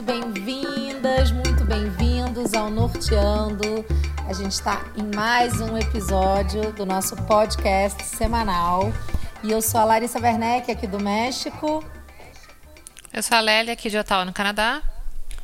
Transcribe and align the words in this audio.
muito 0.00 0.02
bem-vindas, 0.02 1.30
muito 1.30 1.64
bem-vindos 1.64 2.54
ao 2.54 2.70
Norteando. 2.70 3.84
A 4.26 4.32
gente 4.32 4.52
está 4.52 4.82
em 4.96 5.14
mais 5.14 5.60
um 5.60 5.76
episódio 5.76 6.72
do 6.72 6.86
nosso 6.86 7.14
podcast 7.26 8.02
semanal. 8.04 8.92
E 9.42 9.50
eu 9.50 9.60
sou 9.60 9.78
a 9.78 9.84
Larissa 9.84 10.18
Werneck, 10.18 10.70
aqui 10.70 10.86
do 10.86 10.98
México. 10.98 11.84
Eu 13.12 13.22
sou 13.22 13.36
a 13.36 13.40
Lélia, 13.40 13.74
aqui 13.74 13.90
de 13.90 13.98
Ottawa, 13.98 14.24
no 14.24 14.32
Canadá. 14.32 14.82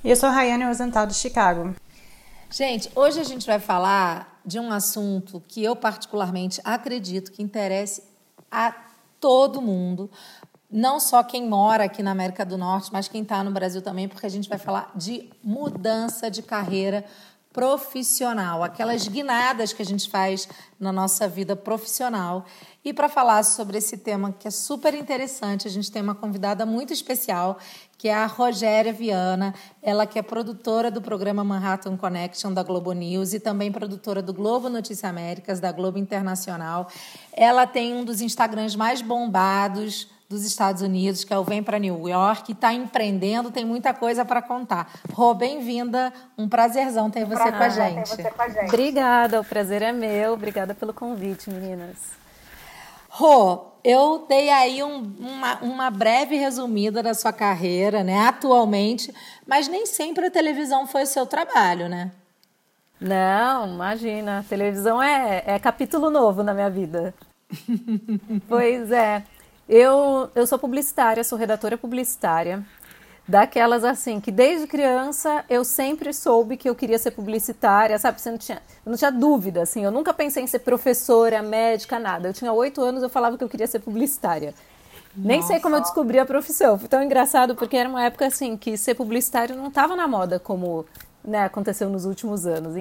E 0.02 0.08
eu 0.08 0.16
sou 0.16 0.30
a 0.30 0.32
Rayane 0.32 0.64
Rosenthal, 0.64 1.07
de 1.07 1.14
Chicago. 1.14 1.75
Gente, 2.48 2.91
hoje 2.95 3.20
a 3.20 3.25
gente 3.25 3.46
vai 3.46 3.59
falar 3.59 4.41
de 4.43 4.59
um 4.59 4.73
assunto 4.73 5.43
que 5.46 5.62
eu 5.62 5.77
particularmente 5.77 6.62
acredito 6.64 7.30
que 7.30 7.43
interesse 7.43 8.02
a 8.50 8.75
todo 9.20 9.61
mundo, 9.61 10.11
não 10.70 10.98
só 10.98 11.22
quem 11.22 11.48
mora 11.48 11.84
aqui 11.84 12.02
na 12.02 12.11
América 12.11 12.44
do 12.44 12.58
Norte, 12.58 12.90
mas 12.93 13.08
quem 13.08 13.22
está 13.22 13.43
no 13.44 13.50
Brasil 13.50 13.80
também, 13.80 14.08
porque 14.08 14.26
a 14.26 14.30
gente 14.30 14.48
vai 14.48 14.58
falar 14.58 14.90
de 14.94 15.30
mudança 15.43 16.30
de 16.30 16.43
carreira 16.43 17.04
profissional, 17.57 18.62
aquelas 18.62 19.08
guinadas 19.08 19.72
que 19.72 19.80
a 19.80 19.84
gente 19.84 20.10
faz 20.10 20.46
na 20.79 20.93
nossa 20.93 21.26
vida 21.26 21.57
profissional. 21.57 22.44
E 22.84 22.93
para 22.93 23.08
falar 23.08 23.43
sobre 23.44 23.79
esse 23.79 23.96
tema 23.96 24.30
que 24.30 24.46
é 24.46 24.50
super 24.50 24.93
interessante, 24.93 25.66
a 25.66 25.71
gente 25.71 25.90
tem 25.90 26.02
uma 26.02 26.14
convidada 26.14 26.66
muito 26.66 26.93
especial, 26.93 27.57
que 27.96 28.08
é 28.08 28.14
a 28.14 28.26
Rogéria 28.26 28.93
Viana, 28.93 29.54
ela 29.82 30.07
que 30.07 30.18
é 30.18 30.22
produtora 30.22 30.90
do 30.90 31.00
programa 31.00 31.43
Manhattan 31.43 31.96
Connection 31.96 32.52
da 32.52 32.62
Globo 32.62 32.92
News 32.92 33.33
e 33.33 33.41
também 33.41 33.72
produtora 33.72 34.20
do 34.20 34.34
Globo 34.34 34.69
Notícia 34.69 35.08
Américas, 35.08 35.58
da 35.58 35.72
Globo 35.72 35.96
Internacional. 35.96 36.88
Ela 37.33 37.66
tem 37.66 37.94
um 37.94 38.05
dos 38.05 38.20
Instagrams 38.20 38.77
mais 38.77 39.00
bombados 39.00 40.08
dos 40.28 40.44
Estados 40.44 40.83
Unidos, 40.83 41.22
que 41.22 41.33
é 41.33 41.39
o 41.39 41.44
Vem 41.44 41.62
para 41.62 41.78
New 41.78 42.08
York, 42.08 42.52
está 42.52 42.72
empreendendo, 42.72 43.50
tem 43.50 43.64
muita 43.64 43.94
coisa 43.94 44.24
para 44.24 44.42
contar. 44.42 44.91
Rô, 45.12 45.32
bem-vinda, 45.34 46.12
um 46.36 46.48
prazerzão 46.48 47.10
ter 47.10 47.24
você, 47.24 47.52
com 47.52 47.62
a 47.62 47.69
gente. 47.69 48.08
você 48.08 48.30
com 48.30 48.42
a 48.42 48.48
gente. 48.48 48.69
Obrigada, 48.69 49.41
o 49.41 49.44
prazer 49.44 49.82
é 49.82 49.92
meu, 49.92 50.32
obrigada 50.32 50.74
pelo 50.74 50.92
convite, 50.92 51.48
meninas. 51.48 51.97
Rô, 53.08 53.66
eu 53.84 54.27
dei 54.28 54.50
aí 54.50 54.82
um, 54.82 55.14
uma, 55.20 55.58
uma 55.60 55.91
breve 55.91 56.36
resumida 56.36 57.02
da 57.02 57.14
sua 57.14 57.32
carreira, 57.32 58.02
né, 58.02 58.27
atualmente, 58.27 59.14
mas 59.47 59.69
nem 59.69 59.86
sempre 59.86 60.27
a 60.27 60.30
televisão 60.30 60.86
foi 60.86 61.04
o 61.04 61.06
seu 61.06 61.24
trabalho, 61.24 61.88
né? 61.88 62.10
Não, 63.00 63.69
imagina, 63.69 64.41
a 64.41 64.42
televisão 64.42 65.00
é, 65.00 65.42
é 65.47 65.58
capítulo 65.58 66.10
novo 66.10 66.42
na 66.42 66.52
minha 66.52 66.70
vida. 66.70 67.14
pois 68.48 68.91
é. 68.91 69.22
Eu, 69.69 70.31
eu 70.34 70.47
sou 70.47 70.59
publicitária, 70.59 71.25
sou 71.25 71.36
redatora 71.36 71.77
publicitária, 71.77 72.64
daquelas 73.27 73.83
assim, 73.83 74.20
que 74.20 74.31
desde 74.31 74.67
criança 74.67 75.45
eu 75.50 75.64
sempre 75.64 76.12
soube 76.12 76.56
que 76.56 76.69
eu 76.69 76.75
queria 76.75 76.98
ser 76.98 77.11
publicitária, 77.11 77.98
sabe? 77.98 78.20
Você 78.20 78.31
não 78.31 78.39
tinha, 78.39 78.62
eu 78.84 78.91
não 78.91 78.97
tinha 78.97 79.11
dúvida, 79.11 79.62
assim, 79.62 79.83
eu 79.83 79.91
nunca 79.91 80.14
pensei 80.14 80.44
em 80.44 80.47
ser 80.47 80.61
professora, 80.61 81.42
médica, 81.42 81.98
nada. 81.98 82.28
Eu 82.28 82.33
tinha 82.33 82.53
oito 82.53 82.81
anos, 82.81 83.03
eu 83.03 83.09
falava 83.09 83.37
que 83.37 83.42
eu 83.42 83.48
queria 83.48 83.67
ser 83.67 83.81
publicitária. 83.81 84.55
Nossa. 85.17 85.28
Nem 85.28 85.42
sei 85.42 85.59
como 85.59 85.75
eu 85.75 85.81
descobri 85.81 86.19
a 86.19 86.27
profissão. 86.27 86.78
Foi 86.78 86.89
tão 86.89 87.03
engraçado 87.03 87.56
porque 87.56 87.77
era 87.77 87.89
uma 87.89 88.05
época 88.05 88.27
assim 88.27 88.56
que 88.56 88.77
ser 88.77 88.94
publicitário 88.94 89.56
não 89.56 89.69
estava 89.69 89.97
na 89.97 90.06
moda 90.06 90.39
como 90.39 90.84
né, 91.25 91.44
aconteceu 91.44 91.89
nos 91.89 92.05
últimos 92.05 92.47
anos. 92.47 92.75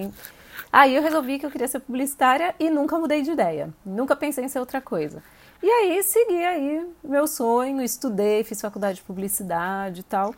Aí 0.71 0.95
eu 0.95 1.01
resolvi 1.01 1.39
que 1.39 1.45
eu 1.45 1.51
queria 1.51 1.67
ser 1.67 1.79
publicitária 1.79 2.53
e 2.59 2.69
nunca 2.69 2.99
mudei 2.99 3.21
de 3.21 3.31
ideia. 3.31 3.73
Nunca 3.85 4.15
pensei 4.15 4.43
em 4.43 4.49
ser 4.49 4.59
outra 4.59 4.81
coisa. 4.81 5.23
E 5.63 5.69
aí 5.69 6.03
segui 6.03 6.43
aí 6.43 6.87
meu 7.03 7.27
sonho, 7.27 7.81
estudei, 7.81 8.43
fiz 8.43 8.61
faculdade 8.61 8.97
de 8.97 9.03
publicidade 9.03 10.01
e 10.01 10.03
tal. 10.03 10.33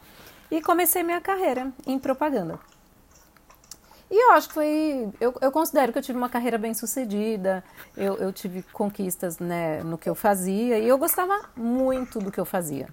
E 0.49 0.61
comecei 0.61 1.03
minha 1.03 1.19
carreira 1.19 1.71
em 1.85 1.99
propaganda. 1.99 2.59
E 4.09 4.23
eu 4.23 4.31
acho 4.31 4.47
que 4.47 4.53
foi. 4.53 5.09
Eu, 5.19 5.33
eu 5.41 5.51
considero 5.51 5.91
que 5.91 6.00
eu 6.00 6.01
tive 6.01 6.17
uma 6.17 6.29
carreira 6.29 6.57
bem 6.57 6.73
sucedida, 6.73 7.61
eu, 7.95 8.16
eu 8.16 8.31
tive 8.31 8.63
conquistas 8.72 9.38
né, 9.38 9.83
no 9.83 9.97
que 9.97 10.09
eu 10.09 10.16
fazia 10.16 10.79
e 10.79 10.88
eu 10.88 10.97
gostava 10.97 11.38
muito 11.56 12.19
do 12.19 12.31
que 12.31 12.39
eu 12.39 12.45
fazia. 12.45 12.88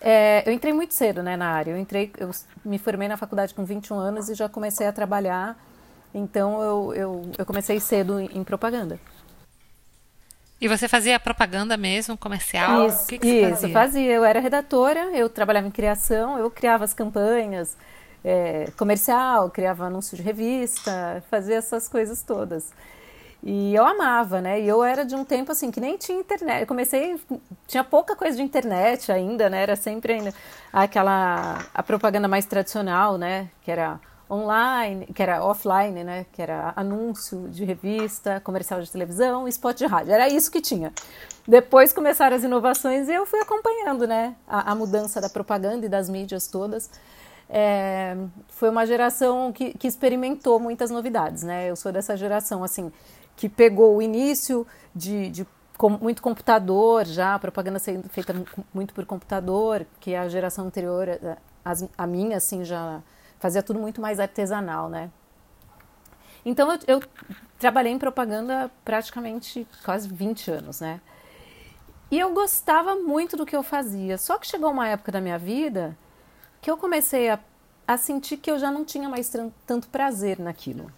É, 0.00 0.48
eu 0.48 0.52
entrei 0.52 0.72
muito 0.72 0.94
cedo 0.94 1.22
né, 1.22 1.36
na 1.36 1.48
área. 1.48 1.72
Eu, 1.72 1.78
entrei, 1.78 2.12
eu 2.18 2.30
me 2.64 2.78
formei 2.78 3.08
na 3.08 3.16
faculdade 3.16 3.54
com 3.54 3.64
21 3.64 3.96
anos 3.96 4.28
e 4.28 4.34
já 4.34 4.48
comecei 4.48 4.86
a 4.86 4.92
trabalhar. 4.92 5.58
Então 6.14 6.62
eu, 6.62 6.94
eu, 6.94 7.32
eu 7.38 7.46
comecei 7.46 7.80
cedo 7.80 8.20
em, 8.20 8.38
em 8.38 8.44
propaganda. 8.44 9.00
E 10.64 10.68
você 10.68 10.88
fazia 10.88 11.20
propaganda 11.20 11.76
mesmo, 11.76 12.16
comercial? 12.16 12.86
Isso, 12.86 13.04
o 13.04 13.06
que, 13.06 13.18
que 13.18 13.26
isso, 13.26 13.50
fazia? 13.50 13.72
fazia? 13.74 14.12
Eu 14.12 14.24
era 14.24 14.40
redatora, 14.40 15.10
eu 15.12 15.28
trabalhava 15.28 15.66
em 15.66 15.70
criação, 15.70 16.38
eu 16.38 16.50
criava 16.50 16.84
as 16.84 16.94
campanhas, 16.94 17.76
é, 18.24 18.72
comercial, 18.74 19.50
criava 19.50 19.84
anúncio 19.84 20.16
de 20.16 20.22
revista, 20.22 21.22
fazia 21.30 21.56
essas 21.56 21.86
coisas 21.86 22.22
todas. 22.22 22.72
E 23.42 23.74
eu 23.74 23.84
amava, 23.84 24.40
né? 24.40 24.58
E 24.58 24.66
eu 24.66 24.82
era 24.82 25.04
de 25.04 25.14
um 25.14 25.22
tempo 25.22 25.52
assim 25.52 25.70
que 25.70 25.82
nem 25.82 25.98
tinha 25.98 26.18
internet. 26.18 26.62
Eu 26.62 26.66
comecei, 26.66 27.20
tinha 27.66 27.84
pouca 27.84 28.16
coisa 28.16 28.34
de 28.34 28.42
internet 28.42 29.12
ainda, 29.12 29.50
né? 29.50 29.64
Era 29.64 29.76
sempre 29.76 30.14
ainda 30.14 30.32
aquela 30.72 31.62
a 31.74 31.82
propaganda 31.82 32.26
mais 32.26 32.46
tradicional, 32.46 33.18
né? 33.18 33.50
Que 33.60 33.70
era 33.70 34.00
online, 34.30 35.06
que 35.06 35.22
era 35.22 35.44
offline, 35.44 36.02
né? 36.02 36.26
Que 36.32 36.42
era 36.42 36.72
anúncio 36.76 37.48
de 37.48 37.64
revista, 37.64 38.40
comercial 38.40 38.80
de 38.80 38.90
televisão, 38.90 39.46
spot 39.48 39.76
de 39.76 39.86
rádio. 39.86 40.12
Era 40.12 40.28
isso 40.28 40.50
que 40.50 40.60
tinha. 40.60 40.92
Depois 41.46 41.92
começaram 41.92 42.36
as 42.36 42.42
inovações 42.42 43.08
e 43.08 43.12
eu 43.12 43.26
fui 43.26 43.40
acompanhando, 43.40 44.06
né? 44.06 44.34
A, 44.46 44.72
a 44.72 44.74
mudança 44.74 45.20
da 45.20 45.28
propaganda 45.28 45.86
e 45.86 45.88
das 45.88 46.08
mídias 46.08 46.46
todas. 46.46 46.90
É, 47.48 48.16
foi 48.48 48.70
uma 48.70 48.86
geração 48.86 49.52
que, 49.52 49.76
que 49.76 49.86
experimentou 49.86 50.58
muitas 50.58 50.90
novidades, 50.90 51.42
né? 51.42 51.70
Eu 51.70 51.76
sou 51.76 51.92
dessa 51.92 52.16
geração, 52.16 52.64
assim, 52.64 52.90
que 53.36 53.48
pegou 53.48 53.96
o 53.96 54.02
início 54.02 54.66
de, 54.94 55.28
de 55.28 55.46
com, 55.76 55.90
muito 55.90 56.22
computador 56.22 57.04
já, 57.04 57.38
propaganda 57.38 57.78
sendo 57.78 58.08
feita 58.08 58.34
muito 58.72 58.94
por 58.94 59.04
computador, 59.04 59.86
que 60.00 60.14
a 60.14 60.26
geração 60.28 60.66
anterior, 60.66 61.08
a, 61.64 61.72
a 61.98 62.06
minha, 62.06 62.38
assim, 62.38 62.64
já 62.64 63.02
fazia 63.44 63.62
tudo 63.62 63.78
muito 63.78 64.00
mais 64.00 64.18
artesanal, 64.18 64.88
né? 64.88 65.10
Então 66.46 66.72
eu, 66.72 66.78
eu, 66.86 67.02
trabalhei 67.58 67.92
em 67.92 67.98
propaganda 67.98 68.70
praticamente 68.82 69.68
quase 69.84 70.08
20 70.08 70.50
anos, 70.50 70.80
né? 70.80 70.98
E 72.10 72.18
eu 72.18 72.32
gostava 72.32 72.94
muito 72.94 73.36
do 73.36 73.44
que 73.44 73.54
eu 73.54 73.62
fazia. 73.62 74.16
Só 74.16 74.38
que 74.38 74.46
chegou 74.46 74.70
uma 74.70 74.88
época 74.88 75.12
da 75.12 75.20
minha 75.20 75.38
vida 75.38 75.94
que 76.62 76.70
eu 76.70 76.78
comecei 76.78 77.28
a, 77.28 77.38
a 77.86 77.98
sentir 77.98 78.38
que 78.38 78.50
eu 78.50 78.58
já 78.58 78.70
não 78.70 78.82
tinha 78.82 79.10
mais 79.10 79.30
tanto 79.66 79.88
prazer 79.88 80.38
naquilo. 80.38 80.90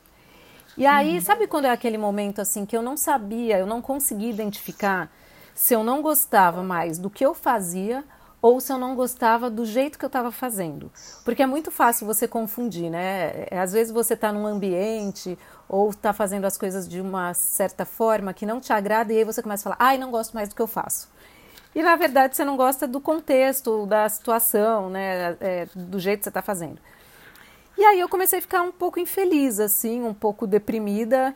E 0.77 0.87
aí, 0.87 1.17
uhum. 1.17 1.21
sabe 1.21 1.49
quando 1.49 1.65
é 1.65 1.73
aquele 1.73 1.99
momento 1.99 2.41
assim 2.41 2.65
que 2.65 2.77
eu 2.77 2.83
não 2.83 2.97
sabia, 2.97 3.59
eu 3.59 3.67
não 3.67 3.83
conseguia 3.83 4.31
identificar 4.31 5.11
se 5.53 5.75
eu 5.75 5.83
não 5.83 6.01
gostava 6.01 6.63
mais 6.63 6.97
do 6.97 7.11
que 7.11 7.27
eu 7.27 7.35
fazia 7.35 8.05
ou 8.41 8.61
se 8.61 8.73
eu 8.73 8.79
não 8.79 8.95
gostava 8.95 9.51
do 9.51 9.65
jeito 9.65 9.99
que 9.99 10.05
eu 10.05 10.09
estava 10.09 10.31
fazendo. 10.31 10.91
Porque 11.25 11.43
é 11.43 11.47
muito 11.47 11.71
fácil 11.71 12.07
você 12.07 12.29
confundir, 12.29 12.91
né? 12.91 13.47
É, 13.51 13.59
às 13.59 13.73
vezes 13.73 13.93
você 13.93 14.15
está 14.15 14.33
num 14.33 14.47
ambiente 14.47 15.39
ou 15.69 15.91
está 15.91 16.13
fazendo 16.13 16.45
as 16.45 16.57
coisas 16.57 16.89
de 16.89 17.01
uma 17.01 17.35
certa 17.35 17.85
forma 17.85 18.33
que 18.33 18.47
não 18.47 18.61
te 18.61 18.73
agrada 18.73 19.13
e 19.13 19.19
aí 19.19 19.25
você 19.25 19.43
começa 19.43 19.69
a 19.69 19.75
falar, 19.75 19.89
ai, 19.89 19.99
não 19.99 20.11
gosto 20.11 20.35
mais 20.35 20.49
do 20.49 20.55
que 20.55 20.63
eu 20.63 20.67
faço. 20.67 21.09
E 21.75 21.83
na 21.83 21.97
verdade 21.97 22.37
você 22.37 22.45
não 22.45 22.57
gosta 22.57 22.87
do 22.87 23.01
contexto, 23.01 23.85
da 23.87 24.09
situação, 24.09 24.89
né? 24.89 25.37
É, 25.41 25.69
do 25.75 25.99
jeito 25.99 26.19
que 26.21 26.25
você 26.25 26.31
está 26.31 26.43
fazendo. 26.43 26.79
E 27.77 27.85
aí 27.85 28.01
eu 28.01 28.09
comecei 28.09 28.39
a 28.39 28.43
ficar 28.43 28.63
um 28.63 28.73
pouco 28.73 28.99
infeliz, 28.99 29.61
assim, 29.61 30.03
um 30.03 30.15
pouco 30.15 30.47
deprimida 30.47 31.35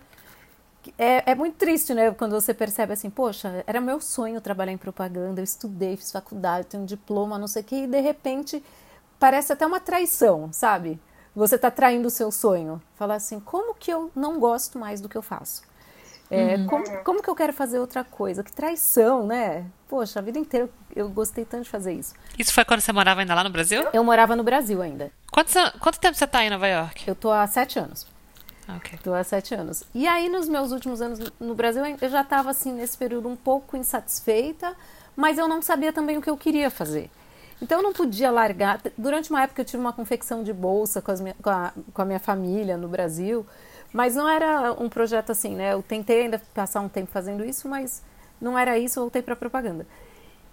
é, 0.99 1.31
é 1.33 1.35
muito 1.35 1.57
triste, 1.57 1.95
né? 1.95 2.11
Quando 2.13 2.33
você 2.33 2.55
percebe 2.55 2.93
assim, 2.93 3.11
poxa, 3.11 3.63
era 3.67 3.81
meu 3.81 4.01
sonho 4.01 4.41
trabalhar 4.41 4.73
em 4.73 4.79
propaganda, 4.79 5.41
eu 5.41 5.45
estudei, 5.45 5.97
fiz 5.97 6.11
faculdade, 6.11 6.69
tenho 6.69 6.83
um 6.83 6.87
diploma, 6.87 7.39
não 7.39 7.47
sei 7.47 7.63
o 7.63 7.65
quê, 7.65 7.77
e 7.85 7.87
de 7.87 8.01
repente 8.01 8.63
parece 9.19 9.53
até 9.53 9.67
uma 9.67 9.81
traição, 9.81 10.51
sabe? 10.53 10.99
Você 11.35 11.57
está 11.57 11.71
traindo 11.71 12.09
o 12.09 12.11
seu 12.11 12.33
sonho. 12.33 12.83
Falar 12.97 13.17
assim, 13.17 13.39
como 13.39 13.75
que 13.75 13.93
eu 13.93 14.11
não 14.17 14.41
gosto 14.41 14.79
mais 14.79 15.01
do 15.01 15.09
que 15.09 15.17
eu 15.17 15.23
faço? 15.23 15.63
É, 16.31 16.55
uhum. 16.55 16.67
como, 16.67 17.05
como, 17.05 17.23
que 17.23 17.29
eu 17.29 17.35
quero 17.35 17.53
fazer 17.53 17.81
outra 17.81 18.05
coisa? 18.05 18.45
Que 18.45 18.53
traição, 18.53 19.27
né? 19.27 19.67
Poxa, 19.89 20.21
a 20.21 20.23
vida 20.23 20.39
inteira 20.39 20.71
eu 20.95 21.09
gostei 21.09 21.45
tanto 21.45 21.65
de 21.65 21.71
fazer 21.71 21.93
isso. 21.93 22.15
Isso 22.39 22.55
foi 22.55 22.65
quando 22.65 22.81
você 22.81 22.93
morava 22.93 23.21
ainda 23.21 23.35
lá 23.35 23.43
no 23.43 23.51
Brasil? 23.51 23.85
Eu 23.93 24.05
morava 24.05 24.37
no 24.37 24.45
Brasil 24.45 24.81
ainda. 24.81 25.11
Quanto, 25.33 25.53
quanto 25.81 25.99
tempo 25.99 26.17
você 26.17 26.25
está 26.25 26.45
em 26.45 26.51
Nova 26.51 26.69
York? 26.69 27.03
Eu 27.07 27.17
tô 27.17 27.33
há 27.33 27.45
sete 27.49 27.81
anos. 27.81 28.07
Okay. 28.77 28.95
Estou 28.95 29.15
há 29.15 29.25
sete 29.25 29.55
anos. 29.55 29.85
E 29.95 30.07
aí, 30.07 30.29
nos 30.29 30.49
meus 30.49 30.73
últimos 30.73 31.01
anos 31.01 31.19
no 31.41 31.55
Brasil, 31.55 31.83
eu 32.01 32.09
já 32.09 32.21
estava, 32.23 32.51
assim, 32.51 32.73
nesse 32.73 32.97
período 32.97 33.29
um 33.29 33.37
pouco 33.37 33.77
insatisfeita, 33.77 34.77
mas 35.17 35.39
eu 35.39 35.49
não 35.49 35.61
sabia 35.63 35.93
também 35.93 36.19
o 36.19 36.23
que 36.23 36.31
eu 36.31 36.37
queria 36.37 36.71
fazer. 36.71 37.11
Então, 37.61 37.79
eu 37.79 37.83
não 37.83 37.93
podia 37.93 38.31
largar. 38.31 38.81
Durante 38.97 39.31
uma 39.31 39.43
época, 39.43 39.61
eu 39.61 39.65
tive 39.65 39.79
uma 39.79 39.93
confecção 39.93 40.43
de 40.43 40.53
bolsa 40.53 41.03
com, 41.03 41.13
minha, 41.23 41.35
com, 41.43 41.51
a, 41.51 41.73
com 41.93 42.03
a 42.03 42.05
minha 42.05 42.21
família 42.21 42.77
no 42.77 42.89
Brasil, 42.89 43.47
mas 43.93 44.15
não 44.15 44.29
era 44.29 44.73
um 44.73 44.89
projeto 44.89 45.31
assim, 45.31 45.55
né? 45.55 45.73
Eu 45.73 45.83
tentei 45.83 46.23
ainda 46.23 46.41
passar 46.55 46.81
um 46.81 46.89
tempo 46.89 47.11
fazendo 47.11 47.45
isso, 47.45 47.69
mas 47.69 48.03
não 48.41 48.59
era 48.59 48.79
isso, 48.79 49.01
voltei 49.01 49.21
para 49.21 49.37
propaganda. 49.37 49.87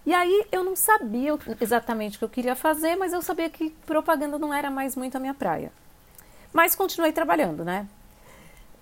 E 0.05 0.13
aí 0.13 0.45
eu 0.51 0.63
não 0.63 0.75
sabia 0.75 1.37
exatamente 1.59 2.15
o 2.15 2.19
que 2.19 2.25
eu 2.25 2.29
queria 2.29 2.55
fazer, 2.55 2.95
mas 2.95 3.11
eu 3.13 3.21
sabia 3.21 3.49
que 3.49 3.71
propaganda 3.85 4.39
não 4.39 4.53
era 4.53 4.71
mais 4.71 4.95
muito 4.95 5.15
a 5.17 5.19
minha 5.19 5.33
praia. 5.33 5.71
Mas 6.53 6.75
continuei 6.75 7.11
trabalhando, 7.11 7.63
né? 7.63 7.87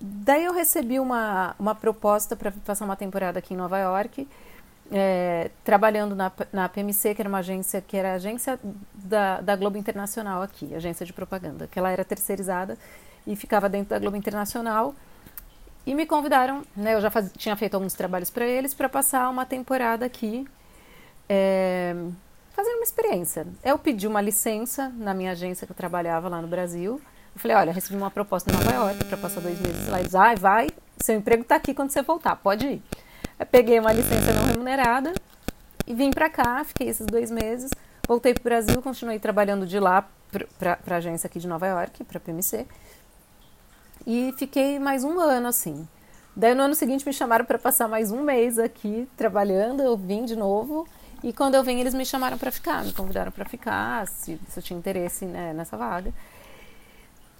Daí 0.00 0.44
eu 0.44 0.52
recebi 0.52 1.00
uma, 1.00 1.54
uma 1.58 1.74
proposta 1.74 2.36
para 2.36 2.50
passar 2.50 2.84
uma 2.84 2.96
temporada 2.96 3.38
aqui 3.38 3.54
em 3.54 3.56
Nova 3.56 3.78
York, 3.78 4.28
é, 4.92 5.50
trabalhando 5.64 6.14
na, 6.14 6.30
na 6.52 6.68
PMC, 6.68 7.14
que 7.14 7.22
era 7.22 7.28
uma 7.28 7.38
agência 7.38 7.80
que 7.80 7.96
era 7.96 8.14
agência 8.14 8.60
da, 8.94 9.40
da 9.40 9.56
Globo 9.56 9.78
Internacional 9.78 10.42
aqui, 10.42 10.74
agência 10.74 11.04
de 11.04 11.12
propaganda, 11.12 11.66
que 11.66 11.78
ela 11.78 11.90
era 11.90 12.04
terceirizada 12.04 12.78
e 13.26 13.34
ficava 13.34 13.68
dentro 13.68 13.90
da 13.90 13.98
Globo 13.98 14.16
Internacional. 14.16 14.94
E 15.86 15.94
me 15.94 16.04
convidaram, 16.04 16.62
né, 16.76 16.94
eu 16.94 17.00
já 17.00 17.10
faz, 17.10 17.30
tinha 17.36 17.56
feito 17.56 17.74
alguns 17.74 17.94
trabalhos 17.94 18.28
para 18.28 18.44
eles, 18.44 18.74
para 18.74 18.88
passar 18.88 19.28
uma 19.30 19.46
temporada 19.46 20.04
aqui, 20.04 20.46
é, 21.28 21.94
fazendo 22.50 22.76
uma 22.76 22.84
experiência. 22.84 23.46
Eu 23.64 23.78
pedi 23.78 24.06
uma 24.06 24.20
licença 24.20 24.88
na 24.96 25.14
minha 25.14 25.32
agência 25.32 25.66
que 25.66 25.72
eu 25.72 25.76
trabalhava 25.76 26.28
lá 26.28 26.42
no 26.42 26.48
Brasil. 26.48 27.00
Eu 27.36 27.40
falei, 27.40 27.54
olha, 27.54 27.70
recebi 27.70 27.94
uma 27.94 28.10
proposta 28.10 28.50
em 28.50 28.54
Nova 28.54 28.72
York 28.72 29.04
para 29.04 29.18
passar 29.18 29.42
dois 29.42 29.60
meses 29.60 29.88
lá. 29.88 30.00
Eles, 30.00 30.14
ah, 30.14 30.34
vai, 30.36 30.68
seu 30.98 31.14
emprego 31.14 31.42
está 31.42 31.56
aqui 31.56 31.74
quando 31.74 31.90
você 31.90 32.00
voltar, 32.00 32.34
pode 32.36 32.66
ir. 32.66 32.82
Eu 33.38 33.44
peguei 33.44 33.78
uma 33.78 33.92
licença 33.92 34.32
não 34.32 34.46
remunerada 34.46 35.12
e 35.86 35.92
vim 35.92 36.10
para 36.10 36.30
cá, 36.30 36.64
fiquei 36.64 36.88
esses 36.88 37.04
dois 37.04 37.30
meses, 37.30 37.70
voltei 38.08 38.32
para 38.32 38.40
o 38.40 38.44
Brasil, 38.44 38.80
continuei 38.80 39.18
trabalhando 39.18 39.66
de 39.66 39.78
lá 39.78 40.08
para 40.58 40.78
a 40.88 40.94
agência 40.94 41.26
aqui 41.26 41.38
de 41.38 41.46
Nova 41.46 41.66
York, 41.66 42.04
para 42.04 42.16
a 42.16 42.20
PMC. 42.22 42.66
E 44.06 44.32
fiquei 44.38 44.78
mais 44.78 45.04
um 45.04 45.20
ano 45.20 45.48
assim. 45.48 45.86
Daí 46.34 46.54
no 46.54 46.62
ano 46.62 46.74
seguinte 46.74 47.04
me 47.04 47.12
chamaram 47.12 47.44
para 47.44 47.58
passar 47.58 47.86
mais 47.86 48.10
um 48.10 48.22
mês 48.22 48.58
aqui 48.58 49.06
trabalhando, 49.14 49.82
eu 49.82 49.94
vim 49.94 50.24
de 50.24 50.36
novo. 50.36 50.88
E 51.22 51.34
quando 51.34 51.54
eu 51.54 51.62
vim, 51.62 51.80
eles 51.80 51.92
me 51.92 52.06
chamaram 52.06 52.38
para 52.38 52.50
ficar, 52.50 52.82
me 52.82 52.94
convidaram 52.94 53.30
para 53.30 53.44
ficar, 53.44 54.06
se, 54.06 54.40
se, 54.48 54.58
eu 54.58 54.62
tinha 54.62 54.78
interesse 54.78 55.26
né, 55.26 55.52
nessa 55.52 55.76
vaga. 55.76 56.14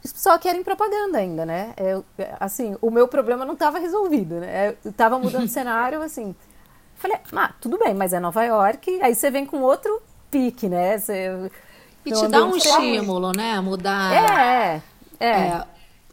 Só 0.05 0.39
que 0.39 0.49
era 0.49 0.57
em 0.57 0.63
propaganda 0.63 1.19
ainda, 1.19 1.45
né? 1.45 1.75
Eu, 1.77 2.05
assim, 2.39 2.77
o 2.81 2.91
meu 2.91 3.09
problema 3.09 3.45
não 3.45 3.55
estava 3.55 3.79
resolvido, 3.79 4.37
né? 4.37 4.77
Eu 4.85 4.91
estava 4.91 5.19
mudando 5.19 5.47
de 5.47 5.51
cenário, 5.53 6.03
assim. 6.03 6.35
Falei, 6.97 7.19
ah, 7.33 7.53
tudo 7.61 7.79
bem, 7.79 7.95
mas 7.95 8.13
é 8.13 8.21
Nova 8.21 8.43
York, 8.45 9.01
aí 9.03 9.15
você 9.15 9.31
vem 9.31 9.45
com 9.45 9.61
outro 9.61 10.01
pique, 10.31 10.69
né? 10.69 10.99
Você, 10.99 11.51
e 12.05 12.13
te 12.13 12.29
dá 12.29 12.45
um 12.45 12.57
estímulo, 12.57 13.33
né? 13.33 13.61
Mudar. 13.61 14.13
É, 14.13 14.83
é. 15.19 15.27
é 15.27 15.65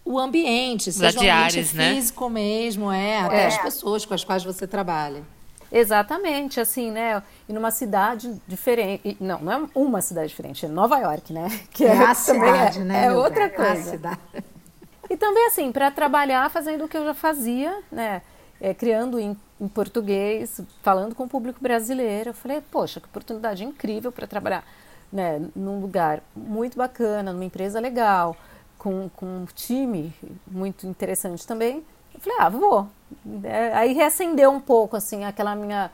o 0.05 0.19
ambiente, 0.19 0.91
seja 0.91 1.17
um 1.17 1.21
ambiente 1.21 1.75
né? 1.75 1.95
físico 1.95 2.29
mesmo, 2.29 2.91
é, 2.91 3.19
até 3.19 3.43
é. 3.43 3.47
as 3.47 3.57
pessoas 3.57 4.05
com 4.05 4.13
as 4.13 4.23
quais 4.23 4.43
você 4.43 4.67
trabalha. 4.67 5.23
Exatamente, 5.73 6.59
assim, 6.59 6.91
né? 6.91 7.23
E 7.49 7.51
numa 7.51 7.71
cidade 7.71 8.39
diferente. 8.47 9.17
Não, 9.19 9.39
não 9.39 9.51
é 9.51 9.69
uma 9.73 10.01
cidade 10.01 10.27
diferente, 10.27 10.67
é 10.67 10.69
Nova 10.69 10.99
York, 10.99 11.33
né? 11.33 11.47
Que 11.73 11.83
é, 11.83 11.95
é 11.95 12.05
a 12.05 12.13
cidade, 12.13 12.81
é, 12.81 12.83
né? 12.83 13.05
É 13.05 13.11
outra 13.11 13.47
bem, 13.47 13.55
coisa. 13.55 13.71
É 13.71 13.79
a 13.79 13.91
cidade. 13.91 14.19
E 15.09 15.17
também, 15.17 15.47
assim, 15.47 15.71
para 15.71 15.89
trabalhar 15.89 16.49
fazendo 16.51 16.85
o 16.85 16.87
que 16.87 16.95
eu 16.95 17.03
já 17.03 17.13
fazia, 17.15 17.75
né? 17.91 18.21
É, 18.61 18.73
criando 18.73 19.19
em, 19.19 19.35
em, 19.59 19.67
português, 19.67 20.61
falando 20.83 21.15
com 21.15 21.23
o 21.23 21.27
público 21.27 21.59
brasileiro. 21.59 22.29
Eu 22.29 22.33
falei, 22.35 22.61
poxa, 22.61 22.99
que 23.01 23.07
oportunidade 23.07 23.63
incrível 23.63 24.11
para 24.11 24.27
trabalhar 24.27 24.63
né, 25.11 25.41
num 25.55 25.81
lugar 25.81 26.21
muito 26.35 26.77
bacana, 26.77 27.33
numa 27.33 27.45
empresa 27.45 27.79
legal 27.79 28.37
com, 28.77 29.09
com 29.15 29.25
um 29.25 29.45
time 29.55 30.13
muito 30.45 30.85
interessante 30.85 31.47
também. 31.47 31.83
Eu 32.13 32.19
falei, 32.19 32.37
ah, 32.39 32.49
vou. 32.49 32.87
É, 33.43 33.73
aí 33.73 33.93
reacendeu 33.93 34.51
um 34.51 34.59
pouco, 34.59 34.95
assim, 34.95 35.23
aquela 35.25 35.55
minha. 35.55 35.91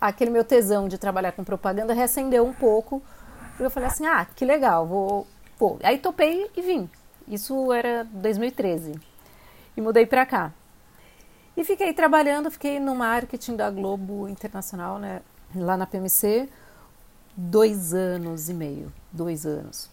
Aquele 0.00 0.30
meu 0.30 0.44
tesão 0.44 0.86
de 0.86 0.96
trabalhar 0.96 1.32
com 1.32 1.42
propaganda 1.42 1.92
reacendeu 1.92 2.46
um 2.46 2.52
pouco. 2.52 3.02
E 3.58 3.62
eu 3.62 3.70
falei 3.70 3.88
assim, 3.88 4.06
ah, 4.06 4.24
que 4.24 4.44
legal, 4.44 4.86
vou. 4.86 5.26
Pô. 5.58 5.76
Aí 5.82 5.98
topei 5.98 6.48
e 6.56 6.62
vim. 6.62 6.88
Isso 7.26 7.72
era 7.72 8.04
2013. 8.04 8.98
E 9.76 9.80
mudei 9.80 10.06
para 10.06 10.24
cá. 10.24 10.52
E 11.56 11.64
fiquei 11.64 11.92
trabalhando, 11.92 12.50
fiquei 12.50 12.78
no 12.78 12.94
marketing 12.94 13.56
da 13.56 13.70
Globo 13.70 14.28
Internacional, 14.28 14.98
né? 14.98 15.20
Lá 15.54 15.76
na 15.76 15.86
PMC, 15.86 16.48
dois 17.36 17.92
anos 17.92 18.48
e 18.48 18.54
meio. 18.54 18.92
Dois 19.12 19.44
anos. 19.44 19.90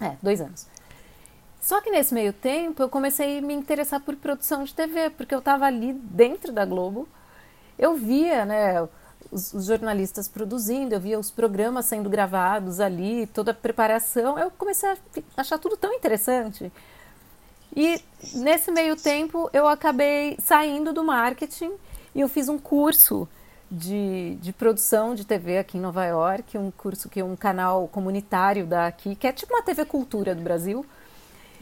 É, 0.00 0.16
dois 0.20 0.40
anos. 0.40 0.66
Só 1.62 1.80
que 1.80 1.92
nesse 1.92 2.12
meio 2.12 2.32
tempo 2.32 2.82
eu 2.82 2.88
comecei 2.88 3.38
a 3.38 3.40
me 3.40 3.54
interessar 3.54 4.00
por 4.00 4.16
produção 4.16 4.64
de 4.64 4.74
TV, 4.74 5.10
porque 5.10 5.32
eu 5.32 5.38
estava 5.38 5.64
ali 5.64 5.92
dentro 5.92 6.52
da 6.52 6.64
Globo, 6.64 7.08
eu 7.78 7.94
via 7.94 8.44
né, 8.44 8.82
os, 9.30 9.54
os, 9.54 9.66
jornalistas 9.66 10.26
produzindo, 10.26 10.92
eu 10.92 11.00
via 11.00 11.20
os 11.20 11.30
programas 11.30 11.86
sendo 11.86 12.10
gravados 12.10 12.80
ali, 12.80 13.28
toda 13.28 13.52
a 13.52 13.54
preparação, 13.54 14.36
eu 14.36 14.50
comecei 14.50 14.90
a 14.90 14.96
achar 15.36 15.56
tudo 15.56 15.76
tão 15.76 15.92
interessante. 15.92 16.72
E 17.76 18.02
nesse 18.34 18.72
meio 18.72 18.96
tempo 18.96 19.48
eu 19.52 19.68
acabei 19.68 20.36
saindo 20.40 20.92
do 20.92 21.04
marketing 21.04 21.72
e 22.12 22.20
eu 22.20 22.28
fiz 22.28 22.48
um 22.48 22.58
curso 22.58 23.28
de, 23.70 24.34
de 24.40 24.52
produção 24.52 25.14
de 25.14 25.24
TV 25.24 25.58
aqui 25.58 25.78
em 25.78 25.80
Nova 25.80 26.04
York, 26.04 26.58
um 26.58 26.72
curso 26.72 27.08
que 27.08 27.22
um 27.22 27.36
canal 27.36 27.86
comunitário 27.86 28.66
daqui, 28.66 29.14
que 29.14 29.28
é 29.28 29.32
tipo 29.32 29.54
uma 29.54 29.62
TV 29.62 29.84
Cultura 29.84 30.34
do 30.34 30.42
Brasil, 30.42 30.84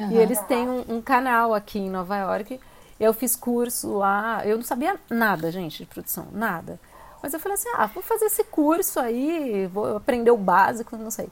Uhum. 0.00 0.10
E 0.12 0.16
eles 0.16 0.40
têm 0.42 0.66
um, 0.66 0.96
um, 0.96 1.02
canal 1.02 1.52
aqui 1.52 1.78
em 1.78 1.90
Nova 1.90 2.16
York. 2.16 2.58
Eu 2.98 3.12
fiz 3.12 3.36
curso 3.36 3.98
lá, 3.98 4.42
eu 4.46 4.56
não 4.56 4.64
sabia 4.64 4.98
nada, 5.10 5.52
gente, 5.52 5.78
de 5.78 5.86
produção, 5.86 6.28
nada. 6.32 6.80
Mas 7.22 7.34
eu 7.34 7.40
falei 7.40 7.54
assim, 7.54 7.68
ah, 7.74 7.86
vou 7.86 8.02
fazer 8.02 8.24
esse 8.26 8.42
curso 8.44 8.98
aí, 8.98 9.66
vou 9.66 9.96
aprender 9.96 10.30
o 10.30 10.38
básico, 10.38 10.96
não 10.96 11.10
sei. 11.10 11.28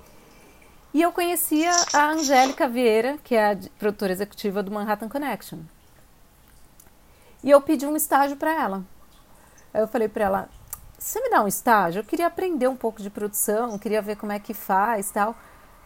E 0.92 1.00
eu 1.00 1.12
conhecia 1.12 1.70
a 1.94 2.10
Angélica 2.10 2.68
Vieira, 2.68 3.18
que 3.24 3.34
é 3.34 3.52
a 3.52 3.58
produtora 3.78 4.12
executiva 4.12 4.62
do 4.62 4.70
Manhattan 4.70 5.08
Connection. 5.08 5.60
E 7.42 7.50
eu 7.50 7.60
pedi 7.60 7.86
um 7.86 7.96
estágio 7.96 8.36
para 8.36 8.52
ela. 8.52 8.84
Aí 9.72 9.80
eu 9.80 9.88
falei 9.88 10.08
para 10.08 10.24
ela, 10.24 10.48
você 10.98 11.20
me 11.20 11.30
dá 11.30 11.42
um 11.42 11.48
estágio? 11.48 12.00
Eu 12.00 12.04
queria 12.04 12.26
aprender 12.26 12.68
um 12.68 12.76
pouco 12.76 13.00
de 13.00 13.08
produção, 13.08 13.78
queria 13.78 14.02
ver 14.02 14.16
como 14.16 14.32
é 14.32 14.38
que 14.38 14.52
faz 14.52 15.10
tal. 15.10 15.34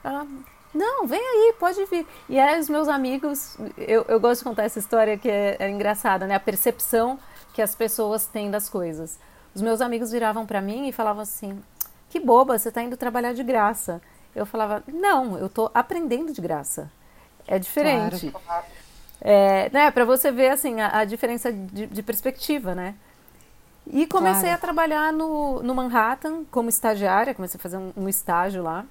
Ela, 0.02 0.26
não, 0.74 1.06
vem 1.06 1.20
aí, 1.20 1.54
pode 1.58 1.84
vir. 1.86 2.06
E 2.28 2.38
aí 2.38 2.58
os 2.58 2.68
meus 2.68 2.88
amigos, 2.88 3.56
eu, 3.76 4.04
eu 4.08 4.18
gosto 4.18 4.40
de 4.40 4.44
contar 4.44 4.64
essa 4.64 4.78
história 4.78 5.18
que 5.18 5.28
é, 5.28 5.56
é 5.58 5.70
engraçada, 5.70 6.26
né? 6.26 6.34
A 6.34 6.40
percepção 6.40 7.18
que 7.52 7.60
as 7.60 7.74
pessoas 7.74 8.26
têm 8.26 8.50
das 8.50 8.68
coisas. 8.68 9.18
Os 9.54 9.60
meus 9.60 9.80
amigos 9.82 10.10
viravam 10.10 10.46
para 10.46 10.60
mim 10.60 10.88
e 10.88 10.92
falavam 10.92 11.22
assim: 11.22 11.62
"Que 12.08 12.18
boba, 12.18 12.58
você 12.58 12.70
está 12.70 12.82
indo 12.82 12.96
trabalhar 12.96 13.34
de 13.34 13.42
graça". 13.42 14.00
Eu 14.34 14.46
falava: 14.46 14.82
"Não, 14.86 15.36
eu 15.36 15.46
estou 15.46 15.70
aprendendo 15.74 16.32
de 16.32 16.40
graça. 16.40 16.90
É 17.46 17.58
diferente". 17.58 18.30
Claro. 18.30 18.64
É, 19.20 19.70
né, 19.72 19.90
para 19.90 20.04
você 20.04 20.32
ver 20.32 20.48
assim 20.48 20.80
a, 20.80 20.98
a 20.98 21.04
diferença 21.04 21.52
de, 21.52 21.86
de, 21.86 22.02
perspectiva, 22.02 22.74
né? 22.74 22.94
E 23.86 24.06
comecei 24.06 24.42
claro. 24.42 24.56
a 24.56 24.58
trabalhar 24.58 25.12
no, 25.12 25.62
no 25.62 25.74
Manhattan 25.74 26.44
como 26.50 26.68
estagiária, 26.68 27.34
comecei 27.34 27.58
a 27.58 27.62
fazer 27.62 27.76
um, 27.76 27.92
um 27.96 28.08
estágio 28.08 28.62
lá. 28.62 28.84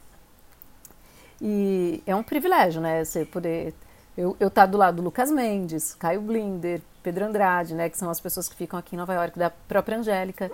E 1.41 2.03
é 2.05 2.15
um 2.15 2.21
privilégio, 2.21 2.79
né? 2.79 3.03
Você 3.03 3.25
poder. 3.25 3.73
Eu 4.17 4.33
estar 4.33 4.49
tá 4.49 4.65
do 4.65 4.77
lado 4.77 4.97
do 4.97 5.01
Lucas 5.01 5.31
Mendes, 5.31 5.95
Caio 5.95 6.21
Blinder, 6.21 6.81
Pedro 7.01 7.25
Andrade, 7.25 7.73
né? 7.73 7.89
Que 7.89 7.97
são 7.97 8.09
as 8.09 8.19
pessoas 8.19 8.47
que 8.47 8.55
ficam 8.55 8.77
aqui 8.77 8.95
em 8.95 8.99
Nova 8.99 9.13
York, 9.13 9.39
da 9.39 9.49
própria 9.49 9.97
Angélica. 9.97 10.51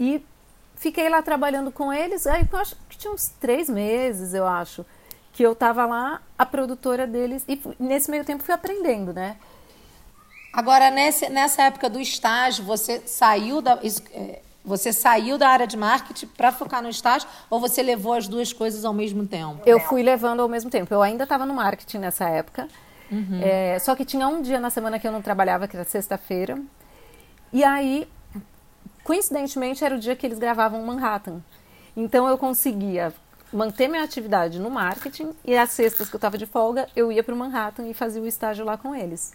E 0.00 0.24
fiquei 0.76 1.08
lá 1.08 1.20
trabalhando 1.20 1.70
com 1.70 1.92
eles. 1.92 2.26
Aí 2.26 2.46
eu 2.50 2.58
acho 2.58 2.76
que 2.88 2.96
tinha 2.96 3.12
uns 3.12 3.28
três 3.40 3.68
meses, 3.68 4.32
eu 4.32 4.46
acho, 4.46 4.86
que 5.32 5.42
eu 5.42 5.52
estava 5.52 5.84
lá, 5.84 6.22
a 6.38 6.46
produtora 6.46 7.06
deles. 7.06 7.44
E 7.46 7.60
nesse 7.78 8.10
meio 8.10 8.24
tempo 8.24 8.42
fui 8.42 8.54
aprendendo, 8.54 9.12
né? 9.12 9.36
Agora, 10.52 10.90
nesse, 10.90 11.28
nessa 11.28 11.64
época 11.64 11.90
do 11.90 12.00
estágio, 12.00 12.64
você 12.64 13.02
saiu 13.06 13.60
da. 13.60 13.78
É, 14.12 14.40
você 14.68 14.92
saiu 14.92 15.38
da 15.38 15.48
área 15.48 15.66
de 15.66 15.76
marketing 15.76 16.26
para 16.28 16.52
focar 16.52 16.82
no 16.82 16.88
estágio 16.88 17.28
ou 17.48 17.58
você 17.58 17.82
levou 17.82 18.12
as 18.12 18.28
duas 18.28 18.52
coisas 18.52 18.84
ao 18.84 18.92
mesmo 18.92 19.26
tempo? 19.26 19.62
Eu 19.66 19.80
fui 19.80 20.02
levando 20.02 20.40
ao 20.40 20.48
mesmo 20.48 20.70
tempo. 20.70 20.92
Eu 20.92 21.02
ainda 21.02 21.24
estava 21.24 21.46
no 21.46 21.54
marketing 21.54 21.98
nessa 21.98 22.28
época. 22.28 22.68
Uhum. 23.10 23.40
É, 23.42 23.78
só 23.78 23.96
que 23.96 24.04
tinha 24.04 24.28
um 24.28 24.42
dia 24.42 24.60
na 24.60 24.70
semana 24.70 24.98
que 24.98 25.08
eu 25.08 25.12
não 25.12 25.22
trabalhava, 25.22 25.66
que 25.66 25.74
era 25.74 25.84
sexta-feira. 25.84 26.60
E 27.52 27.64
aí, 27.64 28.06
coincidentemente, 29.02 29.82
era 29.82 29.94
o 29.94 29.98
dia 29.98 30.14
que 30.14 30.26
eles 30.26 30.38
gravavam 30.38 30.84
Manhattan. 30.84 31.40
Então 31.96 32.28
eu 32.28 32.36
conseguia 32.36 33.12
manter 33.52 33.88
minha 33.88 34.04
atividade 34.04 34.60
no 34.60 34.70
marketing 34.70 35.30
e 35.44 35.56
às 35.56 35.70
sextas 35.70 36.08
que 36.08 36.14
eu 36.14 36.18
estava 36.18 36.36
de 36.36 36.46
folga, 36.46 36.86
eu 36.94 37.10
ia 37.10 37.24
para 37.24 37.34
o 37.34 37.36
Manhattan 37.36 37.88
e 37.88 37.94
fazia 37.94 38.20
o 38.20 38.26
estágio 38.26 38.64
lá 38.64 38.76
com 38.76 38.94
eles. 38.94 39.32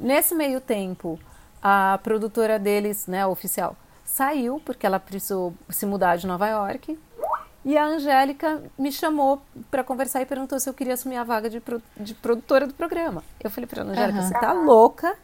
Nesse 0.00 0.34
meio 0.34 0.60
tempo, 0.60 1.20
a 1.62 1.98
produtora 2.02 2.58
deles, 2.58 3.06
né, 3.06 3.26
oficial, 3.26 3.76
saiu 4.04 4.60
porque 4.64 4.86
ela 4.86 5.00
precisou 5.00 5.54
se 5.68 5.86
mudar 5.86 6.16
de 6.16 6.26
Nova 6.26 6.46
York. 6.48 6.98
E 7.64 7.78
a 7.78 7.86
Angélica 7.86 8.62
me 8.78 8.92
chamou 8.92 9.40
para 9.70 9.82
conversar 9.82 10.20
e 10.20 10.26
perguntou 10.26 10.60
se 10.60 10.68
eu 10.68 10.74
queria 10.74 10.94
assumir 10.94 11.16
a 11.16 11.24
vaga 11.24 11.48
de, 11.48 11.60
pro, 11.60 11.82
de 11.96 12.14
produtora 12.14 12.66
do 12.66 12.74
programa. 12.74 13.24
Eu 13.42 13.50
falei 13.50 13.66
para 13.66 13.82
a 13.82 13.86
Angélica, 13.86 14.18
uhum. 14.18 14.28
você 14.28 14.34
tá 14.34 14.52
louca? 14.52 15.16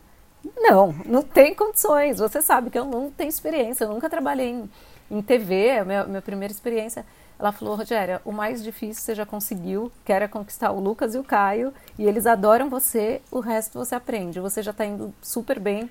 Não, 0.56 0.94
não 1.04 1.22
tem 1.22 1.54
condições. 1.54 2.18
Você 2.18 2.40
sabe 2.40 2.70
que 2.70 2.78
eu 2.78 2.86
não 2.86 3.10
tenho 3.10 3.28
experiência, 3.28 3.84
eu 3.84 3.90
nunca 3.90 4.08
trabalhei 4.08 4.48
em, 4.48 4.70
em 5.10 5.20
TV, 5.20 5.78
a 5.78 5.84
minha, 5.84 6.04
minha 6.04 6.22
primeira 6.22 6.50
experiência. 6.50 7.04
Ela 7.38 7.52
falou, 7.52 7.74
Rogéria, 7.74 8.20
o 8.24 8.32
mais 8.32 8.62
difícil 8.62 9.02
você 9.02 9.14
já 9.14 9.24
conseguiu, 9.24 9.90
que 10.04 10.12
era 10.12 10.28
conquistar 10.28 10.72
o 10.72 10.80
Lucas 10.80 11.14
e 11.14 11.18
o 11.18 11.24
Caio, 11.24 11.72
e 11.98 12.06
eles 12.06 12.26
adoram 12.26 12.68
você, 12.68 13.22
o 13.30 13.40
resto 13.40 13.78
você 13.78 13.94
aprende. 13.94 14.40
Você 14.40 14.62
já 14.62 14.72
está 14.72 14.84
indo 14.84 15.12
super 15.22 15.58
bem, 15.58 15.90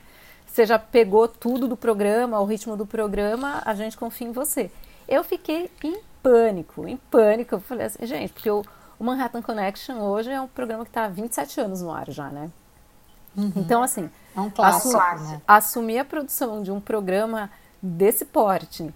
você 0.52 0.66
já 0.66 0.80
pegou 0.80 1.28
tudo 1.28 1.68
do 1.68 1.78
programa, 1.78 2.40
o 2.40 2.46
ritmo 2.46 2.76
do 2.76 2.86
programa, 2.86 3.62
a 3.64 3.76
gente 3.76 3.96
confia 3.96 4.28
em 4.28 4.32
você. 4.32 4.72
Eu 5.08 5.24
fiquei 5.24 5.70
em 5.84 6.02
pânico, 6.24 6.88
em 6.88 6.98
pânico. 6.98 7.56
Eu 7.56 7.60
falei 7.62 7.86
assim, 7.86 8.06
gente, 8.06 8.34
porque 8.34 8.50
o, 8.50 8.64
o 9.00 9.04
Manhattan 9.04 9.42
Connection 9.42 10.00
hoje 10.00 10.32
é 10.32 10.42
um 10.42 10.48
programa 10.48 10.84
que 10.84 10.90
está 10.90 11.06
há 11.06 11.10
27 11.10 11.62
anos 11.62 11.82
no 11.82 11.92
ar 11.92 12.10
já, 12.10 12.30
né? 12.30 12.50
Uhum. 13.38 13.54
Então, 13.56 13.84
assim, 13.84 14.10
é 14.36 14.42
um 14.42 14.50
clássico, 14.50 14.98
né? 14.98 15.42
assumir 15.48 16.00
a 16.00 16.06
produção 16.06 16.64
de 16.64 16.72
um 16.72 16.82
programa 16.82 17.50
desse 17.82 18.26
porte, 18.26 18.94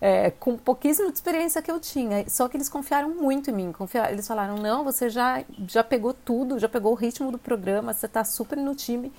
é, 0.00 0.30
com 0.30 0.56
pouquíssima 0.56 1.08
experiência 1.08 1.60
que 1.60 1.70
eu 1.70 1.80
tinha, 1.80 2.24
só 2.28 2.48
que 2.48 2.56
eles 2.56 2.68
confiaram 2.68 3.10
muito 3.10 3.50
em 3.50 3.52
mim. 3.52 3.72
Confiaram, 3.72 4.12
eles 4.12 4.26
falaram: 4.26 4.56
não, 4.56 4.84
você 4.84 5.10
já, 5.10 5.42
já 5.66 5.82
pegou 5.82 6.14
tudo, 6.14 6.58
já 6.58 6.68
pegou 6.68 6.92
o 6.92 6.94
ritmo 6.94 7.32
do 7.32 7.38
programa, 7.38 7.92
você 7.92 8.06
está 8.06 8.22
super 8.22 8.56
no 8.56 8.74
time, 8.74 9.12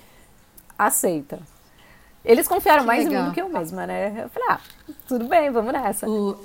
aceita. 0.78 1.38
Eles 2.26 2.48
confiaram 2.48 2.80
que 2.80 2.86
mais 2.88 3.04
legal. 3.04 3.14
em 3.14 3.22
mim 3.22 3.30
do 3.30 3.34
que 3.34 3.40
eu 3.40 3.48
mesma, 3.48 3.86
né? 3.86 4.24
Eu 4.24 4.28
falei: 4.28 4.48
ah, 4.50 4.60
tudo 5.06 5.26
bem, 5.26 5.50
vamos 5.50 5.72
nessa. 5.72 6.08
O, 6.08 6.36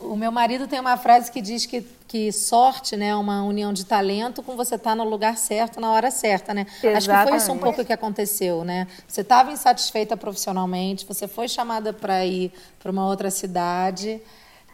o 0.00 0.16
meu 0.16 0.32
marido 0.32 0.66
tem 0.66 0.80
uma 0.80 0.96
frase 0.96 1.30
que 1.30 1.40
diz 1.40 1.64
que, 1.64 1.82
que 2.06 2.32
sorte 2.32 2.96
né, 2.96 3.08
é 3.08 3.14
uma 3.14 3.42
união 3.42 3.72
de 3.72 3.84
talento 3.84 4.42
com 4.42 4.56
você 4.56 4.74
estar 4.74 4.90
tá 4.90 4.96
no 4.96 5.04
lugar 5.04 5.36
certo 5.36 5.80
na 5.80 5.92
hora 5.92 6.10
certa, 6.10 6.52
né? 6.52 6.66
Exatamente. 6.82 6.96
Acho 6.96 7.08
que 7.08 7.28
foi 7.28 7.36
isso 7.36 7.52
um 7.52 7.58
pouco 7.58 7.84
que 7.84 7.92
aconteceu, 7.92 8.64
né? 8.64 8.88
Você 9.06 9.20
estava 9.20 9.52
insatisfeita 9.52 10.16
profissionalmente, 10.16 11.06
você 11.06 11.28
foi 11.28 11.48
chamada 11.48 11.92
para 11.92 12.24
ir 12.26 12.52
para 12.80 12.90
uma 12.90 13.06
outra 13.06 13.30
cidade, 13.30 14.20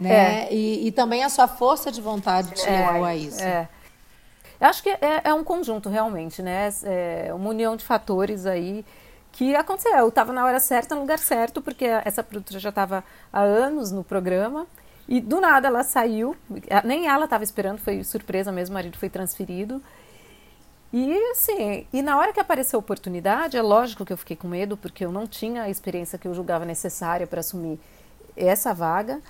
né? 0.01 0.45
É. 0.45 0.49
E, 0.53 0.89
e, 0.89 0.93
também 0.93 1.25
a 1.25 1.29
sua 1.29 1.47
força 1.47 1.93
de 1.93 2.01
vontade 2.01 2.51
te 2.53 2.67
é, 2.67 2.87
levou 2.87 3.05
a 3.05 3.15
isso. 3.15 3.43
É. 3.43 3.69
Eu 4.61 4.69
acho 4.69 4.83
que 4.83 4.89
é, 4.89 5.21
é, 5.25 5.35
um 5.35 5.45
conjunto 5.45 5.89
realmente, 5.89 6.43
né? 6.43 6.69
É 6.85 7.33
uma 7.35 7.51
união 7.51 7.77
de 7.77 7.85
fatores 7.85 8.47
aí 8.47 8.85
que 9.35 9.55
aconteceu. 9.57 9.97
Eu 9.97 10.09
estava 10.09 10.33
na 10.33 10.45
hora 10.45 10.61
certa, 10.61 10.95
no 10.95 11.03
lugar 11.03 11.19
certo, 11.19 11.61
porque 11.61 11.85
essa 11.85 12.23
produtora 12.23 12.61
já 12.61 12.69
estava 12.69 13.05
há 13.33 13.41
anos 13.41 13.91
no 13.91 14.05
programa. 14.05 14.67
E 15.07 15.21
do 15.21 15.41
nada 15.41 15.69
ela 15.69 15.83
saiu, 15.83 16.35
nem 16.83 17.07
ela 17.09 17.25
estava 17.27 17.45
esperando, 17.45 17.79
foi 17.79 18.03
surpresa 18.03 18.51
mesmo, 18.51 18.73
o 18.73 18.79
marido 18.79 18.97
foi 18.97 19.11
transferido. 19.11 19.83
E 20.91 21.13
assim, 21.33 21.87
e 21.93 22.01
na 22.01 22.17
hora 22.17 22.33
que 22.33 22.41
apareceu 22.41 22.79
a 22.79 22.81
oportunidade, 22.81 23.57
é 23.57 23.61
lógico 23.61 24.07
que 24.07 24.13
eu 24.13 24.17
fiquei 24.17 24.37
com 24.37 24.49
medo, 24.49 24.77
porque 24.79 25.05
eu 25.05 25.13
não 25.13 25.27
tinha 25.27 25.65
a 25.65 25.69
experiência 25.69 26.19
que 26.19 26.27
eu 26.27 26.33
julgava 26.33 26.65
necessária 26.65 27.27
para 27.27 27.41
assumir 27.41 27.79
essa 28.35 28.73
vaga, 28.73 29.21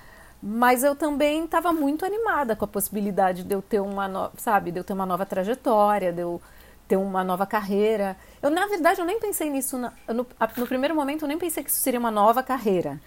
mas 0.41 0.83
eu 0.83 0.95
também 0.95 1.43
estava 1.43 1.73
muito 1.73 2.05
animada 2.05 2.55
com 2.55 2.63
a 2.63 2.67
possibilidade 2.67 3.43
de 3.43 3.53
eu 3.53 3.61
ter 3.61 3.81
uma, 3.81 4.07
no, 4.07 4.31
sabe, 4.37 4.71
de 4.71 4.79
eu 4.79 4.83
ter 4.83 4.93
uma 4.93 5.05
nova 5.05 5.25
trajetória, 5.25 6.13
de 6.13 6.21
eu 6.21 6.39
ter 6.87 6.97
uma 6.97 7.23
nova 7.23 7.45
carreira. 7.45 8.15
Eu, 8.41 8.49
na 8.49 8.67
verdade, 8.67 8.99
eu 8.99 9.05
nem 9.05 9.19
pensei 9.19 9.49
nisso, 9.49 9.77
na, 9.77 9.93
no, 10.07 10.25
no 10.57 10.67
primeiro 10.67 10.95
momento 10.95 11.23
eu 11.23 11.27
nem 11.27 11.37
pensei 11.37 11.63
que 11.63 11.69
isso 11.69 11.79
seria 11.79 11.99
uma 11.99 12.11
nova 12.11 12.43
carreira, 12.43 12.99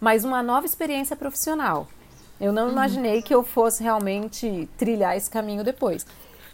mas 0.00 0.24
uma 0.24 0.42
nova 0.42 0.66
experiência 0.66 1.16
profissional. 1.16 1.86
Eu 2.40 2.52
não 2.52 2.70
imaginei 2.70 3.22
que 3.22 3.34
eu 3.34 3.42
fosse 3.42 3.82
realmente 3.82 4.68
trilhar 4.76 5.16
esse 5.16 5.30
caminho 5.30 5.64
depois. 5.64 6.06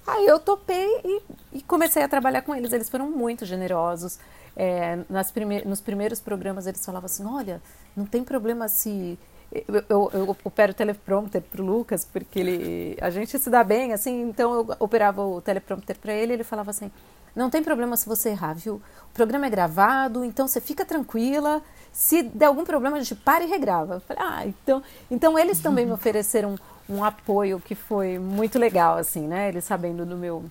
Aí 0.07 0.27
eu 0.27 0.39
topei 0.39 0.89
e, 1.05 1.23
e 1.55 1.63
comecei 1.63 2.03
a 2.03 2.09
trabalhar 2.09 2.43
com 2.43 2.55
eles. 2.55 2.73
Eles 2.73 2.89
foram 2.89 3.11
muito 3.11 3.45
generosos. 3.45 4.19
É, 4.55 4.99
nas 5.09 5.31
prime 5.31 5.65
nos 5.65 5.81
primeiros 5.81 6.21
programas 6.21 6.67
eles 6.67 6.85
falavam 6.85 7.07
assim: 7.07 7.25
olha, 7.25 7.61
não 7.97 8.05
tem 8.05 8.23
problema 8.23 8.69
se. 8.69 9.19
Eu, 9.53 9.85
eu, 9.89 10.11
eu 10.15 10.37
opero 10.45 10.73
teleprompter 10.73 11.43
para 11.43 11.61
o 11.61 11.67
Lucas, 11.67 12.07
porque 12.11 12.41
ele, 12.41 12.97
a 13.01 13.11
gente 13.11 13.39
se 13.39 13.51
dá 13.51 13.63
bem, 13.63 13.93
assim, 13.93 14.23
então 14.23 14.55
eu 14.55 14.77
operava 14.79 15.23
o 15.23 15.43
teleprompter 15.43 15.99
para 15.99 16.15
ele 16.15 16.33
ele 16.33 16.45
falava 16.45 16.71
assim: 16.71 16.91
não 17.35 17.51
tem 17.51 17.63
problema 17.63 17.97
se 17.97 18.07
você 18.07 18.31
errar, 18.31 18.55
viu? 18.55 18.81
O 19.11 19.15
programa 19.15 19.47
é 19.47 19.51
gravado, 19.51 20.25
então 20.25 20.49
você 20.49 20.61
fica 20.61 20.85
tranquila, 20.85 21.63
se 21.93 22.23
der 22.23 22.47
algum 22.47 22.65
problema, 22.65 22.97
a 22.97 23.01
gente 23.01 23.15
para 23.15 23.45
e 23.45 23.47
regrava. 23.47 23.95
Eu 23.95 24.01
falei, 24.01 24.23
ah, 24.23 24.47
então, 24.47 24.83
então 25.11 25.39
eles 25.39 25.61
também 25.61 25.87
me 25.87 25.93
ofereceram 25.93 26.57
um, 26.89 26.97
um 26.97 27.05
apoio 27.05 27.61
que 27.61 27.75
foi 27.75 28.19
muito 28.19 28.59
legal, 28.59 28.97
assim, 28.97 29.27
né? 29.27 29.49
Eles 29.49 29.65
sabendo 29.65 30.05
do 30.05 30.17
meu, 30.17 30.45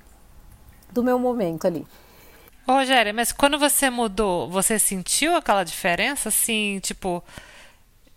do 0.91 1.03
meu 1.03 1.19
momento 1.19 1.65
ali. 1.65 1.85
Ô, 2.67 2.73
Rogério, 2.73 3.13
mas 3.13 3.31
quando 3.31 3.57
você 3.57 3.89
mudou, 3.89 4.49
você 4.49 4.77
sentiu 4.79 5.35
aquela 5.35 5.63
diferença? 5.63 6.29
Assim, 6.29 6.79
tipo, 6.81 7.23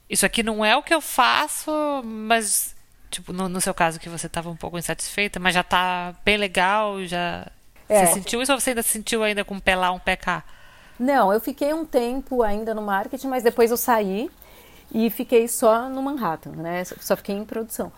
isso 0.09 0.27
aqui 0.27 0.43
não 0.43 0.65
é 0.65 0.77
o 0.77 0.83
que 0.83 0.95
eu 0.95 1.01
faço, 1.01 1.71
mas, 2.05 2.75
tipo, 3.11 3.33
no, 3.33 3.49
no 3.49 3.61
seu 3.61 3.75
caso 3.75 3.99
que 3.99 4.09
você 4.09 4.27
estava 4.27 4.51
um 4.51 4.57
pouco 4.57 4.79
insatisfeita, 4.79 5.41
mas 5.41 5.55
já 5.55 5.61
está 5.61 6.15
bem 6.25 6.37
legal, 6.37 7.05
já... 7.05 7.47
É. 7.89 8.07
Você 8.07 8.15
sentiu 8.15 8.41
isso 8.41 8.53
ou 8.53 8.59
você 8.59 8.71
ainda 8.71 8.83
sentiu 8.83 9.23
ainda 9.23 9.45
com 9.45 9.55
um 9.55 9.61
pé 9.61 9.77
lá, 9.77 9.91
um 9.93 9.99
pé 9.99 10.17
cá? 10.17 10.43
Não, 10.99 11.33
eu 11.33 11.41
fiquei 11.41 11.73
um 11.75 11.85
tempo 11.85 12.43
ainda 12.43 12.75
no 12.75 12.81
marketing, 12.83 13.27
mas 13.27 13.43
depois 13.43 13.71
eu 13.71 13.77
saí 13.77 14.31
e 14.93 15.11
fiquei 15.11 15.49
só 15.49 15.89
no 15.89 16.03
Manhattan, 16.03 16.53
né? 16.53 16.85
Só 16.85 17.17
fiquei 17.17 17.35
em 17.35 17.45
produção. 17.45 17.93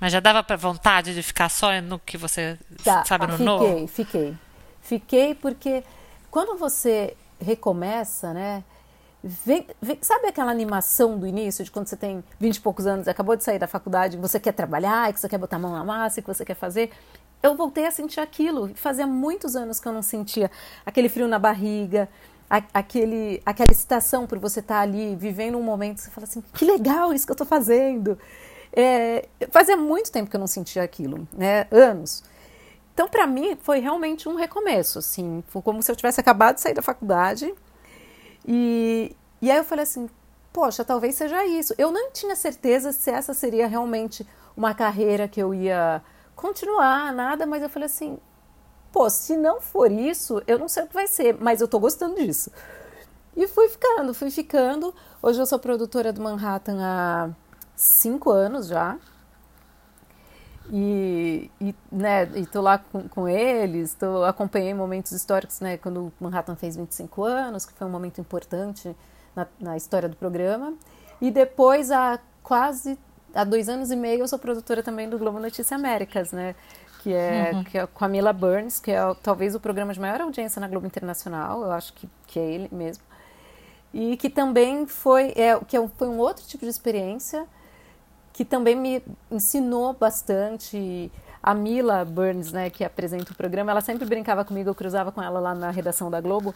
Mas 0.00 0.12
já 0.12 0.20
dava 0.20 0.44
para 0.44 0.56
vontade 0.56 1.14
de 1.14 1.22
ficar 1.22 1.48
só 1.48 1.80
no 1.80 1.98
que 1.98 2.16
você 2.16 2.58
tá, 2.84 3.04
sabe 3.04 3.26
no 3.26 3.32
fiquei, 3.32 3.46
novo? 3.46 3.64
Fiquei, 3.64 3.88
fiquei. 3.88 4.36
Fiquei 4.80 5.34
porque 5.34 5.82
quando 6.30 6.56
você 6.56 7.16
recomeça, 7.40 8.32
né? 8.32 8.62
Vem, 9.22 9.66
vem, 9.82 9.98
sabe 10.00 10.28
aquela 10.28 10.50
animação 10.50 11.18
do 11.18 11.26
início, 11.26 11.64
de 11.64 11.70
quando 11.70 11.88
você 11.88 11.96
tem 11.96 12.22
20 12.38 12.56
e 12.56 12.60
poucos 12.60 12.86
anos, 12.86 13.08
acabou 13.08 13.34
de 13.34 13.42
sair 13.42 13.58
da 13.58 13.66
faculdade, 13.66 14.16
você 14.16 14.38
quer 14.38 14.52
trabalhar, 14.52 15.12
que 15.12 15.18
você 15.18 15.28
quer 15.28 15.38
botar 15.38 15.56
a 15.56 15.58
mão 15.58 15.72
na 15.72 15.84
massa, 15.84 16.22
que 16.22 16.28
você 16.28 16.44
quer 16.44 16.54
fazer? 16.54 16.90
eu 17.42 17.54
voltei 17.54 17.86
a 17.86 17.90
sentir 17.90 18.20
aquilo. 18.20 18.70
Fazia 18.74 19.06
muitos 19.06 19.56
anos 19.56 19.78
que 19.80 19.86
eu 19.86 19.92
não 19.92 20.02
sentia 20.02 20.50
aquele 20.84 21.08
frio 21.08 21.28
na 21.28 21.38
barriga, 21.38 22.08
a, 22.48 22.62
aquele, 22.74 23.42
aquela 23.44 23.70
excitação 23.70 24.26
por 24.26 24.38
você 24.38 24.60
estar 24.60 24.80
ali 24.80 25.14
vivendo 25.16 25.56
um 25.56 25.62
momento. 25.62 25.98
Você 25.98 26.10
fala 26.10 26.26
assim: 26.26 26.42
que 26.54 26.64
legal 26.64 27.12
isso 27.12 27.26
que 27.26 27.30
eu 27.30 27.34
estou 27.34 27.46
fazendo. 27.46 28.18
É, 28.72 29.28
fazia 29.50 29.76
muito 29.76 30.12
tempo 30.12 30.28
que 30.28 30.36
eu 30.36 30.40
não 30.40 30.46
sentia 30.46 30.82
aquilo, 30.82 31.26
né? 31.32 31.66
Anos. 31.70 32.22
Então, 32.92 33.08
para 33.08 33.26
mim, 33.26 33.56
foi 33.62 33.78
realmente 33.78 34.28
um 34.28 34.34
recomeço, 34.34 34.98
assim. 34.98 35.42
Foi 35.48 35.62
como 35.62 35.82
se 35.82 35.90
eu 35.90 35.94
tivesse 35.94 36.20
acabado 36.20 36.56
de 36.56 36.60
sair 36.60 36.74
da 36.74 36.82
faculdade. 36.82 37.54
E, 38.50 39.14
e 39.42 39.50
aí 39.50 39.58
eu 39.58 39.64
falei 39.64 39.82
assim: 39.82 40.08
poxa, 40.52 40.82
talvez 40.84 41.14
seja 41.14 41.44
isso. 41.44 41.74
Eu 41.76 41.92
não 41.92 42.10
tinha 42.10 42.34
certeza 42.34 42.90
se 42.92 43.10
essa 43.10 43.34
seria 43.34 43.68
realmente 43.68 44.26
uma 44.56 44.74
carreira 44.74 45.28
que 45.28 45.40
eu 45.40 45.54
ia 45.54 46.02
continuar, 46.34 47.12
nada, 47.12 47.46
mas 47.46 47.62
eu 47.62 47.68
falei 47.68 47.86
assim, 47.86 48.18
pô, 48.90 49.08
se 49.10 49.36
não 49.36 49.60
for 49.60 49.92
isso, 49.92 50.42
eu 50.46 50.58
não 50.58 50.68
sei 50.68 50.84
o 50.84 50.86
que 50.86 50.94
vai 50.94 51.06
ser, 51.06 51.36
mas 51.38 51.60
eu 51.60 51.68
tô 51.68 51.78
gostando 51.78 52.16
disso. 52.16 52.50
E 53.36 53.46
fui 53.46 53.68
ficando, 53.68 54.14
fui 54.14 54.30
ficando. 54.30 54.94
Hoje 55.22 55.40
eu 55.40 55.46
sou 55.46 55.58
produtora 55.58 56.12
do 56.12 56.20
Manhattan 56.20 56.78
há 56.80 57.30
cinco 57.76 58.30
anos 58.30 58.66
já. 58.66 58.96
E, 60.70 61.50
e, 61.60 61.74
né, 61.90 62.28
e 62.34 62.44
tô 62.46 62.60
lá 62.60 62.78
com, 62.78 63.08
com 63.08 63.28
eles, 63.28 63.94
tô, 63.94 64.24
acompanhei 64.24 64.74
momentos 64.74 65.12
históricos, 65.12 65.60
né, 65.60 65.78
quando 65.78 66.12
Manhattan 66.20 66.56
fez 66.56 66.76
25 66.76 67.24
anos, 67.24 67.64
que 67.64 67.72
foi 67.72 67.86
um 67.86 67.90
momento 67.90 68.20
importante 68.20 68.94
na, 69.34 69.46
na 69.58 69.76
história 69.76 70.08
do 70.08 70.16
programa. 70.16 70.74
E 71.20 71.30
depois, 71.30 71.90
há 71.90 72.18
quase 72.42 72.98
há 73.34 73.44
dois 73.44 73.68
anos 73.68 73.90
e 73.90 73.96
meio 73.96 74.20
eu 74.20 74.28
sou 74.28 74.38
produtora 74.38 74.82
também 74.82 75.08
do 75.08 75.18
Globo 75.18 75.38
Notícia 75.38 75.76
Américas, 75.76 76.32
né? 76.32 76.54
Que 77.02 77.12
é, 77.12 77.52
uhum. 77.54 77.64
que 77.64 77.78
é 77.78 77.86
com 77.86 78.04
a 78.04 78.08
Mila 78.08 78.32
Burns, 78.32 78.80
que 78.80 78.90
é 78.90 79.00
talvez 79.22 79.54
o 79.54 79.60
programa 79.60 79.92
de 79.92 80.00
maior 80.00 80.20
audiência 80.20 80.60
na 80.60 80.66
Globo 80.66 80.86
Internacional, 80.86 81.62
eu 81.62 81.70
acho 81.70 81.92
que, 81.92 82.08
que 82.26 82.38
é 82.38 82.44
ele 82.44 82.68
mesmo. 82.72 83.04
E 83.94 84.16
que 84.16 84.28
também 84.28 84.86
foi, 84.86 85.32
é, 85.36 85.58
que 85.66 85.76
é 85.76 85.88
foi 85.96 86.08
um 86.08 86.18
outro 86.18 86.44
tipo 86.44 86.64
de 86.64 86.70
experiência, 86.70 87.46
que 88.38 88.44
também 88.44 88.76
me 88.76 89.02
ensinou 89.32 89.92
bastante. 89.92 91.10
A 91.42 91.54
Mila 91.54 92.04
Burns, 92.04 92.52
né, 92.52 92.68
que 92.68 92.84
apresenta 92.84 93.32
o 93.32 93.34
programa, 93.34 93.70
ela 93.70 93.80
sempre 93.80 94.04
brincava 94.04 94.44
comigo, 94.44 94.70
eu 94.70 94.74
cruzava 94.74 95.10
com 95.12 95.22
ela 95.22 95.38
lá 95.38 95.54
na 95.54 95.70
redação 95.70 96.10
da 96.10 96.20
Globo, 96.20 96.52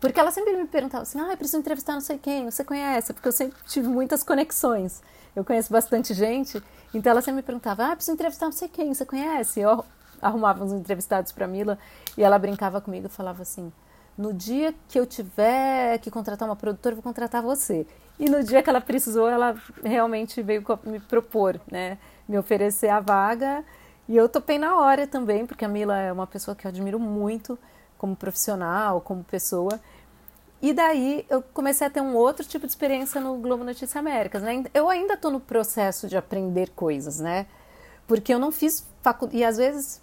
porque 0.00 0.18
ela 0.18 0.30
sempre 0.32 0.56
me 0.56 0.66
perguntava 0.66 1.02
assim, 1.02 1.20
ah, 1.20 1.30
eu 1.30 1.36
preciso 1.36 1.58
entrevistar 1.58 1.94
não 1.94 2.00
sei 2.00 2.18
quem, 2.18 2.50
você 2.50 2.64
conhece? 2.64 3.12
Porque 3.12 3.28
eu 3.28 3.32
sempre 3.32 3.56
tive 3.66 3.86
muitas 3.86 4.24
conexões 4.24 5.02
eu 5.34 5.44
conheço 5.44 5.72
bastante 5.72 6.12
gente, 6.12 6.62
então 6.92 7.10
ela 7.10 7.22
sempre 7.22 7.36
me 7.36 7.42
perguntava, 7.42 7.86
ah, 7.86 7.96
preciso 7.96 8.12
entrevistar 8.12 8.46
não 8.46 8.52
sei 8.52 8.68
quem, 8.68 8.92
você 8.92 9.04
conhece? 9.04 9.60
Eu 9.60 9.84
arrumava 10.20 10.62
uns 10.62 10.72
entrevistados 10.72 11.32
para 11.32 11.46
Mila 11.46 11.78
e 12.16 12.22
ela 12.22 12.38
brincava 12.38 12.80
comigo 12.80 13.06
e 13.06 13.08
falava 13.08 13.42
assim, 13.42 13.72
no 14.16 14.32
dia 14.32 14.74
que 14.88 14.98
eu 14.98 15.06
tiver 15.06 15.98
que 15.98 16.10
contratar 16.10 16.46
uma 16.46 16.56
produtora, 16.56 16.92
eu 16.92 16.96
vou 16.96 17.02
contratar 17.02 17.42
você. 17.42 17.86
E 18.18 18.28
no 18.28 18.42
dia 18.42 18.62
que 18.62 18.70
ela 18.70 18.80
precisou, 18.80 19.28
ela 19.28 19.56
realmente 19.82 20.42
veio 20.42 20.64
me 20.84 21.00
propor, 21.00 21.60
né, 21.70 21.98
me 22.28 22.38
oferecer 22.38 22.88
a 22.88 23.00
vaga 23.00 23.64
e 24.08 24.16
eu 24.16 24.28
topei 24.28 24.58
na 24.58 24.78
hora 24.78 25.06
também, 25.06 25.46
porque 25.46 25.64
a 25.64 25.68
Mila 25.68 25.96
é 25.96 26.12
uma 26.12 26.26
pessoa 26.26 26.54
que 26.54 26.66
eu 26.66 26.68
admiro 26.68 26.98
muito 26.98 27.58
como 27.96 28.16
profissional, 28.16 29.00
como 29.00 29.22
pessoa. 29.22 29.80
E 30.60 30.72
daí 30.72 31.24
eu 31.30 31.42
comecei 31.42 31.86
a 31.86 31.90
ter 31.90 32.00
um 32.00 32.14
outro 32.14 32.44
tipo 32.44 32.66
de 32.66 32.72
experiência 32.72 33.20
no 33.20 33.36
Globo 33.38 33.64
Notícias 33.64 33.94
Américas, 33.96 34.42
né? 34.42 34.64
Eu 34.74 34.88
ainda 34.88 35.14
estou 35.14 35.30
no 35.30 35.40
processo 35.40 36.08
de 36.08 36.16
aprender 36.16 36.70
coisas, 36.70 37.20
né? 37.20 37.46
Porque 38.06 38.34
eu 38.34 38.38
não 38.38 38.52
fiz 38.52 38.86
faculdade. 39.00 39.38
E 39.38 39.44
às 39.44 39.56
vezes. 39.56 40.02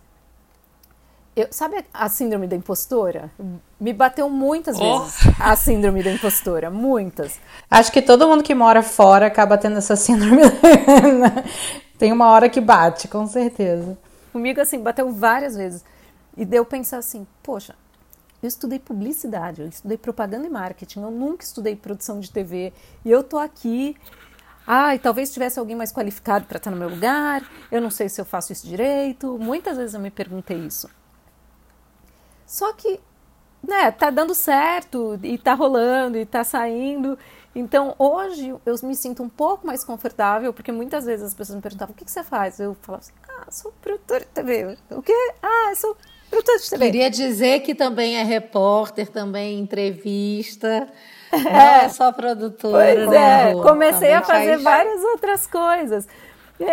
Eu, 1.36 1.48
sabe 1.52 1.86
a 1.94 2.10
síndrome 2.10 2.48
da 2.48 2.56
impostora? 2.56 3.32
Me 3.80 3.94
bateu 3.94 4.30
muitas 4.30 4.78
oh. 4.80 5.00
vezes 5.04 5.20
a 5.40 5.56
síndrome 5.56 6.04
da 6.04 6.12
impostora, 6.12 6.70
muitas. 6.70 7.40
Acho 7.70 7.92
que 7.92 8.02
todo 8.02 8.28
mundo 8.28 8.44
que 8.44 8.54
mora 8.54 8.82
fora 8.82 9.28
acaba 9.28 9.58
tendo 9.58 9.78
essa 9.78 9.96
síndrome. 9.96 10.42
Tem 11.98 12.12
uma 12.12 12.30
hora 12.30 12.50
que 12.50 12.60
bate, 12.60 13.08
com 13.08 13.26
certeza. 13.28 13.98
Comigo, 14.32 14.60
assim, 14.62 14.80
bateu 14.80 15.12
várias 15.12 15.56
vezes. 15.56 15.84
E 16.36 16.46
deu 16.46 16.64
pensar 16.64 16.98
assim, 16.98 17.28
poxa, 17.44 17.76
eu 18.42 18.48
estudei 18.48 18.80
publicidade, 18.80 19.62
eu 19.62 19.68
estudei 19.68 19.98
propaganda 19.98 20.48
e 20.48 20.50
marketing, 20.50 21.02
eu 21.02 21.12
nunca 21.12 21.44
estudei 21.44 21.76
produção 21.76 22.20
de 22.20 22.32
TV. 22.32 22.72
E 23.04 23.12
eu 23.12 23.24
tô 23.24 23.38
aqui. 23.38 23.96
Ai, 24.66 24.96
ah, 24.96 25.00
talvez 25.00 25.34
tivesse 25.34 25.60
alguém 25.60 25.76
mais 25.76 25.92
qualificado 25.92 26.46
para 26.46 26.58
estar 26.58 26.72
no 26.72 26.78
meu 26.78 26.90
lugar. 26.90 27.44
Eu 27.72 27.82
não 27.82 27.90
sei 27.90 28.08
se 28.08 28.22
eu 28.22 28.26
faço 28.26 28.54
isso 28.54 28.68
direito. 28.68 29.38
Muitas 29.40 29.78
vezes 29.78 29.94
eu 29.94 30.00
me 30.00 30.12
perguntei 30.12 30.58
isso. 30.58 30.90
Só 32.50 32.74
que, 32.74 33.00
né, 33.62 33.92
tá 33.92 34.10
dando 34.10 34.34
certo 34.34 35.20
e 35.22 35.38
tá 35.38 35.54
rolando 35.54 36.18
e 36.18 36.26
tá 36.26 36.44
saindo. 36.44 37.16
Então, 37.54 37.94
hoje 38.00 38.56
eu 38.66 38.76
me 38.82 38.96
sinto 38.96 39.22
um 39.22 39.30
pouco 39.30 39.68
mais 39.68 39.84
confortável, 39.84 40.52
porque 40.52 40.72
muitas 40.72 41.06
vezes 41.06 41.28
as 41.28 41.34
pessoas 41.36 41.58
me 41.58 41.62
perguntavam: 41.62 41.94
o 41.94 41.96
que, 41.96 42.04
que 42.04 42.10
você 42.10 42.24
faz? 42.24 42.60
Eu 42.60 42.76
falava 42.82 43.04
assim: 43.04 43.14
ah, 43.30 43.52
sou 43.52 43.72
produtora 43.80 44.22
de 44.22 44.26
TV. 44.26 44.78
O 44.90 45.02
quê? 45.04 45.14
Ah, 45.44 45.74
sou 45.76 45.96
produtora 46.28 46.58
de 46.58 46.70
TV. 46.72 46.86
Queria 46.86 47.10
dizer 47.12 47.60
que 47.60 47.76
também 47.76 48.18
é 48.18 48.24
repórter, 48.24 49.08
também 49.08 49.60
entrevista. 49.60 50.88
É. 51.32 51.86
É 51.86 51.90
só 51.90 52.12
produtora. 52.12 53.06
Pois 53.06 53.12
é, 53.12 53.52
rua, 53.52 53.62
comecei 53.62 54.12
a 54.12 54.24
fazer 54.24 54.54
faz... 54.54 54.64
várias 54.64 55.04
outras 55.04 55.46
coisas. 55.46 56.08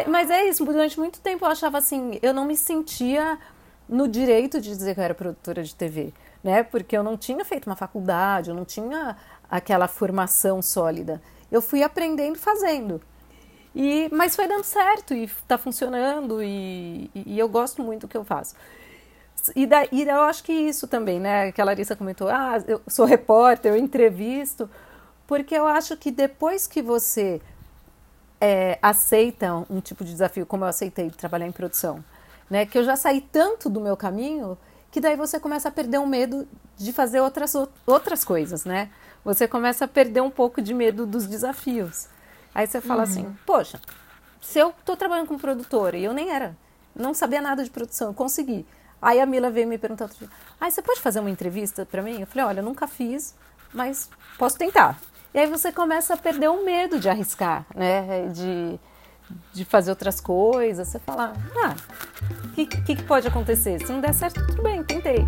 Mas 0.06 0.30
é 0.30 0.46
isso, 0.46 0.64
durante 0.64 0.98
muito 0.98 1.20
tempo 1.20 1.44
eu 1.44 1.50
achava 1.50 1.76
assim, 1.76 2.18
eu 2.22 2.32
não 2.32 2.46
me 2.46 2.56
sentia 2.56 3.38
no 3.88 4.08
direito 4.08 4.60
de 4.60 4.68
dizer 4.68 4.94
que 4.94 5.00
eu 5.00 5.04
era 5.04 5.14
produtora 5.14 5.62
de 5.62 5.74
TV, 5.74 6.12
né? 6.42 6.62
Porque 6.62 6.96
eu 6.96 7.02
não 7.02 7.16
tinha 7.16 7.44
feito 7.44 7.66
uma 7.66 7.76
faculdade, 7.76 8.50
eu 8.50 8.56
não 8.56 8.64
tinha 8.64 9.16
aquela 9.50 9.86
formação 9.86 10.60
sólida. 10.60 11.22
Eu 11.50 11.62
fui 11.62 11.82
aprendendo 11.82 12.38
fazendo. 12.38 13.00
E, 13.74 14.08
mas 14.10 14.34
foi 14.34 14.48
dando 14.48 14.64
certo 14.64 15.12
e 15.12 15.24
está 15.24 15.58
funcionando 15.58 16.42
e, 16.42 17.10
e, 17.14 17.38
eu 17.38 17.46
gosto 17.46 17.82
muito 17.82 18.02
do 18.02 18.08
que 18.08 18.16
eu 18.16 18.24
faço. 18.24 18.56
E, 19.54 19.66
da, 19.66 19.84
e 19.92 20.02
eu 20.02 20.22
acho 20.22 20.42
que 20.42 20.52
isso 20.52 20.88
também, 20.88 21.20
né? 21.20 21.52
Que 21.52 21.60
a 21.60 21.64
Larissa 21.64 21.94
comentou, 21.94 22.28
ah, 22.28 22.62
eu 22.66 22.80
sou 22.88 23.04
repórter, 23.04 23.72
eu 23.72 23.76
entrevisto, 23.76 24.68
porque 25.26 25.54
eu 25.54 25.66
acho 25.66 25.94
que 25.96 26.10
depois 26.10 26.66
que 26.66 26.80
você 26.80 27.40
é, 28.40 28.78
aceita 28.80 29.52
um 29.68 29.80
tipo 29.80 30.04
de 30.04 30.10
desafio, 30.10 30.46
como 30.46 30.64
eu 30.64 30.68
aceitei 30.68 31.10
trabalhar 31.10 31.46
em 31.46 31.52
produção, 31.52 32.02
né? 32.48 32.66
Que 32.66 32.78
eu 32.78 32.84
já 32.84 32.96
saí 32.96 33.20
tanto 33.20 33.68
do 33.68 33.80
meu 33.80 33.96
caminho 33.96 34.56
que 34.90 35.00
daí 35.00 35.16
você 35.16 35.38
começa 35.38 35.68
a 35.68 35.70
perder 35.70 35.98
o 35.98 36.06
medo 36.06 36.48
de 36.76 36.92
fazer 36.92 37.20
outras, 37.20 37.54
outras 37.86 38.24
coisas, 38.24 38.64
né? 38.64 38.90
Você 39.24 39.46
começa 39.46 39.84
a 39.84 39.88
perder 39.88 40.20
um 40.20 40.30
pouco 40.30 40.62
de 40.62 40.72
medo 40.72 41.06
dos 41.06 41.26
desafios. 41.26 42.08
Aí 42.54 42.66
você 42.66 42.80
fala 42.80 43.02
assim, 43.02 43.22
uhum. 43.22 43.26
assim, 43.26 43.38
poxa, 43.44 43.80
se 44.40 44.58
eu 44.58 44.70
estou 44.70 44.96
trabalhando 44.96 45.26
como 45.26 45.38
produtora 45.38 45.98
e 45.98 46.04
eu 46.04 46.14
nem 46.14 46.30
era, 46.30 46.56
não 46.94 47.12
sabia 47.12 47.40
nada 47.40 47.62
de 47.62 47.70
produção, 47.70 48.08
eu 48.08 48.14
consegui. 48.14 48.64
Aí 49.02 49.20
a 49.20 49.26
Mila 49.26 49.50
veio 49.50 49.68
me 49.68 49.76
perguntar 49.76 50.06
outro 50.06 50.18
dia, 50.18 50.30
ah, 50.58 50.70
você 50.70 50.80
pode 50.80 51.00
fazer 51.00 51.20
uma 51.20 51.30
entrevista 51.30 51.84
para 51.84 52.00
mim? 52.02 52.20
Eu 52.20 52.26
falei, 52.26 52.46
olha, 52.46 52.60
eu 52.60 52.64
nunca 52.64 52.86
fiz, 52.86 53.34
mas 53.74 54.08
posso 54.38 54.56
tentar. 54.56 54.98
E 55.34 55.38
aí 55.38 55.46
você 55.46 55.70
começa 55.70 56.14
a 56.14 56.16
perder 56.16 56.48
o 56.48 56.64
medo 56.64 56.98
de 56.98 57.10
arriscar, 57.10 57.66
né? 57.74 58.28
De, 58.28 58.80
de 59.52 59.64
fazer 59.64 59.90
outras 59.90 60.20
coisas. 60.20 60.88
Você 60.88 60.98
fala, 60.98 61.32
ah, 61.64 61.74
o 62.44 62.48
que, 62.50 62.66
que, 62.66 62.96
que 62.96 63.02
pode 63.02 63.26
acontecer? 63.26 63.78
Se 63.84 63.92
não 63.92 64.00
der 64.00 64.14
certo, 64.14 64.44
tudo 64.46 64.62
bem, 64.62 64.82
tentei. 64.84 65.26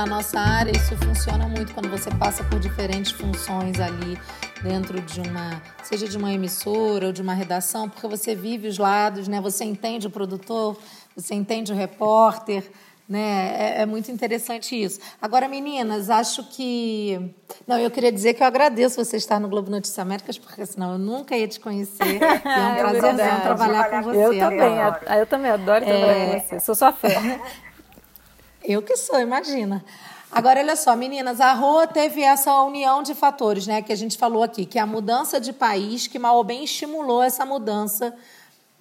na 0.00 0.06
nossa 0.06 0.40
área 0.40 0.70
isso 0.74 0.96
funciona 0.96 1.46
muito 1.46 1.74
quando 1.74 1.90
você 1.90 2.10
passa 2.12 2.42
por 2.44 2.58
diferentes 2.58 3.10
funções 3.12 3.78
ali 3.78 4.18
dentro 4.62 4.98
de 4.98 5.20
uma, 5.20 5.60
seja 5.82 6.08
de 6.08 6.16
uma 6.16 6.32
emissora 6.32 7.08
ou 7.08 7.12
de 7.12 7.20
uma 7.20 7.34
redação, 7.34 7.86
porque 7.86 8.08
você 8.08 8.34
vive 8.34 8.66
os 8.66 8.78
lados, 8.78 9.28
né? 9.28 9.42
Você 9.42 9.62
entende 9.62 10.06
o 10.06 10.10
produtor, 10.10 10.78
você 11.14 11.34
entende 11.34 11.70
o 11.70 11.76
repórter, 11.76 12.70
né? 13.10 13.56
É, 13.58 13.82
é, 13.82 13.86
muito 13.86 14.08
interessante 14.12 14.80
isso. 14.80 15.00
Agora, 15.20 15.48
meninas, 15.48 16.08
acho 16.08 16.44
que. 16.44 17.34
Não, 17.66 17.76
eu 17.76 17.90
queria 17.90 18.12
dizer 18.12 18.34
que 18.34 18.42
eu 18.42 18.46
agradeço 18.46 19.04
você 19.04 19.16
estar 19.16 19.40
no 19.40 19.48
Globo 19.48 19.68
Notícias 19.68 19.98
Américas, 19.98 20.38
porque 20.38 20.64
senão 20.64 20.92
eu 20.92 20.98
nunca 20.98 21.36
ia 21.36 21.48
te 21.48 21.58
conhecer. 21.58 22.20
É 22.60 22.84
um 22.84 23.00
prazer 23.00 23.20
é 23.20 23.40
trabalhar 23.40 23.90
com 23.90 24.02
você. 24.02 24.18
Eu 24.18 24.38
também, 24.38 25.18
eu 25.18 25.26
também 25.26 25.50
adoro 25.50 25.84
trabalhar 25.84 26.16
é... 26.16 26.40
com 26.40 26.48
você. 26.48 26.60
Sou 26.60 26.74
sua 26.74 26.92
fã. 26.92 27.08
Eu 28.62 28.82
que 28.82 28.94
sou, 28.96 29.18
imagina. 29.18 29.82
Agora, 30.30 30.60
olha 30.60 30.76
só, 30.76 30.94
meninas, 30.94 31.40
a 31.40 31.54
Rô 31.54 31.86
teve 31.86 32.22
essa 32.22 32.52
união 32.62 33.02
de 33.02 33.14
fatores, 33.14 33.66
né, 33.66 33.80
que 33.82 33.92
a 33.92 33.96
gente 33.96 34.18
falou 34.18 34.42
aqui, 34.42 34.66
que 34.66 34.78
é 34.78 34.82
a 34.82 34.86
mudança 34.86 35.40
de 35.40 35.52
país, 35.52 36.06
que 36.06 36.18
mal 36.18 36.36
ou 36.36 36.44
bem 36.44 36.62
estimulou 36.62 37.22
essa 37.22 37.44
mudança 37.46 38.14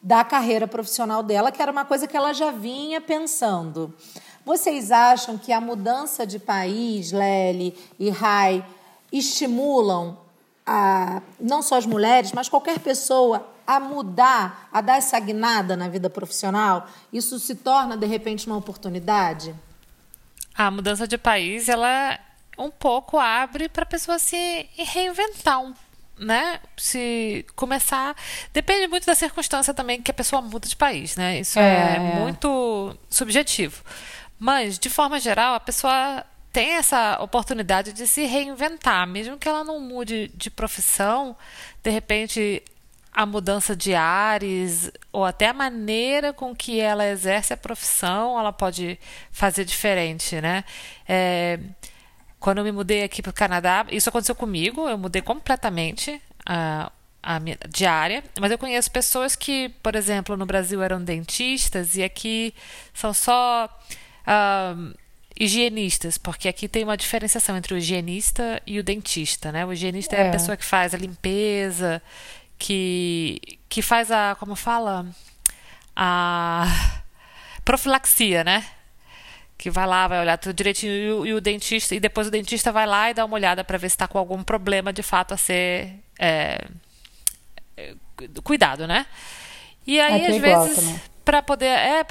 da 0.01 0.23
carreira 0.23 0.67
profissional 0.67 1.21
dela, 1.21 1.51
que 1.51 1.61
era 1.61 1.71
uma 1.71 1.85
coisa 1.85 2.07
que 2.07 2.15
ela 2.15 2.33
já 2.33 2.51
vinha 2.51 3.01
pensando. 3.01 3.93
Vocês 4.45 4.91
acham 4.91 5.37
que 5.37 5.51
a 5.51 5.59
mudança 5.59 6.25
de 6.25 6.39
país, 6.39 7.11
Lely 7.11 7.75
e 7.99 8.09
Rai, 8.09 8.65
estimulam 9.11 10.17
a, 10.65 11.21
não 11.39 11.61
só 11.61 11.77
as 11.77 11.85
mulheres, 11.85 12.31
mas 12.31 12.47
qualquer 12.47 12.79
pessoa 12.79 13.47
a 13.67 13.79
mudar, 13.79 14.69
a 14.71 14.81
dar 14.81 14.97
essa 14.97 15.19
guinada 15.19 15.75
na 15.75 15.87
vida 15.87 16.09
profissional? 16.09 16.87
Isso 17.11 17.37
se 17.39 17.55
torna, 17.55 17.97
de 17.97 18.07
repente, 18.07 18.47
uma 18.47 18.57
oportunidade? 18.57 19.53
a 20.59 20.69
mudança 20.69 21.07
de 21.07 21.17
país, 21.17 21.69
ela 21.69 22.19
um 22.57 22.69
pouco 22.69 23.17
abre 23.17 23.69
para 23.69 23.83
a 23.83 23.85
pessoa 23.85 24.19
se 24.19 24.67
reinventar 24.75 25.61
um 25.61 25.73
né, 26.19 26.59
se 26.77 27.45
começar, 27.55 28.15
depende 28.53 28.87
muito 28.87 29.05
da 29.05 29.15
circunstância 29.15 29.73
também 29.73 30.01
que 30.01 30.11
a 30.11 30.13
pessoa 30.13 30.41
muda 30.41 30.67
de 30.67 30.75
país, 30.75 31.15
né? 31.15 31.39
Isso 31.39 31.57
é, 31.57 31.95
é 31.95 31.99
muito 31.99 32.95
subjetivo. 33.09 33.83
Mas 34.37 34.77
de 34.77 34.89
forma 34.89 35.19
geral, 35.19 35.55
a 35.55 35.59
pessoa 35.59 36.25
tem 36.51 36.71
essa 36.71 37.17
oportunidade 37.21 37.93
de 37.93 38.07
se 38.07 38.25
reinventar, 38.25 39.07
mesmo 39.07 39.37
que 39.37 39.47
ela 39.47 39.63
não 39.63 39.79
mude 39.79 40.31
de 40.33 40.49
profissão, 40.49 41.35
de 41.83 41.89
repente 41.89 42.63
a 43.11 43.25
mudança 43.25 43.75
de 43.75 43.93
ares 43.93 44.91
ou 45.11 45.25
até 45.25 45.47
a 45.47 45.53
maneira 45.53 46.31
com 46.31 46.55
que 46.55 46.79
ela 46.79 47.05
exerce 47.07 47.53
a 47.53 47.57
profissão, 47.57 48.39
ela 48.39 48.53
pode 48.53 48.99
fazer 49.31 49.65
diferente, 49.65 50.39
né? 50.39 50.63
É, 51.07 51.59
quando 52.39 52.59
eu 52.59 52.63
me 52.63 52.71
mudei 52.71 53.03
aqui 53.03 53.21
para 53.21 53.31
o 53.31 53.33
Canadá, 53.33 53.85
isso 53.91 54.09
aconteceu 54.09 54.35
comigo, 54.35 54.87
eu 54.87 54.97
mudei 54.97 55.21
completamente 55.21 56.21
a, 56.45 56.91
a 57.21 57.39
minha 57.39 57.57
diária, 57.67 58.23
mas 58.39 58.51
eu 58.51 58.57
conheço 58.57 58.89
pessoas 58.89 59.35
que, 59.35 59.69
por 59.83 59.95
exemplo, 59.95 60.37
no 60.37 60.45
Brasil 60.45 60.81
eram 60.81 61.03
dentistas 61.03 61.95
e 61.95 62.03
aqui 62.03 62.53
são 62.93 63.13
só 63.13 63.69
uh, 64.25 64.97
higienistas, 65.37 66.17
porque 66.17 66.47
aqui 66.47 66.67
tem 66.67 66.83
uma 66.83 66.95
diferenciação 66.95 67.57
entre 67.57 67.73
o 67.73 67.77
higienista 67.77 68.61
e 68.65 68.79
o 68.79 68.83
dentista, 68.83 69.51
né? 69.51 69.65
O 69.65 69.73
higienista 69.73 70.15
é, 70.15 70.21
é 70.21 70.29
a 70.29 70.31
pessoa 70.31 70.55
que 70.55 70.65
faz 70.65 70.93
a 70.93 70.97
limpeza, 70.97 72.01
que, 72.57 73.59
que 73.67 73.81
faz 73.81 74.11
a, 74.11 74.35
como 74.39 74.55
fala, 74.55 75.05
a 75.95 76.65
profilaxia, 77.65 78.43
né? 78.43 78.65
Que 79.59 79.69
vai 79.69 79.85
lá, 79.85 80.07
vai 80.07 80.21
olhar 80.21 80.37
tudo 80.37 80.53
direitinho 80.53 80.93
e 80.93 81.11
o, 81.11 81.25
e 81.25 81.33
o 81.33 81.41
dentista, 81.41 81.93
e 81.93 81.99
depois 81.99 82.27
o 82.27 82.31
dentista 82.31 82.71
vai 82.71 82.87
lá 82.87 83.11
e 83.11 83.13
dá 83.13 83.25
uma 83.25 83.35
olhada 83.35 83.61
para 83.61 83.77
ver 83.77 83.89
se 83.89 83.95
está 83.95 84.07
com 84.07 84.17
algum 84.17 84.41
problema 84.41 84.93
de 84.93 85.03
fato 85.03 85.33
a 85.33 85.37
ser 85.37 85.95
é, 86.17 86.65
cuidado, 88.41 88.87
né? 88.87 89.05
E 89.85 89.99
aí, 89.99 90.25
às 90.27 90.37
vezes, 90.37 91.01
para 91.25 91.41
poder. 91.41 91.65
É, 91.65 92.05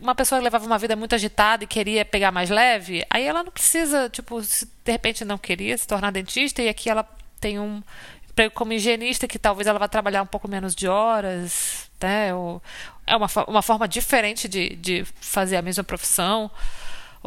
uma 0.00 0.14
pessoa 0.14 0.38
que 0.38 0.44
levava 0.44 0.66
uma 0.66 0.78
vida 0.78 0.96
muito 0.96 1.14
agitada 1.14 1.64
e 1.64 1.66
queria 1.66 2.04
pegar 2.04 2.32
mais 2.32 2.50
leve, 2.50 3.04
aí 3.10 3.24
ela 3.24 3.44
não 3.44 3.52
precisa, 3.52 4.08
tipo, 4.08 4.42
se 4.42 4.66
de 4.84 4.92
repente 4.92 5.24
não 5.24 5.38
queria 5.38 5.76
se 5.76 5.86
tornar 5.86 6.10
dentista, 6.10 6.62
e 6.62 6.68
aqui 6.68 6.88
ela 6.88 7.08
tem 7.40 7.58
um 7.58 7.82
emprego 8.30 8.54
como 8.54 8.72
higienista, 8.72 9.28
que 9.28 9.38
talvez 9.38 9.66
ela 9.66 9.78
vá 9.78 9.86
trabalhar 9.86 10.22
um 10.22 10.26
pouco 10.26 10.48
menos 10.48 10.74
de 10.74 10.88
horas, 10.88 11.88
né? 12.00 12.34
Ou 12.34 12.62
é 13.06 13.16
uma, 13.16 13.28
uma 13.46 13.62
forma 13.62 13.86
diferente 13.86 14.48
de, 14.48 14.76
de 14.76 15.04
fazer 15.20 15.56
a 15.56 15.62
mesma 15.62 15.84
profissão. 15.84 16.50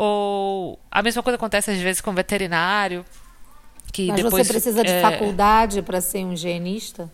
Ou 0.01 0.79
a 0.89 1.01
mesma 1.03 1.21
coisa 1.21 1.35
acontece 1.35 1.71
às 1.71 1.77
vezes 1.79 1.99
com 1.99 2.13
veterinário. 2.13 3.05
Que 3.91 4.07
Mas 4.07 4.23
depois, 4.23 4.47
você 4.47 4.53
precisa 4.53 4.81
de 4.81 4.89
é... 4.91 5.01
faculdade 5.01 5.81
para 5.81 5.99
ser 5.99 6.23
um 6.23 6.31
higienista? 6.31 7.09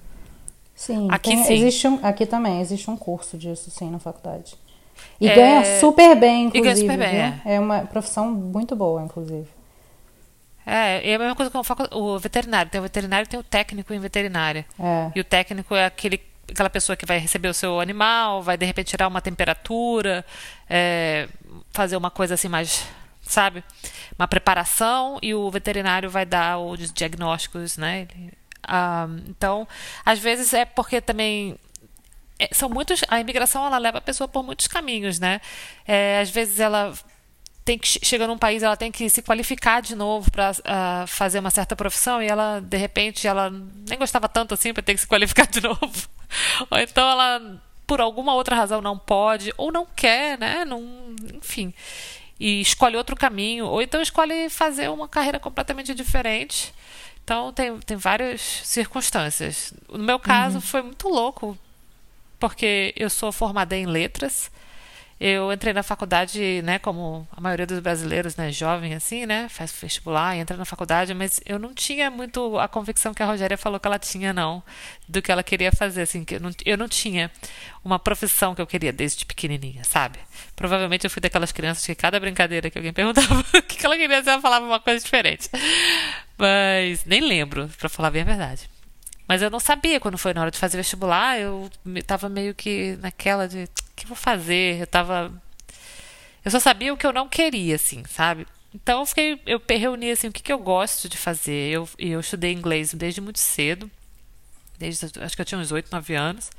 Sim, 0.75 1.07
Aqui 1.09 1.31
tem- 1.31 1.43
sim. 1.45 1.53
existe 1.53 1.87
um, 1.87 1.99
aqui 2.03 2.25
também 2.27 2.59
existe 2.61 2.91
um 2.91 2.97
curso 2.97 3.37
disso, 3.37 3.71
sim, 3.71 3.89
na 3.89 3.97
faculdade. 3.97 4.55
E 5.19 5.27
É, 5.27 5.35
ganha 5.35 5.79
super 5.79 6.15
bem, 6.15 6.47
e 6.47 6.51
ganha 6.51 6.73
inclusive. 6.73 6.81
super 6.81 6.97
bem, 6.97 7.31
viu? 7.31 7.41
é. 7.53 7.59
uma 7.59 7.79
profissão 7.81 8.29
muito 8.29 8.75
boa, 8.75 9.01
inclusive. 9.01 9.47
É, 10.65 11.11
é 11.11 11.15
a 11.15 11.19
mesma 11.19 11.35
coisa 11.35 11.49
com 11.51 11.61
o 11.97 12.19
veterinário. 12.19 12.69
Tem 12.71 12.79
o 12.79 12.83
veterinário 12.83 13.25
e 13.25 13.27
tem 13.29 13.39
o 13.39 13.43
técnico 13.43 13.93
em 13.93 13.99
veterinária. 13.99 14.65
É. 14.79 15.11
E 15.15 15.19
o 15.19 15.23
técnico 15.23 15.73
é 15.75 15.85
aquele, 15.85 16.19
aquela 16.49 16.69
pessoa 16.69 16.95
que 16.95 17.05
vai 17.05 17.17
receber 17.17 17.47
o 17.49 17.53
seu 17.53 17.79
animal, 17.79 18.41
vai 18.43 18.57
de 18.57 18.65
repente 18.65 18.87
tirar 18.89 19.07
uma 19.07 19.21
temperatura, 19.21 20.25
é, 20.69 21.27
fazer 21.73 21.97
uma 21.97 22.11
coisa 22.11 22.33
assim 22.35 22.47
mais, 22.47 22.85
sabe? 23.21 23.63
Uma 24.17 24.27
preparação 24.27 25.17
e 25.21 25.33
o 25.33 25.49
veterinário 25.51 26.09
vai 26.09 26.25
dar 26.25 26.57
os 26.59 26.91
diagnósticos, 26.93 27.77
né? 27.77 28.07
Ele- 28.15 28.33
ah, 28.67 29.07
então, 29.27 29.67
às 30.05 30.19
vezes 30.19 30.53
é 30.53 30.65
porque 30.65 30.99
também 31.01 31.55
é, 32.39 32.49
são 32.53 32.67
muitos 32.69 33.01
a 33.07 33.19
imigração 33.19 33.65
ela 33.65 33.77
leva 33.77 33.99
a 33.99 34.01
pessoa 34.01 34.27
por 34.27 34.43
muitos 34.43 34.67
caminhos 34.67 35.19
né 35.19 35.39
É, 35.87 36.19
às 36.19 36.29
vezes 36.29 36.59
ela 36.59 36.93
tem 37.65 37.77
que 37.79 37.87
che- 37.87 37.99
chega 38.03 38.27
num 38.27 38.37
país 38.37 38.61
ela 38.63 38.77
tem 38.77 38.91
que 38.91 39.09
se 39.09 39.21
qualificar 39.23 39.81
de 39.81 39.95
novo 39.95 40.29
para 40.31 40.53
fazer 41.07 41.39
uma 41.39 41.49
certa 41.49 41.75
profissão 41.75 42.21
e 42.21 42.27
ela 42.27 42.59
de 42.61 42.77
repente 42.77 43.27
ela 43.27 43.49
nem 43.49 43.97
gostava 43.97 44.29
tanto 44.29 44.53
assim 44.53 44.71
para 44.71 44.83
ter 44.83 44.93
que 44.93 45.01
se 45.01 45.07
qualificar 45.07 45.47
de 45.47 45.59
novo. 45.67 46.09
Ou 46.69 46.77
então 46.77 47.09
ela 47.09 47.59
por 47.87 47.99
alguma 48.01 48.33
outra 48.33 48.55
razão 48.55 48.81
não 48.81 48.97
pode 48.97 49.51
ou 49.57 49.71
não 49.71 49.85
quer 49.95 50.37
né? 50.37 50.63
Não 50.63 50.81
enfim. 51.33 51.73
E 52.39 52.61
escolhe 52.61 52.97
outro 52.97 53.15
caminho. 53.15 53.65
Ou 53.65 53.81
então 53.81 54.01
escolhe 54.01 54.49
fazer 54.49 54.89
uma 54.89 55.07
carreira 55.07 55.39
completamente 55.39 55.93
diferente. 55.95 56.73
Então 57.23 57.51
tem, 57.51 57.77
tem 57.79 57.97
várias 57.97 58.41
circunstâncias. 58.41 59.73
No 59.89 60.03
meu 60.03 60.19
caso 60.19 60.61
foi 60.61 60.81
muito 60.83 61.07
louco 61.09 61.57
porque 62.39 62.93
eu 62.95 63.09
sou 63.09 63.31
formada 63.31 63.75
em 63.75 63.85
letras. 63.87 64.51
Eu 65.17 65.49
entrei 65.51 65.71
na 65.71 65.81
faculdade, 65.81 66.61
né, 66.63 66.77
como 66.77 67.25
a 67.31 67.39
maioria 67.39 67.65
dos 67.65 67.79
brasileiros, 67.79 68.35
né, 68.35 68.51
jovem 68.51 68.93
assim, 68.93 69.25
né, 69.25 69.47
faz 69.47 69.71
vestibular, 69.71 70.35
entra 70.35 70.57
na 70.57 70.65
faculdade, 70.65 71.13
mas 71.13 71.39
eu 71.45 71.57
não 71.57 71.73
tinha 71.73 72.11
muito 72.11 72.59
a 72.59 72.67
convicção 72.67 73.13
que 73.13 73.23
a 73.23 73.25
Rogéria 73.25 73.57
falou 73.57 73.79
que 73.79 73.87
ela 73.87 73.97
tinha, 73.97 74.33
não, 74.33 74.61
do 75.07 75.21
que 75.21 75.31
ela 75.31 75.41
queria 75.41 75.71
fazer, 75.71 76.01
assim, 76.01 76.25
que 76.25 76.35
eu 76.35 76.41
não, 76.41 76.51
eu 76.65 76.77
não 76.77 76.89
tinha 76.89 77.31
uma 77.81 77.97
profissão 77.97 78.53
que 78.53 78.61
eu 78.61 78.67
queria 78.67 78.91
desde 78.91 79.25
pequenininha, 79.25 79.85
sabe? 79.85 80.19
Provavelmente 80.53 81.05
eu 81.05 81.09
fui 81.09 81.21
daquelas 81.21 81.53
crianças 81.53 81.85
que 81.85 81.95
cada 81.95 82.19
brincadeira 82.19 82.69
que 82.69 82.77
alguém 82.77 82.91
perguntava 82.93 83.39
o 83.39 83.61
que 83.63 83.85
ela 83.85 83.95
queria 83.95 84.17
ela 84.17 84.41
falava 84.41 84.65
uma 84.65 84.81
coisa 84.81 85.01
diferente. 85.01 85.49
Mas 86.37 87.05
nem 87.05 87.21
lembro, 87.21 87.69
pra 87.79 87.87
falar 87.87 88.11
bem 88.11 88.21
a 88.23 88.25
verdade. 88.25 88.69
Mas 89.27 89.41
eu 89.41 89.49
não 89.49 89.59
sabia 89.59 89.99
quando 89.99 90.17
foi 90.17 90.33
na 90.33 90.41
hora 90.41 90.51
de 90.51 90.57
fazer 90.57 90.77
vestibular, 90.77 91.39
eu 91.39 91.69
me- 91.83 92.03
tava 92.03 92.29
meio 92.29 92.53
que 92.53 92.97
naquela 93.01 93.47
de 93.47 93.67
que 93.95 94.05
eu 94.05 94.09
vou 94.09 94.17
fazer? 94.17 94.81
Eu 94.81 94.87
tava 94.87 95.31
eu 96.45 96.51
só 96.51 96.59
sabia 96.59 96.93
o 96.93 96.97
que 96.97 97.07
eu 97.07 97.11
não 97.11 97.27
queria, 97.27 97.75
assim, 97.75 98.03
sabe? 98.07 98.45
Então 98.71 98.99
eu 98.99 99.05
fiquei, 99.07 99.41
eu 99.47 99.59
reuni 99.67 100.11
assim, 100.11 100.27
o 100.27 100.31
que, 100.31 100.43
que 100.43 100.53
eu 100.53 100.59
gosto 100.59 101.09
de 101.09 101.17
fazer. 101.17 101.71
Eu, 101.71 101.89
eu 101.97 102.19
estudei 102.19 102.51
inglês 102.53 102.93
desde 102.93 103.19
muito 103.19 103.39
cedo, 103.39 103.89
desde 104.77 105.05
acho 105.19 105.35
que 105.35 105.41
eu 105.41 105.45
tinha 105.45 105.59
uns 105.59 105.71
8, 105.71 105.89
9 105.91 106.13
anos. 106.13 106.51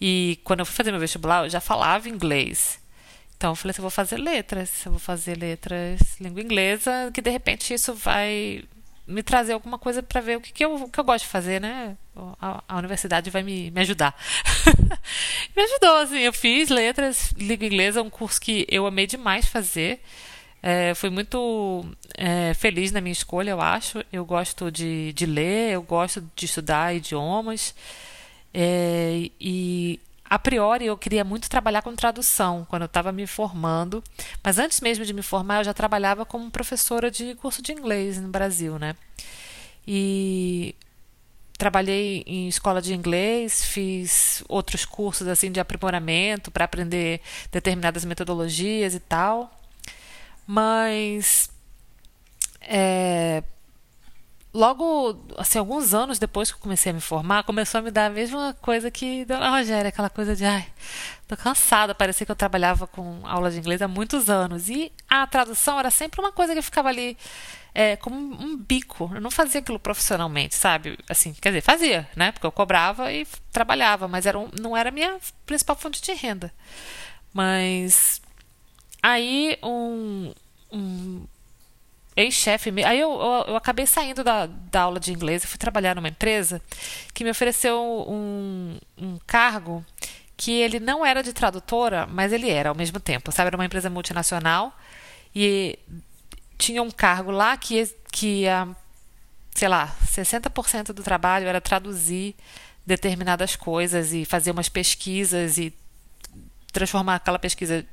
E 0.00 0.38
quando 0.44 0.60
eu 0.60 0.66
fui 0.66 0.76
fazer 0.76 0.92
meu 0.92 1.00
vestibular, 1.00 1.44
eu 1.44 1.50
já 1.50 1.60
falava 1.60 2.08
inglês. 2.08 2.78
Então 3.36 3.50
eu 3.50 3.56
falei 3.56 3.72
assim, 3.72 3.80
eu 3.80 3.82
vou 3.82 3.90
fazer 3.90 4.18
letras, 4.18 4.86
eu 4.86 4.92
vou 4.92 5.00
fazer 5.00 5.36
letras 5.36 6.00
língua 6.20 6.40
inglesa, 6.40 7.10
que 7.12 7.20
de 7.20 7.30
repente 7.30 7.74
isso 7.74 7.94
vai 7.94 8.62
me 9.08 9.22
trazer 9.22 9.54
alguma 9.54 9.78
coisa 9.78 10.02
para 10.02 10.20
ver 10.20 10.36
o 10.36 10.40
que, 10.40 10.52
que, 10.52 10.64
eu, 10.64 10.88
que 10.88 11.00
eu 11.00 11.04
gosto 11.04 11.24
de 11.24 11.30
fazer, 11.30 11.60
né? 11.60 11.96
A, 12.40 12.62
a 12.68 12.76
universidade 12.76 13.30
vai 13.30 13.42
me, 13.42 13.70
me 13.70 13.80
ajudar. 13.80 14.14
me 15.56 15.62
ajudou, 15.62 15.96
assim, 15.96 16.18
eu 16.18 16.32
fiz 16.32 16.68
letras, 16.68 17.32
língua 17.38 17.66
inglesa, 17.66 18.02
um 18.02 18.10
curso 18.10 18.40
que 18.40 18.66
eu 18.68 18.86
amei 18.86 19.06
demais 19.06 19.46
fazer. 19.46 20.00
É, 20.62 20.94
fui 20.94 21.08
muito 21.08 21.84
é, 22.16 22.52
feliz 22.52 22.92
na 22.92 23.00
minha 23.00 23.12
escolha, 23.12 23.50
eu 23.50 23.60
acho. 23.60 24.04
Eu 24.12 24.24
gosto 24.24 24.70
de, 24.70 25.12
de 25.14 25.24
ler, 25.24 25.72
eu 25.72 25.82
gosto 25.82 26.22
de 26.36 26.44
estudar 26.44 26.94
idiomas. 26.94 27.74
É, 28.52 29.30
e 29.40 30.00
a 30.28 30.38
priori 30.38 30.86
eu 30.86 30.96
queria 30.96 31.24
muito 31.24 31.48
trabalhar 31.48 31.82
com 31.82 31.94
tradução 31.94 32.66
quando 32.68 32.82
eu 32.82 32.86
estava 32.86 33.10
me 33.12 33.26
formando, 33.26 34.02
mas 34.42 34.58
antes 34.58 34.80
mesmo 34.80 35.04
de 35.04 35.12
me 35.12 35.22
formar 35.22 35.60
eu 35.60 35.64
já 35.64 35.74
trabalhava 35.74 36.26
como 36.26 36.50
professora 36.50 37.10
de 37.10 37.34
curso 37.36 37.62
de 37.62 37.72
inglês 37.72 38.20
no 38.20 38.28
Brasil, 38.28 38.78
né? 38.78 38.94
E 39.86 40.74
trabalhei 41.56 42.22
em 42.26 42.46
escola 42.46 42.82
de 42.82 42.94
inglês, 42.94 43.64
fiz 43.64 44.44
outros 44.48 44.84
cursos 44.84 45.26
assim 45.26 45.50
de 45.50 45.60
aprimoramento 45.60 46.50
para 46.50 46.64
aprender 46.64 47.20
determinadas 47.50 48.04
metodologias 48.04 48.94
e 48.94 49.00
tal, 49.00 49.50
mas 50.46 51.50
é, 52.60 53.42
logo, 54.52 55.18
assim, 55.36 55.58
alguns 55.58 55.94
anos 55.94 56.18
depois 56.18 56.50
que 56.50 56.56
eu 56.56 56.60
comecei 56.60 56.90
a 56.90 56.94
me 56.94 57.00
formar, 57.00 57.44
começou 57.44 57.78
a 57.78 57.82
me 57.82 57.90
dar 57.90 58.06
a 58.06 58.10
mesma 58.10 58.54
coisa 58.60 58.90
que 58.90 59.24
Dona 59.24 59.50
Rogéria, 59.50 59.88
aquela 59.88 60.10
coisa 60.10 60.34
de, 60.34 60.44
ai, 60.44 60.66
tô 61.26 61.36
cansada, 61.36 61.94
parecia 61.94 62.24
que 62.24 62.32
eu 62.32 62.36
trabalhava 62.36 62.86
com 62.86 63.20
aula 63.24 63.50
de 63.50 63.58
inglês 63.58 63.82
há 63.82 63.88
muitos 63.88 64.30
anos. 64.30 64.68
E 64.68 64.92
a 65.08 65.26
tradução 65.26 65.78
era 65.78 65.90
sempre 65.90 66.20
uma 66.20 66.32
coisa 66.32 66.54
que 66.54 66.62
ficava 66.62 66.88
ali 66.88 67.16
é, 67.74 67.96
como 67.96 68.16
um 68.16 68.56
bico. 68.56 69.10
Eu 69.14 69.20
não 69.20 69.30
fazia 69.30 69.60
aquilo 69.60 69.78
profissionalmente, 69.78 70.54
sabe? 70.54 70.98
Assim, 71.08 71.32
quer 71.34 71.50
dizer, 71.50 71.60
fazia, 71.60 72.08
né? 72.16 72.32
Porque 72.32 72.46
eu 72.46 72.52
cobrava 72.52 73.12
e 73.12 73.26
trabalhava, 73.52 74.08
mas 74.08 74.26
era 74.26 74.38
um, 74.38 74.48
não 74.58 74.76
era 74.76 74.88
a 74.88 74.92
minha 74.92 75.18
principal 75.46 75.76
fonte 75.76 76.02
de 76.02 76.12
renda. 76.12 76.52
Mas 77.32 78.20
aí 79.02 79.58
um, 79.62 80.32
um 80.72 81.24
ex-chefe. 82.18 82.72
Aí 82.84 83.00
eu, 83.00 83.10
eu, 83.10 83.44
eu 83.48 83.56
acabei 83.56 83.86
saindo 83.86 84.24
da, 84.24 84.46
da 84.46 84.82
aula 84.82 85.00
de 85.00 85.12
inglês 85.12 85.44
e 85.44 85.46
fui 85.46 85.58
trabalhar 85.58 85.94
numa 85.94 86.08
empresa 86.08 86.60
que 87.14 87.24
me 87.24 87.30
ofereceu 87.30 87.80
um, 88.08 88.76
um 88.96 89.18
cargo 89.26 89.84
que 90.36 90.52
ele 90.52 90.78
não 90.78 91.04
era 91.04 91.22
de 91.22 91.32
tradutora, 91.32 92.06
mas 92.06 92.32
ele 92.32 92.48
era 92.48 92.68
ao 92.68 92.74
mesmo 92.74 93.00
tempo. 93.00 93.32
Sabe, 93.32 93.48
era 93.48 93.56
uma 93.56 93.64
empresa 93.64 93.90
multinacional 93.90 94.76
e 95.34 95.78
tinha 96.56 96.82
um 96.82 96.90
cargo 96.90 97.30
lá 97.30 97.56
que, 97.56 97.84
que 98.12 98.44
sei 99.54 99.68
lá, 99.68 99.96
60% 100.06 100.92
do 100.92 101.02
trabalho 101.02 101.46
era 101.46 101.60
traduzir 101.60 102.34
determinadas 102.86 103.56
coisas 103.56 104.12
e 104.12 104.24
fazer 104.24 104.50
umas 104.50 104.68
pesquisas 104.68 105.58
e 105.58 105.74
transformar 106.72 107.16
aquela 107.16 107.38
pesquisa 107.38 107.84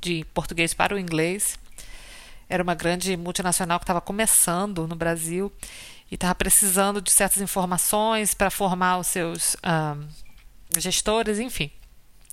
de 0.00 0.24
português 0.32 0.74
para 0.74 0.94
o 0.94 0.98
inglês 0.98 1.58
era 2.48 2.62
uma 2.62 2.74
grande 2.74 3.16
multinacional 3.16 3.78
que 3.78 3.84
estava 3.84 4.00
começando 4.00 4.86
no 4.86 4.96
Brasil 4.96 5.52
e 6.10 6.14
estava 6.14 6.34
precisando 6.34 7.00
de 7.00 7.10
certas 7.10 7.42
informações 7.42 8.34
para 8.34 8.50
formar 8.50 8.98
os 8.98 9.06
seus 9.06 9.56
ah, 9.62 9.96
gestores, 10.76 11.38
enfim. 11.38 11.70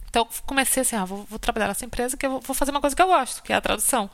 Então 0.10 0.28
comecei 0.46 0.82
assim, 0.82 0.96
ah, 0.96 1.04
vou, 1.04 1.26
vou 1.30 1.38
trabalhar 1.38 1.68
nessa 1.68 1.86
empresa 1.86 2.16
que 2.16 2.26
eu 2.26 2.32
vou, 2.32 2.42
vou 2.42 2.56
fazer 2.56 2.72
uma 2.72 2.80
coisa 2.80 2.96
que 2.96 3.02
eu 3.02 3.08
gosto, 3.08 3.44
que 3.44 3.52
é 3.52 3.56
a 3.56 3.62
tradução. 3.62 4.10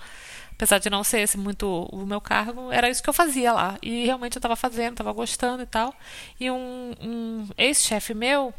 Apesar 0.54 0.80
de 0.80 0.90
não 0.90 1.04
ser 1.04 1.22
esse 1.22 1.38
muito 1.38 1.88
o 1.92 2.06
meu 2.06 2.22
cargo, 2.22 2.72
era 2.72 2.90
isso 2.90 3.02
que 3.02 3.10
eu 3.10 3.14
fazia 3.14 3.54
lá. 3.54 3.78
E 3.82 4.06
realmente 4.06 4.36
eu 4.36 4.40
estava 4.40 4.56
fazendo, 4.56 4.94
estava 4.94 5.12
gostando 5.12 5.64
e 5.64 5.66
tal. 5.66 5.94
E 6.40 6.52
um, 6.52 6.94
um 7.02 7.48
ex-chefe 7.58 8.14
meu 8.14 8.54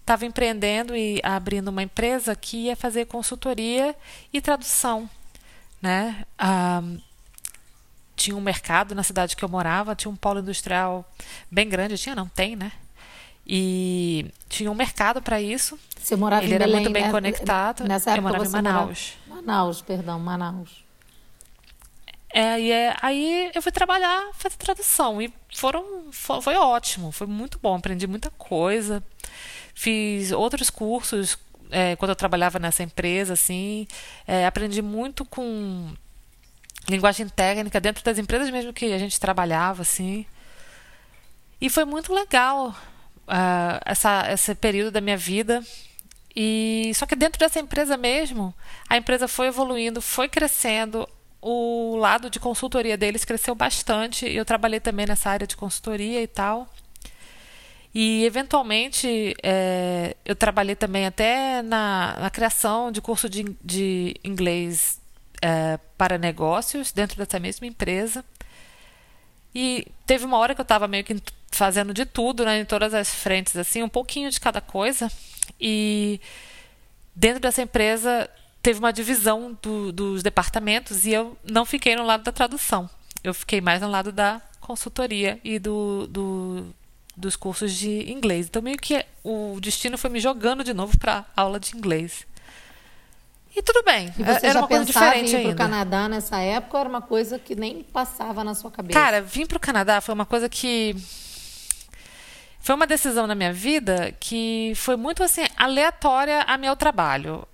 estava 0.00 0.26
empreendendo 0.26 0.96
e 0.96 1.20
abrindo 1.22 1.68
uma 1.68 1.82
empresa 1.82 2.34
que 2.34 2.66
ia 2.66 2.76
fazer 2.76 3.06
consultoria 3.06 3.94
e 4.32 4.40
tradução 4.40 5.08
né? 5.84 6.24
Ah, 6.38 6.82
tinha 8.16 8.34
um 8.34 8.40
mercado 8.40 8.94
na 8.94 9.02
cidade 9.02 9.36
que 9.36 9.44
eu 9.44 9.48
morava, 9.48 9.94
tinha 9.94 10.10
um 10.10 10.16
polo 10.16 10.40
industrial 10.40 11.04
bem 11.50 11.68
grande, 11.68 11.98
tinha 11.98 12.14
não 12.14 12.26
tem, 12.26 12.56
né? 12.56 12.72
E 13.46 14.30
tinha 14.48 14.70
um 14.70 14.74
mercado 14.74 15.20
para 15.20 15.40
isso. 15.40 15.78
Você 16.00 16.16
morava 16.16 16.42
Ele 16.42 16.52
em 16.52 16.54
era 16.54 16.64
Belém, 16.64 16.80
muito 16.80 16.92
bem 16.92 17.02
né? 17.04 17.10
conectado. 17.10 17.84
Nessa 17.84 18.10
Eu 18.10 18.14
época 18.14 18.22
morava 18.28 18.44
em 18.44 18.48
você 18.48 18.56
morava- 18.56 18.78
Manaus. 18.80 19.12
Manaus, 19.28 19.82
perdão, 19.82 20.18
Manaus. 20.18 20.82
É, 22.32 22.58
e 22.60 22.72
é, 22.72 22.96
aí 23.02 23.50
eu 23.54 23.60
fui 23.62 23.70
trabalhar, 23.70 24.30
fazer 24.32 24.56
tradução 24.56 25.20
e 25.22 25.32
foram, 25.54 26.10
fo- 26.10 26.40
foi, 26.40 26.56
ótimo, 26.56 27.12
foi 27.12 27.26
muito 27.28 27.60
bom, 27.62 27.76
aprendi 27.76 28.06
muita 28.08 28.28
coisa, 28.30 29.04
fiz 29.74 30.32
outros 30.32 30.68
cursos 30.68 31.38
é, 31.70 31.96
quando 31.96 32.10
eu 32.10 32.16
trabalhava 32.16 32.58
nessa 32.58 32.82
empresa, 32.82 33.32
assim, 33.32 33.86
é, 34.26 34.46
aprendi 34.46 34.82
muito 34.82 35.24
com 35.24 35.92
linguagem 36.88 37.28
técnica 37.28 37.80
dentro 37.80 38.04
das 38.04 38.18
empresas 38.18 38.50
mesmo 38.50 38.72
que 38.72 38.92
a 38.92 38.98
gente 38.98 39.18
trabalhava, 39.18 39.82
assim, 39.82 40.26
e 41.60 41.70
foi 41.70 41.84
muito 41.84 42.12
legal 42.12 42.74
ah, 43.26 43.80
essa, 43.84 44.30
esse 44.30 44.54
período 44.54 44.90
da 44.90 45.00
minha 45.00 45.16
vida. 45.16 45.62
E 46.36 46.90
só 46.94 47.06
que 47.06 47.16
dentro 47.16 47.38
dessa 47.38 47.60
empresa 47.60 47.96
mesmo, 47.96 48.54
a 48.88 48.96
empresa 48.96 49.28
foi 49.28 49.46
evoluindo, 49.46 50.02
foi 50.02 50.28
crescendo. 50.28 51.08
O 51.40 51.96
lado 51.96 52.28
de 52.28 52.40
consultoria 52.40 52.96
deles 52.96 53.24
cresceu 53.24 53.54
bastante. 53.54 54.26
Eu 54.26 54.44
trabalhei 54.44 54.80
também 54.80 55.06
nessa 55.06 55.30
área 55.30 55.46
de 55.46 55.56
consultoria 55.56 56.22
e 56.22 56.26
tal. 56.26 56.68
E, 57.94 58.24
eventualmente, 58.24 59.36
é, 59.42 60.16
eu 60.24 60.34
trabalhei 60.34 60.74
também 60.74 61.06
até 61.06 61.62
na, 61.62 62.16
na 62.18 62.30
criação 62.30 62.90
de 62.90 63.00
curso 63.00 63.28
de, 63.28 63.56
de 63.62 64.16
inglês 64.24 65.00
é, 65.40 65.78
para 65.96 66.18
negócios 66.18 66.90
dentro 66.90 67.16
dessa 67.16 67.38
mesma 67.38 67.66
empresa. 67.66 68.24
E 69.54 69.86
teve 70.04 70.24
uma 70.24 70.38
hora 70.38 70.54
que 70.54 70.60
eu 70.60 70.64
estava 70.64 70.88
meio 70.88 71.04
que 71.04 71.16
fazendo 71.52 71.94
de 71.94 72.04
tudo, 72.04 72.44
né, 72.44 72.58
em 72.58 72.64
todas 72.64 72.92
as 72.92 73.08
frentes, 73.08 73.56
assim, 73.56 73.82
um 73.82 73.88
pouquinho 73.88 74.28
de 74.28 74.40
cada 74.40 74.60
coisa. 74.60 75.08
E 75.60 76.20
dentro 77.14 77.40
dessa 77.40 77.62
empresa 77.62 78.28
teve 78.60 78.80
uma 78.80 78.92
divisão 78.92 79.56
do, 79.62 79.92
dos 79.92 80.22
departamentos 80.22 81.06
e 81.06 81.12
eu 81.12 81.38
não 81.48 81.64
fiquei 81.64 81.94
no 81.94 82.04
lado 82.04 82.24
da 82.24 82.32
tradução. 82.32 82.90
Eu 83.22 83.32
fiquei 83.32 83.60
mais 83.60 83.80
no 83.80 83.88
lado 83.88 84.10
da 84.10 84.42
consultoria 84.60 85.38
e 85.44 85.58
do, 85.60 86.08
do 86.08 86.74
dos 87.16 87.36
cursos 87.36 87.72
de 87.72 88.10
inglês. 88.10 88.46
Então, 88.46 88.62
meio 88.62 88.78
que 88.78 89.04
o 89.22 89.58
destino 89.60 89.96
foi 89.96 90.10
me 90.10 90.20
jogando 90.20 90.64
de 90.64 90.74
novo 90.74 90.98
para 90.98 91.24
aula 91.36 91.60
de 91.60 91.76
inglês. 91.76 92.26
E 93.56 93.62
tudo 93.62 93.82
bem. 93.84 94.12
E 94.18 94.22
você 94.22 94.46
era 94.46 94.54
já 94.54 94.58
uma 94.60 94.68
coisa 94.68 94.84
diferente 94.84 95.36
em 95.36 95.38
ir 95.38 95.42
para 95.42 95.44
o 95.44 95.50
ainda. 95.50 95.54
Canadá 95.54 96.08
nessa 96.08 96.38
época 96.40 96.76
ou 96.76 96.80
era 96.80 96.88
uma 96.88 97.02
coisa 97.02 97.38
que 97.38 97.54
nem 97.54 97.84
passava 97.84 98.42
na 98.42 98.54
sua 98.54 98.70
cabeça? 98.70 98.98
Cara, 98.98 99.22
vir 99.22 99.46
para 99.46 99.56
o 99.56 99.60
Canadá 99.60 100.00
foi 100.00 100.12
uma 100.12 100.26
coisa 100.26 100.48
que 100.48 100.96
foi 102.58 102.74
uma 102.74 102.86
decisão 102.86 103.26
na 103.26 103.34
minha 103.34 103.52
vida 103.52 104.12
que 104.18 104.72
foi 104.74 104.96
muito 104.96 105.22
assim 105.22 105.42
aleatória 105.56 106.42
a 106.42 106.58
meu 106.58 106.74
trabalho, 106.74 107.46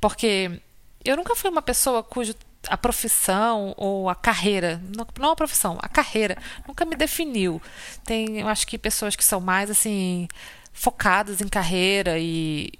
porque 0.00 0.60
eu 1.04 1.16
nunca 1.16 1.34
fui 1.34 1.48
uma 1.48 1.62
pessoa 1.62 2.02
cujo 2.02 2.34
a 2.68 2.76
profissão 2.76 3.74
ou 3.76 4.08
a 4.08 4.14
carreira, 4.14 4.80
não, 4.96 5.06
não 5.18 5.30
a 5.30 5.36
profissão, 5.36 5.78
a 5.80 5.88
carreira 5.88 6.36
nunca 6.66 6.84
me 6.84 6.96
definiu. 6.96 7.60
Tem, 8.04 8.40
eu 8.40 8.48
acho 8.48 8.66
que 8.66 8.78
pessoas 8.78 9.16
que 9.16 9.24
são 9.24 9.40
mais 9.40 9.70
assim 9.70 10.28
focadas 10.72 11.40
em 11.40 11.48
carreira 11.48 12.18
e 12.18 12.72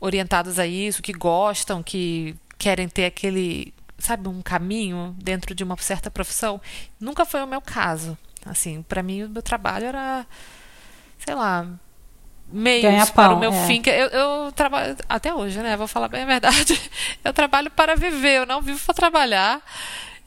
orientados 0.00 0.58
a 0.58 0.66
isso, 0.66 1.02
que 1.02 1.12
gostam, 1.12 1.82
que 1.82 2.36
querem 2.58 2.88
ter 2.88 3.06
aquele, 3.06 3.72
sabe, 3.98 4.28
um 4.28 4.42
caminho 4.42 5.14
dentro 5.18 5.54
de 5.54 5.64
uma 5.64 5.76
certa 5.78 6.10
profissão. 6.10 6.60
Nunca 7.00 7.24
foi 7.24 7.42
o 7.42 7.46
meu 7.46 7.60
caso. 7.60 8.18
Assim, 8.44 8.82
para 8.82 9.02
mim 9.02 9.22
o 9.22 9.28
meu 9.28 9.42
trabalho 9.42 9.86
era 9.86 10.26
sei 11.24 11.34
lá, 11.34 11.66
meios 12.52 13.10
para 13.10 13.34
o 13.34 13.38
meu 13.38 13.52
é. 13.52 13.66
fim. 13.66 13.80
que 13.80 13.90
Eu, 13.90 14.08
eu 14.08 14.52
trabalho 14.52 14.96
até 15.08 15.32
hoje, 15.32 15.58
né? 15.60 15.76
Vou 15.76 15.86
falar 15.88 16.08
bem 16.08 16.22
a 16.22 16.26
verdade. 16.26 16.80
Eu 17.24 17.32
trabalho 17.32 17.70
para 17.70 17.94
viver, 17.94 18.38
eu 18.38 18.46
não 18.46 18.60
vivo 18.60 18.84
para 18.84 18.94
trabalhar. 18.94 19.62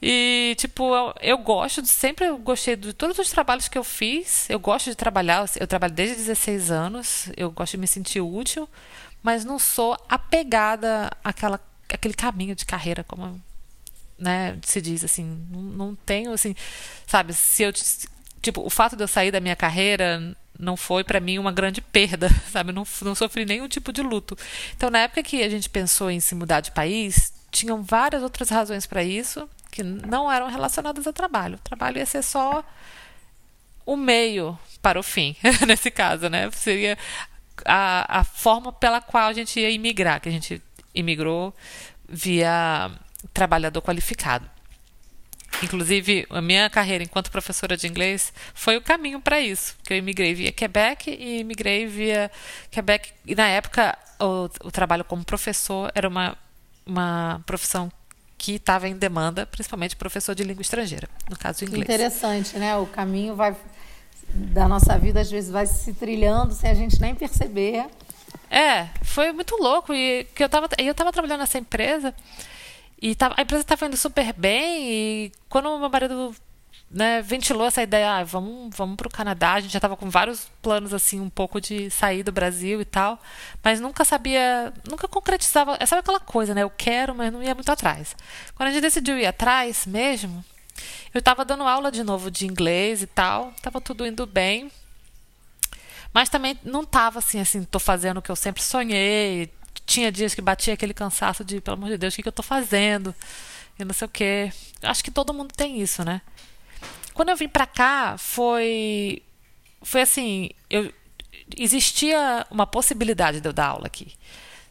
E, 0.00 0.54
tipo, 0.58 0.94
eu, 0.94 1.14
eu 1.20 1.38
gosto 1.38 1.80
de. 1.82 1.88
Sempre 1.88 2.26
eu 2.26 2.38
gostei 2.38 2.76
de 2.76 2.92
todos 2.92 3.18
os 3.18 3.30
trabalhos 3.30 3.68
que 3.68 3.78
eu 3.78 3.84
fiz. 3.84 4.48
Eu 4.48 4.58
gosto 4.58 4.90
de 4.90 4.96
trabalhar. 4.96 5.48
Eu 5.58 5.66
trabalho 5.66 5.92
desde 5.92 6.16
16 6.16 6.70
anos. 6.70 7.28
Eu 7.36 7.50
gosto 7.50 7.72
de 7.72 7.78
me 7.78 7.86
sentir 7.86 8.20
útil. 8.20 8.68
Mas 9.22 9.44
não 9.44 9.58
sou 9.58 9.96
apegada 10.08 11.10
àquela, 11.24 11.60
àquele 11.92 12.14
caminho 12.14 12.54
de 12.54 12.64
carreira, 12.64 13.02
como 13.04 13.40
né, 14.18 14.56
se 14.62 14.80
diz 14.80 15.02
assim. 15.02 15.46
Não, 15.50 15.62
não 15.62 15.94
tenho, 15.94 16.32
assim. 16.32 16.54
Sabe, 17.06 17.32
se 17.32 17.62
eu. 17.62 17.72
Tipo, 18.42 18.64
o 18.64 18.70
fato 18.70 18.96
de 18.96 19.02
eu 19.02 19.08
sair 19.08 19.30
da 19.30 19.40
minha 19.40 19.56
carreira 19.56 20.36
não 20.58 20.76
foi 20.76 21.04
para 21.04 21.20
mim 21.20 21.38
uma 21.38 21.52
grande 21.52 21.80
perda, 21.80 22.28
sabe? 22.50 22.72
Não, 22.72 22.86
não 23.02 23.14
sofri 23.14 23.44
nenhum 23.44 23.68
tipo 23.68 23.92
de 23.92 24.02
luto. 24.02 24.36
Então, 24.76 24.90
na 24.90 25.00
época 25.00 25.22
que 25.22 25.42
a 25.42 25.48
gente 25.48 25.68
pensou 25.68 26.10
em 26.10 26.20
se 26.20 26.34
mudar 26.34 26.60
de 26.60 26.72
país, 26.72 27.32
tinham 27.50 27.82
várias 27.82 28.22
outras 28.22 28.48
razões 28.48 28.86
para 28.86 29.02
isso 29.02 29.48
que 29.70 29.82
não 29.82 30.30
eram 30.30 30.48
relacionadas 30.48 31.06
ao 31.06 31.12
trabalho. 31.12 31.56
O 31.56 31.60
trabalho 31.60 31.98
ia 31.98 32.06
ser 32.06 32.22
só 32.22 32.64
o 33.84 33.96
meio 33.96 34.58
para 34.80 34.98
o 34.98 35.02
fim, 35.02 35.36
nesse 35.66 35.90
caso, 35.90 36.28
né? 36.28 36.50
Seria 36.50 36.96
a, 37.64 38.20
a 38.20 38.24
forma 38.24 38.72
pela 38.72 39.00
qual 39.00 39.28
a 39.28 39.32
gente 39.32 39.60
ia 39.60 39.70
imigrar, 39.70 40.20
que 40.20 40.28
a 40.28 40.32
gente 40.32 40.62
imigrou 40.94 41.54
via 42.08 42.90
trabalhador 43.32 43.82
qualificado. 43.82 44.48
Inclusive, 45.62 46.26
a 46.30 46.40
minha 46.40 46.68
carreira 46.68 47.02
enquanto 47.02 47.30
professora 47.30 47.76
de 47.76 47.86
inglês 47.86 48.32
foi 48.54 48.76
o 48.76 48.82
caminho 48.82 49.20
para 49.20 49.40
isso, 49.40 49.74
porque 49.76 49.94
eu 49.94 49.98
imigrei 49.98 50.34
via 50.34 50.52
Quebec 50.52 51.10
e 51.10 51.40
imigrei 51.40 51.86
via 51.86 52.30
Quebec. 52.70 53.12
E 53.24 53.34
na 53.34 53.46
época, 53.48 53.96
o, 54.20 54.48
o 54.64 54.70
trabalho 54.70 55.04
como 55.04 55.24
professor 55.24 55.90
era 55.94 56.08
uma, 56.08 56.36
uma 56.84 57.42
profissão 57.46 57.90
que 58.38 58.56
estava 58.56 58.86
em 58.88 58.96
demanda, 58.96 59.46
principalmente 59.46 59.96
professor 59.96 60.34
de 60.34 60.44
língua 60.44 60.60
estrangeira, 60.60 61.08
no 61.30 61.36
caso 61.36 61.64
inglês. 61.64 61.84
interessante, 61.84 62.58
né? 62.58 62.76
O 62.76 62.86
caminho 62.86 63.34
vai 63.34 63.56
da 64.28 64.68
nossa 64.68 64.98
vida 64.98 65.20
às 65.20 65.30
vezes 65.30 65.50
vai 65.50 65.66
se 65.66 65.94
trilhando 65.94 66.52
sem 66.52 66.70
a 66.70 66.74
gente 66.74 67.00
nem 67.00 67.14
perceber. 67.14 67.86
É, 68.50 68.88
foi 69.02 69.32
muito 69.32 69.56
louco. 69.56 69.94
E 69.94 70.24
que 70.34 70.42
eu 70.42 70.48
tava, 70.48 70.68
eu 70.78 70.94
tava 70.94 71.12
trabalhando 71.12 71.40
nessa 71.40 71.58
empresa 71.58 72.14
e 73.00 73.14
tava, 73.14 73.34
a 73.36 73.42
empresa 73.42 73.62
estava 73.62 73.86
indo 73.86 73.96
super 73.96 74.32
bem. 74.32 74.90
E 74.90 75.32
quando 75.48 75.66
o 75.68 75.78
meu 75.78 75.90
marido 75.90 76.34
né, 76.90 77.20
ventilou 77.20 77.66
essa 77.66 77.82
ideia, 77.82 78.18
ah, 78.18 78.24
vamos, 78.24 78.74
vamos 78.76 78.96
para 78.96 79.08
o 79.08 79.10
Canadá, 79.10 79.54
a 79.54 79.60
gente 79.60 79.72
já 79.72 79.78
estava 79.78 79.96
com 79.96 80.08
vários 80.08 80.48
planos 80.62 80.94
assim, 80.94 81.20
um 81.20 81.28
pouco 81.28 81.60
de 81.60 81.90
sair 81.90 82.22
do 82.22 82.32
Brasil 82.32 82.80
e 82.80 82.84
tal, 82.84 83.20
mas 83.62 83.80
nunca 83.80 84.04
sabia, 84.04 84.72
nunca 84.88 85.08
concretizava. 85.08 85.78
Sabe 85.86 86.00
aquela 86.00 86.20
coisa, 86.20 86.54
né? 86.54 86.62
Eu 86.62 86.70
quero, 86.70 87.14
mas 87.14 87.32
não 87.32 87.42
ia 87.42 87.54
muito 87.54 87.70
atrás. 87.70 88.16
Quando 88.54 88.68
a 88.68 88.72
gente 88.72 88.82
decidiu 88.82 89.18
ir 89.18 89.26
atrás 89.26 89.86
mesmo, 89.86 90.44
eu 91.12 91.18
estava 91.18 91.44
dando 91.44 91.64
aula 91.64 91.90
de 91.90 92.02
novo 92.02 92.30
de 92.30 92.46
inglês 92.46 93.02
e 93.02 93.06
tal, 93.06 93.52
estava 93.56 93.80
tudo 93.80 94.06
indo 94.06 94.26
bem. 94.26 94.70
Mas 96.12 96.30
também 96.30 96.58
não 96.64 96.84
tava 96.84 97.18
assim, 97.18 97.40
assim, 97.40 97.62
tô 97.64 97.78
fazendo 97.78 98.18
o 98.18 98.22
que 98.22 98.30
eu 98.30 98.36
sempre 98.36 98.62
sonhei. 98.62 99.52
Tinha 99.84 100.10
dias 100.10 100.34
que 100.34 100.40
batia 100.40 100.74
aquele 100.74 100.94
cansaço 100.94 101.44
de, 101.44 101.60
pelo 101.60 101.76
amor 101.76 101.90
de 101.90 101.98
Deus, 101.98 102.14
o 102.14 102.16
que, 102.16 102.26
eu 102.26 102.32
tô 102.32 102.42
fazendo? 102.42 103.14
E 103.78 103.84
não 103.84 103.92
sei 103.92 104.06
o 104.06 104.10
quê. 104.10 104.52
Acho 104.82 105.04
que 105.04 105.10
todo 105.10 105.34
mundo 105.34 105.52
tem 105.54 105.80
isso, 105.80 106.04
né? 106.04 106.22
Quando 107.12 107.30
eu 107.30 107.36
vim 107.36 107.48
pra 107.48 107.66
cá, 107.66 108.16
foi. 108.18 109.22
Foi 109.82 110.02
assim. 110.02 110.50
Eu, 110.70 110.92
existia 111.56 112.46
uma 112.50 112.66
possibilidade 112.66 113.40
de 113.40 113.48
eu 113.48 113.52
dar 113.52 113.66
aula 113.66 113.86
aqui, 113.86 114.14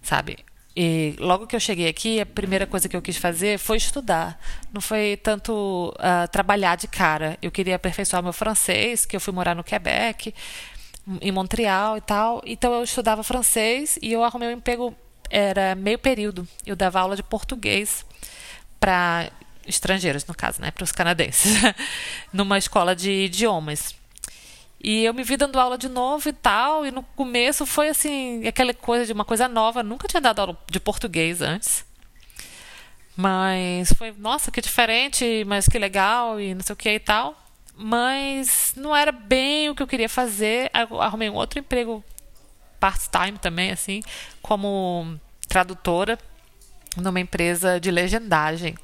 sabe? 0.02 0.38
E 0.76 1.16
logo 1.20 1.48
que 1.48 1.56
eu 1.56 1.60
cheguei 1.60 1.88
aqui, 1.88 2.20
a 2.20 2.26
primeira 2.26 2.68
coisa 2.68 2.90
que 2.90 2.98
eu 2.98 3.02
quis 3.02 3.16
fazer 3.16 3.58
foi 3.58 3.78
estudar. 3.78 4.38
Não 4.74 4.82
foi 4.82 5.18
tanto 5.24 5.94
uh, 5.96 6.28
trabalhar 6.30 6.76
de 6.76 6.88
cara. 6.88 7.38
Eu 7.42 7.50
queria 7.50 7.78
aperfeiçoar 7.78 8.22
meu 8.22 8.34
francês, 8.34 9.06
que 9.06 9.16
eu 9.16 9.22
fui 9.22 9.34
morar 9.34 9.56
no 9.56 9.64
Quebec 9.64 10.34
em 11.22 11.32
Montreal 11.32 11.98
e 11.98 12.02
tal. 12.02 12.42
Então 12.46 12.74
eu 12.74 12.84
estudava 12.84 13.24
francês 13.24 13.98
e 14.02 14.12
eu 14.12 14.24
arrumei 14.24 14.50
um 14.50 14.58
emprego 14.58 14.96
era 15.30 15.76
meio 15.76 16.00
período. 16.00 16.48
Eu 16.66 16.76
dava 16.76 17.00
aula 17.00 17.16
de 17.16 17.24
português 17.24 18.06
para 18.80 19.30
estrangeiros, 19.68 20.26
no 20.26 20.36
caso, 20.36 20.62
né, 20.62 20.72
para 20.72 20.84
os 20.84 20.92
canadenses, 20.92 21.54
numa 22.32 22.58
escola 22.58 22.96
de 22.96 23.12
idiomas. 23.26 23.96
E 24.82 25.04
eu 25.04 25.14
me 25.14 25.24
vi 25.24 25.36
dando 25.36 25.60
aula 25.60 25.78
de 25.78 25.90
novo 25.90 26.30
e 26.30 26.34
tal, 26.34 26.86
e 26.86 26.92
no 26.92 27.02
começo 27.02 27.66
foi 27.66 27.90
assim, 27.90 28.48
aquela 28.48 28.74
coisa 28.74 29.06
de 29.06 29.14
uma 29.14 29.26
coisa 29.26 29.48
nova, 29.48 29.82
nunca 29.82 30.08
tinha 30.08 30.22
dado 30.22 30.40
aula 30.40 30.58
de 30.70 30.80
português 30.80 31.42
antes. 31.42 31.84
Mas 33.18 33.92
foi, 33.94 34.14
nossa, 34.18 34.52
que 34.52 34.62
diferente, 34.62 35.44
mas 35.48 35.68
que 35.68 35.80
legal 35.80 36.40
e 36.40 36.54
não 36.54 36.62
sei 36.62 36.74
o 36.74 36.76
que 36.76 36.90
e 36.92 37.00
tal 37.00 37.45
mas 37.78 38.74
não 38.76 38.96
era 38.96 39.12
bem 39.12 39.70
o 39.70 39.76
que 39.76 39.84
eu 39.84 39.88
queria 39.88 40.10
fazer. 40.10 40.70
Arrumei 40.74 41.30
um 41.30 41.36
outro 41.36 41.60
emprego 41.60 42.04
part-time 42.80 43.38
também, 43.40 43.72
assim, 43.72 44.02
como 44.42 45.20
tradutora 45.48 46.18
numa 46.98 47.20
empresa 47.20 47.80
de 47.80 47.92
legendagem. 47.92 48.76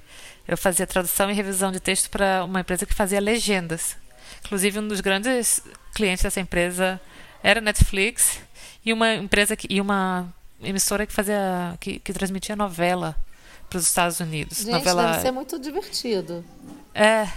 Eu 0.48 0.58
fazia 0.58 0.86
tradução 0.86 1.30
e 1.30 1.34
revisão 1.34 1.72
de 1.72 1.80
texto 1.80 2.10
para 2.10 2.44
uma 2.44 2.62
empresa 2.62 2.86
que 2.86 2.94
fazia 2.94 3.20
legendas. 3.20 3.96
Inclusive, 4.44 4.80
um 4.80 4.88
dos 4.88 5.00
grandes 5.00 5.62
clientes 5.94 6.24
dessa 6.24 6.40
empresa 6.40 7.00
era 7.44 7.62
Netflix 7.62 8.40
e 8.86 8.92
uma 8.92 9.14
empresa 9.14 9.56
que, 9.56 9.68
e 9.70 9.80
uma 9.80 10.34
emissora 10.62 11.06
que 11.06 11.14
fazia 11.14 11.78
que, 11.80 12.00
que 12.00 12.14
transmitia 12.14 12.56
novela 12.56 13.16
para 13.70 13.78
os 13.78 13.88
Estados 13.88 14.20
Unidos. 14.20 14.60
Gente, 14.60 14.72
novela... 14.72 15.12
deve 15.12 15.22
ser 15.22 15.32
muito 15.32 15.58
divertido. 15.58 16.44
É, 16.94 17.28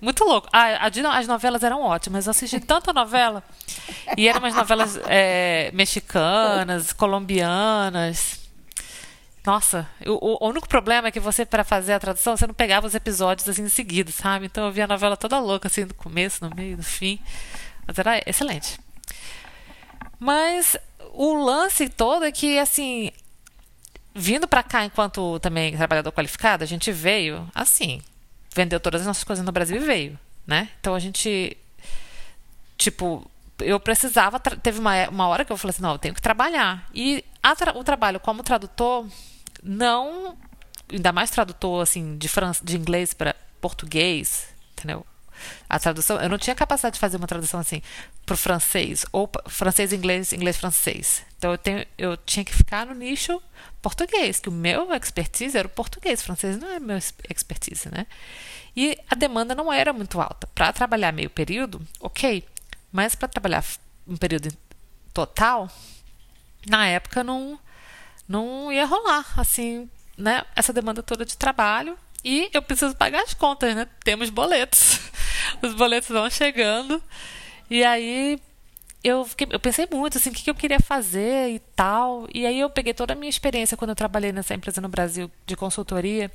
muito 0.00 0.24
louco. 0.24 0.48
Ah, 0.52 0.86
as 0.86 1.26
novelas 1.26 1.62
eram 1.62 1.82
ótimas. 1.82 2.26
Eu 2.26 2.30
assisti 2.30 2.60
tanta 2.60 2.92
novela. 2.92 3.42
E 4.16 4.28
eram 4.28 4.40
umas 4.40 4.54
novelas 4.54 4.98
é, 5.06 5.70
mexicanas, 5.72 6.92
colombianas. 6.92 8.40
Nossa, 9.44 9.88
o, 10.06 10.44
o, 10.44 10.48
único 10.48 10.68
problema 10.68 11.08
é 11.08 11.10
que 11.10 11.18
você, 11.18 11.44
para 11.44 11.64
fazer 11.64 11.92
a 11.92 11.98
tradução, 11.98 12.36
você 12.36 12.46
não 12.46 12.54
pegava 12.54 12.86
os 12.86 12.94
episódios 12.94 13.48
assim 13.48 13.62
em 13.62 13.68
seguida, 13.68 14.12
sabe? 14.12 14.46
Então 14.46 14.66
eu 14.66 14.72
via 14.72 14.84
a 14.84 14.88
novela 14.88 15.16
toda 15.16 15.38
louca, 15.40 15.66
assim, 15.66 15.88
começo, 15.88 16.44
no 16.44 16.54
meio, 16.54 16.76
no 16.76 16.82
fim. 16.82 17.18
Mas 17.84 17.98
era 17.98 18.22
excelente. 18.24 18.78
Mas 20.18 20.76
o 21.12 21.34
lance 21.34 21.88
todo 21.88 22.24
é 22.24 22.30
que, 22.30 22.56
assim, 22.56 23.10
vindo 24.14 24.46
para 24.46 24.62
cá 24.62 24.84
enquanto 24.84 25.40
também 25.40 25.76
trabalhador 25.76 26.12
qualificado, 26.12 26.62
a 26.62 26.66
gente 26.66 26.92
veio 26.92 27.48
assim, 27.54 28.00
vendeu 28.54 28.80
todas 28.80 29.02
as 29.02 29.06
nossas 29.06 29.24
coisas 29.24 29.44
no 29.44 29.52
Brasil 29.52 29.76
e 29.76 29.80
veio, 29.80 30.18
né? 30.46 30.68
Então 30.80 30.94
a 30.94 30.98
gente, 30.98 31.56
tipo, 32.76 33.28
eu 33.58 33.78
precisava. 33.80 34.38
Teve 34.38 34.78
uma, 34.78 35.08
uma 35.08 35.28
hora 35.28 35.44
que 35.44 35.52
eu 35.52 35.56
falei 35.56 35.70
assim: 35.70 35.82
não, 35.82 35.92
eu 35.92 35.98
tenho 35.98 36.14
que 36.14 36.22
trabalhar. 36.22 36.88
E 36.94 37.24
tra 37.56 37.76
o 37.76 37.84
trabalho 37.84 38.20
como 38.20 38.42
tradutor 38.42 39.06
não. 39.62 40.36
Ainda 40.90 41.12
mais 41.12 41.30
tradutor 41.30 41.82
assim 41.82 42.18
de, 42.18 42.28
de 42.62 42.76
inglês 42.76 43.14
para 43.14 43.34
português, 43.60 44.48
entendeu? 44.72 45.06
A 45.68 45.78
tradução, 45.78 46.20
eu 46.20 46.28
não 46.28 46.38
tinha 46.38 46.54
capacidade 46.54 46.94
de 46.94 47.00
fazer 47.00 47.16
uma 47.16 47.26
tradução 47.26 47.60
assim 47.60 47.82
para 48.24 48.34
o 48.34 48.36
francês, 48.36 49.04
ou 49.12 49.30
francês, 49.48 49.92
inglês, 49.92 50.32
inglês, 50.32 50.56
francês. 50.56 51.24
Então 51.38 51.52
eu, 51.52 51.58
tenho, 51.58 51.86
eu 51.98 52.16
tinha 52.16 52.44
que 52.44 52.54
ficar 52.54 52.86
no 52.86 52.94
nicho 52.94 53.42
português, 53.80 54.38
que 54.38 54.48
o 54.48 54.52
meu 54.52 54.92
expertise 54.94 55.56
era 55.56 55.66
o 55.66 55.70
português, 55.70 56.22
francês 56.22 56.56
não 56.56 56.68
é 56.68 56.78
meu 56.78 56.96
expertise, 56.96 57.88
né? 57.90 58.06
E 58.76 58.96
a 59.10 59.14
demanda 59.14 59.54
não 59.54 59.72
era 59.72 59.92
muito 59.92 60.20
alta. 60.20 60.46
Para 60.54 60.72
trabalhar 60.72 61.12
meio 61.12 61.28
período, 61.28 61.80
ok, 62.00 62.46
mas 62.90 63.14
para 63.14 63.28
trabalhar 63.28 63.64
um 64.06 64.16
período 64.16 64.50
total, 65.12 65.68
na 66.66 66.86
época 66.86 67.22
não, 67.24 67.58
não 68.26 68.72
ia 68.72 68.86
rolar, 68.86 69.26
assim, 69.36 69.90
né? 70.16 70.44
Essa 70.54 70.72
demanda 70.72 71.02
toda 71.02 71.24
de 71.24 71.36
trabalho 71.36 71.98
e 72.24 72.50
eu 72.52 72.62
preciso 72.62 72.94
pagar 72.94 73.22
as 73.22 73.34
contas, 73.34 73.74
né? 73.74 73.86
Temos 74.04 74.30
boletos. 74.30 75.00
Os 75.62 75.74
boletos 75.74 76.08
vão 76.08 76.28
chegando. 76.30 77.02
E 77.68 77.82
aí 77.82 78.38
eu, 79.02 79.24
fiquei, 79.24 79.48
eu 79.50 79.58
pensei 79.58 79.88
muito 79.90 80.16
assim, 80.16 80.30
o 80.30 80.32
que, 80.32 80.48
eu 80.48 80.54
queria 80.54 80.78
fazer 80.78 81.50
e 81.50 81.58
tal. 81.74 82.28
E 82.32 82.46
aí 82.46 82.60
eu 82.60 82.70
peguei 82.70 82.94
toda 82.94 83.12
a 83.12 83.16
minha 83.16 83.30
experiência 83.30 83.76
quando 83.76 83.90
eu 83.90 83.96
trabalhei 83.96 84.32
nessa 84.32 84.54
empresa 84.54 84.80
no 84.80 84.88
Brasil 84.88 85.30
de 85.44 85.56
consultoria, 85.56 86.30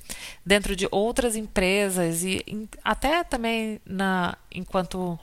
dentro 0.46 0.76
de 0.76 0.88
outras 0.92 1.36
empresas 1.36 2.24
e 2.24 2.44
em, 2.46 2.68
até 2.84 3.24
também 3.24 3.80
na 3.86 4.38
enquanto 4.52 5.18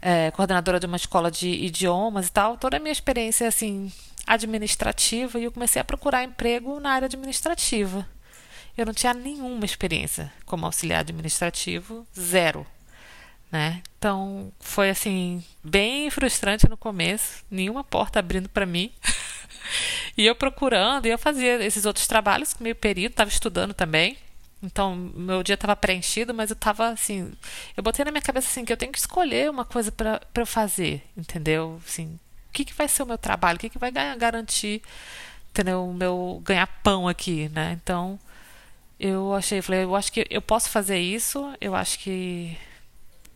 é, 0.00 0.30
coordenadora 0.30 0.80
de 0.80 0.86
uma 0.86 0.96
escola 0.96 1.30
de 1.30 1.48
idiomas 1.48 2.28
e 2.28 2.32
tal, 2.32 2.56
toda 2.56 2.78
a 2.78 2.80
minha 2.80 2.92
experiência 2.92 3.46
assim 3.46 3.92
administrativa 4.26 5.38
e 5.38 5.44
eu 5.44 5.52
comecei 5.52 5.82
a 5.82 5.84
procurar 5.84 6.24
emprego 6.24 6.80
na 6.80 6.92
área 6.92 7.06
administrativa. 7.06 8.06
Eu 8.76 8.86
não 8.86 8.94
tinha 8.94 9.12
nenhuma 9.12 9.64
experiência 9.64 10.32
como 10.46 10.66
auxiliar 10.66 11.00
administrativo, 11.00 12.06
zero. 12.18 12.66
Né? 13.50 13.82
Então 13.98 14.52
foi 14.60 14.90
assim 14.90 15.44
bem 15.62 16.08
frustrante 16.08 16.68
no 16.68 16.76
começo, 16.76 17.44
nenhuma 17.50 17.82
porta 17.82 18.18
abrindo 18.18 18.48
para 18.48 18.64
mim. 18.64 18.92
e 20.16 20.24
eu 20.24 20.34
procurando, 20.34 21.06
e 21.06 21.10
eu 21.10 21.18
fazia 21.18 21.64
esses 21.64 21.84
outros 21.84 22.06
trabalhos 22.06 22.54
meio 22.60 22.76
período, 22.76 23.12
estava 23.12 23.30
estudando 23.30 23.74
também. 23.74 24.16
Então, 24.62 24.94
meu 24.94 25.42
dia 25.42 25.54
estava 25.54 25.74
preenchido, 25.74 26.34
mas 26.34 26.50
eu 26.50 26.54
estava 26.54 26.88
assim, 26.88 27.32
eu 27.74 27.82
botei 27.82 28.04
na 28.04 28.10
minha 28.10 28.20
cabeça 28.20 28.46
assim 28.48 28.64
que 28.64 28.72
eu 28.72 28.76
tenho 28.76 28.92
que 28.92 28.98
escolher 28.98 29.50
uma 29.50 29.64
coisa 29.64 29.90
para 29.90 30.20
eu 30.34 30.46
fazer, 30.46 31.02
entendeu? 31.16 31.80
Assim, 31.86 32.18
o 32.48 32.52
que, 32.52 32.66
que 32.66 32.74
vai 32.74 32.86
ser 32.86 33.02
o 33.02 33.06
meu 33.06 33.16
trabalho? 33.16 33.56
O 33.56 33.60
que, 33.60 33.70
que 33.70 33.78
vai 33.78 33.90
garantir, 33.90 34.82
entendeu? 35.50 35.88
O 35.88 35.94
meu 35.94 36.42
ganhar 36.44 36.66
pão 36.82 37.08
aqui, 37.08 37.48
né? 37.48 37.78
Então, 37.82 38.18
eu 39.00 39.34
achei, 39.34 39.62
falei, 39.62 39.84
eu 39.84 39.96
acho 39.96 40.12
que 40.12 40.26
eu 40.28 40.42
posso 40.42 40.68
fazer 40.68 40.98
isso, 40.98 41.52
eu 41.58 41.74
acho 41.74 41.98
que 41.98 42.56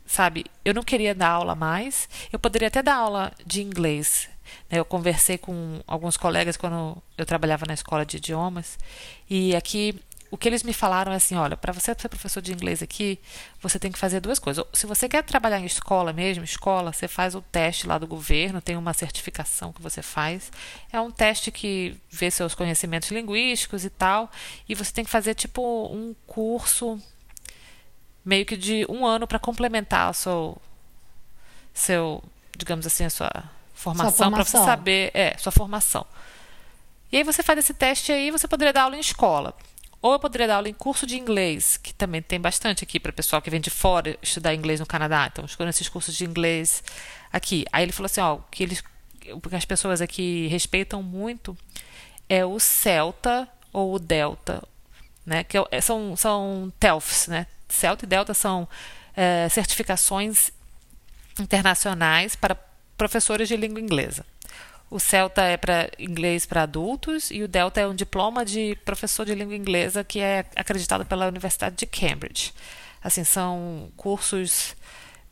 sabe, 0.04 0.44
eu 0.62 0.74
não 0.74 0.82
queria 0.82 1.14
dar 1.14 1.30
aula 1.30 1.54
mais, 1.54 2.06
eu 2.30 2.38
poderia 2.38 2.68
até 2.68 2.82
dar 2.82 2.96
aula 2.96 3.32
de 3.46 3.62
inglês. 3.62 4.28
Né? 4.70 4.78
Eu 4.78 4.84
conversei 4.84 5.38
com 5.38 5.80
alguns 5.86 6.18
colegas 6.18 6.58
quando 6.58 7.02
eu 7.16 7.24
trabalhava 7.24 7.64
na 7.64 7.72
escola 7.72 8.04
de 8.04 8.18
idiomas, 8.18 8.78
e 9.28 9.56
aqui 9.56 9.98
o 10.34 10.36
que 10.36 10.48
eles 10.48 10.64
me 10.64 10.72
falaram 10.72 11.12
é 11.12 11.14
assim: 11.14 11.36
olha, 11.36 11.56
para 11.56 11.72
você 11.72 11.94
ser 11.96 12.08
professor 12.08 12.42
de 12.42 12.52
inglês 12.52 12.82
aqui, 12.82 13.20
você 13.62 13.78
tem 13.78 13.92
que 13.92 13.98
fazer 13.98 14.18
duas 14.18 14.40
coisas. 14.40 14.64
Se 14.72 14.84
você 14.84 15.08
quer 15.08 15.22
trabalhar 15.22 15.60
em 15.60 15.64
escola 15.64 16.12
mesmo, 16.12 16.42
escola, 16.42 16.92
você 16.92 17.06
faz 17.06 17.36
o 17.36 17.40
teste 17.40 17.86
lá 17.86 17.98
do 17.98 18.06
governo, 18.08 18.60
tem 18.60 18.76
uma 18.76 18.92
certificação 18.92 19.72
que 19.72 19.80
você 19.80 20.02
faz. 20.02 20.50
É 20.92 21.00
um 21.00 21.08
teste 21.08 21.52
que 21.52 21.96
vê 22.10 22.32
seus 22.32 22.52
conhecimentos 22.52 23.12
linguísticos 23.12 23.84
e 23.84 23.90
tal. 23.90 24.28
E 24.68 24.74
você 24.74 24.92
tem 24.92 25.04
que 25.04 25.10
fazer 25.10 25.34
tipo 25.34 25.62
um 25.86 26.16
curso 26.26 27.00
meio 28.24 28.44
que 28.44 28.56
de 28.56 28.84
um 28.88 29.06
ano 29.06 29.28
para 29.28 29.38
complementar 29.38 30.10
o 30.10 30.14
seu, 30.14 30.60
seu, 31.72 32.24
digamos 32.58 32.84
assim, 32.84 33.04
a 33.04 33.10
sua 33.10 33.30
formação, 33.72 34.32
para 34.32 34.42
você 34.42 34.58
saber, 34.58 35.12
é, 35.14 35.36
sua 35.38 35.52
formação. 35.52 36.04
E 37.12 37.18
aí 37.18 37.22
você 37.22 37.40
faz 37.40 37.60
esse 37.60 37.72
teste 37.72 38.10
aí, 38.10 38.32
você 38.32 38.48
poderia 38.48 38.72
dar 38.72 38.82
aula 38.82 38.96
em 38.96 39.00
escola. 39.00 39.54
Ou 40.04 40.12
eu 40.12 40.18
poderia 40.18 40.46
dar 40.46 40.56
aula 40.56 40.68
em 40.68 40.74
curso 40.74 41.06
de 41.06 41.16
inglês, 41.16 41.78
que 41.78 41.94
também 41.94 42.20
tem 42.20 42.38
bastante 42.38 42.84
aqui 42.84 43.00
para 43.00 43.08
o 43.08 43.12
pessoal 43.14 43.40
que 43.40 43.48
vem 43.48 43.58
de 43.58 43.70
fora 43.70 44.18
estudar 44.20 44.54
inglês 44.54 44.78
no 44.78 44.84
Canadá. 44.84 45.30
Então, 45.32 45.46
escolhendo 45.46 45.70
esses 45.70 45.88
cursos 45.88 46.14
de 46.14 46.26
inglês 46.26 46.84
aqui. 47.32 47.64
Aí 47.72 47.84
ele 47.84 47.90
falou 47.90 48.04
assim, 48.04 48.20
ó, 48.20 48.36
que 48.50 48.62
eles, 48.64 48.84
que 49.18 49.56
as 49.56 49.64
pessoas 49.64 50.02
aqui 50.02 50.46
respeitam 50.48 51.02
muito 51.02 51.56
é 52.28 52.44
o 52.44 52.60
Celta 52.60 53.48
ou 53.72 53.94
o 53.94 53.98
Delta, 53.98 54.62
né? 55.24 55.42
Que 55.42 55.56
é, 55.70 55.80
são, 55.80 56.14
são 56.18 56.70
TELFs, 56.78 57.28
né? 57.28 57.46
Celta 57.66 58.04
e 58.04 58.06
Delta 58.06 58.34
são 58.34 58.68
é, 59.16 59.48
certificações 59.48 60.50
internacionais 61.40 62.36
para 62.36 62.54
professores 62.98 63.48
de 63.48 63.56
língua 63.56 63.80
inglesa. 63.80 64.26
O 64.94 65.00
Celta 65.00 65.42
é 65.42 65.56
para 65.56 65.90
inglês 65.98 66.46
para 66.46 66.62
adultos 66.62 67.28
e 67.32 67.42
o 67.42 67.48
Delta 67.48 67.80
é 67.80 67.88
um 67.88 67.96
diploma 67.96 68.44
de 68.44 68.78
professor 68.84 69.26
de 69.26 69.34
língua 69.34 69.56
inglesa 69.56 70.04
que 70.04 70.20
é 70.20 70.46
acreditado 70.54 71.04
pela 71.04 71.26
Universidade 71.26 71.74
de 71.74 71.84
Cambridge. 71.84 72.54
Assim, 73.02 73.24
são 73.24 73.90
cursos 73.96 74.76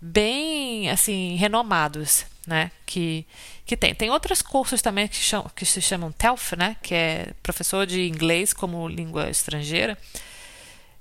bem 0.01 0.91
assim 0.91 1.37
renomados, 1.37 2.27
né? 2.45 2.73
Que 2.85 3.25
que 3.65 3.77
tem. 3.77 3.95
Tem 3.95 4.11
outros 4.11 4.43
cursos 4.43 4.83
também 4.83 5.07
que, 5.07 5.15
chamam, 5.15 5.49
que 5.55 5.65
se 5.65 5.81
chamam 5.81 6.11
TELF, 6.11 6.57
né? 6.57 6.77
Que 6.83 6.93
é 6.93 7.33
professor 7.41 7.87
de 7.87 8.09
inglês 8.09 8.53
como 8.53 8.89
língua 8.89 9.31
estrangeira. 9.31 9.97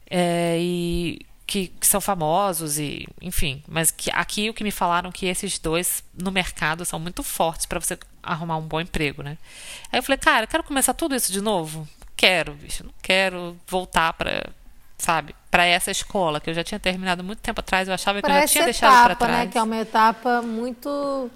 É, 0.07 0.57
e 0.59 1.25
que, 1.47 1.69
que, 1.69 1.87
são 1.87 1.99
famosos 1.99 2.77
e 2.77 3.07
enfim, 3.19 3.63
mas 3.67 3.89
que 3.89 4.11
aqui 4.13 4.51
o 4.51 4.53
que 4.53 4.63
me 4.63 4.71
falaram 4.71 5.11
que 5.11 5.25
esses 5.25 5.57
dois 5.57 6.03
no 6.13 6.31
mercado 6.31 6.85
são 6.85 6.99
muito 6.99 7.23
fortes 7.23 7.65
para 7.65 7.79
você 7.79 7.97
arrumar 8.23 8.57
um 8.57 8.61
bom 8.61 8.79
emprego, 8.79 9.21
né? 9.23 9.37
Aí 9.91 9.99
eu 9.99 10.03
falei, 10.03 10.17
cara, 10.17 10.43
eu 10.43 10.47
quero 10.47 10.63
começar 10.63 10.93
tudo 10.93 11.15
isso 11.15 11.31
de 11.31 11.41
novo? 11.41 11.87
Quero, 12.15 12.53
bicho, 12.53 12.83
não 12.83 12.93
quero 13.01 13.57
voltar 13.67 14.13
para, 14.13 14.49
sabe, 14.97 15.35
para 15.49 15.65
essa 15.65 15.89
escola 15.91 16.39
que 16.39 16.49
eu 16.49 16.53
já 16.53 16.63
tinha 16.63 16.79
terminado 16.79 17.23
muito 17.23 17.39
tempo 17.39 17.59
atrás, 17.59 17.87
eu 17.87 17.93
achava 17.93 18.21
pra 18.21 18.29
que 18.29 18.35
eu 18.35 18.41
já 18.41 18.47
tinha 18.47 18.63
deixado 18.65 19.03
para 19.03 19.15
trás. 19.15 19.37
Né, 19.37 19.47
que 19.47 19.57
é 19.57 19.63
uma 19.63 19.77
etapa 19.77 20.41
muito 20.41 21.29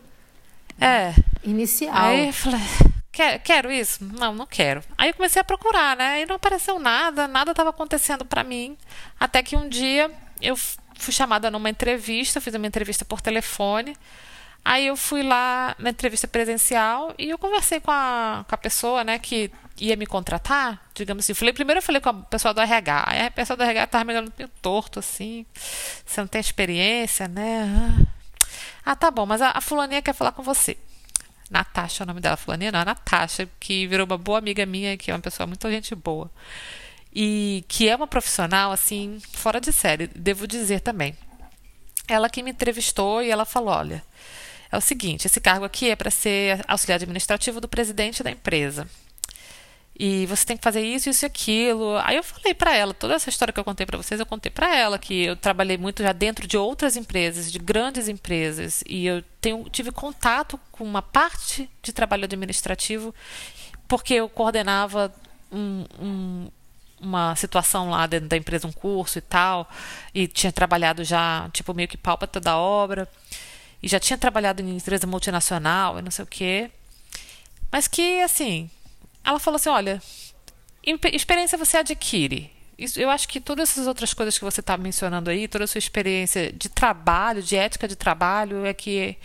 é. 0.80 1.13
inicial. 1.43 1.95
Aí 1.95 2.28
eu 2.28 2.34
falei, 2.34 2.62
quero 3.43 3.71
isso? 3.71 4.04
Não, 4.04 4.34
não 4.34 4.45
quero. 4.45 4.84
Aí 4.98 5.10
eu 5.10 5.13
comecei 5.13 5.41
a 5.41 5.45
procurar, 5.45 5.95
né? 5.95 6.21
E 6.21 6.26
não 6.26 6.36
apareceu 6.36 6.80
nada, 6.80 7.28
nada 7.28 7.52
estava 7.52 7.69
acontecendo 7.69 8.26
para 8.26 8.43
mim. 8.43 8.78
Até 9.19 9.41
que 9.41 9.56
um 9.56 9.69
dia 9.69 10.12
eu 10.41 10.56
fui 10.56 11.13
chamada 11.13 11.50
numa 11.50 11.69
entrevista, 11.69 12.41
fiz 12.41 12.54
uma 12.54 12.67
entrevista 12.67 13.06
por 13.06 13.21
telefone. 13.21 13.98
Aí 14.65 14.88
eu 14.88 14.97
fui 14.97 15.21
lá 15.21 15.75
na 15.78 15.91
entrevista 15.91 16.28
presencial 16.28 17.13
e 17.19 17.30
eu 17.30 17.38
conversei 17.38 17.80
com 17.80 17.91
a, 17.91 18.43
com 18.49 18.56
a 18.56 18.58
pessoa, 18.58 19.04
né, 19.04 19.19
que 19.19 19.51
ia 19.80 19.95
me 19.95 20.08
contratar, 20.08 20.82
digamos 20.95 21.23
assim. 21.23 21.36
Falei, 21.36 21.54
primeiro 21.54 21.78
eu 21.78 21.84
falei 21.84 22.01
com 22.01 22.10
a 22.10 22.13
pessoa 22.13 22.51
do 22.51 22.62
RH. 22.62 23.04
Aí 23.06 23.28
a 23.28 23.32
pessoa 23.32 23.56
do 23.56 23.62
RH 23.63 23.84
estava 23.84 24.04
me 24.04 24.13
olhando 24.13 24.34
meio 24.36 24.49
torto, 24.63 24.97
assim. 24.97 25.45
Você 25.54 26.19
não 26.19 26.28
tem 26.28 26.41
experiência, 26.41 27.28
né? 27.28 28.08
Ah, 28.84 28.95
tá 28.95 29.12
bom, 29.12 29.28
mas 29.28 29.39
a, 29.39 29.51
a 29.51 29.62
fulaninha 29.62 30.01
quer 30.01 30.13
falar 30.13 30.32
com 30.32 30.41
você. 30.41 30.75
Natasha, 31.49 32.01
é 32.01 32.06
o 32.06 32.08
nome 32.08 32.19
dela, 32.19 32.36
fulaninha 32.36 32.71
não, 32.71 32.80
a 32.80 32.86
Natasha, 32.86 33.47
que 33.60 33.86
virou 33.86 34.08
uma 34.08 34.17
boa 34.17 34.39
amiga 34.39 34.65
minha, 34.65 34.97
que 34.97 35.12
é 35.12 35.13
uma 35.13 35.19
pessoa 35.19 35.45
muito 35.45 35.69
gente 35.69 35.93
boa. 35.93 36.32
E 37.13 37.63
que 37.67 37.88
é 37.88 37.95
uma 37.95 38.08
profissional, 38.08 38.71
assim, 38.71 39.21
fora 39.32 39.62
de 39.62 39.71
série, 39.71 40.08
devo 40.08 40.47
dizer 40.47 40.80
também. 40.82 41.15
Ela 42.08 42.30
que 42.30 42.41
me 42.41 42.51
entrevistou 42.51 43.21
e 43.21 43.30
ela 43.30 43.45
falou: 43.45 43.73
olha, 43.73 44.04
é 44.76 44.78
o 44.78 44.82
seguinte: 44.82 45.26
esse 45.26 45.40
cargo 45.40 45.65
aqui 45.65 45.90
é 45.90 45.96
para 45.96 46.12
ser 46.12 46.63
auxiliar 46.67 46.98
administrativo 46.98 47.60
do 47.60 47.67
presidente 47.67 48.21
da 48.23 48.32
empresa. 48.32 48.88
E 49.98 50.26
você 50.26 50.46
tem 50.46 50.58
que 50.58 50.63
fazer 50.63 50.82
isso, 50.82 51.10
isso 51.10 51.23
e 51.23 51.28
aquilo. 51.28 51.96
Aí 52.04 52.17
eu 52.17 52.23
falei 52.23 52.54
para 52.54 52.76
ela, 52.76 52.94
toda 52.94 53.13
essa 53.13 53.30
história 53.30 53.54
que 53.54 53.60
eu 53.60 53.63
contei 53.63 53.86
para 53.86 53.98
vocês, 53.98 54.19
eu 54.19 54.26
contei 54.26 54.52
para 54.52 54.76
ela 54.76 55.00
que 55.00 55.23
eu 55.23 55.38
trabalhei 55.38 55.78
muito 55.78 56.04
já 56.04 56.12
dentro 56.12 56.46
de 56.46 56.58
outras 56.58 56.98
empresas, 56.98 57.50
de 57.50 57.58
grandes 57.60 58.10
empresas, 58.10 58.84
e 58.86 59.06
eu 59.06 59.23
tenho, 59.40 59.63
tive 59.69 59.92
contato 59.92 60.60
com 60.69 60.84
uma 60.84 61.02
parte 61.02 61.69
de 61.82 61.94
trabalho 61.94 62.26
administrativo, 62.26 63.15
porque 63.88 64.15
eu 64.15 64.28
coordenava 64.28 65.13
um, 65.50 65.86
um, 65.98 66.48
uma 67.00 67.34
situação 67.38 67.90
lá 67.90 68.06
dentro 68.06 68.28
da 68.28 68.36
empresa, 68.36 68.67
um 68.67 68.73
curso 68.73 69.17
e 69.17 69.21
tal, 69.21 69.69
e 70.13 70.28
tinha 70.28 70.52
trabalhado 70.52 71.06
já, 71.06 71.50
tipo, 71.54 71.73
meio 71.73 71.88
que 71.88 71.96
pau 71.96 72.17
para 72.17 72.28
toda 72.28 72.52
a 72.52 72.58
obra, 72.58 73.08
e 73.82 73.88
já 73.88 74.00
tinha 74.00 74.17
trabalhado 74.17 74.62
em 74.62 74.78
empresa 74.78 75.06
multinacional 75.08 76.00
e 76.00 76.02
não 76.02 76.12
sei 76.12 76.23
o 76.23 76.28
quê. 76.28 76.71
Mas 77.71 77.88
que, 77.88 78.21
assim, 78.21 78.69
ela 79.23 79.40
falou 79.40 79.56
assim: 79.56 79.69
olha, 79.69 80.02
experiência 81.12 81.58
você 81.58 81.78
adquire. 81.78 82.52
Isso, 82.78 83.00
eu 83.00 83.10
acho 83.10 83.28
que 83.28 83.40
todas 83.40 83.69
essas 83.69 83.88
outras 83.88 84.13
coisas 84.13 84.38
que 84.38 84.44
você 84.44 84.60
está 84.60 84.76
mencionando 84.78 85.30
aí, 85.30 85.48
toda 85.48 85.63
a 85.63 85.67
sua 85.67 85.80
experiência 85.80 86.52
de 86.52 86.67
trabalho, 86.67 87.42
de 87.42 87.56
ética 87.56 87.88
de 87.88 87.96
trabalho, 87.96 88.65
é 88.65 88.73
que 88.73 89.17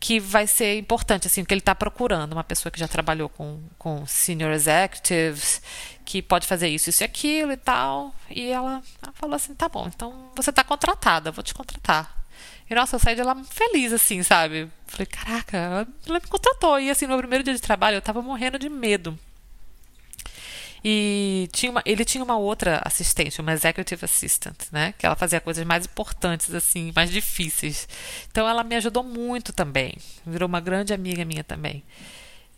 que 0.00 0.20
vai 0.20 0.46
ser 0.46 0.78
importante, 0.78 1.26
assim, 1.26 1.44
que 1.44 1.52
ele 1.52 1.60
está 1.60 1.74
procurando. 1.74 2.32
Uma 2.32 2.44
pessoa 2.44 2.70
que 2.70 2.78
já 2.78 2.86
trabalhou 2.86 3.28
com, 3.28 3.60
com 3.76 4.06
senior 4.06 4.52
executives, 4.52 5.60
que 6.04 6.22
pode 6.22 6.46
fazer 6.46 6.68
isso, 6.68 6.88
isso 6.88 7.02
e 7.02 7.04
aquilo 7.04 7.52
e 7.52 7.56
tal. 7.56 8.14
E 8.30 8.48
ela, 8.48 8.82
ela 9.02 9.12
falou 9.14 9.34
assim: 9.34 9.54
tá 9.54 9.68
bom, 9.68 9.88
então 9.88 10.30
você 10.36 10.50
está 10.50 10.62
contratada, 10.62 11.30
vou 11.32 11.42
te 11.42 11.52
contratar. 11.54 12.17
E 12.70 12.74
nossa, 12.74 12.96
eu 12.96 13.00
saí 13.00 13.14
de 13.14 13.22
lá 13.22 13.34
feliz, 13.44 13.92
assim, 13.92 14.22
sabe? 14.22 14.68
Falei, 14.86 15.06
caraca, 15.06 15.56
ela, 15.56 15.88
ela 16.06 16.20
me 16.20 16.26
contratou. 16.26 16.78
E 16.78 16.90
assim, 16.90 17.06
no 17.06 17.10
meu 17.10 17.18
primeiro 17.18 17.44
dia 17.44 17.54
de 17.54 17.60
trabalho, 17.60 17.96
eu 17.96 18.00
estava 18.00 18.20
morrendo 18.20 18.58
de 18.58 18.68
medo. 18.68 19.18
E 20.84 21.48
tinha 21.52 21.70
uma, 21.70 21.82
ele 21.84 22.04
tinha 22.04 22.22
uma 22.22 22.36
outra 22.36 22.80
assistente, 22.84 23.40
uma 23.40 23.52
executive 23.52 24.04
assistant, 24.04 24.56
né? 24.70 24.94
Que 24.96 25.06
ela 25.06 25.16
fazia 25.16 25.40
coisas 25.40 25.64
mais 25.64 25.86
importantes, 25.86 26.54
assim, 26.54 26.92
mais 26.94 27.10
difíceis. 27.10 27.88
Então 28.30 28.48
ela 28.48 28.62
me 28.62 28.76
ajudou 28.76 29.02
muito 29.02 29.52
também. 29.52 29.96
Virou 30.26 30.48
uma 30.48 30.60
grande 30.60 30.92
amiga 30.92 31.24
minha 31.24 31.42
também. 31.42 31.82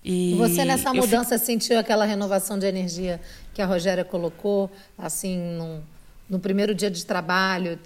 E 0.05 0.35
você 0.37 0.65
nessa 0.65 0.93
mudança 0.95 1.35
fico... 1.39 1.47
sentiu 1.47 1.79
aquela 1.79 2.05
renovação 2.05 2.59
de 2.59 2.67
energia 2.67 3.21
que 3.53 3.61
a 3.61 3.67
Rogéria 3.67 4.05
colocou, 4.05 4.71
assim, 4.97 5.37
no, 5.37 5.83
no 6.29 6.39
primeiro 6.39 6.75
dia 6.75 6.91
de 6.91 7.05
trabalho? 7.05 7.79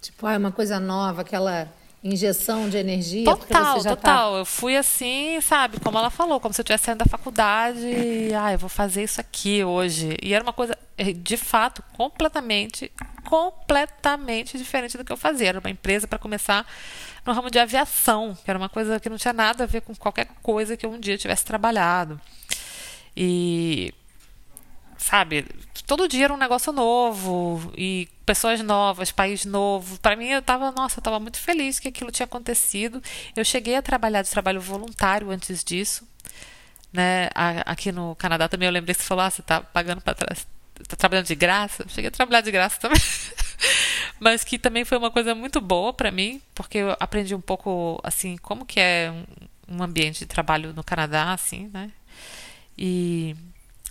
Tipo, 0.00 0.26
ah, 0.26 0.34
é 0.34 0.38
uma 0.38 0.52
coisa 0.52 0.80
nova, 0.80 1.20
aquela 1.22 1.68
injeção 2.02 2.68
de 2.68 2.78
energia? 2.78 3.24
Total, 3.24 3.82
tá 3.82 3.90
total. 3.90 4.32
Tá... 4.32 4.38
Eu 4.38 4.44
fui 4.44 4.76
assim, 4.76 5.38
sabe, 5.42 5.78
como 5.80 5.98
ela 5.98 6.10
falou, 6.10 6.40
como 6.40 6.54
se 6.54 6.60
eu 6.60 6.64
tivesse 6.64 6.84
saindo 6.84 6.98
da 6.98 7.04
faculdade 7.04 7.80
e, 7.80 8.34
ah, 8.34 8.52
eu 8.52 8.58
vou 8.58 8.70
fazer 8.70 9.02
isso 9.02 9.20
aqui 9.20 9.62
hoje. 9.62 10.16
E 10.22 10.32
era 10.32 10.42
uma 10.42 10.52
coisa, 10.52 10.76
eh, 10.96 11.12
de 11.12 11.36
fato, 11.36 11.82
completamente, 11.92 12.90
completamente 13.24 14.56
diferente 14.56 14.96
do 14.96 15.04
que 15.04 15.12
eu 15.12 15.16
fazia. 15.16 15.50
Era 15.50 15.60
uma 15.60 15.70
empresa 15.70 16.08
para 16.08 16.18
começar 16.18 16.66
no 17.26 17.32
ramo 17.34 17.50
de 17.50 17.58
aviação, 17.58 18.36
que 18.42 18.50
era 18.50 18.58
uma 18.58 18.70
coisa 18.70 18.98
que 18.98 19.10
não 19.10 19.18
tinha 19.18 19.34
nada 19.34 19.64
a 19.64 19.66
ver 19.66 19.82
com 19.82 19.94
qualquer 19.94 20.28
coisa 20.42 20.76
que 20.76 20.86
eu 20.86 20.90
um 20.90 20.98
dia 20.98 21.18
tivesse 21.18 21.44
trabalhado. 21.44 22.18
E 23.14 23.92
sabe, 25.00 25.46
todo 25.86 26.06
dia 26.06 26.26
era 26.26 26.34
um 26.34 26.36
negócio 26.36 26.72
novo 26.72 27.72
e 27.76 28.06
pessoas 28.26 28.60
novas, 28.60 29.10
país 29.10 29.44
novo. 29.44 29.98
Para 29.98 30.14
mim, 30.14 30.26
eu 30.26 30.42
tava, 30.42 30.70
nossa, 30.70 30.98
eu 30.98 31.02
tava 31.02 31.18
muito 31.18 31.38
feliz 31.38 31.80
que 31.80 31.88
aquilo 31.88 32.12
tinha 32.12 32.26
acontecido. 32.26 33.02
Eu 33.34 33.44
cheguei 33.44 33.74
a 33.76 33.82
trabalhar 33.82 34.22
de 34.22 34.30
trabalho 34.30 34.60
voluntário 34.60 35.30
antes 35.30 35.64
disso, 35.64 36.06
né? 36.92 37.30
Aqui 37.64 37.90
no 37.90 38.14
Canadá 38.16 38.46
também 38.46 38.66
eu 38.66 38.72
lembrei 38.72 38.94
que 38.94 39.00
você 39.00 39.08
falou, 39.08 39.24
ah, 39.24 39.30
você 39.30 39.42
tá 39.42 39.62
pagando 39.62 40.02
para 40.02 40.14
trás, 40.14 40.46
tá 40.86 40.96
trabalhando 40.96 41.26
de 41.26 41.34
graça. 41.34 41.84
Cheguei 41.88 42.08
a 42.08 42.12
trabalhar 42.12 42.42
de 42.42 42.50
graça 42.50 42.78
também. 42.78 43.00
Mas 44.20 44.44
que 44.44 44.58
também 44.58 44.84
foi 44.84 44.98
uma 44.98 45.10
coisa 45.10 45.34
muito 45.34 45.62
boa 45.62 45.94
para 45.94 46.10
mim, 46.10 46.42
porque 46.54 46.78
eu 46.78 46.96
aprendi 47.00 47.34
um 47.34 47.40
pouco 47.40 47.98
assim 48.04 48.36
como 48.36 48.66
que 48.66 48.78
é 48.78 49.12
um 49.66 49.82
ambiente 49.82 50.20
de 50.20 50.26
trabalho 50.26 50.74
no 50.74 50.84
Canadá, 50.84 51.32
assim, 51.32 51.70
né? 51.72 51.90
E 52.76 53.34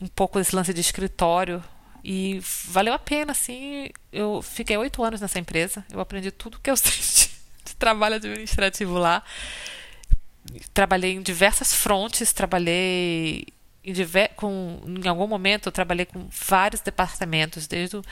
um 0.01 0.07
pouco 0.07 0.39
esse 0.39 0.55
lance 0.55 0.73
de 0.73 0.81
escritório 0.81 1.63
e 2.03 2.41
valeu 2.65 2.93
a 2.93 2.99
pena, 2.99 3.31
assim. 3.31 3.89
Eu 4.11 4.41
fiquei 4.41 4.77
oito 4.77 5.03
anos 5.03 5.21
nessa 5.21 5.39
empresa, 5.39 5.85
eu 5.91 5.99
aprendi 5.99 6.31
tudo 6.31 6.59
que 6.59 6.69
eu 6.69 6.75
sei 6.77 6.91
de, 6.91 7.31
de 7.65 7.75
trabalho 7.75 8.15
administrativo 8.15 8.97
lá. 8.97 9.23
Trabalhei 10.73 11.13
em 11.13 11.21
diversas 11.21 11.73
frontes, 11.73 12.33
trabalhei 12.33 13.45
em, 13.83 13.93
diver, 13.93 14.31
com, 14.35 14.81
em 14.85 15.07
algum 15.07 15.27
momento 15.27 15.67
eu 15.67 15.71
trabalhei 15.71 16.05
com 16.05 16.27
vários 16.29 16.81
departamentos, 16.81 17.67
desde 17.67 17.97
o 17.97 18.03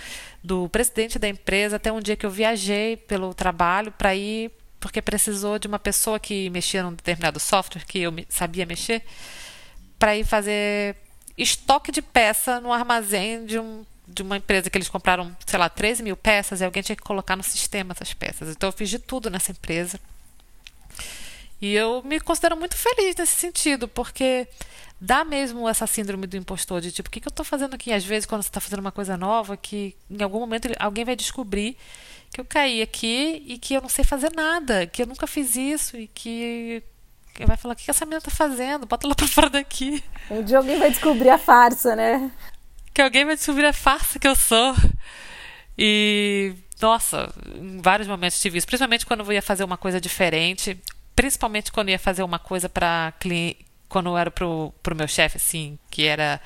do 0.43 0.69
presidente 0.69 1.17
da 1.17 1.27
empresa 1.27 1.77
até 1.77 1.91
um 1.91 1.99
dia 1.99 2.15
que 2.15 2.25
eu 2.25 2.29
viajei 2.29 2.97
pelo 2.97 3.33
trabalho 3.33 3.91
para 3.91 4.13
ir, 4.15 4.51
porque 4.79 5.01
precisou 5.01 5.57
de 5.57 5.67
uma 5.67 5.79
pessoa 5.79 6.19
que 6.19 6.49
mexia 6.49 6.83
num 6.83 6.93
determinado 6.93 7.39
software 7.39 7.85
que 7.85 7.99
eu 7.99 8.13
sabia 8.29 8.65
mexer, 8.65 9.03
para 9.97 10.15
ir 10.15 10.25
fazer 10.25 10.95
estoque 11.37 11.91
de 11.91 12.01
peça 12.01 12.59
no 12.59 12.73
armazém 12.73 13.45
de, 13.45 13.59
um, 13.59 13.85
de 14.07 14.23
uma 14.23 14.37
empresa 14.37 14.69
que 14.69 14.77
eles 14.77 14.89
compraram, 14.89 15.35
sei 15.45 15.59
lá, 15.59 15.69
13 15.69 16.03
mil 16.03 16.17
peças 16.17 16.61
e 16.61 16.65
alguém 16.65 16.81
tinha 16.81 16.95
que 16.95 17.03
colocar 17.03 17.35
no 17.35 17.43
sistema 17.43 17.93
essas 17.93 18.13
peças. 18.13 18.49
Então 18.49 18.69
eu 18.69 18.73
fiz 18.73 18.89
de 18.89 18.99
tudo 18.99 19.29
nessa 19.29 19.51
empresa. 19.51 19.99
E 21.61 21.73
eu 21.73 22.03
me 22.03 22.19
considero 22.19 22.55
muito 22.55 22.75
feliz 22.75 23.15
nesse 23.15 23.33
sentido, 23.33 23.87
porque 23.87 24.47
dá 24.99 25.23
mesmo 25.23 25.67
essa 25.67 25.87
síndrome 25.87 26.27
do 26.27 26.37
impostor 26.37 26.81
de 26.81 26.91
tipo, 26.91 27.09
o 27.09 27.11
que, 27.11 27.19
que 27.19 27.27
eu 27.27 27.31
estou 27.31 27.45
fazendo 27.45 27.73
aqui? 27.75 27.91
Às 27.91 28.05
vezes, 28.05 28.25
quando 28.25 28.43
você 28.43 28.49
está 28.49 28.59
fazendo 28.59 28.79
uma 28.79 28.91
coisa 28.91 29.17
nova, 29.17 29.57
que 29.57 29.95
em 30.09 30.21
algum 30.21 30.39
momento 30.39 30.67
alguém 30.79 31.05
vai 31.05 31.15
descobrir 31.15 31.77
que 32.31 32.41
eu 32.41 32.45
caí 32.45 32.81
aqui 32.81 33.43
e 33.47 33.57
que 33.57 33.73
eu 33.73 33.81
não 33.81 33.89
sei 33.89 34.03
fazer 34.03 34.31
nada, 34.35 34.85
que 34.85 35.01
eu 35.01 35.07
nunca 35.07 35.25
fiz 35.25 35.55
isso 35.55 35.97
e 35.97 36.07
que 36.07 36.83
vai 37.45 37.57
falar: 37.57 37.73
o 37.73 37.77
que 37.77 37.89
essa 37.89 38.05
menina 38.05 38.21
tá 38.21 38.31
fazendo? 38.31 38.85
Bota 38.85 39.05
ela 39.05 39.13
pra 39.15 39.27
fora 39.27 39.49
daqui. 39.49 40.03
Um 40.29 40.43
dia 40.43 40.57
alguém 40.57 40.79
vai 40.79 40.89
descobrir 40.89 41.29
a 41.29 41.37
farsa, 41.37 41.95
né? 41.95 42.31
Que 42.93 43.01
alguém 43.01 43.25
vai 43.25 43.35
descobrir 43.35 43.65
a 43.65 43.73
farsa 43.73 44.19
que 44.19 44.27
eu 44.27 44.35
sou. 44.35 44.75
E, 45.77 46.55
nossa, 46.81 47.31
em 47.55 47.79
vários 47.81 48.07
momentos 48.07 48.41
tive 48.41 48.57
isso. 48.57 48.65
Principalmente 48.65 49.05
quando 49.05 49.23
eu 49.23 49.33
ia 49.33 49.41
fazer 49.41 49.63
uma 49.63 49.77
coisa 49.77 50.01
diferente. 50.01 50.77
Principalmente 51.15 51.71
quando 51.71 51.89
eu 51.89 51.93
ia 51.93 51.99
fazer 51.99 52.23
uma 52.23 52.39
coisa 52.39 52.67
para 52.67 53.13
cliente. 53.19 53.65
Quando 53.87 54.09
eu 54.09 54.17
era 54.17 54.29
pro, 54.29 54.73
pro 54.83 54.95
meu 54.95 55.07
chefe, 55.07 55.37
assim, 55.37 55.79
que 55.89 56.05
era 56.05 56.41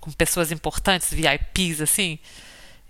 com 0.00 0.10
pessoas 0.10 0.50
importantes, 0.50 1.12
VIPs, 1.12 1.82
assim. 1.82 2.18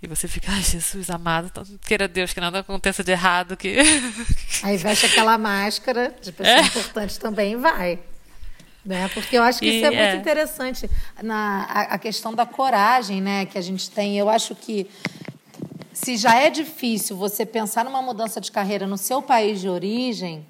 E 0.01 0.07
você 0.07 0.27
fica, 0.29 0.51
ai, 0.51 0.63
Jesus 0.63 1.09
amado, 1.09 1.49
então, 1.51 1.63
queira 1.85 2.07
Deus 2.07 2.31
que 2.33 2.39
nada 2.39 2.59
aconteça 2.59 3.03
de 3.03 3.11
errado. 3.11 3.57
que 3.57 3.77
Aí 4.63 4.77
veste 4.77 5.05
aquela 5.05 5.37
máscara 5.37 6.15
de 6.21 6.31
pessoa 6.31 6.57
é. 6.57 6.61
importante 6.61 7.19
também 7.19 7.57
vai. 7.57 7.99
Né? 8.85 9.09
Porque 9.13 9.37
eu 9.37 9.43
acho 9.43 9.59
que 9.59 9.65
isso 9.67 9.85
é, 9.85 9.93
é 9.93 10.11
muito 10.11 10.21
interessante. 10.21 10.89
Na, 11.21 11.65
a, 11.65 11.81
a, 11.95 11.97
questão 11.97 12.33
da 12.33 12.45
coragem 12.45 13.21
né, 13.21 13.45
que 13.45 13.57
a 13.57 13.61
gente 13.61 13.91
tem. 13.91 14.17
Eu 14.17 14.29
acho 14.29 14.55
que 14.55 14.89
se 15.91 16.15
já 16.15 16.35
é 16.35 16.49
difícil 16.49 17.17
você 17.17 17.45
pensar 17.45 17.83
numa 17.83 18.01
mudança 18.01 18.39
de 18.39 18.49
carreira 18.51 18.87
no 18.87 18.97
seu 18.97 19.21
país 19.21 19.59
de 19.59 19.67
origem, 19.67 20.45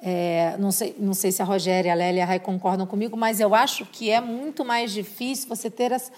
é, 0.00 0.56
não, 0.58 0.72
sei, 0.72 0.96
não 0.98 1.14
sei 1.14 1.30
se 1.30 1.40
a 1.42 1.44
Rogéria 1.44 1.90
e 1.90 1.92
a 1.92 1.94
Lélia 1.94 2.20
e 2.20 2.22
a 2.22 2.26
Rai 2.26 2.40
concordam 2.40 2.86
comigo, 2.86 3.16
mas 3.16 3.38
eu 3.38 3.54
acho 3.54 3.86
que 3.86 4.10
é 4.10 4.20
muito 4.20 4.64
mais 4.64 4.90
difícil 4.90 5.48
você 5.48 5.70
ter 5.70 5.92
as, 5.92 6.10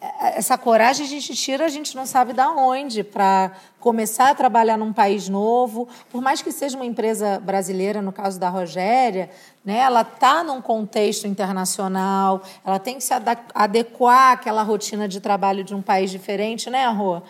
essa 0.00 0.56
coragem 0.56 1.04
a 1.04 1.08
gente 1.08 1.34
tira, 1.34 1.66
a 1.66 1.68
gente 1.68 1.94
não 1.94 2.06
sabe 2.06 2.32
da 2.32 2.50
onde, 2.50 3.04
para 3.04 3.52
começar 3.78 4.30
a 4.30 4.34
trabalhar 4.34 4.78
num 4.78 4.94
país 4.94 5.28
novo. 5.28 5.86
Por 6.10 6.22
mais 6.22 6.40
que 6.40 6.50
seja 6.50 6.76
uma 6.76 6.86
empresa 6.86 7.38
brasileira, 7.38 8.00
no 8.00 8.10
caso 8.10 8.40
da 8.40 8.48
Rogéria, 8.48 9.30
né, 9.62 9.78
ela 9.78 10.00
está 10.00 10.42
num 10.42 10.62
contexto 10.62 11.26
internacional, 11.26 12.42
ela 12.64 12.78
tem 12.78 12.96
que 12.96 13.04
se 13.04 13.12
adequar 13.54 14.32
àquela 14.32 14.62
rotina 14.62 15.06
de 15.06 15.20
trabalho 15.20 15.62
de 15.62 15.74
um 15.74 15.82
país 15.82 16.10
diferente, 16.10 16.70
né, 16.70 16.86
Rô? 16.88 17.20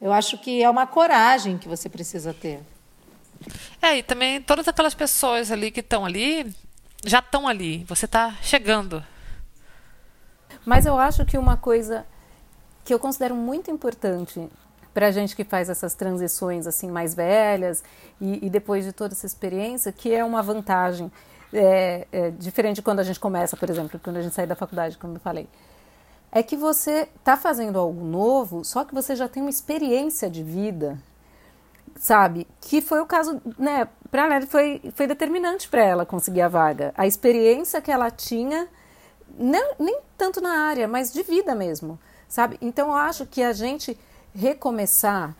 Eu 0.00 0.12
acho 0.12 0.38
que 0.38 0.62
é 0.62 0.70
uma 0.70 0.86
coragem 0.86 1.58
que 1.58 1.68
você 1.68 1.88
precisa 1.88 2.32
ter. 2.32 2.60
É, 3.82 3.98
e 3.98 4.02
também 4.02 4.40
todas 4.40 4.68
aquelas 4.68 4.94
pessoas 4.94 5.50
ali 5.50 5.70
que 5.70 5.80
estão 5.80 6.04
ali, 6.04 6.54
já 7.04 7.18
estão 7.18 7.48
ali. 7.48 7.84
Você 7.84 8.04
está 8.04 8.36
chegando. 8.40 9.04
Mas 10.64 10.86
eu 10.86 10.98
acho 10.98 11.24
que 11.24 11.36
uma 11.36 11.56
coisa 11.56 12.06
que 12.84 12.92
eu 12.92 12.98
considero 12.98 13.34
muito 13.34 13.70
importante 13.70 14.48
para 14.92 15.06
a 15.06 15.10
gente 15.10 15.36
que 15.36 15.44
faz 15.44 15.68
essas 15.68 15.94
transições 15.94 16.66
assim 16.66 16.90
mais 16.90 17.14
velhas 17.14 17.82
e, 18.20 18.44
e, 18.46 18.50
depois 18.50 18.84
de 18.84 18.92
toda 18.92 19.14
essa 19.14 19.26
experiência, 19.26 19.92
que 19.92 20.12
é 20.12 20.24
uma 20.24 20.42
vantagem 20.42 21.10
é, 21.52 22.06
é, 22.10 22.30
diferente 22.30 22.76
de 22.76 22.82
quando 22.82 23.00
a 23.00 23.04
gente 23.04 23.20
começa, 23.20 23.56
por 23.56 23.70
exemplo, 23.70 24.00
quando 24.02 24.16
a 24.16 24.22
gente 24.22 24.34
sai 24.34 24.46
da 24.46 24.56
faculdade, 24.56 24.98
como 24.98 25.16
eu 25.16 25.20
falei, 25.20 25.48
é 26.32 26.42
que 26.42 26.56
você 26.56 27.08
está 27.16 27.36
fazendo 27.36 27.78
algo 27.78 28.04
novo, 28.04 28.64
só 28.64 28.84
que 28.84 28.94
você 28.94 29.16
já 29.16 29.28
tem 29.28 29.42
uma 29.42 29.50
experiência 29.50 30.30
de 30.30 30.42
vida, 30.42 30.98
sabe? 31.96 32.46
Que 32.60 32.80
foi 32.80 33.00
o 33.00 33.06
caso, 33.06 33.40
né? 33.58 33.88
Para 34.10 34.26
ela 34.26 34.46
foi, 34.46 34.80
foi 34.94 35.06
determinante 35.06 35.68
para 35.68 35.84
ela 35.84 36.06
conseguir 36.06 36.42
a 36.42 36.48
vaga. 36.48 36.92
A 36.96 37.06
experiência 37.06 37.80
que 37.80 37.90
ela 37.90 38.10
tinha, 38.10 38.68
não, 39.36 39.74
nem 39.78 40.00
tanto 40.16 40.40
na 40.40 40.66
área, 40.66 40.86
mas 40.86 41.12
de 41.12 41.22
vida 41.22 41.54
mesmo 41.54 41.98
sabe? 42.30 42.56
Então 42.62 42.88
eu 42.88 42.94
acho 42.94 43.26
que 43.26 43.42
a 43.42 43.52
gente 43.52 43.98
recomeçar 44.34 45.36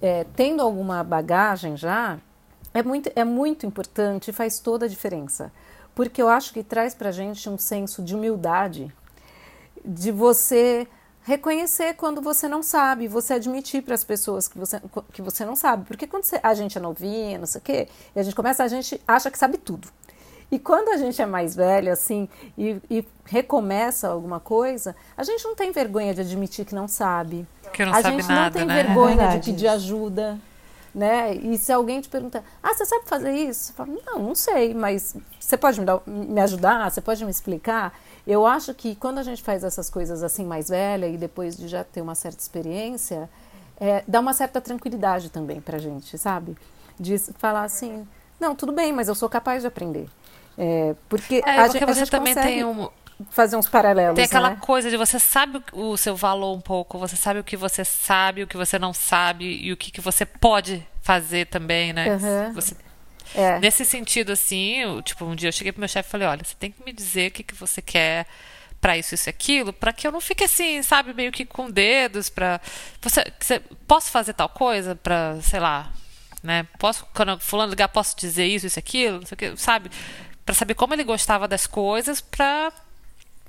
é, 0.00 0.26
tendo 0.34 0.62
alguma 0.62 1.04
bagagem 1.04 1.76
já 1.76 2.18
é 2.74 2.82
muito, 2.82 3.12
é 3.14 3.22
muito 3.22 3.66
importante 3.66 4.30
e 4.30 4.32
faz 4.32 4.58
toda 4.58 4.86
a 4.86 4.88
diferença. 4.88 5.52
Porque 5.94 6.20
eu 6.20 6.28
acho 6.28 6.54
que 6.54 6.64
traz 6.64 6.94
para 6.94 7.10
a 7.10 7.12
gente 7.12 7.48
um 7.48 7.58
senso 7.58 8.02
de 8.02 8.14
humildade, 8.14 8.92
de 9.84 10.10
você 10.10 10.88
reconhecer 11.24 11.94
quando 11.94 12.20
você 12.20 12.48
não 12.48 12.62
sabe, 12.62 13.06
você 13.06 13.34
admitir 13.34 13.82
para 13.82 13.94
as 13.94 14.02
pessoas 14.02 14.48
que 14.48 14.58
você, 14.58 14.80
que 15.12 15.20
você 15.20 15.44
não 15.44 15.54
sabe. 15.54 15.84
Porque 15.84 16.06
quando 16.06 16.24
você, 16.24 16.40
a 16.42 16.54
gente 16.54 16.78
é 16.78 16.80
novinha, 16.80 17.38
não 17.38 17.46
sei 17.46 17.60
o 17.60 17.62
quê, 17.62 17.88
e 18.16 18.18
a 18.18 18.22
gente 18.22 18.34
começa, 18.34 18.64
a 18.64 18.68
gente 18.68 19.00
acha 19.06 19.30
que 19.30 19.38
sabe 19.38 19.58
tudo. 19.58 19.86
E 20.52 20.58
quando 20.58 20.90
a 20.90 20.98
gente 20.98 21.20
é 21.22 21.24
mais 21.24 21.56
velho, 21.56 21.90
assim, 21.90 22.28
e, 22.58 22.76
e, 22.90 23.02
recomeça 23.24 24.08
alguma 24.08 24.38
coisa, 24.38 24.94
a 25.16 25.24
gente 25.24 25.42
não 25.44 25.56
tem 25.56 25.72
vergonha 25.72 26.12
de 26.12 26.20
admitir 26.20 26.66
que 26.66 26.74
não 26.74 26.86
sabe. 26.86 27.46
Que 27.72 27.82
não 27.86 27.94
a 27.94 28.02
sabe 28.02 28.16
gente 28.16 28.28
nada, 28.28 28.60
não 28.60 28.66
tem 28.66 28.66
né? 28.66 28.82
vergonha 28.82 29.22
é 29.22 29.38
de 29.38 29.50
pedir 29.50 29.66
ajuda. 29.68 30.38
né? 30.94 31.34
E 31.34 31.56
se 31.56 31.72
alguém 31.72 32.02
te 32.02 32.08
perguntar, 32.10 32.44
ah, 32.62 32.74
você 32.74 32.84
sabe 32.84 33.06
fazer 33.06 33.32
isso? 33.32 33.60
Você 33.60 33.72
fala, 33.72 33.94
não, 34.04 34.18
não 34.18 34.34
sei, 34.34 34.74
mas 34.74 35.16
você 35.40 35.56
pode 35.56 35.80
me, 35.80 35.86
dar, 35.86 36.02
me 36.06 36.38
ajudar? 36.42 36.90
Você 36.90 37.00
pode 37.00 37.24
me 37.24 37.30
explicar? 37.30 37.98
Eu 38.26 38.44
acho 38.44 38.74
que 38.74 38.94
quando 38.94 39.16
a 39.16 39.22
gente 39.22 39.42
faz 39.42 39.64
essas 39.64 39.88
coisas 39.88 40.22
assim 40.22 40.44
mais 40.44 40.68
velha 40.68 41.06
e 41.06 41.16
depois 41.16 41.56
de 41.56 41.66
já 41.66 41.82
ter 41.82 42.02
uma 42.02 42.14
certa 42.14 42.40
experiência, 42.40 43.26
é, 43.80 44.04
dá 44.06 44.20
uma 44.20 44.34
certa 44.34 44.60
tranquilidade 44.60 45.30
também 45.30 45.62
pra 45.62 45.78
gente, 45.78 46.18
sabe? 46.18 46.54
De 47.00 47.16
falar 47.38 47.62
assim, 47.62 48.06
não, 48.38 48.54
tudo 48.54 48.70
bem, 48.70 48.92
mas 48.92 49.08
eu 49.08 49.14
sou 49.14 49.30
capaz 49.30 49.62
de 49.62 49.68
aprender. 49.68 50.10
É, 50.56 50.94
porque, 51.08 51.42
É, 51.46 51.60
a, 51.60 51.66
porque 51.66 51.84
a 51.84 51.86
você 51.86 52.06
também 52.06 52.34
tem 52.34 52.64
um, 52.64 52.88
fazer 53.30 53.56
uns 53.56 53.68
paralelos, 53.68 54.16
Tem 54.16 54.24
aquela 54.24 54.50
né? 54.50 54.56
coisa 54.60 54.90
de 54.90 54.96
você 54.96 55.18
sabe 55.18 55.62
o 55.72 55.96
seu 55.96 56.14
valor 56.16 56.54
um 56.56 56.60
pouco, 56.60 56.98
você 56.98 57.16
sabe 57.16 57.40
o 57.40 57.44
que 57.44 57.56
você 57.56 57.84
sabe, 57.84 58.42
o 58.42 58.46
que 58.46 58.56
você 58.56 58.78
não 58.78 58.92
sabe 58.92 59.44
e 59.62 59.72
o 59.72 59.76
que, 59.76 59.90
que 59.90 60.00
você 60.00 60.26
pode 60.26 60.86
fazer 61.02 61.46
também, 61.46 61.92
né? 61.92 62.08
Aham. 62.10 62.52
Você- 62.54 62.76
É. 63.34 63.58
Nesse 63.60 63.84
sentido, 63.84 64.32
assim, 64.32 64.80
eu, 64.80 65.00
tipo, 65.00 65.24
um 65.24 65.34
dia 65.34 65.48
eu 65.48 65.52
cheguei 65.52 65.72
pro 65.72 65.80
meu 65.80 65.88
chefe 65.88 66.06
e 66.08 66.12
falei, 66.12 66.28
olha, 66.28 66.44
você 66.44 66.54
tem 66.58 66.70
que 66.70 66.84
me 66.84 66.92
dizer 66.92 67.28
o 67.28 67.30
que, 67.32 67.42
que 67.42 67.54
você 67.54 67.80
quer 67.80 68.26
pra 68.78 68.98
isso, 68.98 69.14
isso 69.14 69.28
e 69.28 69.30
aquilo, 69.30 69.72
pra 69.72 69.90
que 69.92 70.06
eu 70.06 70.12
não 70.12 70.20
fique 70.20 70.44
assim, 70.44 70.82
sabe, 70.82 71.14
meio 71.14 71.32
que 71.32 71.46
com 71.46 71.70
dedos, 71.70 72.28
pra... 72.28 72.60
Você, 73.00 73.32
você, 73.40 73.60
posso 73.86 74.10
fazer 74.10 74.34
tal 74.34 74.48
coisa 74.50 74.94
pra, 74.96 75.40
sei 75.40 75.60
lá, 75.60 75.90
né? 76.42 76.66
Posso, 76.78 77.06
quando 77.14 77.38
fulano 77.38 77.70
ligar, 77.70 77.88
posso 77.88 78.14
dizer 78.16 78.44
isso, 78.44 78.66
isso 78.66 78.78
e 78.78 78.80
aquilo, 78.80 79.20
não 79.20 79.26
sei 79.26 79.34
o 79.34 79.38
que, 79.38 79.56
sabe? 79.56 79.90
Pra 80.44 80.54
saber 80.54 80.74
como 80.74 80.92
ele 80.94 81.04
gostava 81.04 81.46
das 81.48 81.66
coisas, 81.66 82.20
pra 82.20 82.72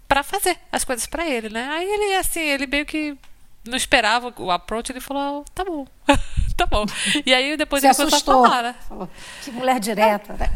para 0.07 0.21
fazer 0.21 0.57
as 0.71 0.83
coisas 0.83 1.07
pra 1.07 1.27
ele, 1.27 1.49
né? 1.49 1.67
Aí 1.71 1.89
ele, 1.89 2.15
assim, 2.15 2.41
ele 2.41 2.67
meio 2.67 2.85
que 2.85 3.17
não 3.65 3.75
esperava 3.75 4.31
o 4.37 4.51
approach, 4.51 4.91
ele 4.91 4.99
falou, 4.99 5.43
"Ah, 5.43 5.51
tá 5.55 5.63
bom, 5.65 5.87
tá 6.55 6.65
bom. 6.67 6.85
E 7.25 7.33
aí 7.33 7.57
depois 7.57 7.81
Se 7.81 7.87
ele 7.87 7.95
começou 7.95 8.13
a 8.13 8.17
assustou. 8.17 8.43
falar, 8.43 8.61
né? 8.63 8.75
Falou, 8.87 9.09
Que 9.43 9.49
mulher 9.51 9.79
direta. 9.79 10.33
né? 10.33 10.51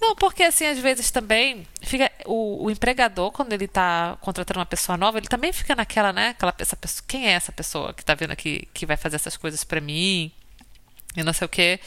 Não, 0.00 0.16
porque 0.16 0.42
assim, 0.42 0.64
às 0.66 0.78
vezes 0.78 1.10
também 1.10 1.66
fica 1.82 2.10
o, 2.24 2.64
o 2.64 2.70
empregador, 2.70 3.30
quando 3.30 3.52
ele 3.52 3.68
tá 3.68 4.16
contratando 4.22 4.58
uma 4.58 4.66
pessoa 4.66 4.96
nova, 4.96 5.18
ele 5.18 5.28
também 5.28 5.52
fica 5.52 5.76
naquela, 5.76 6.12
né? 6.12 6.30
Aquela, 6.30 6.54
essa 6.58 6.74
pessoa, 6.74 7.04
quem 7.06 7.28
é 7.28 7.32
essa 7.32 7.52
pessoa 7.52 7.92
que 7.92 8.02
tá 8.04 8.14
vendo 8.14 8.30
aqui, 8.32 8.66
que 8.72 8.86
vai 8.86 8.96
fazer 8.96 9.16
essas 9.16 9.36
coisas 9.36 9.62
pra 9.62 9.80
mim? 9.80 10.32
E 11.14 11.22
não 11.22 11.34
sei 11.34 11.44
o 11.44 11.48
quê. 11.48 11.78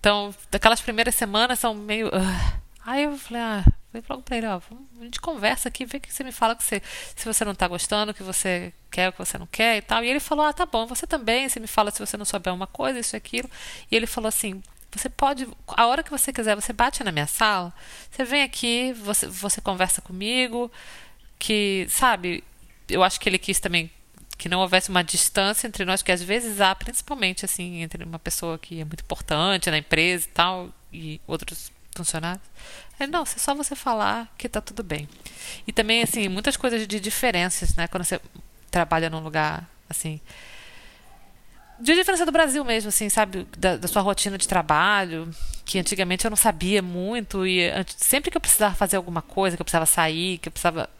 Então, 0.00 0.34
daquelas 0.50 0.80
primeiras 0.80 1.14
semanas 1.14 1.58
são 1.58 1.74
meio. 1.74 2.06
"Ugh". 2.08 2.59
Aí 2.84 3.04
eu 3.04 3.16
falei, 3.18 3.42
ah, 3.42 3.64
falei 3.92 4.04
logo 4.08 4.22
pra 4.22 4.36
ele, 4.36 4.46
ó, 4.46 4.60
a 5.00 5.04
gente 5.04 5.20
conversa 5.20 5.68
aqui, 5.68 5.84
vê 5.84 5.98
o 5.98 6.00
que 6.00 6.12
você 6.12 6.24
me 6.24 6.32
fala 6.32 6.56
que 6.56 6.62
você, 6.62 6.82
se 7.14 7.24
você 7.24 7.44
não 7.44 7.54
tá 7.54 7.68
gostando, 7.68 8.14
que 8.14 8.22
você 8.22 8.72
quer, 8.90 9.08
o 9.08 9.12
que 9.12 9.18
você 9.18 9.36
não 9.38 9.46
quer 9.46 9.76
e 9.76 9.82
tal. 9.82 10.02
E 10.02 10.08
ele 10.08 10.20
falou, 10.20 10.44
ah, 10.44 10.52
tá 10.52 10.64
bom, 10.64 10.86
você 10.86 11.06
também, 11.06 11.48
você 11.48 11.60
me 11.60 11.66
fala 11.66 11.90
se 11.90 11.98
você 11.98 12.16
não 12.16 12.24
souber 12.24 12.54
uma 12.54 12.66
coisa, 12.66 12.98
isso 12.98 13.16
e 13.16 13.18
aquilo. 13.18 13.50
E 13.90 13.96
ele 13.96 14.06
falou 14.06 14.28
assim, 14.28 14.62
você 14.92 15.08
pode, 15.08 15.46
a 15.68 15.86
hora 15.86 16.02
que 16.02 16.10
você 16.10 16.32
quiser, 16.32 16.54
você 16.54 16.72
bate 16.72 17.04
na 17.04 17.12
minha 17.12 17.26
sala, 17.26 17.72
você 18.10 18.24
vem 18.24 18.42
aqui, 18.42 18.92
você, 18.94 19.26
você 19.26 19.60
conversa 19.60 20.00
comigo, 20.00 20.70
que, 21.38 21.86
sabe, 21.88 22.42
eu 22.88 23.02
acho 23.02 23.20
que 23.20 23.28
ele 23.28 23.38
quis 23.38 23.60
também 23.60 23.90
que 24.36 24.48
não 24.48 24.60
houvesse 24.60 24.88
uma 24.88 25.04
distância 25.04 25.66
entre 25.66 25.84
nós, 25.84 26.02
que 26.02 26.10
às 26.10 26.22
vezes 26.22 26.62
há, 26.62 26.74
principalmente 26.74 27.44
assim, 27.44 27.82
entre 27.82 28.02
uma 28.02 28.18
pessoa 28.18 28.58
que 28.58 28.80
é 28.80 28.84
muito 28.84 29.02
importante 29.02 29.70
na 29.70 29.76
empresa 29.76 30.26
e 30.26 30.30
tal, 30.30 30.70
e 30.90 31.20
outros 31.26 31.70
funcionários. 31.94 32.42
Ele, 32.98 33.10
não, 33.10 33.22
é 33.22 33.26
só 33.26 33.54
você 33.54 33.74
falar 33.74 34.32
que 34.36 34.48
tá 34.48 34.60
tudo 34.60 34.82
bem. 34.82 35.08
E 35.66 35.72
também, 35.72 36.02
assim, 36.02 36.28
muitas 36.28 36.56
coisas 36.56 36.86
de 36.86 37.00
diferenças, 37.00 37.74
né? 37.74 37.88
Quando 37.88 38.04
você 38.04 38.20
trabalha 38.70 39.10
num 39.10 39.20
lugar, 39.20 39.68
assim, 39.88 40.20
de 41.80 41.94
diferença 41.94 42.26
do 42.26 42.32
Brasil 42.32 42.62
mesmo, 42.64 42.90
assim, 42.90 43.08
sabe? 43.08 43.46
Da, 43.56 43.76
da 43.76 43.88
sua 43.88 44.02
rotina 44.02 44.36
de 44.36 44.46
trabalho, 44.46 45.30
que 45.64 45.78
antigamente 45.78 46.24
eu 46.24 46.30
não 46.30 46.36
sabia 46.36 46.82
muito, 46.82 47.46
e 47.46 47.70
sempre 47.96 48.30
que 48.30 48.36
eu 48.36 48.40
precisava 48.40 48.74
fazer 48.74 48.96
alguma 48.96 49.22
coisa, 49.22 49.56
que 49.56 49.62
eu 49.62 49.64
precisava 49.64 49.86
sair, 49.86 50.38
que 50.38 50.48
eu 50.48 50.52
precisava, 50.52 50.90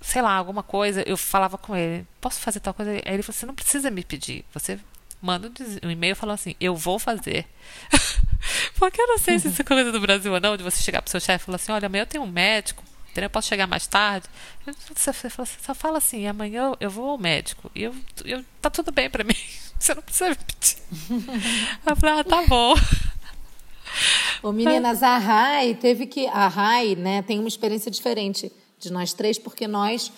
sei 0.00 0.22
lá, 0.22 0.34
alguma 0.34 0.62
coisa, 0.62 1.02
eu 1.06 1.16
falava 1.16 1.58
com 1.58 1.74
ele, 1.76 2.06
posso 2.20 2.40
fazer 2.40 2.60
tal 2.60 2.72
coisa? 2.72 2.92
Aí 2.92 3.02
ele 3.06 3.22
falou, 3.22 3.36
você 3.36 3.46
não 3.46 3.54
precisa 3.54 3.90
me 3.90 4.04
pedir, 4.04 4.44
você 4.54 4.78
manda 5.20 5.50
um 5.82 5.90
e-mail 5.90 6.14
falando 6.14 6.34
assim, 6.34 6.54
eu 6.60 6.76
vou 6.76 6.98
fazer. 6.98 7.44
Porque 8.78 9.00
eu 9.00 9.06
não 9.06 9.18
sei 9.18 9.38
se 9.38 9.48
isso 9.48 9.60
é 9.60 9.64
coisa 9.64 9.92
do 9.92 10.00
Brasil 10.00 10.32
ou 10.32 10.40
não, 10.40 10.56
de 10.56 10.62
você 10.62 10.82
chegar 10.82 11.02
pro 11.02 11.10
seu 11.10 11.20
chefe 11.20 11.44
e 11.44 11.46
falar 11.46 11.56
assim, 11.56 11.72
olha, 11.72 11.86
amanhã 11.86 12.02
eu 12.02 12.06
tenho 12.06 12.24
um 12.24 12.30
médico, 12.30 12.82
entendeu? 13.10 13.26
Eu 13.26 13.30
posso 13.30 13.48
chegar 13.48 13.66
mais 13.66 13.86
tarde. 13.86 14.26
Você, 14.94 15.12
fala- 15.12 15.46
você 15.46 15.58
só 15.64 15.74
fala 15.74 15.98
assim, 15.98 16.26
amanhã 16.26 16.72
eu, 16.80 16.90
vou 16.90 17.10
ao 17.10 17.18
médico. 17.18 17.70
E 17.74 17.82
eu, 17.82 17.94
eu, 18.24 18.44
tá 18.62 18.70
tudo 18.70 18.90
bem 18.92 19.08
pra 19.10 19.24
mim. 19.24 19.34
Você 19.80 19.94
não 19.94 20.02
precisa 20.02 20.28
me 20.28 20.36
pedir. 20.36 20.76
Eu 21.86 21.96
falei, 21.96 22.20
ah, 22.20 22.24
tá 22.24 22.42
bom. 22.46 22.74
Ô, 24.42 24.52
meninas, 24.52 25.02
a 25.02 25.16
Rai 25.18 25.74
teve 25.74 26.06
que. 26.06 26.26
A 26.28 26.48
Rai, 26.48 26.94
né, 26.94 27.22
tem 27.22 27.38
uma 27.38 27.48
experiência 27.48 27.90
diferente 27.90 28.52
de 28.78 28.90
nós 28.92 29.12
três, 29.14 29.38
porque 29.38 29.66
nós 29.66 30.12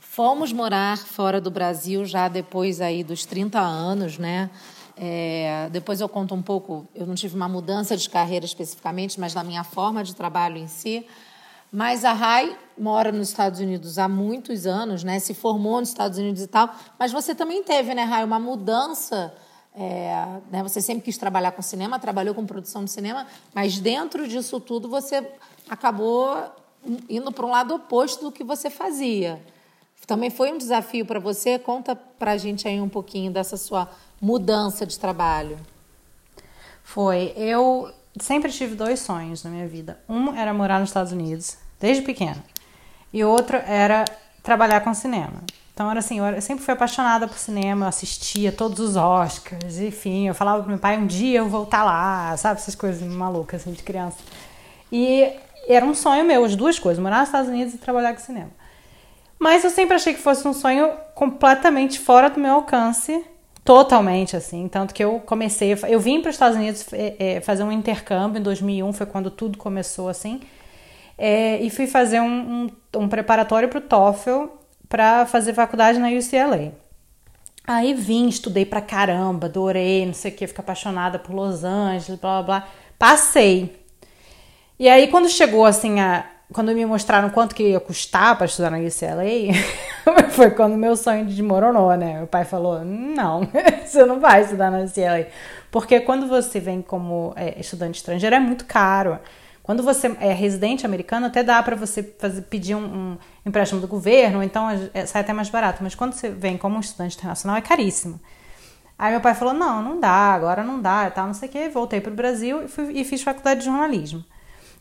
fomos 0.00 0.52
morar 0.52 0.96
fora 0.96 1.40
do 1.42 1.50
Brasil 1.50 2.04
já 2.06 2.26
depois 2.28 2.80
aí 2.80 3.04
dos 3.04 3.24
30 3.26 3.58
anos, 3.60 4.16
né? 4.18 4.50
É, 4.96 5.68
depois 5.70 6.00
eu 6.00 6.08
conto 6.08 6.34
um 6.34 6.40
pouco, 6.40 6.86
eu 6.94 7.06
não 7.06 7.14
tive 7.14 7.36
uma 7.36 7.48
mudança 7.48 7.96
de 7.96 8.08
carreira 8.08 8.46
especificamente, 8.46 9.20
mas 9.20 9.34
na 9.34 9.44
minha 9.44 9.62
forma 9.62 10.02
de 10.02 10.14
trabalho 10.14 10.56
em 10.56 10.66
si. 10.66 11.06
Mas 11.70 12.04
a 12.04 12.12
Rai 12.12 12.56
mora 12.78 13.12
nos 13.12 13.28
Estados 13.28 13.60
Unidos 13.60 13.98
há 13.98 14.08
muitos 14.08 14.66
anos, 14.66 15.04
né? 15.04 15.18
Se 15.18 15.34
formou 15.34 15.80
nos 15.80 15.90
Estados 15.90 16.16
Unidos 16.16 16.42
e 16.42 16.46
tal. 16.46 16.74
Mas 16.98 17.12
você 17.12 17.34
também 17.34 17.62
teve, 17.62 17.92
né, 17.92 18.04
Rai, 18.04 18.24
uma 18.24 18.38
mudança 18.38 19.34
é, 19.78 20.40
né, 20.50 20.62
você 20.62 20.80
sempre 20.80 21.04
quis 21.04 21.18
trabalhar 21.18 21.52
com 21.52 21.60
cinema, 21.60 21.98
trabalhou 21.98 22.34
com 22.34 22.46
produção 22.46 22.82
de 22.82 22.90
cinema, 22.90 23.26
mas 23.52 23.78
dentro 23.78 24.26
disso 24.26 24.58
tudo 24.58 24.88
você 24.88 25.30
acabou 25.68 26.34
indo 27.10 27.30
para 27.30 27.44
um 27.44 27.50
lado 27.50 27.74
oposto 27.74 28.24
do 28.24 28.32
que 28.32 28.42
você 28.42 28.70
fazia. 28.70 29.44
Também 30.06 30.30
foi 30.30 30.52
um 30.52 30.56
desafio 30.56 31.04
para 31.04 31.18
você? 31.18 31.58
Conta 31.58 31.94
para 31.94 32.32
a 32.32 32.36
gente 32.38 32.66
aí 32.66 32.80
um 32.80 32.88
pouquinho 32.88 33.30
dessa 33.30 33.56
sua 33.56 33.90
mudança 34.20 34.86
de 34.86 34.98
trabalho. 34.98 35.58
Foi. 36.82 37.32
Eu 37.36 37.92
sempre 38.20 38.50
tive 38.50 38.74
dois 38.74 39.00
sonhos 39.00 39.44
na 39.44 39.50
minha 39.50 39.66
vida. 39.66 39.98
Um 40.08 40.34
era 40.34 40.52
morar 40.54 40.80
nos 40.80 40.90
Estados 40.90 41.12
Unidos, 41.12 41.56
desde 41.80 42.02
pequena. 42.02 42.42
E 43.12 43.24
outro 43.24 43.56
era 43.56 44.04
trabalhar 44.42 44.80
com 44.80 44.94
cinema. 44.94 45.42
Então 45.76 45.90
era 45.90 45.98
assim, 45.98 46.18
eu 46.18 46.40
sempre 46.40 46.64
fui 46.64 46.72
apaixonada 46.72 47.28
por 47.28 47.36
cinema, 47.36 47.84
eu 47.84 47.88
assistia 47.88 48.50
todos 48.50 48.80
os 48.80 48.96
Oscars, 48.96 49.78
enfim, 49.78 50.26
eu 50.26 50.34
falava 50.34 50.62
pro 50.62 50.70
meu 50.70 50.78
pai, 50.78 50.96
um 50.96 51.06
dia 51.06 51.40
eu 51.40 51.50
vou 51.50 51.64
estar 51.64 51.84
lá, 51.84 52.34
sabe, 52.38 52.58
essas 52.58 52.74
coisas 52.74 53.02
malucas 53.02 53.60
assim 53.60 53.72
de 53.72 53.82
criança. 53.82 54.16
E 54.90 55.30
era 55.68 55.84
um 55.84 55.94
sonho 55.94 56.24
meu, 56.24 56.46
as 56.46 56.56
duas 56.56 56.78
coisas, 56.78 57.02
morar 57.02 57.18
nos 57.18 57.28
Estados 57.28 57.50
Unidos 57.50 57.74
e 57.74 57.78
trabalhar 57.78 58.14
com 58.14 58.20
cinema. 58.20 58.50
Mas 59.38 59.64
eu 59.64 59.70
sempre 59.70 59.96
achei 59.96 60.14
que 60.14 60.20
fosse 60.20 60.48
um 60.48 60.54
sonho 60.54 60.90
completamente 61.14 61.98
fora 61.98 62.30
do 62.30 62.40
meu 62.40 62.54
alcance, 62.54 63.22
totalmente 63.66 64.36
assim. 64.36 64.68
Tanto 64.68 64.94
que 64.94 65.04
eu 65.04 65.20
comecei, 65.20 65.76
eu 65.88 66.00
vim 66.00 66.22
para 66.22 66.30
os 66.30 66.36
Estados 66.36 66.56
Unidos 66.56 66.86
é, 66.92 67.16
é, 67.18 67.40
fazer 67.40 67.64
um 67.64 67.72
intercâmbio 67.72 68.38
em 68.38 68.42
2001, 68.42 68.92
foi 68.92 69.06
quando 69.06 69.30
tudo 69.30 69.58
começou 69.58 70.08
assim. 70.08 70.40
É, 71.18 71.60
e 71.60 71.68
fui 71.68 71.86
fazer 71.86 72.20
um, 72.20 72.26
um, 72.94 73.00
um 73.00 73.08
preparatório 73.08 73.68
para 73.68 73.78
o 73.78 73.82
TOEFL 73.82 74.44
para 74.88 75.26
fazer 75.26 75.52
faculdade 75.52 75.98
na 75.98 76.08
UCLA. 76.08 76.72
Aí 77.66 77.92
vim, 77.92 78.28
estudei 78.28 78.64
pra 78.64 78.80
caramba, 78.80 79.48
adorei, 79.48 80.06
não 80.06 80.14
sei 80.14 80.30
o 80.30 80.34
que, 80.34 80.46
fiquei 80.46 80.62
apaixonada 80.62 81.18
por 81.18 81.34
Los 81.34 81.64
Angeles, 81.64 82.20
blá 82.20 82.42
blá 82.42 82.60
blá. 82.60 82.68
Passei. 82.96 83.84
E 84.78 84.88
aí 84.88 85.08
quando 85.08 85.28
chegou 85.28 85.66
assim 85.66 85.98
a. 85.98 86.24
Quando 86.52 86.72
me 86.72 86.86
mostraram 86.86 87.28
quanto 87.30 87.54
que 87.54 87.70
ia 87.70 87.80
custar 87.80 88.36
para 88.36 88.46
estudar 88.46 88.70
na 88.70 88.78
UCLA, 88.78 89.52
foi 90.30 90.50
quando 90.50 90.76
meu 90.76 90.94
sonho 90.96 91.26
desmoronou, 91.26 91.92
né? 91.96 92.18
Meu 92.18 92.26
pai 92.28 92.44
falou: 92.44 92.84
não, 92.84 93.48
você 93.84 94.04
não 94.04 94.20
vai 94.20 94.42
estudar 94.42 94.70
na 94.70 94.78
UCLA. 94.78 95.26
Porque 95.72 95.98
quando 96.00 96.28
você 96.28 96.60
vem 96.60 96.80
como 96.80 97.32
é, 97.36 97.58
estudante 97.58 97.96
estrangeiro 97.96 98.36
é 98.36 98.40
muito 98.40 98.64
caro. 98.64 99.18
Quando 99.60 99.82
você 99.82 100.16
é 100.20 100.32
residente 100.32 100.86
americano, 100.86 101.26
até 101.26 101.42
dá 101.42 101.60
para 101.60 101.74
você 101.74 102.00
fazer, 102.00 102.42
pedir 102.42 102.76
um, 102.76 102.84
um, 102.84 103.18
empréstimo 103.44 103.80
do 103.80 103.88
governo, 103.88 104.40
então 104.40 104.70
é, 104.94 105.04
sai 105.04 105.22
até 105.22 105.32
mais 105.32 105.50
barato. 105.50 105.82
Mas 105.82 105.96
quando 105.96 106.12
você 106.12 106.30
vem 106.30 106.56
como 106.56 106.78
estudante 106.78 107.16
internacional, 107.16 107.56
é 107.56 107.60
caríssimo. 107.60 108.20
Aí 108.96 109.10
meu 109.10 109.20
pai 109.20 109.34
falou: 109.34 109.52
não, 109.52 109.82
não 109.82 109.98
dá, 109.98 110.32
agora 110.32 110.62
não 110.62 110.80
dá 110.80 111.08
e 111.08 111.10
tal, 111.10 111.26
não 111.26 111.34
sei 111.34 111.48
o 111.48 111.52
quê. 111.52 111.68
Voltei 111.68 112.00
para 112.00 112.12
o 112.12 112.14
Brasil 112.14 112.62
e, 112.62 112.68
fui, 112.68 112.92
e 112.92 113.04
fiz 113.04 113.22
faculdade 113.22 113.60
de 113.60 113.66
jornalismo. 113.66 114.24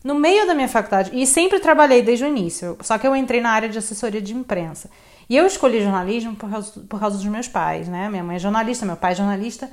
No 0.06 0.14
meio 0.14 0.46
da 0.46 0.54
minha 0.54 0.68
faculdade, 0.68 1.10
e 1.20 1.26
sempre 1.26 1.60
trabalhei 1.60 2.04
desde 2.04 2.26
o 2.26 2.28
início, 2.28 2.78
só 2.82 2.96
que 2.96 3.08
eu 3.08 3.16
entrei 3.16 3.42
na 3.42 3.50
área 3.50 3.68
de 3.68 3.80
assessoria 3.80 4.22
de 4.22 4.36
imprensa. 4.36 4.88
E 5.28 5.36
eu 5.36 5.48
escolhi 5.48 5.82
jornalismo 5.82 6.36
por 6.36 6.48
causa, 6.48 6.80
por 6.82 7.00
causa 7.00 7.18
dos 7.18 7.26
meus 7.26 7.48
pais, 7.48 7.88
né? 7.88 8.08
Minha 8.08 8.24
mãe 8.24 8.36
é 8.36 8.40
jornalista, 8.40 8.86
meu 8.86 8.96
pai 8.96 9.14
é 9.14 9.16
jornalista. 9.16 9.68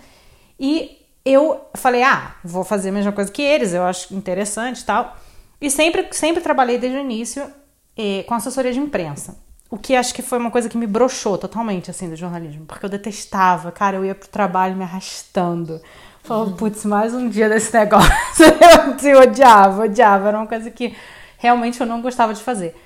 E 0.58 0.98
eu 1.22 1.60
falei, 1.74 2.02
ah, 2.02 2.34
vou 2.42 2.64
fazer 2.64 2.88
a 2.88 2.92
mesma 2.92 3.12
coisa 3.12 3.30
que 3.30 3.42
eles, 3.42 3.74
eu 3.74 3.82
acho 3.82 4.14
interessante 4.14 4.80
e 4.80 4.84
tal. 4.86 5.14
E 5.60 5.68
sempre, 5.68 6.08
sempre 6.12 6.42
trabalhei 6.42 6.78
desde 6.78 6.96
o 6.96 7.02
início 7.02 7.52
eh, 7.94 8.24
com 8.26 8.32
assessoria 8.32 8.72
de 8.72 8.78
imprensa. 8.78 9.36
O 9.72 9.78
que 9.78 9.96
acho 9.96 10.12
que 10.12 10.20
foi 10.20 10.36
uma 10.36 10.50
coisa 10.50 10.68
que 10.68 10.76
me 10.76 10.86
broxou 10.86 11.38
totalmente, 11.38 11.90
assim, 11.90 12.06
do 12.06 12.14
jornalismo. 12.14 12.66
Porque 12.66 12.84
eu 12.84 12.90
detestava, 12.90 13.72
cara, 13.72 13.96
eu 13.96 14.04
ia 14.04 14.14
pro 14.14 14.28
trabalho 14.28 14.76
me 14.76 14.84
arrastando. 14.84 15.80
Falava, 16.22 16.50
uhum. 16.50 16.56
putz, 16.56 16.84
mais 16.84 17.14
um 17.14 17.26
dia 17.26 17.48
desse 17.48 17.72
negócio. 17.72 18.12
eu, 19.02 19.20
odiava, 19.20 19.84
odiava. 19.84 20.28
Era 20.28 20.36
uma 20.36 20.46
coisa 20.46 20.70
que 20.70 20.94
realmente 21.38 21.80
eu 21.80 21.86
não 21.86 22.02
gostava 22.02 22.34
de 22.34 22.42
fazer. 22.42 22.76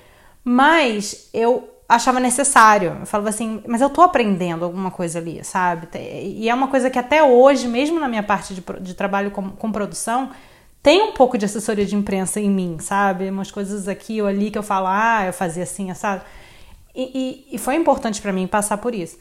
Mas 0.45 1.29
eu 1.33 1.69
achava 1.89 2.21
necessário. 2.21 2.95
Eu 3.01 3.05
falava 3.05 3.27
assim, 3.27 3.61
mas 3.67 3.81
eu 3.81 3.89
tô 3.89 4.01
aprendendo 4.01 4.63
alguma 4.63 4.89
coisa 4.89 5.19
ali, 5.19 5.43
sabe? 5.43 5.89
E 5.93 6.47
é 6.47 6.53
uma 6.53 6.69
coisa 6.69 6.89
que 6.89 6.97
até 6.97 7.21
hoje, 7.21 7.67
mesmo 7.67 7.99
na 7.99 8.07
minha 8.07 8.23
parte 8.23 8.55
de, 8.55 8.63
de 8.79 8.93
trabalho 8.93 9.29
com, 9.31 9.49
com 9.49 9.73
produção, 9.73 10.31
tem 10.81 11.01
um 11.01 11.11
pouco 11.11 11.37
de 11.37 11.43
assessoria 11.43 11.85
de 11.85 11.97
imprensa 11.97 12.39
em 12.39 12.49
mim, 12.49 12.77
sabe? 12.79 13.29
Umas 13.29 13.51
coisas 13.51 13.89
aqui 13.89 14.21
ou 14.21 14.27
ali 14.27 14.49
que 14.49 14.57
eu 14.57 14.63
falo, 14.63 14.87
ah, 14.87 15.25
eu 15.25 15.33
fazia 15.33 15.63
assim, 15.63 15.93
sabe? 15.93 16.21
E, 16.97 17.45
e, 17.51 17.55
e 17.55 17.57
foi 17.59 17.75
importante 17.75 18.19
para 18.19 18.33
mim 18.33 18.47
passar 18.47 18.79
por 18.79 18.95
isso. 18.95 19.19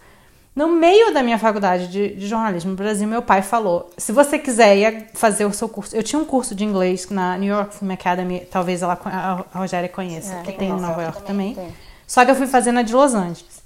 No 0.55 0.69
meio 0.69 1.13
da 1.13 1.23
minha 1.23 1.39
faculdade 1.39 1.89
de, 1.89 2.15
de, 2.15 2.27
jornalismo 2.27 2.71
no 2.71 2.77
Brasil, 2.77 3.07
meu 3.07 3.21
pai 3.21 3.43
falou: 3.43 3.91
se 3.99 4.11
você 4.11 4.39
quiser 4.39 5.11
fazer 5.13 5.45
o 5.45 5.53
seu 5.53 5.69
curso. 5.69 5.95
Eu 5.95 6.03
tinha 6.03 6.19
um 6.19 6.25
curso 6.25 6.55
de 6.55 6.65
inglês 6.65 7.11
na 7.11 7.37
New 7.37 7.55
York 7.55 7.77
Film 7.77 7.91
Academy, 7.91 8.49
talvez 8.51 8.81
ela, 8.81 8.99
a 9.05 9.59
Rogéria 9.59 9.91
conheça, 9.91 10.37
é, 10.37 10.43
que 10.43 10.53
tem 10.53 10.71
em 10.71 10.81
Nova 10.81 11.03
York 11.03 11.23
também. 11.25 11.55
também. 11.55 11.75
Só 12.07 12.25
que 12.25 12.31
eu 12.31 12.35
fui 12.35 12.47
fazer 12.47 12.73
na 12.73 12.81
de 12.81 12.95
Los 12.95 13.15
Angeles. 13.15 13.63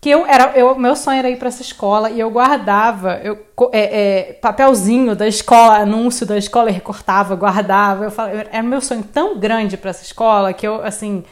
Que 0.00 0.10
eu 0.10 0.26
era, 0.26 0.52
eu, 0.56 0.76
meu 0.76 0.96
sonho 0.96 1.18
era 1.18 1.30
ir 1.30 1.36
para 1.36 1.48
essa 1.48 1.62
escola 1.62 2.10
e 2.10 2.18
eu 2.18 2.30
guardava 2.30 3.20
eu, 3.22 3.38
é, 3.72 3.80
é, 4.28 4.32
papelzinho 4.34 5.14
da 5.14 5.26
escola, 5.26 5.78
anúncio 5.78 6.24
da 6.26 6.38
escola, 6.38 6.70
e 6.70 6.72
recortava, 6.72 7.36
guardava. 7.36 8.04
Eu 8.04 8.10
falava, 8.10 8.36
era 8.50 8.62
meu 8.62 8.80
sonho 8.80 9.04
tão 9.04 9.38
grande 9.38 9.76
para 9.76 9.90
essa 9.90 10.02
escola 10.02 10.52
que 10.52 10.66
eu, 10.66 10.82
assim, 10.84 11.24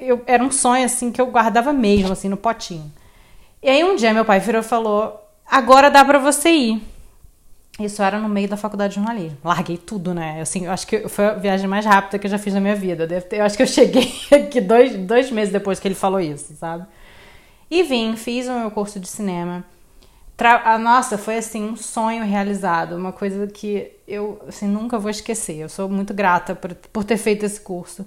eu, 0.00 0.22
era 0.26 0.42
um 0.42 0.50
sonho 0.50 0.84
assim 0.84 1.10
que 1.10 1.20
eu 1.20 1.26
guardava 1.26 1.72
mesmo, 1.72 2.12
assim, 2.12 2.28
no 2.28 2.36
potinho. 2.36 2.92
E 3.62 3.68
aí 3.68 3.82
um 3.82 3.96
dia 3.96 4.14
meu 4.14 4.24
pai 4.24 4.40
virou 4.40 4.60
e 4.60 4.64
falou: 4.64 5.20
agora 5.46 5.90
dá 5.90 6.04
para 6.04 6.18
você 6.18 6.50
ir. 6.50 6.82
Isso 7.78 8.02
era 8.02 8.18
no 8.18 8.28
meio 8.28 8.48
da 8.48 8.56
faculdade 8.56 8.94
de 8.94 9.00
jornalismo. 9.00 9.38
Larguei 9.44 9.76
tudo, 9.76 10.12
né? 10.12 10.40
Assim, 10.40 10.64
eu 10.64 10.72
acho 10.72 10.84
que 10.84 11.08
foi 11.08 11.26
a 11.26 11.34
viagem 11.34 11.68
mais 11.68 11.86
rápida 11.86 12.18
que 12.18 12.26
eu 12.26 12.30
já 12.30 12.38
fiz 12.38 12.52
na 12.52 12.60
minha 12.60 12.74
vida. 12.74 13.06
Eu 13.30 13.44
acho 13.44 13.56
que 13.56 13.62
eu 13.62 13.68
cheguei 13.68 14.12
aqui 14.32 14.60
dois, 14.60 14.96
dois 14.96 15.30
meses 15.30 15.52
depois 15.52 15.78
que 15.78 15.86
ele 15.86 15.94
falou 15.94 16.20
isso, 16.20 16.54
sabe? 16.56 16.84
E 17.70 17.82
vim, 17.84 18.16
fiz 18.16 18.48
o 18.48 18.52
meu 18.52 18.70
curso 18.70 18.98
de 18.98 19.06
cinema. 19.06 19.64
Tra 20.36 20.76
Nossa, 20.78 21.16
foi 21.16 21.36
assim 21.36 21.70
um 21.70 21.76
sonho 21.76 22.24
realizado, 22.24 22.96
uma 22.96 23.12
coisa 23.12 23.46
que 23.46 23.92
eu 24.06 24.40
assim, 24.48 24.66
nunca 24.66 24.98
vou 24.98 25.10
esquecer. 25.10 25.58
Eu 25.58 25.68
sou 25.68 25.88
muito 25.88 26.12
grata 26.12 26.56
por, 26.56 26.74
por 26.74 27.04
ter 27.04 27.16
feito 27.16 27.44
esse 27.44 27.60
curso. 27.60 28.04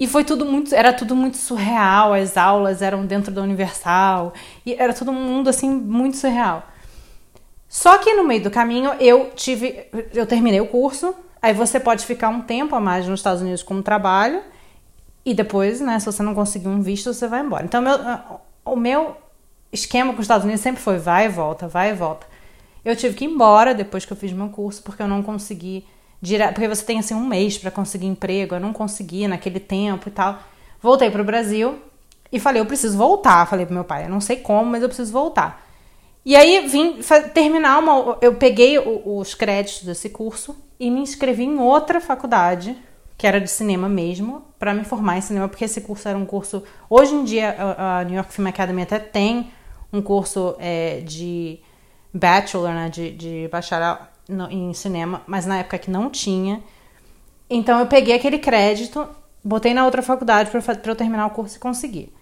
E 0.00 0.06
foi 0.06 0.22
tudo 0.22 0.44
muito, 0.44 0.74
era 0.74 0.92
tudo 0.92 1.16
muito 1.16 1.36
surreal, 1.36 2.14
as 2.14 2.36
aulas 2.36 2.82
eram 2.82 3.04
dentro 3.04 3.32
da 3.32 3.42
Universal, 3.42 4.32
e 4.64 4.74
era 4.74 4.94
todo 4.94 5.12
mundo 5.12 5.50
assim 5.50 5.68
muito 5.68 6.16
surreal. 6.16 6.62
Só 7.68 7.98
que 7.98 8.14
no 8.14 8.24
meio 8.24 8.44
do 8.44 8.50
caminho 8.50 8.92
eu 9.00 9.30
tive, 9.34 9.86
eu 10.14 10.24
terminei 10.24 10.60
o 10.60 10.66
curso, 10.66 11.14
aí 11.42 11.52
você 11.52 11.80
pode 11.80 12.06
ficar 12.06 12.28
um 12.28 12.42
tempo 12.42 12.74
a 12.76 12.80
mais 12.80 13.06
nos 13.08 13.20
Estados 13.20 13.42
Unidos 13.42 13.62
como 13.62 13.82
trabalho, 13.82 14.40
e 15.24 15.34
depois, 15.34 15.80
né, 15.80 15.98
se 15.98 16.06
você 16.06 16.22
não 16.22 16.34
conseguir 16.34 16.68
um 16.68 16.80
visto, 16.80 17.12
você 17.12 17.26
vai 17.26 17.40
embora. 17.40 17.64
Então, 17.64 17.82
meu, 17.82 17.98
o 18.64 18.76
meu 18.76 19.16
esquema 19.72 20.12
com 20.12 20.20
os 20.20 20.24
Estados 20.24 20.44
Unidos 20.44 20.62
sempre 20.62 20.80
foi 20.80 20.96
vai 20.96 21.26
e 21.26 21.28
volta, 21.28 21.68
vai 21.68 21.90
e 21.90 21.94
volta. 21.94 22.26
Eu 22.84 22.96
tive 22.96 23.14
que 23.14 23.24
ir 23.24 23.28
embora 23.28 23.74
depois 23.74 24.04
que 24.04 24.12
eu 24.12 24.16
fiz 24.16 24.32
meu 24.32 24.48
curso, 24.48 24.82
porque 24.82 25.02
eu 25.02 25.08
não 25.08 25.22
consegui 25.22 25.84
porque 26.52 26.68
você 26.68 26.84
tem 26.84 26.98
assim 26.98 27.14
um 27.14 27.26
mês 27.26 27.58
para 27.58 27.70
conseguir 27.70 28.06
emprego, 28.06 28.54
eu 28.54 28.60
não 28.60 28.72
consegui 28.72 29.26
naquele 29.28 29.60
tempo 29.60 30.08
e 30.08 30.12
tal. 30.12 30.38
Voltei 30.80 31.10
para 31.10 31.22
o 31.22 31.24
Brasil 31.24 31.78
e 32.30 32.38
falei, 32.38 32.60
eu 32.60 32.66
preciso 32.66 32.96
voltar. 32.96 33.46
Falei 33.46 33.64
pro 33.64 33.74
meu 33.74 33.84
pai, 33.84 34.04
eu 34.04 34.08
não 34.08 34.20
sei 34.20 34.36
como, 34.36 34.70
mas 34.70 34.82
eu 34.82 34.88
preciso 34.88 35.12
voltar. 35.12 35.66
E 36.24 36.36
aí 36.36 36.66
vim 36.68 37.00
terminar 37.32 37.78
uma, 37.78 38.18
eu 38.20 38.34
peguei 38.34 38.78
os 38.78 39.34
créditos 39.34 39.84
desse 39.84 40.10
curso 40.10 40.56
e 40.78 40.90
me 40.90 41.00
inscrevi 41.00 41.44
em 41.44 41.58
outra 41.58 42.00
faculdade 42.00 42.76
que 43.18 43.26
era 43.26 43.40
de 43.40 43.50
cinema 43.50 43.88
mesmo, 43.88 44.44
para 44.60 44.72
me 44.72 44.84
formar 44.84 45.18
em 45.18 45.20
cinema, 45.20 45.48
porque 45.48 45.64
esse 45.64 45.80
curso 45.80 46.08
era 46.08 46.16
um 46.16 46.24
curso. 46.24 46.62
Hoje 46.88 47.12
em 47.16 47.24
dia, 47.24 47.56
a 47.76 48.04
New 48.04 48.14
York 48.14 48.32
Film 48.32 48.46
Academy 48.46 48.82
até 48.82 49.00
tem 49.00 49.50
um 49.92 50.00
curso 50.00 50.54
é, 50.60 51.00
de 51.00 51.58
bachelor, 52.14 52.70
né, 52.70 52.88
de, 52.88 53.10
de 53.10 53.48
bacharel 53.50 53.98
no, 54.28 54.50
em 54.50 54.72
cinema, 54.74 55.22
mas 55.26 55.46
na 55.46 55.58
época 55.58 55.78
que 55.78 55.90
não 55.90 56.10
tinha. 56.10 56.62
Então 57.48 57.80
eu 57.80 57.86
peguei 57.86 58.14
aquele 58.14 58.38
crédito, 58.38 59.08
botei 59.42 59.72
na 59.72 59.84
outra 59.84 60.02
faculdade 60.02 60.50
para 60.50 60.90
eu 60.90 60.96
terminar 60.96 61.26
o 61.26 61.30
curso 61.30 61.56
e 61.56 61.60
conseguir. 61.60 62.12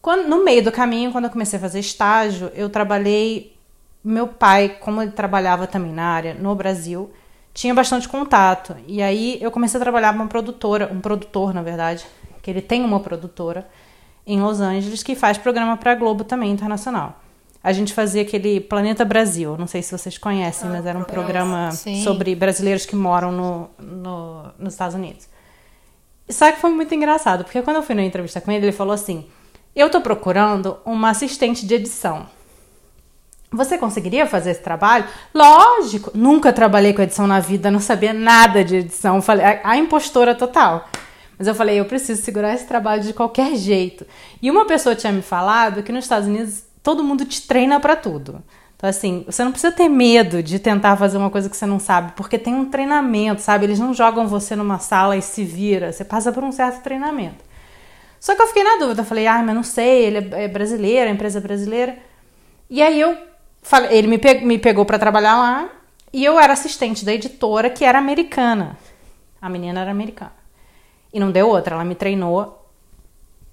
Quando, 0.00 0.26
no 0.26 0.44
meio 0.44 0.64
do 0.64 0.72
caminho, 0.72 1.12
quando 1.12 1.26
eu 1.26 1.30
comecei 1.30 1.58
a 1.58 1.62
fazer 1.62 1.78
estágio, 1.78 2.50
eu 2.54 2.70
trabalhei. 2.70 3.54
Meu 4.02 4.26
pai, 4.26 4.78
como 4.80 5.00
ele 5.00 5.12
trabalhava 5.12 5.64
também 5.68 5.92
na 5.92 6.06
área 6.06 6.34
no 6.34 6.52
Brasil, 6.56 7.12
tinha 7.54 7.72
bastante 7.72 8.08
contato. 8.08 8.74
E 8.88 9.00
aí 9.00 9.38
eu 9.40 9.50
comecei 9.52 9.78
a 9.78 9.82
trabalhar 9.82 10.12
com 10.12 10.18
uma 10.18 10.26
produtora, 10.26 10.90
um 10.92 11.00
produtor, 11.00 11.54
na 11.54 11.62
verdade, 11.62 12.04
que 12.42 12.50
ele 12.50 12.60
tem 12.60 12.84
uma 12.84 12.98
produtora 12.98 13.68
em 14.26 14.40
Los 14.40 14.60
Angeles 14.60 15.04
que 15.04 15.14
faz 15.14 15.38
programa 15.38 15.76
para 15.76 15.94
Globo 15.94 16.24
também 16.24 16.50
internacional 16.50 17.21
a 17.62 17.72
gente 17.72 17.94
fazia 17.94 18.22
aquele 18.22 18.60
Planeta 18.60 19.04
Brasil. 19.04 19.56
Não 19.56 19.66
sei 19.66 19.82
se 19.82 19.96
vocês 19.96 20.18
conhecem, 20.18 20.68
mas 20.68 20.84
era 20.84 20.98
um 20.98 21.04
programa 21.04 21.70
Sim. 21.70 22.02
sobre 22.02 22.34
brasileiros 22.34 22.84
que 22.84 22.96
moram 22.96 23.30
no, 23.30 23.70
no, 23.78 24.44
nos 24.58 24.74
Estados 24.74 24.96
Unidos. 24.96 25.28
Só 26.28 26.50
que 26.50 26.60
foi 26.60 26.70
muito 26.70 26.94
engraçado, 26.94 27.44
porque 27.44 27.62
quando 27.62 27.76
eu 27.76 27.82
fui 27.82 27.94
na 27.94 28.02
entrevista 28.02 28.40
com 28.40 28.50
ele, 28.50 28.66
ele 28.66 28.72
falou 28.72 28.92
assim: 28.92 29.26
Eu 29.76 29.90
tô 29.90 30.00
procurando 30.00 30.76
uma 30.84 31.10
assistente 31.10 31.64
de 31.64 31.74
edição. 31.74 32.26
Você 33.52 33.76
conseguiria 33.76 34.26
fazer 34.26 34.52
esse 34.52 34.62
trabalho? 34.62 35.04
Lógico! 35.32 36.10
Nunca 36.14 36.52
trabalhei 36.52 36.94
com 36.94 37.02
edição 37.02 37.26
na 37.26 37.38
vida, 37.38 37.70
não 37.70 37.80
sabia 37.80 38.12
nada 38.12 38.64
de 38.64 38.76
edição. 38.76 39.20
Falei, 39.20 39.44
a, 39.44 39.60
a 39.62 39.76
impostora 39.76 40.34
total. 40.34 40.88
Mas 41.38 41.46
eu 41.46 41.54
falei, 41.54 41.78
eu 41.78 41.84
preciso 41.84 42.22
segurar 42.22 42.54
esse 42.54 42.66
trabalho 42.66 43.02
de 43.02 43.12
qualquer 43.12 43.54
jeito. 43.56 44.06
E 44.40 44.50
uma 44.50 44.64
pessoa 44.64 44.94
tinha 44.94 45.12
me 45.12 45.22
falado 45.22 45.82
que 45.82 45.92
nos 45.92 46.04
Estados 46.04 46.28
Unidos 46.28 46.71
todo 46.82 47.04
mundo 47.04 47.24
te 47.24 47.46
treina 47.46 47.78
para 47.78 47.96
tudo. 47.96 48.42
Então, 48.76 48.90
assim, 48.90 49.22
você 49.26 49.44
não 49.44 49.52
precisa 49.52 49.72
ter 49.72 49.88
medo 49.88 50.42
de 50.42 50.58
tentar 50.58 50.96
fazer 50.96 51.16
uma 51.16 51.30
coisa 51.30 51.48
que 51.48 51.56
você 51.56 51.66
não 51.66 51.78
sabe, 51.78 52.12
porque 52.16 52.36
tem 52.36 52.52
um 52.52 52.68
treinamento, 52.68 53.40
sabe? 53.40 53.64
Eles 53.64 53.78
não 53.78 53.94
jogam 53.94 54.26
você 54.26 54.56
numa 54.56 54.80
sala 54.80 55.16
e 55.16 55.22
se 55.22 55.44
vira, 55.44 55.92
você 55.92 56.04
passa 56.04 56.32
por 56.32 56.42
um 56.42 56.50
certo 56.50 56.82
treinamento. 56.82 57.44
Só 58.18 58.34
que 58.34 58.42
eu 58.42 58.46
fiquei 58.48 58.64
na 58.64 58.78
dúvida, 58.78 59.02
eu 59.02 59.04
falei, 59.04 59.26
ah, 59.28 59.40
mas 59.42 59.54
não 59.54 59.62
sei, 59.62 60.06
ele 60.06 60.34
é 60.34 60.48
brasileiro, 60.48 61.08
a 61.08 61.12
empresa 61.12 61.38
é 61.38 61.42
brasileira. 61.42 61.96
E 62.68 62.82
aí 62.82 63.00
eu 63.00 63.16
falei, 63.62 63.96
ele 63.96 64.08
me, 64.08 64.18
pe 64.18 64.44
me 64.44 64.58
pegou 64.58 64.84
para 64.84 64.98
trabalhar 64.98 65.36
lá, 65.36 65.68
e 66.12 66.24
eu 66.24 66.38
era 66.38 66.52
assistente 66.52 67.04
da 67.04 67.12
editora, 67.12 67.70
que 67.70 67.84
era 67.84 67.98
americana. 67.98 68.76
A 69.40 69.48
menina 69.48 69.80
era 69.80 69.90
americana. 69.92 70.34
E 71.12 71.20
não 71.20 71.30
deu 71.30 71.48
outra, 71.48 71.76
ela 71.76 71.84
me 71.84 71.94
treinou 71.94 72.61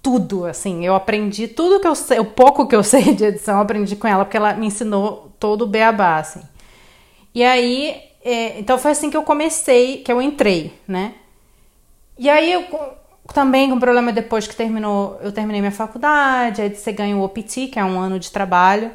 tudo, 0.02 0.46
assim. 0.46 0.86
Eu 0.86 0.96
aprendi 0.96 1.48
tudo 1.48 1.80
que 1.80 1.88
eu 1.88 1.96
sei, 1.96 2.20
o 2.20 2.26
pouco 2.26 2.68
que 2.68 2.76
eu 2.76 2.84
sei 2.84 3.14
de 3.14 3.26
edição, 3.26 3.56
eu 3.56 3.62
aprendi 3.62 3.96
com 3.96 4.08
ela, 4.08 4.26
porque 4.26 4.38
ela 4.38 4.54
me 4.54 4.68
ensinou 4.68 5.32
todo 5.40 5.64
o 5.64 5.68
beabá, 5.68 6.18
assim. 6.18 6.42
E 7.34 7.44
aí, 7.44 8.02
é, 8.24 8.60
então 8.60 8.78
foi 8.78 8.92
assim 8.92 9.10
que 9.10 9.18
eu 9.18 9.24
comecei, 9.24 9.98
que 9.98 10.12
eu 10.12 10.22
entrei, 10.22 10.74
né? 10.88 11.14
E 12.18 12.30
aí 12.30 12.52
eu 12.52 12.66
também 13.34 13.70
com 13.70 13.80
problema 13.80 14.12
depois 14.12 14.48
que 14.48 14.56
terminou, 14.56 15.20
eu 15.24 15.32
terminei 15.32 15.62
minha 15.62 15.72
faculdade, 15.72 16.62
aí 16.62 16.76
você 16.76 16.92
ganha 16.92 17.16
o 17.16 17.24
OPT, 17.24 17.68
que 17.68 17.80
é 17.80 17.84
um 17.84 18.00
ano 18.00 18.20
de 18.20 18.32
trabalho. 18.32 18.92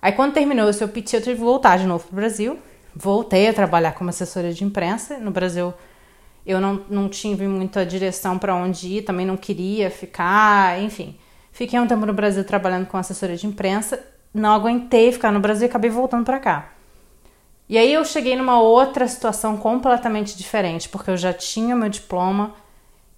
Aí 0.00 0.12
quando 0.12 0.32
terminou 0.32 0.68
esse 0.68 0.82
OPT, 0.82 1.16
eu 1.16 1.22
tive 1.22 1.36
que 1.36 1.42
voltar 1.42 1.78
de 1.78 1.86
novo 1.86 2.04
pro 2.04 2.16
Brasil. 2.16 2.58
Voltei 2.94 3.48
a 3.48 3.54
trabalhar 3.54 3.92
como 3.92 4.10
assessora 4.10 4.52
de 4.52 4.64
imprensa. 4.64 5.18
No 5.18 5.30
Brasil, 5.30 5.72
eu 6.46 6.60
não, 6.60 6.82
não 6.88 7.08
tive 7.08 7.46
muita 7.48 7.86
direção 7.86 8.38
para 8.38 8.54
onde 8.54 8.98
ir, 8.98 9.02
também 9.02 9.24
não 9.24 9.36
queria 9.36 9.90
ficar, 9.90 10.80
enfim. 10.82 11.16
Fiquei 11.52 11.78
um 11.78 11.86
tempo 11.86 12.04
no 12.04 12.12
Brasil 12.12 12.44
trabalhando 12.44 12.86
com 12.86 12.96
assessoria 12.96 13.36
de 13.36 13.46
imprensa, 13.46 14.04
não 14.32 14.52
aguentei 14.52 15.12
ficar 15.12 15.32
no 15.32 15.40
Brasil 15.40 15.66
e 15.66 15.70
acabei 15.70 15.90
voltando 15.90 16.24
para 16.24 16.40
cá. 16.40 16.72
E 17.68 17.78
aí 17.78 17.92
eu 17.92 18.04
cheguei 18.04 18.36
numa 18.36 18.60
outra 18.60 19.08
situação 19.08 19.56
completamente 19.56 20.36
diferente, 20.36 20.88
porque 20.88 21.10
eu 21.10 21.16
já 21.16 21.32
tinha 21.32 21.74
meu 21.74 21.88
diploma, 21.88 22.54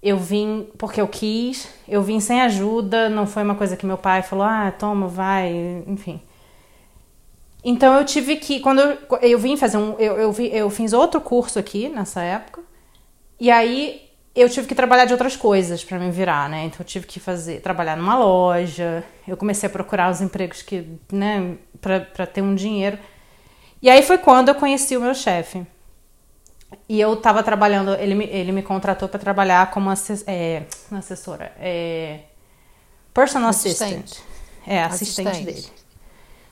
eu 0.01 0.17
vim 0.17 0.67
porque 0.77 1.01
eu 1.01 1.07
quis, 1.07 1.67
eu 1.87 2.01
vim 2.01 2.19
sem 2.19 2.41
ajuda, 2.41 3.09
não 3.09 3.27
foi 3.27 3.43
uma 3.43 3.55
coisa 3.55 3.75
que 3.75 3.85
meu 3.85 3.97
pai 3.97 4.21
falou, 4.21 4.45
ah, 4.45 4.71
toma, 4.71 5.07
vai, 5.07 5.83
enfim. 5.85 6.21
Então 7.63 7.95
eu 7.95 8.05
tive 8.05 8.37
que, 8.37 8.61
quando 8.61 8.79
eu, 8.79 8.97
eu 9.21 9.39
vim 9.39 9.57
fazer 9.57 9.77
um, 9.77 9.95
eu, 9.99 10.15
eu, 10.15 10.33
eu 10.33 10.69
fiz 10.69 10.93
outro 10.93 11.19
curso 11.19 11.59
aqui 11.59 11.89
nessa 11.89 12.21
época, 12.21 12.56
e 13.39 13.49
aí 13.51 14.09
eu 14.35 14.47
tive 14.49 14.67
que 14.67 14.75
trabalhar 14.75 15.05
de 15.05 15.13
outras 15.13 15.35
coisas 15.35 15.83
para 15.83 15.97
me 15.97 16.11
virar, 16.11 16.47
né? 16.47 16.65
Então 16.65 16.77
eu 16.81 16.85
tive 16.85 17.07
que 17.07 17.19
fazer, 17.19 17.59
trabalhar 17.61 17.97
numa 17.97 18.17
loja. 18.17 19.03
Eu 19.27 19.35
comecei 19.35 19.67
a 19.67 19.69
procurar 19.71 20.11
os 20.11 20.21
empregos 20.21 20.61
que, 20.61 20.87
né, 21.11 21.55
para 21.81 22.27
ter 22.27 22.41
um 22.41 22.53
dinheiro. 22.53 22.99
E 23.81 23.89
aí 23.89 24.03
foi 24.03 24.17
quando 24.17 24.49
eu 24.49 24.55
conheci 24.55 24.95
o 24.95 25.01
meu 25.01 25.15
chefe. 25.15 25.65
E 26.87 26.99
eu 26.99 27.15
tava 27.15 27.41
trabalhando, 27.43 27.93
ele 27.95 28.13
me, 28.13 28.25
ele 28.25 28.51
me 28.51 28.61
contratou 28.61 29.07
para 29.07 29.19
trabalhar 29.19 29.71
como 29.71 29.89
assess, 29.89 30.23
é, 30.27 30.63
assessora, 30.91 31.53
é, 31.59 32.19
personal 33.13 33.49
Assistente. 33.49 34.03
assistant. 34.03 34.27
É, 34.67 34.83
assistente, 34.83 35.29
Assistente. 35.29 35.45
dele. 35.45 35.67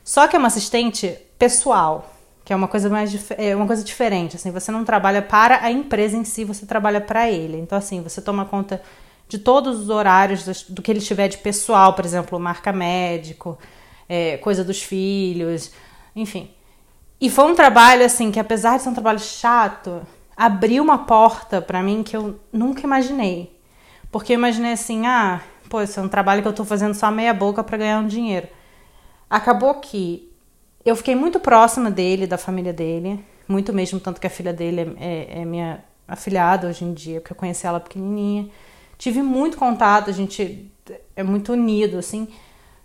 Só 0.02 0.26
que 0.26 0.34
é 0.34 0.38
uma 0.38 0.48
assistente 0.48 1.18
pessoal, 1.38 2.10
que 2.46 2.52
é 2.52 2.56
uma 2.56 2.68
coisa 2.68 2.88
mais 2.88 3.12
é 3.36 3.56
uma 3.56 3.66
coisa 3.66 3.82
diferente, 3.82 4.36
assim, 4.36 4.52
você 4.52 4.70
não 4.70 4.84
trabalha 4.84 5.20
para 5.20 5.64
a 5.64 5.70
empresa 5.72 6.16
em 6.16 6.22
si, 6.22 6.44
você 6.44 6.64
trabalha 6.64 7.00
para 7.00 7.28
ele. 7.28 7.58
Então 7.58 7.76
assim, 7.76 8.00
você 8.00 8.22
toma 8.22 8.44
conta 8.44 8.80
de 9.28 9.36
todos 9.36 9.80
os 9.80 9.90
horários 9.90 10.62
do 10.68 10.80
que 10.80 10.92
ele 10.92 11.00
tiver 11.00 11.26
de 11.26 11.38
pessoal, 11.38 11.92
por 11.94 12.04
exemplo, 12.04 12.38
marca 12.38 12.72
médico, 12.72 13.58
é, 14.08 14.36
coisa 14.36 14.62
dos 14.62 14.80
filhos, 14.80 15.72
enfim. 16.14 16.48
E 17.20 17.28
foi 17.28 17.50
um 17.50 17.54
trabalho 17.56 18.04
assim 18.04 18.30
que 18.30 18.38
apesar 18.38 18.76
de 18.76 18.84
ser 18.84 18.90
um 18.90 18.94
trabalho 18.94 19.18
chato, 19.18 20.06
abriu 20.36 20.84
uma 20.84 20.98
porta 20.98 21.60
pra 21.60 21.82
mim 21.82 22.04
que 22.04 22.16
eu 22.16 22.38
nunca 22.52 22.82
imaginei. 22.82 23.58
Porque 24.12 24.34
eu 24.34 24.38
imaginei 24.38 24.74
assim, 24.74 25.04
ah, 25.04 25.40
pô, 25.68 25.80
esse 25.80 25.98
é 25.98 26.02
um 26.02 26.08
trabalho 26.08 26.42
que 26.42 26.48
eu 26.48 26.52
tô 26.52 26.64
fazendo 26.64 26.94
só 26.94 27.10
meia 27.10 27.34
boca 27.34 27.64
pra 27.64 27.76
ganhar 27.76 27.98
um 27.98 28.06
dinheiro. 28.06 28.46
Acabou 29.28 29.74
que 29.80 30.25
eu 30.86 30.94
fiquei 30.96 31.14
muito 31.14 31.40
próxima 31.40 31.90
dele, 31.90 32.26
da 32.26 32.38
família 32.38 32.72
dele, 32.72 33.22
muito 33.48 33.72
mesmo, 33.72 33.98
tanto 34.00 34.20
que 34.20 34.26
a 34.26 34.30
filha 34.30 34.52
dele 34.52 34.96
é, 34.98 35.38
é- 35.38 35.42
é 35.42 35.44
minha 35.44 35.84
afilhada 36.06 36.68
hoje 36.68 36.84
em 36.84 36.94
dia, 36.94 37.20
porque 37.20 37.32
eu 37.32 37.36
conheci 37.36 37.66
ela 37.66 37.80
pequenininha. 37.80 38.48
Tive 38.96 39.20
muito 39.22 39.56
contato, 39.58 40.08
a 40.08 40.12
gente 40.12 40.70
é 41.14 41.22
muito 41.22 41.52
unido, 41.52 41.98
assim. 41.98 42.28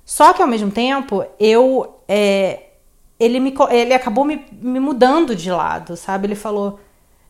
Só 0.04 0.34
que 0.34 0.42
ao 0.42 0.48
mesmo 0.48 0.72
tempo, 0.72 1.24
eu. 1.40 1.96
é, 2.08 2.64
ele, 3.20 3.40
me, 3.40 3.54
ele 3.70 3.94
acabou 3.94 4.26
me, 4.26 4.44
me 4.52 4.80
mudando 4.80 5.36
de 5.36 5.52
lado, 5.52 5.96
sabe? 5.96 6.28
Ele 6.28 6.36
falou. 6.36 6.80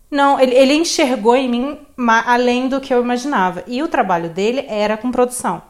Não, 0.09 0.39
ele, 0.39 0.53
ele 0.55 0.73
enxergou 0.73 1.35
em 1.35 1.47
mim 1.49 1.77
além 2.25 2.67
do 2.67 2.81
que 2.81 2.93
eu 2.93 3.01
imaginava. 3.01 3.63
E 3.67 3.81
o 3.83 3.87
trabalho 3.87 4.29
dele 4.29 4.65
era 4.67 4.97
com 4.97 5.11
produção. 5.11 5.61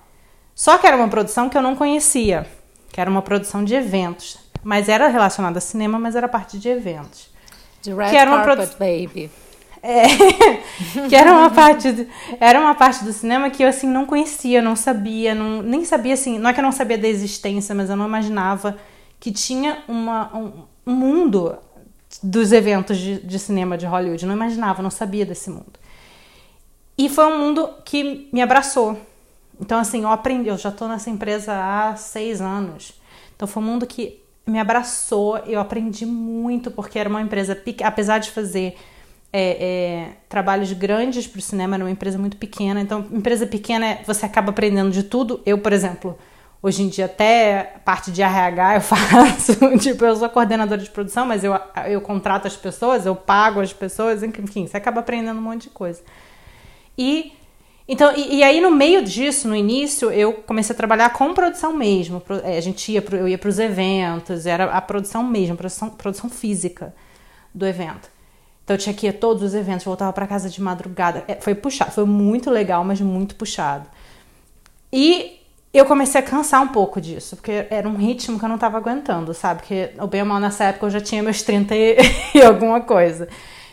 Só 0.56 0.78
que 0.78 0.88
era 0.88 0.96
uma 0.98 1.08
produção 1.08 1.48
que 1.50 1.58
eu 1.58 1.62
não 1.62 1.76
conhecia, 1.76 2.48
que 2.92 3.00
era 3.00 3.10
uma 3.10 3.22
produção 3.22 3.64
de 3.64 3.76
eventos. 3.76 4.38
Mas 4.64 4.88
era 4.90 5.08
relacionada 5.08 5.58
a 5.58 5.62
cinema, 5.62 5.98
mas 5.98 6.16
era 6.16 6.28
parte 6.28 6.60
de 6.60 6.70
eventos. 6.70 7.30
De 7.82 7.94
Red 7.94 8.10
Que 8.10 8.16
era 8.18 8.30
uma 8.30 8.44
Carpet 8.44 8.76
produ- 8.76 8.80
Baby. 8.80 9.32
É, 9.84 10.04
que 11.10 11.16
era 11.16 11.32
uma 11.34 11.50
parte 11.50 11.92
do, 11.92 12.08
era 12.40 12.60
uma 12.60 12.76
parte 12.76 13.04
do 13.04 13.12
cinema 13.12 13.50
que 13.50 13.64
eu 13.64 13.68
assim 13.68 13.88
não 13.88 14.06
conhecia, 14.06 14.62
não 14.62 14.76
sabia, 14.76 15.34
não, 15.34 15.64
nem 15.64 15.84
sabia 15.84 16.14
assim, 16.14 16.38
não 16.38 16.52
é 16.52 16.54
que 16.54 16.60
eu 16.60 16.64
não 16.64 16.72
sabia 16.72 17.00
da 17.00 17.08
existência, 17.08 17.74
mas 17.74 17.90
eu 17.90 17.96
não 17.96 18.06
imaginava 18.06 18.78
que 19.20 19.32
tinha 19.32 19.84
uma, 19.88 20.36
um, 20.38 20.52
um 20.86 20.94
mundo 20.94 21.58
dos 22.22 22.52
eventos 22.52 22.96
de, 22.98 23.20
de 23.26 23.40
cinema 23.40 23.76
de 23.76 23.88
Hollywood, 23.88 24.24
não 24.24 24.36
imaginava, 24.36 24.84
não 24.84 24.92
sabia 24.92 25.26
desse 25.26 25.50
mundo. 25.50 25.80
E 26.96 27.10
foi 27.10 27.26
um 27.26 27.40
mundo 27.40 27.68
que 27.84 28.30
me 28.32 28.42
abraçou. 28.42 29.00
Então 29.60 29.80
assim, 29.80 30.04
eu 30.04 30.10
aprendi, 30.10 30.50
eu 30.50 30.58
já 30.58 30.70
estou 30.70 30.88
nessa 30.88 31.10
empresa 31.10 31.54
há 31.54 31.96
seis 31.96 32.40
anos. 32.40 32.94
Então 33.36 33.48
foi 33.48 33.64
um 33.64 33.66
mundo 33.66 33.88
que 33.88 34.21
me 34.46 34.60
abraçou, 34.60 35.38
eu 35.40 35.60
aprendi 35.60 36.06
muito 36.06 36.72
porque 36.72 36.98
era 36.98 37.10
uma 37.10 37.22
empresa 37.22 37.58
apesar 37.84 38.18
de 38.18 38.32
fazer 38.32 38.76
é, 39.34 39.42
é, 39.42 40.10
trabalhos 40.28 40.72
grandes 40.74 41.26
para 41.26 41.40
o 41.40 41.42
cinema, 41.42 41.76
era 41.76 41.84
uma 41.84 41.92
empresa 41.92 42.18
muito 42.18 42.38
pequena. 42.38 42.82
Então, 42.82 43.08
empresa 43.12 43.48
pequena, 43.48 44.00
você 44.06 44.26
acaba 44.26 44.50
aprendendo 44.50 44.92
de 44.92 45.04
tudo. 45.04 45.42
Eu, 45.46 45.58
por 45.60 45.72
exemplo, 45.72 46.18
hoje 46.62 46.84
em 46.84 46.90
dia, 46.90 47.06
até 47.06 47.76
parte 47.86 48.12
de 48.12 48.22
RH 48.22 48.76
eu 48.76 48.82
faço. 48.82 49.78
tipo, 49.80 50.04
eu 50.04 50.16
sou 50.16 50.30
coordenadora 50.30 50.82
de 50.82 50.90
produção, 50.90 51.26
mas 51.26 51.44
eu, 51.44 51.54
eu 51.88 52.02
contrato 52.02 52.48
as 52.48 52.58
pessoas, 52.58 53.06
eu 53.06 53.16
pago 53.16 53.62
as 53.62 53.72
pessoas, 53.72 54.22
enfim, 54.22 54.68
você 54.68 54.78
acaba 54.78 55.00
aprendendo 55.00 55.40
um 55.40 55.44
monte 55.44 55.64
de 55.64 55.70
coisa. 55.70 56.02
E 56.98 57.34
então, 57.92 58.16
e, 58.16 58.38
e 58.38 58.44
aí 58.44 58.62
no 58.62 58.72
meio 58.72 59.04
disso, 59.04 59.50
no 59.50 59.56
início, 59.56 60.10
eu 60.12 60.32
comecei 60.32 60.74
a 60.74 60.78
trabalhar 60.78 61.10
com 61.10 61.34
produção 61.34 61.74
mesmo. 61.74 62.24
É, 62.42 62.58
a 62.58 62.62
gente 62.62 62.90
ia, 62.90 63.02
pro, 63.02 63.18
eu 63.18 63.28
ia 63.28 63.38
para 63.38 63.50
os 63.50 63.60
eventos, 63.60 64.46
era 64.46 64.72
a 64.72 64.80
produção 64.80 65.22
mesmo, 65.22 65.58
produção, 65.58 65.90
produção 65.90 66.30
física 66.30 66.96
do 67.54 67.68
evento. 67.68 68.10
Então 68.64 68.76
eu 68.76 68.78
tinha 68.78 68.96
que 68.96 69.08
ir 69.08 69.10
a 69.10 69.14
todos 69.14 69.44
os 69.44 69.54
eventos, 69.54 69.84
voltava 69.84 70.14
para 70.14 70.26
casa 70.26 70.50
de 70.50 70.62
madrugada. 70.62 71.26
É, 71.28 71.36
foi 71.36 71.54
puxado, 71.54 71.92
foi 71.92 72.06
muito 72.06 72.50
legal, 72.50 72.82
mas 72.86 73.02
muito 73.02 73.36
puxado. 73.36 73.90
E 74.94 75.42
eu 75.74 75.84
comecei 75.86 76.22
a 76.22 76.24
cansar 76.24 76.62
um 76.62 76.70
pouco 76.70 77.02
disso, 77.02 77.36
porque 77.36 77.68
era 77.70 77.90
um 77.90 77.98
ritmo 77.98 78.40
que 78.40 78.46
eu 78.46 78.50
não 78.50 78.56
estava 78.56 78.78
aguentando, 78.78 79.34
sabe? 79.34 79.64
Porque 79.64 79.90
o 80.00 80.08
bem 80.08 80.22
ou 80.22 80.28
mal 80.28 80.40
nessa 80.40 80.64
época 80.64 80.86
eu 80.86 80.90
já 80.92 81.02
tinha 81.02 81.22
meus 81.22 81.42
30 81.42 81.76
e, 81.76 81.98
e 82.36 82.42
alguma 82.42 82.80
coisa. 82.80 83.28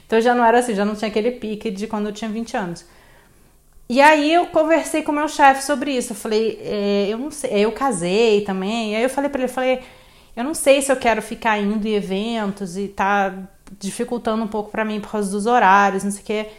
Então 0.05 0.21
já 0.21 0.35
não 0.35 0.45
era 0.45 0.59
assim, 0.59 0.75
já 0.75 0.85
não 0.85 0.97
tinha 0.97 1.09
aquele 1.09 1.31
pique 1.31 1.71
de 1.71 1.87
quando 1.87 2.07
eu 2.07 2.13
tinha 2.13 2.29
20 2.29 2.57
anos. 2.57 2.98
E 3.89 4.01
aí 4.03 4.35
eu 4.35 4.47
conversei 4.47 5.03
com 5.03 5.13
o 5.13 5.15
meu 5.15 5.29
chefe 5.29 5.65
sobre 5.65 5.97
isso. 5.97 6.13
Eu 6.13 6.17
falei, 6.17 6.61
é, 6.63 7.07
eu 7.09 7.17
não 7.17 7.31
sei, 7.31 7.65
eu 7.65 7.73
casei 7.73 8.43
também. 8.43 8.93
E 8.93 8.97
aí 8.97 9.03
eu 9.03 9.11
falei 9.11 9.31
para 9.31 9.41
ele, 9.41 9.51
eu 9.51 9.55
falei, 9.55 9.81
eu 10.37 10.45
não 10.45 10.55
sei 10.55 10.83
se 10.83 10.93
eu 10.93 10.97
quero 10.97 11.23
ficar 11.23 11.59
indo 11.59 11.87
em 11.87 11.95
eventos 11.95 12.77
e 12.77 12.89
tá 12.89 13.33
dificultando 13.79 14.45
um 14.45 14.49
pouco 14.49 14.71
para 14.71 14.85
mim 14.85 15.01
por 15.01 15.11
causa 15.11 15.31
dos 15.31 15.47
horários, 15.47 16.05
não 16.05 16.11
sei 16.11 16.23
o 16.23 16.25
quê. 16.25 16.51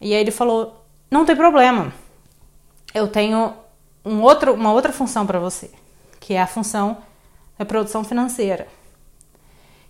E 0.00 0.14
aí 0.14 0.20
ele 0.20 0.30
falou, 0.30 0.84
não 1.10 1.24
tem 1.24 1.34
problema. 1.34 1.92
Eu 2.94 3.08
tenho 3.08 3.54
um 4.04 4.22
outro, 4.22 4.54
uma 4.54 4.72
outra 4.72 4.92
função 4.92 5.26
para 5.26 5.38
você, 5.38 5.70
que 6.20 6.34
é 6.34 6.40
a 6.40 6.46
função 6.46 6.98
da 7.58 7.64
produção 7.64 8.04
financeira. 8.04 8.68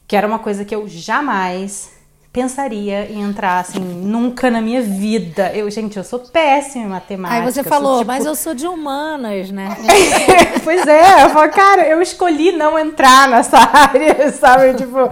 Que 0.06 0.16
era 0.16 0.26
uma 0.26 0.38
coisa 0.38 0.64
que 0.64 0.74
eu 0.74 0.88
jamais 0.88 1.97
pensaria 2.32 3.10
em 3.10 3.22
entrar 3.22 3.60
assim, 3.60 3.80
nunca 3.80 4.50
na 4.50 4.60
minha 4.60 4.82
vida. 4.82 5.50
Eu, 5.54 5.70
gente, 5.70 5.96
eu 5.96 6.04
sou 6.04 6.18
péssima 6.18 6.84
em 6.84 6.88
matemática. 6.88 7.40
Aí 7.40 7.44
você 7.44 7.60
eu 7.60 7.64
sou, 7.64 7.72
falou, 7.72 7.98
tipo, 7.98 8.06
mas 8.06 8.26
eu 8.26 8.34
sou 8.34 8.54
de 8.54 8.66
humanas, 8.66 9.50
né? 9.50 9.76
pois 10.62 10.86
é, 10.86 11.24
eu 11.24 11.30
falo, 11.30 11.50
cara, 11.50 11.86
eu 11.86 12.00
escolhi 12.02 12.52
não 12.52 12.78
entrar 12.78 13.28
nessa 13.28 13.58
área, 13.72 14.30
sabe? 14.32 14.74
Tipo, 14.74 15.10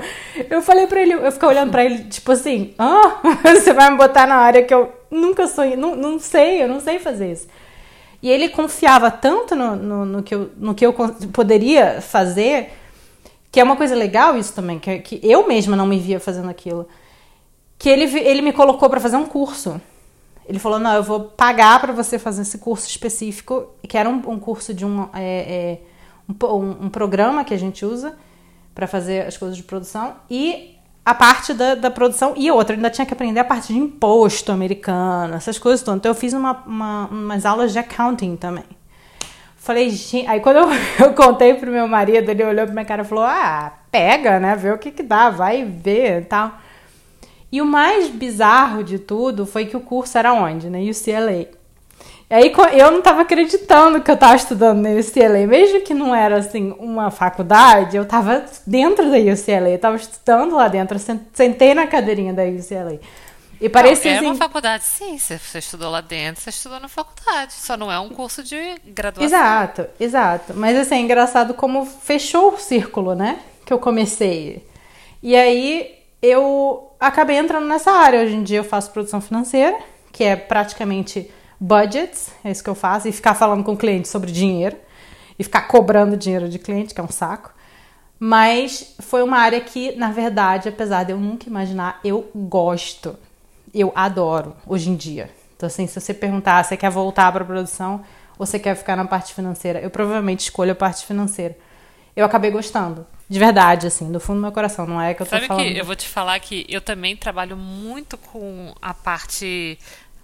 eu 0.51 0.62
falei 0.62 0.87
pra 0.87 1.01
ele, 1.01 1.14
eu 1.14 1.33
fiquei 1.33 1.49
olhando 1.49 1.71
pra 1.71 1.85
ele, 1.85 2.05
tipo 2.05 2.31
assim, 2.33 2.75
ah, 2.79 3.21
você 3.43 3.73
vai 3.73 3.91
me 3.91 3.97
botar 3.97 4.27
na 4.27 4.37
área 4.37 4.62
que 4.62 4.75
eu 4.75 4.93
nunca 5.11 5.47
sonhei, 5.47 5.77
não, 5.77 5.97
não 5.97 6.19
sei, 6.19 6.62
eu 6.62 6.69
não 6.69 6.81
sei 6.81 6.99
fazer 6.99 7.33
isso. 7.33 7.49
E 8.23 8.31
ele 8.31 8.49
confiava 8.49 9.11
tanto 9.11 9.55
no, 9.55 9.77
no, 9.77 10.05
no 10.05 10.23
que, 10.23 10.35
eu, 10.35 10.51
no 10.57 10.75
que 10.75 10.85
eu 10.85 10.93
poderia 11.33 12.01
fazer, 12.01 12.73
que 13.51 13.61
é 13.61 13.64
uma 13.64 13.77
coisa 13.77 13.95
legal 13.95 14.37
isso 14.37 14.55
também, 14.55 14.79
que, 14.79 14.99
que 14.99 15.21
eu 15.23 15.47
mesma 15.47 15.77
não 15.77 15.87
me 15.87 15.99
via 15.99 16.19
fazendo 16.19 16.51
aquilo, 16.51 16.89
que 17.79 17.89
ele, 17.89 18.05
ele 18.18 18.43
me 18.43 18.53
colocou 18.53 18.89
pra 18.89 19.01
fazer 19.01 19.16
um 19.16 19.27
curso. 19.27 19.81
Ele 20.49 20.59
falou: 20.59 20.79
não, 20.79 20.95
eu 20.95 21.03
vou 21.03 21.20
pagar 21.20 21.81
para 21.81 21.93
você 21.93 22.18
fazer 22.18 22.43
esse 22.43 22.59
curso 22.59 22.87
específico, 22.89 23.66
que 23.89 23.99
era 23.99 24.09
um, 24.09 24.22
um 24.31 24.39
curso 24.39 24.72
de 24.72 24.85
um, 24.87 25.09
é, 25.12 25.81
é, 26.39 26.47
um- 26.47 26.87
um 26.87 26.89
programa 26.89 27.45
que 27.45 27.53
a 27.53 27.59
gente 27.59 27.85
usa 27.85 28.14
para 28.74 28.87
fazer 28.87 29.27
as 29.27 29.37
coisas 29.37 29.57
de 29.57 29.62
produção 29.62 30.14
e 30.31 30.74
a 31.05 31.14
parte 31.14 31.55
da, 31.55 31.74
da 31.74 31.91
produção 31.91 32.35
e 32.37 32.51
outra, 32.51 32.74
eu 32.74 32.79
ainda 32.79 32.91
tinha 32.91 33.07
que 33.07 33.12
aprender 33.12 33.39
a 33.41 33.45
parte 33.45 33.72
de 33.72 33.79
imposto 33.79 34.51
americano, 34.53 35.35
essas 35.35 35.59
coisas 35.59 35.83
todas. 35.83 35.99
Então 35.99 36.11
eu 36.11 36.14
fiz 36.16 36.33
uma, 36.33 36.62
uma- 36.66 37.07
umas 37.11 37.47
aulas 37.47 37.72
de 37.72 37.79
accounting 37.79 38.37
também. 38.37 38.64
Falei, 39.57 39.91
gente. 39.91 40.27
Aí 40.29 40.41
quando 40.41 40.59
eu, 40.59 40.68
eu 41.07 41.12
contei 41.14 41.55
pro 41.55 41.70
meu 41.70 41.89
marido, 41.89 42.29
ele 42.31 42.45
olhou 42.45 42.64
pra 42.66 42.72
minha 42.74 42.85
cara 42.85 43.03
e 43.03 43.05
falou: 43.05 43.24
Ah, 43.24 43.72
pega, 43.91 44.39
né? 44.39 44.55
Vê 44.55 44.70
o 44.70 44.79
que 44.79 44.91
que 44.93 45.03
dá, 45.03 45.29
vai 45.31 45.64
ver 45.64 46.22
e 46.22 46.24
tal. 46.24 46.53
E 47.57 47.63
o 47.63 47.65
mais 47.65 48.11
bizarro 48.11 48.85
de 48.85 48.99
tudo 48.99 49.47
foi 49.47 49.65
que 49.65 49.75
o 49.75 49.81
curso 49.81 50.19
era 50.19 50.31
onde? 50.35 50.69
Na 50.69 50.77
UCLA. 50.77 51.49
E 52.29 52.35
aí 52.35 52.53
eu 52.79 52.91
não 52.91 53.01
tava 53.01 53.23
acreditando 53.23 54.03
que 54.03 54.11
eu 54.11 54.17
tava 54.19 54.37
estudando 54.37 54.83
na 54.83 54.91
UCLA, 54.91 55.47
mesmo 55.47 55.81
que 55.81 55.95
não 55.95 56.15
era 56.15 56.37
assim 56.37 56.77
uma 56.79 57.11
faculdade, 57.11 57.97
eu 57.97 58.05
tava 58.05 58.45
dentro 58.67 59.11
da 59.11 59.17
UCLA, 59.17 59.71
eu 59.71 59.79
tava 59.79 59.97
estudando 59.97 60.55
lá 60.55 60.69
dentro, 60.69 60.99
sentei 61.33 61.73
na 61.73 61.87
cadeirinha 61.87 62.35
da 62.35 62.43
UCLA. 62.43 63.01
E 63.59 63.71
parecia 63.71 64.11
Não, 64.11 64.17
é 64.17 64.19
assim, 64.19 64.27
uma 64.27 64.35
faculdade, 64.35 64.85
sim. 64.85 65.17
Você 65.17 65.59
estudou 65.59 65.91
lá 65.91 66.03
dentro, 66.03 66.43
você 66.43 66.51
estudou 66.51 66.79
na 66.79 66.89
faculdade. 66.89 67.55
Só 67.55 67.75
não 67.75 67.91
é 67.91 67.99
um 67.99 68.11
curso 68.11 68.43
de 68.43 68.75
graduação. 68.85 69.25
Exato, 69.25 69.87
exato. 69.99 70.53
Mas 70.55 70.77
assim, 70.77 70.97
é 70.97 71.01
engraçado 71.01 71.55
como 71.55 71.87
fechou 71.87 72.53
o 72.53 72.59
círculo, 72.59 73.15
né? 73.15 73.39
Que 73.65 73.73
eu 73.73 73.79
comecei. 73.79 74.63
E 75.23 75.35
aí 75.35 75.95
eu 76.27 76.91
acabei 76.99 77.37
entrando 77.37 77.66
nessa 77.66 77.91
área. 77.91 78.22
Hoje 78.22 78.35
em 78.35 78.43
dia 78.43 78.59
eu 78.59 78.64
faço 78.64 78.91
produção 78.91 79.20
financeira, 79.20 79.79
que 80.12 80.24
é 80.24 80.37
praticamente 80.37 81.31
budgets, 81.61 82.31
é 82.45 82.51
isso 82.51 82.62
que 82.62 82.70
eu 82.70 82.74
faço, 82.74 83.09
e 83.09 83.12
ficar 83.12 83.35
falando 83.35 83.64
com 83.64 83.72
o 83.72 83.77
cliente 83.77 84.09
sobre 84.09 84.31
dinheiro, 84.31 84.77
e 85.39 85.45
ficar 85.45 85.62
cobrando 85.62 86.16
dinheiro 86.16 86.49
de 86.49 86.59
cliente, 86.59 86.95
que 86.95 87.01
é 87.01 87.05
um 87.05 87.09
saco. 87.09 87.55
Mas 88.18 88.95
foi 89.01 89.22
uma 89.22 89.39
área 89.39 89.61
que, 89.61 89.95
na 89.97 90.11
verdade, 90.11 90.68
apesar 90.68 91.05
de 91.05 91.12
eu 91.12 91.18
nunca 91.18 91.49
imaginar, 91.49 92.01
eu 92.03 92.29
gosto. 92.35 93.16
Eu 93.74 93.93
adoro 93.95 94.57
hoje 94.66 94.91
em 94.91 94.97
dia. 94.97 95.31
Então, 95.55 95.66
assim, 95.66 95.87
se 95.87 96.01
você 96.01 96.14
perguntar, 96.14 96.64
você 96.64 96.77
quer 96.77 96.91
voltar 96.91 97.31
para 97.31 97.43
a 97.43 97.47
produção 97.47 98.03
ou 98.39 98.47
você 98.47 98.59
quer 98.59 98.74
ficar 98.74 98.97
na 98.97 99.05
parte 99.05 99.35
financeira? 99.35 99.81
Eu 99.81 99.91
provavelmente 99.91 100.41
escolho 100.41 100.72
a 100.72 100.74
parte 100.74 101.05
financeira. 101.05 101.57
Eu 102.14 102.24
acabei 102.24 102.51
gostando. 102.51 103.07
De 103.29 103.39
verdade, 103.39 103.87
assim, 103.89 104.11
do 104.12 104.20
fundo 104.20 104.37
do 104.37 104.43
meu 104.43 104.53
coração. 104.53 104.87
Não 104.87 105.01
é 105.01 105.12
que 105.14 105.22
eu 105.22 105.27
tô 105.27 105.31
Sabe 105.31 105.47
falando. 105.47 105.64
que 105.66 105.79
eu 105.79 105.85
vou 105.85 105.97
te 105.97 106.09
falar 106.09 106.39
que 106.39 106.64
eu 106.68 106.81
também 106.81 107.16
trabalho 107.16 107.57
muito 107.57 108.16
com 108.16 108.72
a 108.81 108.95
parte 108.95 109.79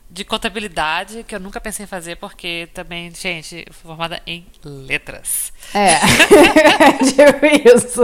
de 0.08 0.24
contabilidade, 0.24 1.24
que 1.24 1.34
eu 1.34 1.40
nunca 1.40 1.58
pensei 1.58 1.84
em 1.84 1.86
fazer, 1.86 2.16
porque 2.16 2.68
também, 2.74 3.10
gente, 3.14 3.66
formada 3.70 4.20
em 4.26 4.46
letras. 4.62 5.52
É, 5.72 5.94
tipo 7.08 7.68
isso. 7.68 8.02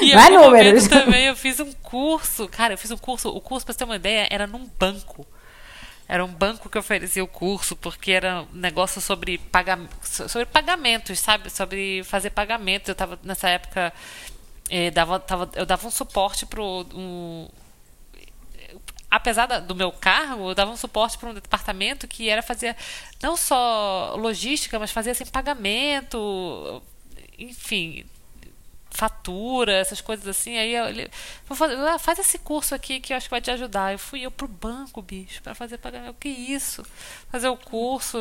E 0.00 0.14
Vai 0.14 0.30
números. 0.30 0.88
também 0.88 1.26
eu 1.26 1.36
fiz 1.36 1.60
um 1.60 1.70
curso, 1.74 2.48
cara, 2.48 2.72
eu 2.72 2.78
fiz 2.78 2.90
um 2.90 2.96
curso, 2.96 3.28
o 3.28 3.40
curso, 3.40 3.66
pra 3.66 3.74
você 3.74 3.78
ter 3.78 3.84
uma 3.84 3.96
ideia, 3.96 4.26
era 4.30 4.46
num 4.46 4.66
banco. 4.78 5.26
Era 6.06 6.24
um 6.24 6.32
banco 6.32 6.68
que 6.68 6.78
oferecia 6.78 7.24
o 7.24 7.28
curso, 7.28 7.74
porque 7.76 8.12
era 8.12 8.42
um 8.42 8.56
negócio 8.56 9.00
sobre, 9.00 9.38
paga, 9.38 9.78
sobre 10.02 10.46
pagamentos, 10.46 11.18
sabe? 11.18 11.50
Sobre 11.50 12.04
fazer 12.04 12.30
pagamentos. 12.30 12.88
Eu 12.88 12.94
tava, 12.94 13.18
nessa 13.22 13.48
época, 13.48 13.92
eh, 14.68 14.90
dava, 14.90 15.18
tava, 15.18 15.50
eu 15.54 15.64
dava 15.64 15.86
um 15.86 15.90
suporte 15.90 16.44
para 16.46 16.62
um, 16.62 17.48
apesar 19.14 19.46
do 19.60 19.74
meu 19.74 19.92
cargo, 19.92 20.50
eu 20.50 20.54
dava 20.54 20.72
um 20.72 20.76
suporte 20.76 21.16
para 21.16 21.30
um 21.30 21.34
departamento 21.34 22.08
que 22.08 22.28
era 22.28 22.42
fazer 22.42 22.76
não 23.22 23.36
só 23.36 24.16
logística, 24.18 24.78
mas 24.78 24.90
fazia 24.90 25.12
assim 25.12 25.24
pagamento, 25.26 26.82
enfim, 27.38 28.04
fatura, 28.94 29.72
essas 29.72 30.00
coisas 30.00 30.26
assim. 30.26 30.56
Aí 30.56 30.74
ele 30.74 31.10
fazer, 31.46 31.74
ah, 31.76 31.98
faz 31.98 32.18
esse 32.18 32.38
curso 32.38 32.74
aqui 32.74 33.00
que 33.00 33.12
eu 33.12 33.16
acho 33.16 33.26
que 33.26 33.30
vai 33.30 33.40
te 33.40 33.50
ajudar. 33.50 33.92
Eu 33.92 33.98
fui 33.98 34.20
eu 34.22 34.30
pro 34.30 34.46
banco, 34.48 35.02
bicho, 35.02 35.42
para 35.42 35.54
fazer 35.54 35.78
pagamento. 35.78 36.12
O 36.12 36.14
que 36.14 36.28
isso? 36.28 36.84
Fazer 37.30 37.48
o 37.48 37.56
curso 37.56 38.16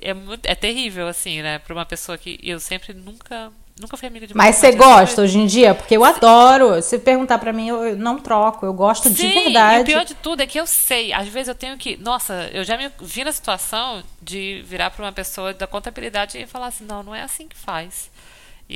é 0.00 0.14
muito, 0.14 0.46
é 0.46 0.54
terrível 0.54 1.08
assim, 1.08 1.42
né, 1.42 1.58
para 1.58 1.74
uma 1.74 1.84
pessoa 1.84 2.16
que 2.16 2.38
eu 2.42 2.58
sempre 2.60 2.94
nunca 2.94 3.52
nunca 3.80 3.96
fui 3.96 4.06
amiga 4.06 4.26
de 4.28 4.36
Mas 4.36 4.56
você 4.56 4.70
gosta 4.72 5.06
sempre- 5.06 5.22
hoje 5.24 5.38
em 5.38 5.46
dia? 5.46 5.74
Porque 5.74 5.96
eu 5.96 6.04
adoro. 6.04 6.80
Se 6.82 6.98
perguntar 7.00 7.38
pra 7.38 7.52
mim, 7.52 7.68
eu 7.68 7.82
eu 7.84 7.96
não 7.96 8.16
troco. 8.18 8.64
Eu 8.64 8.72
gosto 8.72 9.10
de 9.10 9.16
Sim, 9.22 9.32
verdade. 9.44 9.78
E 9.78 9.82
o 9.82 9.84
pior 9.86 10.04
de 10.04 10.14
tudo 10.14 10.40
é 10.40 10.46
que 10.46 10.60
eu 10.60 10.66
sei. 10.66 11.12
Às 11.12 11.26
vezes 11.26 11.48
eu 11.48 11.54
tenho 11.54 11.76
que. 11.76 11.96
Nossa, 11.96 12.48
eu 12.52 12.62
já 12.62 12.76
me 12.76 12.88
vi 13.00 13.24
na 13.24 13.32
situação 13.32 14.02
de 14.20 14.62
virar 14.66 14.90
para 14.90 15.04
uma 15.04 15.10
pessoa 15.12 15.52
da 15.52 15.66
contabilidade 15.66 16.38
e 16.38 16.46
falar 16.46 16.66
assim: 16.68 16.84
não, 16.84 17.02
não 17.02 17.14
é 17.14 17.22
assim 17.22 17.48
que 17.48 17.56
faz. 17.56 18.08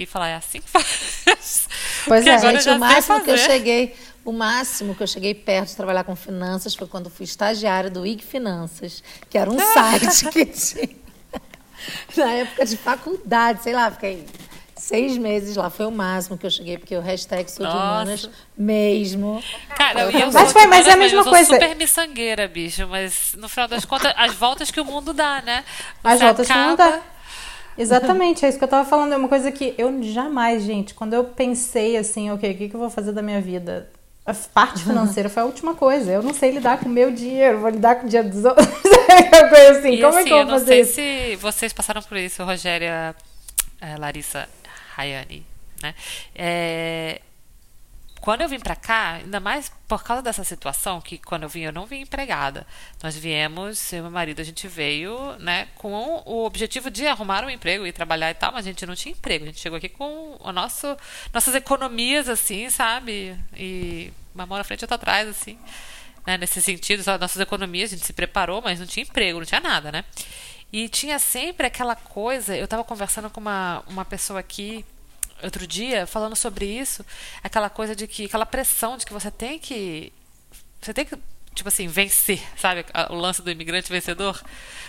E 0.03 0.07
falar, 0.07 0.29
é 0.29 0.35
assim 0.37 0.61
que 0.61 0.69
faz. 0.69 0.87
Pois 2.07 2.25
Porque 2.25 2.31
é, 2.31 2.39
Gente, 2.39 2.69
o 2.71 2.79
máximo 2.79 3.21
que 3.25 3.31
eu 3.31 3.39
cheguei, 3.39 3.97
o 4.25 4.33
máximo 4.33 4.95
que 4.95 5.03
eu 5.03 5.07
cheguei 5.07 5.35
perto 5.35 5.69
de 5.71 5.77
trabalhar 5.77 6.05
com 6.05 6.15
finanças 6.15 6.75
foi 6.75 6.87
quando 6.87 7.11
fui 7.11 7.25
estagiária 7.25 7.91
do 7.91 8.07
IG 8.07 8.23
Finanças, 8.25 9.03
que 9.29 9.37
era 9.37 9.51
um 9.51 9.59
site 9.75 10.29
que 10.31 10.47
tinha 10.47 10.89
na 12.17 12.33
época 12.33 12.65
de 12.65 12.77
faculdade, 12.77 13.63
sei 13.63 13.73
lá, 13.73 13.91
fiquei 13.91 14.25
seis 14.77 15.17
meses 15.19 15.57
lá, 15.57 15.69
foi 15.71 15.87
o 15.87 15.91
máximo 15.91 16.37
que 16.39 16.47
eu 16.47 16.51
cheguei, 16.51 16.79
porque 16.79 16.95
o 16.97 17.01
hashtag 17.01 17.51
sou 17.51 17.67
de 17.67 17.73
humanas 17.73 18.31
mesmo. 18.57 19.43
Cara, 19.77 20.03
eu, 20.03 20.11
eu 20.11 20.33
Mas 20.33 20.53
foi- 20.53 20.67
mas 20.67 20.87
é 20.87 20.93
a 20.93 20.97
mesma 20.97 21.19
eu 21.21 21.23
sou 21.25 21.33
coisa. 21.33 21.53
super 21.55 21.75
miçangueira, 21.77 22.47
bicho. 22.47 22.87
Mas 22.87 23.35
no 23.37 23.49
final 23.49 23.67
das 23.69 23.85
contas, 23.85 24.13
as 24.17 24.35
voltas 24.35 24.71
que 24.71 24.81
o 24.81 24.85
mundo 24.85 25.13
dá, 25.13 25.43
né? 25.43 25.65
As 26.05 26.19
Você 26.19 26.25
voltas 26.25 26.47
que 26.47 26.53
não 26.53 26.75
acaba- 26.75 26.91
dá. 26.99 27.03
Exatamente, 27.79 28.45
é 28.45 28.49
isso 28.49 28.59
que 28.59 28.65
eu 28.65 28.69
tava 28.69 28.89
falando. 28.89 29.13
É 29.13 29.17
uma 29.17 29.29
coisa 29.29 29.51
que 29.53 29.75
eu 29.77 30.03
jamais, 30.03 30.63
gente, 30.63 30.95
quando 30.95 31.13
eu 31.15 31.25
pensei 31.25 31.97
assim, 31.97 32.31
ok, 32.31 32.51
o 32.51 32.57
que, 32.57 32.69
que 32.69 32.75
eu 32.77 32.81
vou 32.81 32.91
fazer 32.91 33.13
da 33.13 33.23
minha 33.23 33.41
vida? 33.41 33.91
A 34.25 34.35
parte 34.35 34.83
financeira 34.83 35.29
foi 35.29 35.43
a 35.43 35.47
última 35.47 35.75
coisa. 35.75 36.11
Eu 36.11 36.23
não 36.23 36.35
sei 36.35 36.51
lidar 36.51 36.79
com 36.81 36.87
o 36.87 36.93
meu 36.93 37.13
dinheiro, 37.13 37.61
vou 37.61 37.71
lidar 37.71 37.97
com 37.97 38.07
o 38.07 38.09
dinheiro 38.09 38.29
dos 38.29 38.45
outros. 38.45 38.67
Uma 39.33 39.49
coisa 39.49 39.79
assim, 39.79 39.93
E 39.93 40.01
como 40.03 40.19
é 40.19 40.21
assim, 40.21 40.25
que 40.25 40.33
eu 40.33 40.39
eu 40.39 40.45
vou 40.47 40.53
não 40.53 40.59
fazer 40.59 40.67
sei 40.67 40.81
isso? 40.81 40.95
se 40.95 41.37
vocês 41.37 41.73
passaram 41.73 42.03
por 42.03 42.17
isso, 42.17 42.43
Rogéria, 42.43 43.15
eh, 43.81 43.97
Larissa, 43.99 44.49
Rayane, 44.97 45.47
né? 45.81 45.95
É, 46.35 47.21
quando 48.27 48.41
eu 48.41 48.49
vim 48.49 48.59
pra 48.59 48.75
cá, 48.75 49.21
ainda 49.23 49.39
mais 49.39 49.71
por 49.87 50.03
causa 50.03 50.21
dessa 50.21 50.43
situação, 50.43 51.01
que 51.01 51.17
quando 51.17 51.45
eu 51.45 51.49
vim, 51.49 51.61
eu 51.61 51.73
não 51.73 51.87
vim 51.87 52.01
empregada. 52.01 52.67
Nós 53.01 53.17
viemos, 53.17 53.93
eu 53.93 54.01
e 54.01 54.03
meu 54.03 54.11
marido, 54.11 54.41
a 54.41 54.45
gente 54.45 54.67
veio, 54.67 55.37
né, 55.39 55.69
com 55.77 56.25
o 56.27 56.45
objetivo 56.45 56.91
de 56.91 57.07
arrumar 57.07 57.45
um 57.45 57.51
emprego 57.51 57.87
e 57.87 57.93
trabalhar 57.93 58.29
e 58.33 58.35
tal, 58.35 58.51
mas 58.51 58.67
a 58.67 58.69
gente 58.69 58.85
não 58.85 58.97
tinha 58.97 59.13
emprego. 59.13 59.45
A 59.45 59.47
gente 59.47 59.61
chegou 59.61 59.77
aqui 59.77 59.89
com 59.89 60.37
o 60.41 60.51
nosso, 60.51 60.97
nossas 61.33 61.55
economias, 61.55 62.29
assim, 62.29 62.69
sabe? 62.69 63.39
E 63.57 64.13
uma 64.35 64.45
mão 64.45 64.59
na 64.59 64.65
frente 64.65 64.81
e 64.81 64.85
outra 64.87 64.97
atrás, 64.97 65.29
assim 65.29 65.57
né, 66.27 66.37
nesse 66.37 66.61
sentido, 66.61 67.05
nossas 67.21 67.41
economias, 67.41 67.93
a 67.93 67.97
gente 67.97 68.07
se 68.07 68.13
preparou, 68.13 68.61
mas 68.61 68.81
não 68.81 68.87
tinha 68.89 69.05
emprego, 69.05 69.39
não 69.39 69.47
tinha 69.47 69.61
nada, 69.61 69.93
né? 69.93 70.05
E 70.73 70.89
tinha 70.89 71.21
sempre 71.21 71.69
aquela 71.69 71.95
coisa, 71.95 72.57
eu 72.57 72.65
estava 72.65 72.83
conversando 72.83 73.31
com 73.31 73.41
uma, 73.41 73.85
uma 73.87 74.05
pessoa 74.05 74.41
aqui 74.41 74.85
outro 75.43 75.67
dia, 75.67 76.07
falando 76.07 76.35
sobre 76.37 76.65
isso, 76.67 77.05
aquela 77.43 77.69
coisa 77.71 77.95
de 77.95 78.07
que, 78.07 78.25
aquela 78.27 78.47
pressão 78.47 78.97
de 78.97 79.05
que 79.07 79.13
você 79.13 79.31
tem 79.31 79.59
que, 79.59 80.13
você 80.81 80.93
tem 80.95 81.05
que, 81.05 81.17
tipo 81.55 81.69
assim, 81.69 81.87
vencer, 81.89 82.41
sabe? 82.57 82.85
O 83.11 83.15
lance 83.15 83.43
do 83.43 83.51
imigrante 83.51 83.91
vencedor. 83.91 84.41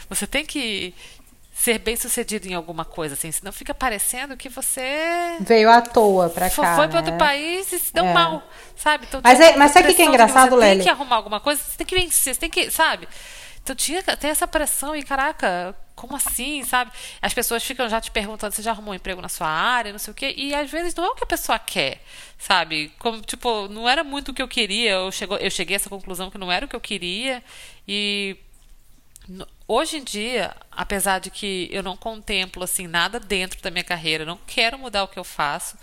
Você 0.10 0.26
tem 0.28 0.46
que 0.46 0.94
ser 1.54 1.80
bem 1.80 1.96
sucedido 1.96 2.48
em 2.48 2.54
alguma 2.54 2.86
coisa, 2.86 3.16
assim, 3.16 3.32
senão 3.32 3.52
fica 3.52 3.74
parecendo 3.74 4.38
que 4.38 4.48
você 4.48 5.38
Veio 5.40 5.70
à 5.72 5.82
toa 5.82 6.30
pra 6.30 6.50
Fo- 6.52 6.62
cá. 6.62 6.76
foi 6.76 6.88
para 6.88 7.02
né? 7.02 7.08
outro 7.08 7.18
país 7.18 7.72
e 7.74 7.80
se 7.80 7.92
deu 7.92 8.06
É. 8.06 8.14
mal, 8.14 8.44
sabe? 8.76 9.06
Então, 9.08 9.22
Mas 9.24 9.40
é- 9.40 9.56
mas 9.58 9.72
sabe 9.72 9.92
o 9.92 9.96
que 9.96 10.02
é 10.04 10.06
engraçado, 10.06 10.52
você 10.52 10.56
Lely? 10.58 10.76
tem 10.76 10.84
que 10.84 10.90
arrumar 10.90 11.16
alguma 11.16 11.40
coisa, 11.40 11.60
você 11.64 11.76
tem 11.78 11.88
que 11.88 11.96
vencer, 11.96 12.36
você 12.36 12.40
tem 12.40 12.50
que, 12.50 12.70
sabe? 12.70 13.08
Então 13.64 13.76
tinha 13.76 14.04
tem 14.04 14.30
essa 14.30 14.48
pressão 14.48 14.96
e 14.96 15.02
caraca, 15.02 15.76
como 15.98 16.16
assim, 16.16 16.64
sabe? 16.64 16.92
As 17.20 17.34
pessoas 17.34 17.64
ficam 17.64 17.90
já 17.90 18.00
te 18.00 18.12
perguntando, 18.12 18.54
você 18.54 18.62
já 18.62 18.72
arrumou 18.72 18.94
um 18.94 18.96
emprego 18.96 19.20
na 19.20 19.28
sua 19.28 19.48
área, 19.48 19.92
não 19.92 20.00
sei 20.00 20.12
o 20.12 20.16
quê, 20.16 20.34
e 20.38 20.54
às 20.54 20.70
vezes 20.70 20.94
não 20.96 21.04
é 21.04 21.10
o 21.10 21.16
que 21.16 21.24
a 21.24 21.28
pessoa 21.28 21.58
quer, 21.58 22.02
sabe? 22.38 22.94
Como 23.00 23.20
tipo, 23.22 23.68
não 23.68 23.90
era 23.90 24.04
muito 24.04 24.30
o 24.30 24.34
que 24.34 24.42
eu 24.42 24.48
queria, 24.48 24.92
eu 24.92 25.12
chegou, 25.12 25.38
eu 25.38 25.50
cheguei 25.50 25.76
a 25.76 25.78
essa 25.78 25.90
conclusão 25.90 26.30
que 26.30 26.38
não 26.38 26.52
era 26.52 26.66
o 26.66 26.70
que 26.70 26.76
eu 26.76 26.82
queria 26.82 27.44
e 27.88 28.38
Hoje 29.68 29.98
em 29.98 30.04
dia, 30.04 30.56
apesar 30.72 31.20
de 31.20 31.30
que 31.30 31.68
eu 31.70 31.84
não 31.84 31.98
contemplo 31.98 32.64
assim 32.64 32.88
nada 32.88 33.20
dentro 33.20 33.62
da 33.62 33.70
minha 33.70 33.84
carreira, 33.84 34.24
não 34.24 34.40
quero 34.48 34.80
mudar 34.80 35.04
o 35.04 35.08
que 35.10 35.20
eu 35.20 35.24
faço. 35.26 35.78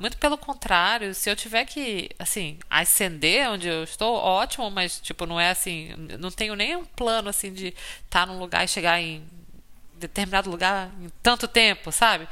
Muito 0.00 0.16
pelo 0.16 0.38
contrário, 0.38 1.14
se 1.14 1.28
eu 1.28 1.36
tiver 1.36 1.66
que, 1.66 2.08
assim, 2.18 2.58
ascender 2.70 3.50
onde 3.50 3.68
eu 3.68 3.84
estou, 3.84 4.16
ótimo, 4.16 4.70
mas 4.70 4.98
tipo, 4.98 5.26
não 5.26 5.38
é 5.38 5.50
assim, 5.50 5.90
não 6.18 6.30
tenho 6.30 6.54
nem 6.54 6.74
um 6.74 6.86
plano 6.86 7.28
assim 7.28 7.52
de 7.52 7.74
estar 8.02 8.26
num 8.26 8.38
lugar 8.38 8.64
e 8.64 8.68
chegar 8.68 8.98
em 8.98 9.22
determinado 9.96 10.50
lugar 10.50 10.90
em 10.98 11.10
tanto 11.22 11.46
tempo, 11.46 11.92
sabe? 11.92 12.26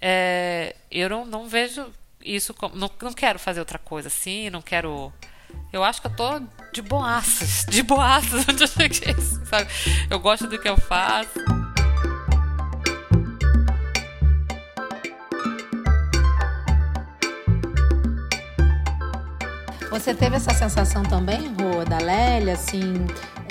É, 0.00 0.76
eu 0.92 1.10
não, 1.10 1.26
não 1.26 1.48
vejo 1.48 1.92
isso 2.24 2.54
como. 2.54 2.76
Não, 2.76 2.88
não 3.02 3.12
quero 3.12 3.40
fazer 3.40 3.58
outra 3.58 3.78
coisa 3.78 4.06
assim, 4.06 4.48
não 4.48 4.62
quero. 4.62 5.12
Eu 5.72 5.82
acho 5.82 6.00
que 6.00 6.06
eu 6.06 6.14
tô 6.14 6.40
de 6.72 6.82
boaças, 6.82 7.66
de 7.68 7.82
boaças 7.82 8.48
onde 8.48 8.62
eu 8.62 8.68
cheguei, 8.68 9.14
sabe? 9.44 9.68
Eu 10.08 10.20
gosto 10.20 10.46
do 10.46 10.56
que 10.56 10.68
eu 10.68 10.76
faço. 10.76 11.59
Você 20.00 20.14
teve 20.14 20.34
essa 20.34 20.54
sensação 20.54 21.02
também, 21.02 21.48
Rô, 21.48 21.84
da 21.84 21.98
Lélia, 21.98 22.54
assim, 22.54 22.94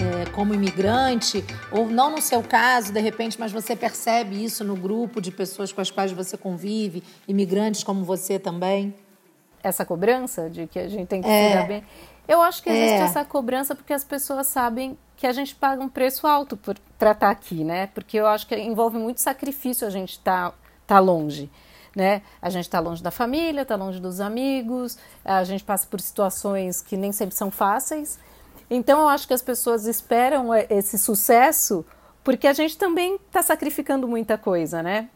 é, 0.01 0.27
como 0.31 0.51
imigrante? 0.51 1.45
Ou 1.71 1.87
não 1.87 2.09
no 2.09 2.19
seu 2.19 2.41
caso, 2.41 2.91
de 2.91 2.99
repente, 2.99 3.39
mas 3.39 3.51
você 3.51 3.75
percebe 3.75 4.43
isso 4.43 4.63
no 4.63 4.75
grupo 4.75 5.21
de 5.21 5.29
pessoas 5.29 5.71
com 5.71 5.79
as 5.79 5.91
quais 5.91 6.11
você 6.11 6.35
convive, 6.35 7.03
imigrantes 7.27 7.83
como 7.83 8.03
você 8.03 8.39
também? 8.39 8.95
essa 9.61 9.85
cobrança 9.85 10.49
de 10.49 10.65
que 10.65 10.79
a 10.79 10.87
gente 10.87 11.05
tem 11.05 11.21
que 11.21 11.27
É. 11.27 11.49
cuidar 11.49 11.67
bem. 11.67 11.83
Eu 12.27 12.41
acho 12.41 12.63
que 12.63 12.69
existe 12.69 12.95
É. 12.95 13.01
essa 13.01 13.23
cobrança 13.23 13.75
porque 13.75 13.93
as 13.93 14.03
pessoas 14.03 14.47
sabem 14.47 14.97
que 15.17 15.27
a 15.27 15.31
gente 15.33 15.53
paga 15.53 15.83
um 15.83 15.89
preço 15.89 16.25
alto 16.25 16.57
para 16.97 17.11
estar 17.11 17.29
aqui, 17.29 17.63
né? 17.63 17.87
Porque 17.93 18.17
eu 18.17 18.25
acho 18.25 18.47
que 18.47 18.55
envolve 18.57 18.97
muito 18.97 19.21
sacrifício 19.21 19.85
a 19.85 19.89
gente 19.91 20.13
estar 20.13 20.49
tá, 20.51 20.57
tá 20.87 20.99
longe, 20.99 21.47
né? 21.99 22.21
A 22.41 22.49
gente 22.49 22.65
está 22.65 22.79
longe 22.79 23.03
da 23.03 23.11
família, 23.11 23.61
está 23.61 23.75
longe 23.75 23.99
dos 23.99 24.19
amigos, 24.19 24.97
a 25.23 25.43
gente 25.43 25.63
passa 25.63 25.85
por 25.85 26.01
situações 26.01 26.81
que 26.81 26.97
nem 26.97 27.11
sempre 27.11 27.35
são 27.35 27.51
fáceis. 27.51 28.17
Então 28.69 29.01
eu 29.01 29.07
acho 29.07 29.27
que 29.27 29.33
as 29.33 29.41
pessoas 29.41 29.85
esperam 29.85 30.53
eh, 30.53 30.65
esse 30.69 30.97
sucesso 30.97 31.85
porque 32.23 32.47
a 32.47 32.53
gente 32.53 32.77
também 32.77 33.15
está 33.15 33.41
sacrificando 33.41 34.07
muita 34.07 34.37
coisa, 34.37 34.81
né? 34.81 35.09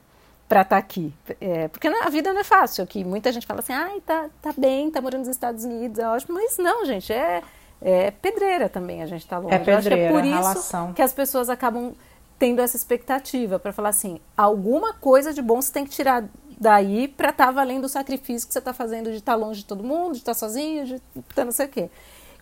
para 0.48 0.62
estar 0.62 0.78
aqui. 0.78 1.12
É, 1.42 1.68
porque 1.68 1.88
a 1.88 2.10
vida 2.10 2.32
não 2.32 2.42
é 2.42 2.44
fácil 2.44 2.84
aqui. 2.84 3.04
Muita 3.04 3.32
gente 3.32 3.48
fala 3.48 3.62
assim, 3.62 3.74
ai, 3.74 4.00
tá, 4.02 4.30
tá 4.40 4.54
bem, 4.56 4.92
tá 4.92 5.02
morando 5.02 5.22
nos 5.22 5.30
Estados 5.30 5.64
Unidos, 5.64 5.98
é 5.98 6.08
ótimo. 6.08 6.36
Mas 6.36 6.58
não, 6.60 6.86
gente, 6.86 7.12
é, 7.12 7.42
é 7.82 8.12
pedreira 8.12 8.70
também 8.70 9.02
a 9.02 9.08
gente 9.08 9.26
tá 9.26 9.40
longe. 9.40 9.56
É 9.56 9.58
que 9.58 9.66
pedreira, 9.66 10.02
é 10.02 10.12
por 10.12 10.24
isso 10.24 10.36
ralação. 10.36 10.94
que 10.94 11.02
as 11.02 11.12
pessoas 11.12 11.50
acabam 11.50 11.94
tendo 12.38 12.62
essa 12.62 12.76
expectativa 12.76 13.58
para 13.58 13.72
falar 13.72 13.90
assim, 13.90 14.20
alguma 14.36 14.94
coisa 14.94 15.34
de 15.34 15.42
bom 15.42 15.62
você 15.62 15.72
tem 15.72 15.86
que 15.86 15.92
tirar 15.92 16.24
daí 16.64 17.07
para 17.07 17.30
estar 17.30 17.51
valendo 17.51 17.86
o 17.86 17.89
sacrifício 17.89 18.47
que 18.47 18.53
você 18.53 18.59
está 18.59 18.74
fazendo 18.74 19.11
de 19.11 19.18
estar 19.18 19.36
longe 19.36 19.59
de 19.59 19.66
todo 19.66 19.84
mundo, 19.84 20.14
de 20.14 20.20
estar 20.20 20.34
sozinho, 20.34 20.86
de 20.86 21.01
estar 21.30 21.45
não 21.45 21.51
sei 21.51 21.66
o 21.66 21.70
quê. 21.70 21.89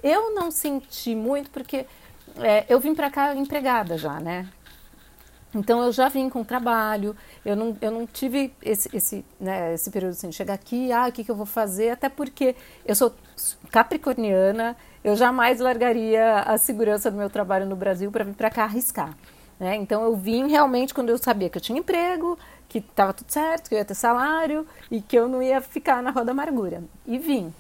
Eu 0.04 0.34
não 0.34 0.52
senti 0.52 1.16
muito 1.16 1.50
porque 1.50 1.86
é, 2.38 2.66
eu 2.70 2.80
vim 2.80 2.96
para 2.96 3.10
cá 3.10 3.36
empregada 3.36 3.98
já, 3.98 4.20
né? 4.20 4.48
Então 5.54 5.84
eu 5.84 5.92
já 5.92 6.08
vim 6.08 6.30
com 6.30 6.46
trabalho, 6.46 7.14
eu 7.44 7.58
não, 7.58 7.76
eu 7.82 7.92
não 7.92 8.08
tive 8.08 8.54
esse, 8.62 8.90
esse, 8.96 9.26
né, 9.38 9.74
esse 9.74 9.92
período 9.92 10.12
assim, 10.12 10.30
de 10.30 10.36
chegar 10.36 10.54
aqui, 10.54 10.94
ah, 10.94 11.08
o 11.10 11.12
que, 11.12 11.26
que 11.26 11.32
eu 11.32 11.36
vou 11.36 11.46
fazer? 11.46 11.90
Até 11.90 12.08
porque 12.08 12.56
eu 12.86 12.96
sou 12.96 13.14
capricorniana, 13.70 14.78
eu 15.04 15.14
jamais 15.14 15.60
largaria 15.60 16.36
a 16.40 16.58
segurança 16.58 17.12
do 17.12 17.18
meu 17.18 17.30
trabalho 17.30 17.66
no 17.66 17.76
Brasil 17.76 18.10
para 18.10 18.24
vir 18.24 18.34
para 18.34 18.50
cá 18.50 18.64
arriscar. 18.64 19.14
Né? 19.60 19.76
Então 19.76 20.04
eu 20.04 20.16
vim 20.16 20.48
realmente 20.48 20.94
quando 20.94 21.10
eu 21.10 21.18
sabia 21.18 21.50
que 21.50 21.58
eu 21.58 21.62
tinha 21.62 21.78
emprego, 21.78 22.40
que 22.72 22.78
estava 22.78 23.12
tudo 23.12 23.30
certo, 23.30 23.68
que 23.68 23.76
eu 23.76 23.80
ia 23.80 23.84
ter 23.84 23.96
salário 23.96 24.66
e 24.90 25.02
que 25.02 25.18
eu 25.18 25.28
não 25.28 25.44
ia 25.44 25.60
ficar 25.60 26.02
na 26.02 26.10
roda 26.10 26.32
amargura. 26.32 26.82
E 27.06 27.18
vim. 27.18 27.54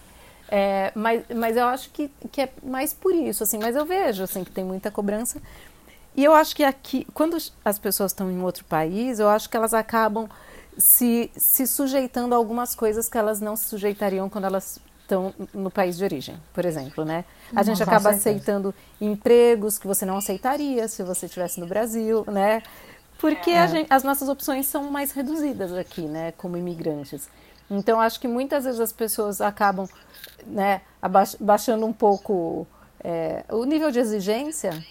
É, 0.47 0.93
mas, 0.95 1.25
mas 1.35 1.57
eu 1.57 1.65
acho 1.65 1.89
que, 1.89 2.09
que 2.31 2.43
é 2.43 2.49
mais 2.63 2.93
por 2.93 3.13
isso, 3.13 3.43
assim, 3.43 3.57
mas 3.57 3.75
eu 3.75 3.85
vejo 3.85 4.23
assim, 4.23 4.45
que 4.45 4.51
tem 4.51 4.63
muita 4.63 4.89
cobrança. 4.89 5.41
E 6.15 6.23
eu 6.23 6.33
acho 6.33 6.55
que 6.55 6.63
aqui, 6.63 7.05
quando 7.13 7.35
as 7.63 7.77
pessoas 7.77 8.11
estão 8.13 8.31
em 8.31 8.41
outro 8.41 8.63
país, 8.63 9.19
eu 9.19 9.27
acho 9.27 9.49
que 9.49 9.57
elas 9.57 9.73
acabam 9.73 10.29
se, 10.77 11.29
se 11.35 11.67
sujeitando 11.67 12.33
a 12.33 12.37
algumas 12.37 12.73
coisas 12.73 13.09
que 13.09 13.17
elas 13.17 13.41
não 13.41 13.57
se 13.57 13.65
sujeitariam 13.65 14.29
quando 14.29 14.45
elas 14.45 14.79
estão 15.01 15.33
no 15.53 15.69
país 15.69 15.97
de 15.97 16.05
origem, 16.05 16.37
por 16.53 16.63
exemplo, 16.63 17.03
né? 17.03 17.25
A 17.53 17.63
gente 17.63 17.83
acaba 17.83 18.11
aceitando 18.11 18.73
empregos 18.99 19.77
que 19.77 19.85
você 19.85 20.05
não 20.05 20.15
aceitaria 20.15 20.87
se 20.87 21.03
você 21.03 21.25
estivesse 21.25 21.59
no 21.59 21.67
Brasil, 21.67 22.23
né? 22.27 22.63
Porque 23.21 23.51
é. 23.51 23.67
gente, 23.67 23.87
as 23.93 24.03
nossas 24.03 24.27
opções 24.27 24.65
são 24.65 24.91
mais 24.91 25.11
reduzidas 25.11 25.71
aqui, 25.71 26.01
né, 26.01 26.33
como 26.33 26.57
imigrantes. 26.57 27.29
Então, 27.69 28.01
acho 28.01 28.19
que 28.19 28.27
muitas 28.27 28.65
vezes 28.65 28.79
as 28.79 28.91
pessoas 28.91 29.39
acabam 29.39 29.87
né, 30.45 30.81
baixando 31.39 31.85
um 31.85 31.93
pouco 31.93 32.67
é, 33.01 33.45
o 33.49 33.63
nível 33.63 33.91
de 33.91 33.99
exigência, 33.99 34.83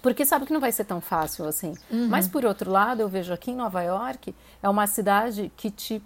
porque 0.00 0.24
sabe 0.24 0.46
que 0.46 0.52
não 0.52 0.60
vai 0.60 0.70
ser 0.70 0.84
tão 0.84 1.00
fácil 1.00 1.46
assim. 1.46 1.74
Uhum. 1.90 2.08
Mas, 2.08 2.28
por 2.28 2.44
outro 2.44 2.70
lado, 2.70 3.00
eu 3.00 3.08
vejo 3.08 3.32
aqui 3.32 3.50
em 3.50 3.56
Nova 3.56 3.82
York, 3.82 4.34
é 4.62 4.68
uma 4.68 4.86
cidade 4.86 5.50
que 5.56 5.70
te 5.70 6.02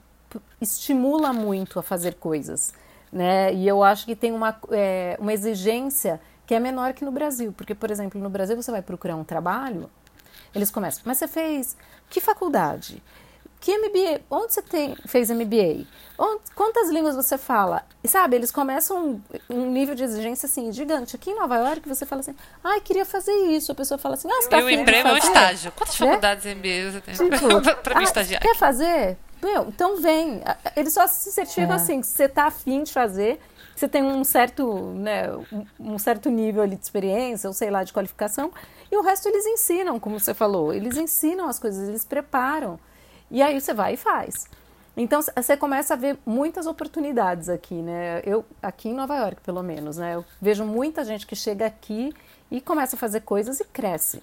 estimula 0.60 1.32
muito 1.32 1.78
a 1.78 1.82
fazer 1.82 2.14
coisas 2.14 2.72
né? 3.12 3.52
E 3.54 3.66
eu 3.66 3.82
acho 3.82 4.06
que 4.06 4.14
tem 4.14 4.32
uma, 4.32 4.56
é, 4.70 5.16
uma 5.18 5.32
exigência 5.32 6.20
que 6.46 6.54
é 6.54 6.60
menor 6.60 6.92
que 6.94 7.04
no 7.04 7.12
Brasil, 7.12 7.52
porque, 7.52 7.74
por 7.74 7.90
exemplo, 7.90 8.20
no 8.20 8.30
Brasil 8.30 8.56
você 8.56 8.70
vai 8.70 8.82
procurar 8.82 9.16
um 9.16 9.24
trabalho, 9.24 9.90
eles 10.54 10.70
começam, 10.70 11.02
mas 11.04 11.18
você 11.18 11.28
fez 11.28 11.76
que 12.08 12.20
faculdade? 12.20 13.02
Que 13.60 13.76
MBA? 13.76 14.20
Onde 14.30 14.54
você 14.54 14.62
tem, 14.62 14.96
fez 15.06 15.30
MBA? 15.30 15.84
Onde, 16.16 16.42
quantas 16.54 16.90
línguas 16.90 17.16
você 17.16 17.36
fala? 17.36 17.84
E 18.04 18.08
sabe, 18.08 18.36
eles 18.36 18.52
começam 18.52 19.20
um, 19.50 19.70
nível 19.70 19.96
de 19.96 20.04
exigência 20.04 20.46
assim 20.46 20.72
gigante. 20.72 21.16
Aqui 21.16 21.30
em 21.30 21.34
Nova 21.34 21.56
York 21.56 21.88
você 21.88 22.06
fala 22.06 22.20
assim, 22.20 22.36
ah, 22.62 22.80
queria 22.80 23.04
fazer 23.04 23.32
isso. 23.32 23.72
A 23.72 23.74
pessoa 23.74 23.98
fala 23.98 24.14
assim, 24.14 24.28
ah, 24.30 24.42
você 24.42 24.48
tá 24.48 24.58
o 24.58 24.70
emprego 24.70 25.08
é 25.08 25.12
um 25.12 25.16
estágio. 25.16 25.72
Quantas 25.72 25.98
né? 25.98 26.06
faculdades 26.06 26.44
MBA 26.44 26.92
você 26.92 27.00
tem 27.00 27.14
tipo, 27.14 27.74
para 27.82 27.94
me 27.96 28.00
ah, 28.00 28.04
estagiar? 28.04 28.40
Quer 28.40 28.54
fazer? 28.54 29.18
Meu, 29.42 29.68
então 29.68 30.00
vem. 30.00 30.40
Eles 30.76 30.92
só 30.92 31.06
se 31.06 31.32
certificam 31.32 31.72
é. 31.72 31.76
assim, 31.76 32.00
que 32.00 32.06
você 32.06 32.24
está 32.24 32.46
afim 32.46 32.84
de 32.84 32.92
fazer, 32.92 33.40
você 33.78 33.88
tem 33.88 34.02
um 34.02 34.24
certo, 34.24 34.92
né, 34.94 35.24
um 35.78 35.98
certo 35.98 36.28
nível 36.28 36.62
ali 36.62 36.76
de 36.76 36.82
experiência, 36.82 37.48
ou 37.48 37.54
sei 37.54 37.70
lá, 37.70 37.84
de 37.84 37.92
qualificação, 37.92 38.50
e 38.90 38.96
o 38.96 39.02
resto 39.02 39.28
eles 39.28 39.46
ensinam, 39.46 40.00
como 40.00 40.18
você 40.18 40.34
falou. 40.34 40.74
Eles 40.74 40.96
ensinam 40.96 41.48
as 41.48 41.58
coisas, 41.58 41.88
eles 41.88 42.04
preparam. 42.04 42.78
E 43.30 43.40
aí 43.40 43.60
você 43.60 43.72
vai 43.72 43.94
e 43.94 43.96
faz. 43.96 44.46
Então 44.96 45.20
você 45.22 45.56
começa 45.56 45.94
a 45.94 45.96
ver 45.96 46.18
muitas 46.26 46.66
oportunidades 46.66 47.48
aqui, 47.48 47.74
né? 47.74 48.20
Eu 48.24 48.44
aqui 48.60 48.88
em 48.88 48.94
Nova 48.94 49.16
York, 49.16 49.40
pelo 49.42 49.62
menos, 49.62 49.96
né? 49.96 50.16
Eu 50.16 50.24
vejo 50.40 50.64
muita 50.64 51.04
gente 51.04 51.24
que 51.24 51.36
chega 51.36 51.66
aqui 51.66 52.12
e 52.50 52.60
começa 52.60 52.96
a 52.96 52.98
fazer 52.98 53.20
coisas 53.20 53.60
e 53.60 53.64
cresce. 53.64 54.20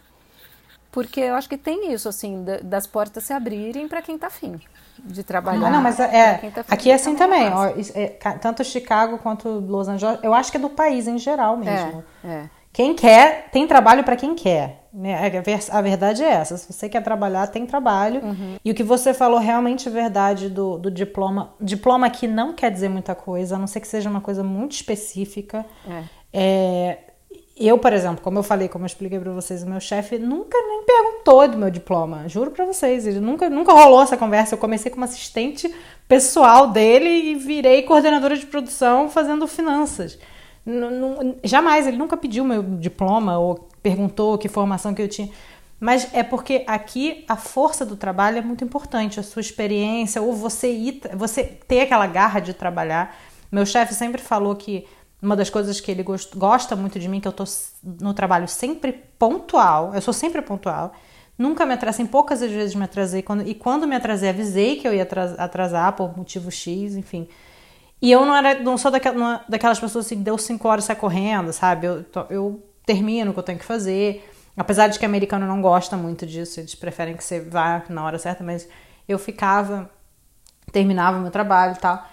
Porque 0.95 1.19
eu 1.19 1.35
acho 1.35 1.49
que 1.49 1.57
tem 1.57 1.91
isso 1.91 2.07
assim, 2.07 2.45
das 2.63 2.87
portas 2.87 3.25
se 3.25 3.33
abrirem 3.33 3.85
para 3.85 4.01
quem 4.01 4.15
está 4.15 4.27
afim 4.27 4.57
de 4.97 5.25
trabalhar. 5.25 5.67
Ah, 5.67 5.69
não, 5.69 5.81
mas 5.81 5.99
é, 5.99 6.37
tá 6.37 6.63
aqui 6.69 6.89
é 6.89 6.93
assim 6.93 7.17
também. 7.17 7.49
Ó, 7.49 7.65
é, 7.93 8.07
tanto 8.39 8.63
Chicago 8.63 9.17
quanto 9.17 9.49
Los 9.49 9.89
Angeles, 9.89 10.19
eu 10.23 10.33
acho 10.33 10.49
que 10.49 10.55
é 10.55 10.59
do 10.59 10.69
país 10.69 11.05
em 11.05 11.17
geral 11.17 11.57
mesmo. 11.57 12.01
É, 12.23 12.27
é. 12.29 12.49
Quem 12.71 12.95
quer, 12.95 13.49
tem 13.51 13.67
trabalho 13.67 14.05
para 14.05 14.15
quem 14.15 14.35
quer. 14.35 14.87
Né? 14.93 15.19
A 15.69 15.81
verdade 15.81 16.23
é 16.23 16.29
essa. 16.29 16.55
Se 16.55 16.71
você 16.71 16.87
quer 16.87 17.03
trabalhar, 17.03 17.47
tem 17.47 17.65
trabalho. 17.65 18.23
Uhum. 18.23 18.55
E 18.63 18.71
o 18.71 18.73
que 18.73 18.83
você 18.83 19.13
falou 19.13 19.39
realmente 19.39 19.89
é 19.89 19.91
verdade 19.91 20.47
do, 20.47 20.77
do 20.77 20.89
diploma. 20.89 21.55
Diploma 21.59 22.07
aqui 22.07 22.25
não 22.25 22.53
quer 22.53 22.71
dizer 22.71 22.87
muita 22.87 23.13
coisa, 23.13 23.57
a 23.57 23.59
não 23.59 23.67
ser 23.67 23.81
que 23.81 23.87
seja 23.89 24.09
uma 24.09 24.21
coisa 24.21 24.45
muito 24.45 24.71
específica. 24.71 25.65
É. 25.85 26.03
É, 26.33 26.99
eu, 27.57 27.77
por 27.77 27.93
exemplo, 27.93 28.21
como 28.21 28.39
eu 28.39 28.43
falei, 28.43 28.67
como 28.67 28.83
eu 28.83 28.87
expliquei 28.87 29.17
para 29.17 29.31
vocês, 29.31 29.63
o 29.63 29.69
meu 29.69 29.79
chefe 29.79 30.17
nunca 30.17 30.57
nem 30.57 30.83
perguntou 30.83 31.47
do 31.47 31.57
meu 31.57 31.71
diploma. 31.71 32.27
Juro 32.27 32.51
para 32.51 32.65
vocês, 32.65 33.07
ele 33.07 33.21
nunca, 33.21 33.49
nunca 33.49 33.71
rolou 33.71 34.01
essa 34.01 34.17
conversa. 34.17 34.55
Eu 34.55 34.59
comecei 34.59 34.91
como 34.91 35.05
assistente 35.05 35.73
pessoal 36.05 36.67
dele 36.67 37.09
e 37.09 37.35
virei 37.35 37.83
coordenadora 37.83 38.35
de 38.35 38.45
produção 38.45 39.09
fazendo 39.09 39.47
finanças. 39.47 40.19
jamais, 41.45 41.87
ele 41.87 41.95
nunca 41.95 42.17
pediu 42.17 42.43
meu 42.43 42.61
diploma 42.61 43.37
ou 43.39 43.69
perguntou 43.81 44.37
que 44.37 44.49
formação 44.49 44.93
que 44.93 45.01
eu 45.01 45.07
tinha. 45.07 45.29
Mas 45.79 46.13
é 46.13 46.23
porque 46.23 46.63
aqui 46.67 47.23
a 47.27 47.37
força 47.37 47.85
do 47.85 47.95
trabalho 47.95 48.37
é 48.37 48.41
muito 48.41 48.65
importante, 48.65 49.19
a 49.19 49.23
sua 49.23 49.41
experiência, 49.41 50.21
ou 50.21 50.33
você 50.33 50.71
ir, 50.71 51.01
você 51.13 51.43
ter 51.43 51.81
aquela 51.81 52.07
garra 52.07 52.41
de 52.41 52.53
trabalhar. 52.53 53.15
Meu 53.49 53.65
chefe 53.65 53.93
sempre 53.93 54.21
falou 54.21 54.55
que 54.55 54.85
uma 55.21 55.35
das 55.35 55.49
coisas 55.49 55.79
que 55.79 55.91
ele 55.91 56.03
gosta 56.35 56.75
muito 56.75 56.99
de 56.99 57.07
mim, 57.07 57.19
que 57.19 57.27
eu 57.27 57.31
tô 57.31 57.43
no 57.83 58.13
trabalho 58.13 58.47
sempre 58.47 58.93
pontual, 58.93 59.93
eu 59.93 60.01
sou 60.01 60.13
sempre 60.13 60.41
pontual. 60.41 60.93
Nunca 61.37 61.65
me 61.65 61.73
atrasei, 61.73 62.05
poucas 62.05 62.39
vezes 62.39 62.75
me 62.75 62.85
atrasei. 62.85 63.21
Quando, 63.21 63.45
e 63.45 63.53
quando 63.53 63.87
me 63.87 63.95
atrasei, 63.95 64.29
avisei 64.29 64.77
que 64.77 64.87
eu 64.87 64.93
ia 64.93 65.07
atrasar 65.37 65.93
por 65.93 66.17
motivo 66.17 66.49
X, 66.49 66.95
enfim. 66.95 67.27
E 68.01 68.11
eu 68.11 68.25
não, 68.25 68.35
era, 68.35 68.59
não 68.61 68.77
sou 68.77 68.91
daquelas, 68.91 69.41
daquelas 69.49 69.79
pessoas 69.79 70.05
assim, 70.05 70.21
deu 70.21 70.37
cinco 70.37 70.67
horas 70.67 70.85
sai 70.85 70.95
correndo, 70.95 71.51
sabe? 71.51 71.87
Eu, 71.87 72.05
eu 72.29 72.63
termino 72.85 73.31
o 73.31 73.33
que 73.33 73.39
eu 73.39 73.43
tenho 73.43 73.59
que 73.59 73.65
fazer. 73.65 74.29
Apesar 74.55 74.87
de 74.87 74.97
que 74.97 75.05
americano 75.05 75.45
não 75.45 75.61
gosta 75.61 75.97
muito 75.97 76.25
disso, 76.25 76.59
eles 76.59 76.75
preferem 76.75 77.17
que 77.17 77.23
você 77.23 77.41
vá 77.41 77.83
na 77.89 78.05
hora 78.05 78.17
certa, 78.17 78.43
mas 78.43 78.67
eu 79.07 79.19
ficava, 79.19 79.89
terminava 80.71 81.17
o 81.17 81.21
meu 81.21 81.31
trabalho 81.31 81.73
e 81.73 81.79
tal. 81.79 82.07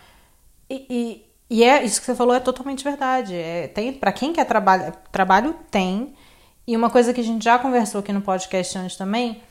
E, 0.68 0.86
e 0.90 1.31
é 1.60 1.82
isso 1.82 2.00
que 2.00 2.06
você 2.06 2.14
falou 2.14 2.34
é 2.34 2.40
totalmente 2.40 2.84
verdade. 2.84 3.34
É, 3.34 3.66
tem 3.66 3.92
para 3.92 4.12
quem 4.12 4.32
quer 4.32 4.44
trabalho, 4.44 4.92
trabalho 5.10 5.56
tem. 5.70 6.14
E 6.64 6.76
uma 6.76 6.88
coisa 6.88 7.12
que 7.12 7.20
a 7.20 7.24
gente 7.24 7.44
já 7.44 7.58
conversou 7.58 7.98
aqui 7.98 8.12
no 8.12 8.20
podcast 8.22 8.78
antes 8.78 8.96
também, 8.96 9.42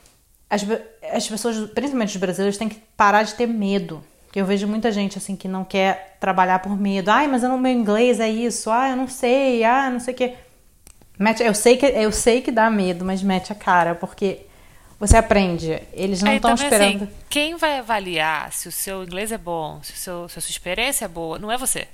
as, 0.48 0.64
as 1.12 1.28
pessoas, 1.28 1.70
principalmente 1.70 2.14
os 2.14 2.16
brasileiros, 2.16 2.56
têm 2.56 2.68
que 2.68 2.80
parar 2.96 3.22
de 3.22 3.34
ter 3.34 3.46
medo. 3.46 4.02
Que 4.32 4.40
eu 4.40 4.46
vejo 4.46 4.66
muita 4.66 4.90
gente 4.90 5.18
assim 5.18 5.36
que 5.36 5.46
não 5.46 5.62
quer 5.62 6.16
trabalhar 6.18 6.60
por 6.60 6.74
medo. 6.74 7.10
Ai, 7.10 7.28
mas 7.28 7.42
eu 7.42 7.50
não 7.50 7.58
meu 7.58 7.70
inglês 7.70 8.18
é 8.18 8.30
isso. 8.30 8.70
Ah, 8.70 8.90
eu 8.90 8.96
não 8.96 9.06
sei. 9.06 9.62
Ah, 9.62 9.90
não 9.90 10.00
sei 10.00 10.14
o 10.14 10.16
que. 10.16 10.34
Mete, 11.18 11.42
eu 11.42 11.54
sei 11.54 11.76
que 11.76 11.84
eu 11.86 12.10
sei 12.10 12.40
que 12.40 12.50
dá 12.50 12.70
medo, 12.70 13.04
mas 13.04 13.22
mete 13.22 13.52
a 13.52 13.54
cara, 13.54 13.94
porque 13.94 14.46
você 15.02 15.16
aprende. 15.16 15.82
Eles 15.92 16.22
não 16.22 16.32
estão 16.32 16.52
assim, 16.52 16.62
esperando. 16.62 17.02
Assim, 17.02 17.12
quem 17.28 17.56
vai 17.56 17.80
avaliar 17.80 18.52
se 18.52 18.68
o 18.68 18.72
seu 18.72 19.02
inglês 19.02 19.32
é 19.32 19.38
bom, 19.38 19.80
se, 19.82 19.94
o 19.94 19.96
seu, 19.96 20.28
se 20.28 20.38
a 20.38 20.42
sua 20.42 20.50
experiência 20.50 21.06
é 21.06 21.08
boa, 21.08 21.40
não 21.40 21.50
é 21.50 21.58
você. 21.58 21.88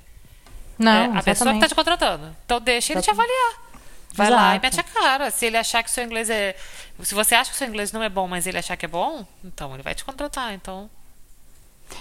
Não, 0.79 0.93
é 0.93 0.95
a 0.95 1.01
exatamente. 1.05 1.25
pessoa 1.25 1.51
que 1.53 1.57
está 1.57 1.69
te 1.69 1.75
contratando. 1.75 2.37
Então 2.45 2.61
deixa 2.61 2.93
ele 2.93 3.01
te 3.01 3.11
avaliar. 3.11 3.55
Vai 4.13 4.27
Exato. 4.27 4.43
lá 4.43 4.57
e 4.57 4.61
mete 4.61 4.81
a 4.81 4.83
cara. 4.83 5.31
Se 5.31 5.47
ele 5.47 5.57
achar 5.57 5.83
que 5.83 5.91
seu 5.91 6.05
inglês 6.05 6.29
é. 6.29 6.55
Se 7.03 7.15
você 7.15 7.35
acha 7.35 7.51
que 7.51 7.57
o 7.57 7.59
seu 7.59 7.67
inglês 7.67 7.93
não 7.93 8.03
é 8.03 8.11
bom, 8.11 8.29
mas 8.29 8.47
ele 8.47 8.59
achar 8.59 8.77
que 8.77 8.85
é 8.85 8.89
bom, 8.89 9.27
então 9.43 9.73
ele 9.73 9.83
vai 9.83 9.95
te 9.95 10.05
contratar. 10.05 10.53
Então. 10.53 10.91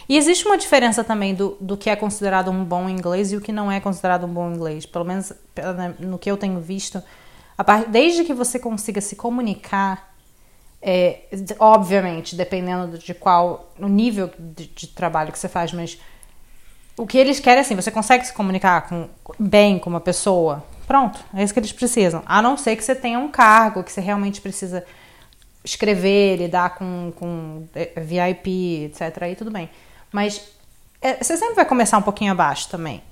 E 0.09 0.17
existe 0.17 0.45
uma 0.45 0.57
diferença 0.57 1.05
também 1.05 1.33
do, 1.33 1.57
do 1.61 1.77
que 1.77 1.89
é 1.89 1.95
considerado 1.95 2.51
um 2.51 2.65
bom 2.65 2.89
inglês 2.89 3.31
e 3.31 3.37
o 3.37 3.41
que 3.41 3.53
não 3.53 3.71
é 3.71 3.79
considerado 3.79 4.25
um 4.25 4.33
bom 4.33 4.51
inglês. 4.51 4.85
Pelo 4.85 5.05
menos 5.05 5.31
né, 5.55 5.95
no 5.99 6.19
que 6.19 6.29
eu 6.29 6.35
tenho 6.35 6.59
visto. 6.59 7.01
Desde 7.87 8.25
que 8.25 8.33
você 8.33 8.59
consiga 8.59 8.99
se 8.99 9.15
comunicar 9.15 10.16
é, 10.81 11.21
obviamente, 11.59 12.35
dependendo 12.35 12.97
de 12.97 13.13
qual 13.13 13.71
o 13.79 13.87
nível 13.87 14.31
de, 14.37 14.67
de, 14.67 14.87
trabalho 14.87 15.31
que 15.31 15.39
você 15.39 15.49
faz, 15.49 15.73
mas 15.73 15.99
o 16.95 17.05
que 17.05 17.17
eles 17.17 17.39
querem 17.39 17.59
é 17.59 17.61
assim, 17.61 17.75
você 17.75 17.91
consegue 17.91 18.25
se 18.25 18.33
comunicar 18.33 18.87
com, 18.87 19.09
bem 19.39 19.79
com 19.79 19.89
uma 19.89 19.99
pessoa, 19.99 20.63
pronto, 20.85 21.19
é 21.33 21.43
isso 21.43 21.53
que 21.53 21.59
eles 21.59 21.71
precisam. 21.71 22.23
A 22.25 22.41
não 22.41 22.57
ser 22.57 22.75
que 22.75 22.83
você 22.83 22.95
tenha 22.95 23.19
um 23.19 23.29
cargo, 23.29 23.83
que 23.83 23.91
você 23.91 24.01
realmente 24.01 24.39
precisa 24.39 24.85
escrever, 25.63 26.37
lidar 26.37 26.75
com, 26.75 27.11
com 27.15 27.67
é, 27.75 27.99
VIP, 27.99 28.85
etc. 28.85 29.23
Aí 29.23 29.35
tudo 29.35 29.51
bem. 29.51 29.69
Mas 30.11 30.41
é, 31.01 31.15
você 31.21 31.35
sempre 31.37 31.55
vai 31.55 31.65
começar 31.65 31.97
um 31.97 32.01
pouquinho 32.01 32.31
abaixo 32.31 32.69
também. 32.69 33.03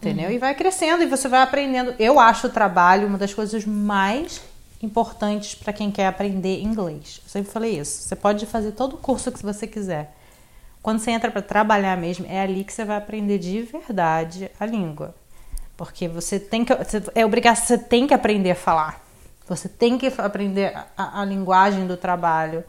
Entendeu? 0.00 0.28
Uhum. 0.28 0.34
E 0.34 0.38
vai 0.38 0.54
crescendo 0.54 1.02
e 1.02 1.06
você 1.06 1.28
vai 1.28 1.40
aprendendo. 1.40 1.94
Eu 1.98 2.20
acho 2.20 2.46
o 2.46 2.50
trabalho 2.50 3.06
uma 3.06 3.18
das 3.18 3.32
coisas 3.32 3.64
mais 3.64 4.40
importantes 4.84 5.54
para 5.54 5.72
quem 5.72 5.90
quer 5.90 6.06
aprender 6.06 6.60
inglês. 6.60 7.20
Eu 7.24 7.30
sempre 7.30 7.50
falei 7.50 7.78
isso. 7.78 8.02
Você 8.02 8.14
pode 8.14 8.46
fazer 8.46 8.72
todo 8.72 8.94
o 8.94 8.98
curso 8.98 9.32
que 9.32 9.42
você 9.42 9.66
quiser. 9.66 10.14
Quando 10.82 10.98
você 10.98 11.10
entra 11.10 11.30
para 11.30 11.40
trabalhar 11.40 11.96
mesmo, 11.96 12.26
é 12.28 12.40
ali 12.40 12.62
que 12.62 12.72
você 12.72 12.84
vai 12.84 12.96
aprender 12.96 13.38
de 13.38 13.62
verdade 13.62 14.50
a 14.60 14.66
língua. 14.66 15.14
Porque 15.76 16.06
você 16.06 16.38
tem 16.38 16.64
que. 16.64 16.72
É 17.14 17.24
obrigação, 17.24 17.66
você 17.66 17.78
tem 17.78 18.06
que 18.06 18.14
aprender 18.14 18.50
a 18.50 18.54
falar. 18.54 19.02
Você 19.48 19.68
tem 19.68 19.98
que 19.98 20.06
aprender 20.18 20.76
a, 20.96 21.20
a 21.20 21.24
linguagem 21.24 21.86
do 21.86 21.96
trabalho. 21.96 22.62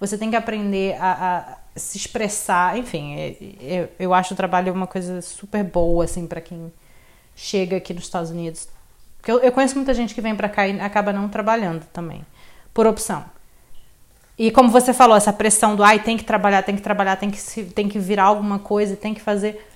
Você 0.00 0.16
tem 0.16 0.30
que 0.30 0.36
aprender 0.36 0.96
a, 1.00 1.56
a 1.74 1.78
se 1.78 1.98
expressar. 1.98 2.78
Enfim, 2.78 3.14
é, 3.16 3.36
é, 3.60 3.88
eu 3.98 4.12
acho 4.14 4.34
o 4.34 4.36
trabalho 4.36 4.72
uma 4.72 4.86
coisa 4.86 5.20
super 5.22 5.62
boa, 5.62 6.04
assim, 6.04 6.26
para 6.26 6.40
quem 6.40 6.72
chega 7.36 7.76
aqui 7.76 7.94
nos 7.94 8.04
Estados 8.04 8.30
Unidos 8.30 8.68
Porque 9.18 9.30
eu, 9.30 9.40
eu 9.40 9.52
conheço 9.52 9.76
muita 9.76 9.92
gente 9.92 10.14
que 10.14 10.20
vem 10.20 10.34
para 10.34 10.48
cá 10.48 10.66
e 10.66 10.80
acaba 10.80 11.12
não 11.12 11.28
trabalhando 11.28 11.84
também, 11.92 12.24
por 12.72 12.86
opção. 12.86 13.24
E 14.38 14.52
como 14.52 14.70
você 14.70 14.94
falou, 14.94 15.16
essa 15.16 15.32
pressão 15.32 15.74
do 15.74 15.82
ai, 15.82 15.98
tem 15.98 16.16
que 16.16 16.24
trabalhar, 16.24 16.62
tem 16.62 16.76
que 16.76 16.82
trabalhar, 16.82 17.16
tem 17.16 17.30
que, 17.30 17.38
se, 17.38 17.64
tem 17.64 17.88
que 17.88 17.98
virar 17.98 18.24
alguma 18.24 18.60
coisa, 18.60 18.94
tem 18.94 19.12
que 19.12 19.20
fazer. 19.20 19.66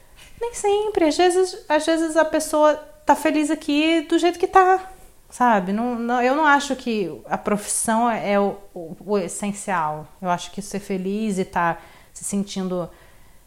Nem 0.41 0.55
sempre. 0.55 1.07
Às 1.07 1.17
vezes, 1.17 1.65
às 1.69 1.85
vezes 1.85 2.17
a 2.17 2.25
pessoa 2.25 2.77
tá 3.05 3.17
feliz 3.17 3.51
aqui 3.51 4.03
do 4.03 4.17
jeito 4.19 4.39
que 4.39 4.47
tá, 4.47 4.89
sabe? 5.29 5.73
Não, 5.73 5.97
não, 5.97 6.23
eu 6.23 6.37
não 6.37 6.47
acho 6.47 6.77
que 6.77 7.11
a 7.29 7.37
profissão 7.37 8.09
é 8.09 8.39
o, 8.39 8.57
o, 8.73 8.97
o 9.05 9.19
essencial. 9.19 10.07
Eu 10.21 10.31
acho 10.31 10.53
que 10.53 10.63
ser 10.63 10.79
feliz 10.79 11.39
e 11.39 11.45
tá 11.45 11.79
se 12.13 12.23
sentindo 12.23 12.89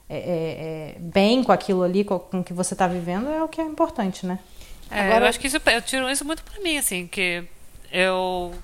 é, 0.10 0.18
é, 0.18 0.20
é, 0.20 0.96
bem 1.00 1.44
com 1.44 1.52
aquilo 1.52 1.82
ali, 1.82 2.04
com, 2.04 2.20
com 2.20 2.40
o 2.42 2.44
que 2.44 2.54
você 2.54 2.74
está 2.74 2.88
vivendo, 2.88 3.30
é 3.30 3.42
o 3.42 3.48
que 3.48 3.62
é 3.62 3.64
importante, 3.64 4.26
né? 4.26 4.38
É, 4.92 5.02
Agora, 5.02 5.26
eu 5.26 5.30
acho 5.30 5.40
que 5.40 5.48
isso, 5.48 5.58
eu 5.58 5.82
tiro 5.82 6.10
isso 6.10 6.24
muito 6.26 6.44
para 6.44 6.62
mim, 6.62 6.78
assim, 6.78 7.08
que 7.08 7.44
eu 7.92 8.58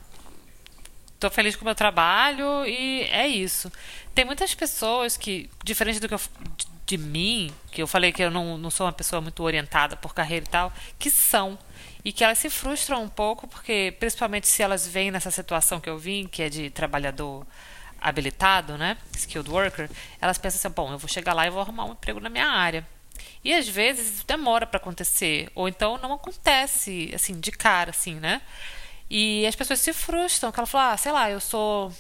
tô 1.19 1.29
feliz 1.29 1.55
com 1.55 1.61
o 1.61 1.65
meu 1.65 1.75
trabalho 1.75 2.65
e 2.65 3.03
é 3.11 3.27
isso. 3.27 3.71
Tem 4.13 4.25
muitas 4.25 4.53
pessoas 4.53 5.17
que, 5.17 5.49
diferente 5.63 5.99
do 5.99 6.07
que 6.07 6.13
eu, 6.13 6.21
de, 6.57 6.67
de 6.85 6.97
mim, 6.97 7.53
que 7.71 7.81
eu 7.81 7.87
falei 7.87 8.11
que 8.11 8.21
eu 8.23 8.31
não, 8.31 8.57
não 8.57 8.69
sou 8.69 8.85
uma 8.85 8.93
pessoa 8.93 9.21
muito 9.21 9.41
orientada 9.43 9.95
por 9.95 10.13
carreira 10.13 10.45
e 10.45 10.49
tal, 10.49 10.73
que 10.99 11.09
são 11.09 11.57
e 12.03 12.11
que 12.11 12.23
elas 12.23 12.39
se 12.39 12.49
frustram 12.49 13.03
um 13.03 13.09
pouco 13.09 13.47
porque 13.47 13.95
principalmente 13.99 14.47
se 14.47 14.63
elas 14.63 14.87
vêm 14.87 15.11
nessa 15.11 15.29
situação 15.29 15.79
que 15.79 15.89
eu 15.89 15.99
vim 15.99 16.27
que 16.27 16.41
é 16.41 16.49
de 16.49 16.69
trabalhador 16.71 17.45
habilitado, 18.01 18.77
né, 18.77 18.97
skilled 19.15 19.49
worker, 19.49 19.87
elas 20.19 20.39
pensam 20.39 20.57
assim, 20.57 20.75
bom, 20.75 20.91
eu 20.91 20.97
vou 20.97 21.07
chegar 21.07 21.33
lá 21.33 21.45
e 21.45 21.51
vou 21.51 21.61
arrumar 21.61 21.85
um 21.85 21.91
emprego 21.91 22.19
na 22.19 22.29
minha 22.29 22.47
área. 22.47 22.85
E 23.43 23.53
às 23.53 23.67
vezes 23.67 24.23
demora 24.23 24.65
para 24.67 24.77
acontecer, 24.77 25.49
ou 25.55 25.67
então 25.67 25.97
não 25.97 26.13
acontece 26.13 27.11
assim 27.13 27.39
de 27.39 27.51
cara 27.51 27.89
assim, 27.89 28.15
né? 28.15 28.41
E 29.09 29.45
as 29.45 29.55
pessoas 29.55 29.79
se 29.79 29.91
frustram, 29.93 30.51
que 30.51 30.59
ela 30.59 30.67
fala, 30.67 30.93
ah, 30.93 30.97
sei 30.97 31.11
lá, 31.11 31.29
eu 31.29 31.39
sou 31.39 31.91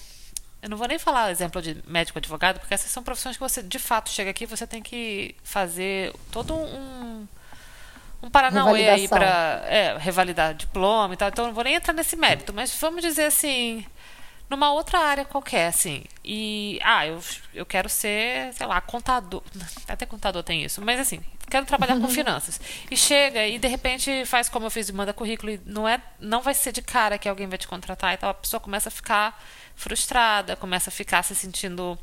eu 0.61 0.69
não 0.69 0.77
vou 0.77 0.87
nem 0.87 0.99
falar 0.99 1.31
exemplo 1.31 1.59
de 1.61 1.81
médico 1.87 2.19
advogado, 2.19 2.59
porque 2.59 2.73
essas 2.73 2.91
são 2.91 3.01
profissões 3.01 3.35
que 3.35 3.41
você 3.41 3.63
de 3.63 3.79
fato 3.79 4.09
chega 4.09 4.29
aqui, 4.29 4.45
você 4.45 4.67
tem 4.67 4.81
que 4.81 5.35
fazer 5.43 6.13
todo 6.31 6.53
um 6.53 7.27
um 8.23 8.29
paranauê 8.29 8.87
aí 8.87 9.07
para 9.07 9.63
é, 9.65 9.97
revalidar 9.97 10.53
diploma 10.53 11.13
e 11.13 11.17
tal. 11.17 11.29
Então 11.29 11.47
não 11.47 11.53
vou 11.53 11.63
nem 11.63 11.75
entrar 11.75 11.93
nesse 11.93 12.15
mérito, 12.15 12.53
mas 12.53 12.73
vamos 12.79 13.01
dizer 13.01 13.25
assim, 13.25 13.83
numa 14.51 14.73
outra 14.73 14.99
área 14.99 15.23
qualquer, 15.23 15.67
assim. 15.67 16.03
E, 16.23 16.77
ah, 16.83 17.07
eu, 17.07 17.23
eu 17.53 17.65
quero 17.65 17.87
ser, 17.87 18.53
sei 18.53 18.67
lá, 18.67 18.81
contador. 18.81 19.41
Até 19.87 20.05
contador 20.05 20.43
tem 20.43 20.63
isso, 20.63 20.81
mas 20.81 20.99
assim, 20.99 21.23
quero 21.49 21.65
trabalhar 21.65 21.97
com 21.97 22.07
finanças. 22.09 22.59
E 22.91 22.97
chega 22.97 23.47
e 23.47 23.57
de 23.57 23.67
repente 23.67 24.25
faz 24.25 24.49
como 24.49 24.65
eu 24.65 24.69
fiz 24.69 24.89
e 24.89 24.93
manda 24.93 25.13
currículo 25.13 25.53
e 25.53 25.61
não, 25.65 25.87
é, 25.87 26.01
não 26.19 26.41
vai 26.41 26.53
ser 26.53 26.73
de 26.73 26.81
cara 26.81 27.17
que 27.17 27.29
alguém 27.29 27.47
vai 27.47 27.57
te 27.57 27.67
contratar 27.67 28.13
e 28.13 28.17
tal. 28.17 28.31
A 28.31 28.33
pessoa 28.33 28.59
começa 28.59 28.89
a 28.89 28.91
ficar 28.91 29.41
frustrada, 29.73 30.57
começa 30.57 30.89
a 30.89 30.93
ficar 30.93 31.23
se 31.23 31.33
sentindo 31.33 31.97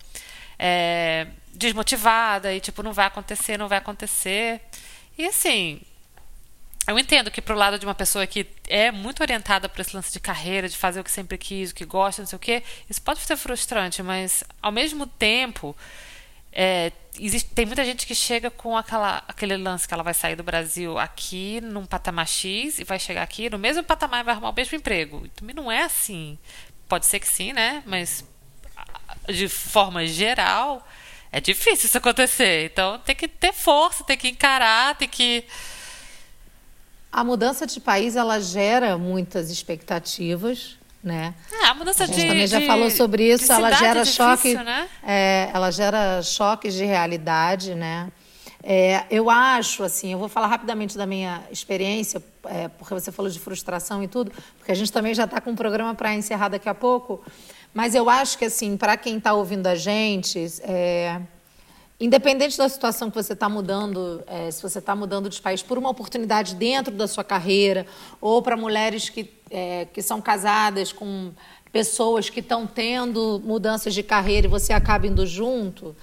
é, 0.58 1.26
desmotivada 1.52 2.54
e 2.54 2.60
tipo, 2.60 2.82
não 2.82 2.94
vai 2.94 3.06
acontecer, 3.06 3.58
não 3.58 3.68
vai 3.68 3.78
acontecer. 3.78 4.62
E 5.18 5.26
assim, 5.26 5.82
eu 6.88 6.98
entendo 6.98 7.30
que 7.30 7.42
pro 7.42 7.54
lado 7.54 7.78
de 7.78 7.84
uma 7.84 7.94
pessoa 7.94 8.26
que 8.26 8.46
é 8.66 8.90
muito 8.90 9.22
orientada 9.22 9.68
para 9.68 9.82
esse 9.82 9.94
lance 9.94 10.12
de 10.12 10.20
carreira, 10.20 10.68
de 10.68 10.76
fazer 10.76 11.00
o 11.00 11.04
que 11.04 11.10
sempre 11.10 11.36
quis, 11.36 11.70
o 11.70 11.74
que 11.74 11.84
gosta, 11.84 12.22
não 12.22 12.26
sei 12.26 12.36
o 12.36 12.40
quê, 12.40 12.62
isso 12.88 13.00
pode 13.02 13.20
ser 13.20 13.36
frustrante, 13.36 14.02
mas 14.02 14.42
ao 14.62 14.72
mesmo 14.72 15.06
tempo 15.06 15.76
é, 16.52 16.90
existe, 17.20 17.50
tem 17.50 17.66
muita 17.66 17.84
gente 17.84 18.06
que 18.06 18.14
chega 18.14 18.50
com 18.50 18.76
aquela, 18.76 19.22
aquele 19.28 19.56
lance 19.56 19.86
que 19.86 19.94
ela 19.94 20.02
vai 20.02 20.14
sair 20.14 20.34
do 20.34 20.42
Brasil 20.42 20.98
aqui 20.98 21.60
num 21.60 21.84
patamar 21.84 22.26
X 22.26 22.78
e 22.78 22.84
vai 22.84 22.98
chegar 22.98 23.22
aqui 23.22 23.50
no 23.50 23.58
mesmo 23.58 23.82
patamar 23.82 24.20
e 24.20 24.24
vai 24.24 24.32
arrumar 24.32 24.50
o 24.50 24.54
mesmo 24.54 24.76
emprego. 24.76 25.22
E 25.26 25.28
também 25.28 25.54
não 25.54 25.70
é 25.70 25.82
assim. 25.82 26.38
Pode 26.88 27.06
ser 27.06 27.20
que 27.20 27.28
sim, 27.28 27.52
né? 27.52 27.82
Mas 27.86 28.24
de 29.28 29.48
forma 29.48 30.06
geral 30.06 30.86
é 31.30 31.40
difícil 31.40 31.86
isso 31.86 31.98
acontecer. 31.98 32.64
Então 32.64 32.98
tem 33.00 33.14
que 33.14 33.28
ter 33.28 33.52
força, 33.52 34.02
tem 34.04 34.16
que 34.16 34.28
encarar, 34.28 34.96
tem 34.96 35.08
que 35.08 35.44
a 37.10 37.24
mudança 37.24 37.66
de 37.66 37.80
país 37.80 38.16
ela 38.16 38.40
gera 38.40 38.98
muitas 38.98 39.50
expectativas, 39.50 40.76
né? 41.02 41.34
É, 41.50 41.66
a 41.66 41.74
mudança 41.74 42.04
a 42.04 42.06
gente 42.06 42.20
de, 42.20 42.26
também 42.26 42.46
já 42.46 42.58
de, 42.58 42.66
falou 42.66 42.90
sobre 42.90 43.32
isso. 43.32 43.50
Ela 43.52 43.72
gera 43.72 44.00
é 44.00 44.02
difícil, 44.02 44.24
choque, 44.24 44.54
né? 44.54 44.88
é, 45.02 45.50
ela 45.52 45.70
gera 45.70 46.22
choques 46.22 46.74
de 46.74 46.84
realidade, 46.84 47.74
né? 47.74 48.10
É, 48.62 49.04
eu 49.10 49.30
acho, 49.30 49.84
assim, 49.84 50.12
eu 50.12 50.18
vou 50.18 50.28
falar 50.28 50.48
rapidamente 50.48 50.98
da 50.98 51.06
minha 51.06 51.42
experiência, 51.50 52.22
é, 52.44 52.68
porque 52.68 52.92
você 52.92 53.12
falou 53.12 53.30
de 53.30 53.38
frustração 53.38 54.02
e 54.02 54.08
tudo, 54.08 54.32
porque 54.58 54.72
a 54.72 54.74
gente 54.74 54.92
também 54.92 55.14
já 55.14 55.24
está 55.24 55.40
com 55.40 55.52
um 55.52 55.56
programa 55.56 55.94
para 55.94 56.12
encerrar 56.14 56.48
daqui 56.48 56.68
a 56.68 56.74
pouco. 56.74 57.22
Mas 57.72 57.94
eu 57.94 58.10
acho 58.10 58.36
que, 58.36 58.46
assim, 58.46 58.76
para 58.76 58.96
quem 58.96 59.18
está 59.18 59.32
ouvindo 59.32 59.66
a 59.66 59.74
gente, 59.74 60.44
é, 60.62 61.20
Independente 62.00 62.56
da 62.56 62.68
situação 62.68 63.10
que 63.10 63.20
você 63.20 63.32
está 63.32 63.48
mudando, 63.48 64.22
é, 64.28 64.52
se 64.52 64.62
você 64.62 64.78
está 64.78 64.94
mudando 64.94 65.28
de 65.28 65.40
país 65.42 65.64
por 65.64 65.76
uma 65.76 65.90
oportunidade 65.90 66.54
dentro 66.54 66.94
da 66.94 67.08
sua 67.08 67.24
carreira, 67.24 67.84
ou 68.20 68.40
para 68.40 68.56
mulheres 68.56 69.08
que, 69.08 69.28
é, 69.50 69.84
que 69.92 70.00
são 70.00 70.20
casadas 70.20 70.92
com 70.92 71.32
pessoas 71.72 72.30
que 72.30 72.38
estão 72.38 72.68
tendo 72.68 73.42
mudanças 73.44 73.92
de 73.94 74.04
carreira 74.04 74.46
e 74.46 74.50
você 74.50 74.72
acaba 74.72 75.08
indo 75.08 75.26
junto, 75.26 75.94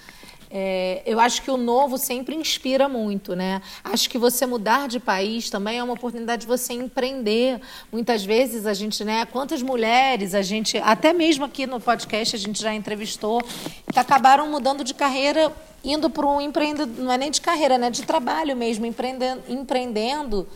é, 0.50 1.02
eu 1.06 1.20
acho 1.20 1.42
que 1.42 1.50
o 1.50 1.58
novo 1.58 1.98
sempre 1.98 2.36
inspira 2.36 2.88
muito, 2.88 3.36
né? 3.36 3.62
Acho 3.84 4.10
que 4.10 4.18
você 4.18 4.46
mudar 4.46 4.88
de 4.88 5.00
país 5.00 5.50
também 5.50 5.80
é 5.80 5.84
uma 5.84 5.94
oportunidade 5.94 6.42
de 6.42 6.48
você 6.48 6.74
empreender. 6.74 7.60
Muitas 7.92 8.24
vezes 8.24 8.66
a 8.66 8.74
gente, 8.74 9.04
né? 9.04 9.26
Quantas 9.26 9.62
mulheres 9.62 10.34
a 10.34 10.42
gente, 10.42 10.78
até 10.78 11.14
mesmo 11.14 11.46
aqui 11.46 11.66
no 11.66 11.80
podcast 11.80 12.36
a 12.36 12.40
gente 12.40 12.62
já 12.62 12.74
entrevistou, 12.74 13.42
que 13.92 14.00
acabaram 14.00 14.50
mudando 14.50 14.84
de 14.84 14.94
carreira 14.94 15.52
indo 15.84 16.10
para 16.10 16.26
um 16.26 16.42
empreendedor, 16.42 17.04
não 17.04 17.12
é 17.12 17.18
nem 17.18 17.32
de 17.32 17.42
carreira, 17.42 17.78
né? 17.78 17.90
De 17.90 18.04
trabalho 18.04 18.56
mesmo, 18.56 18.86
empreendendo, 18.86 19.44
empreendendo 19.48 20.48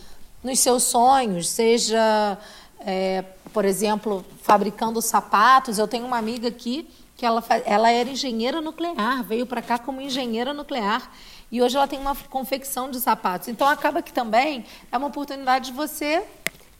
nos 0.42 0.58
seus 0.60 0.84
sonhos, 0.84 1.48
seja, 1.48 2.38
é, 2.80 3.24
por 3.52 3.64
exemplo, 3.64 4.24
fabricando 4.42 5.02
sapatos. 5.02 5.78
Eu 5.78 5.86
tenho 5.86 6.06
uma 6.06 6.16
amiga 6.16 6.48
aqui 6.48 6.88
que 7.20 7.26
ela, 7.26 7.44
ela 7.66 7.90
era 7.90 8.08
engenheira 8.08 8.62
nuclear, 8.62 9.22
veio 9.22 9.44
para 9.44 9.60
cá 9.60 9.78
como 9.78 10.00
engenheira 10.00 10.54
nuclear 10.54 11.12
e 11.52 11.60
hoje 11.60 11.76
ela 11.76 11.86
tem 11.86 11.98
uma 11.98 12.16
confecção 12.16 12.90
de 12.90 12.98
sapatos. 12.98 13.48
Então 13.48 13.68
acaba 13.68 14.00
que 14.00 14.10
também 14.10 14.64
é 14.90 14.96
uma 14.96 15.08
oportunidade 15.08 15.66
de 15.66 15.72
você 15.72 16.24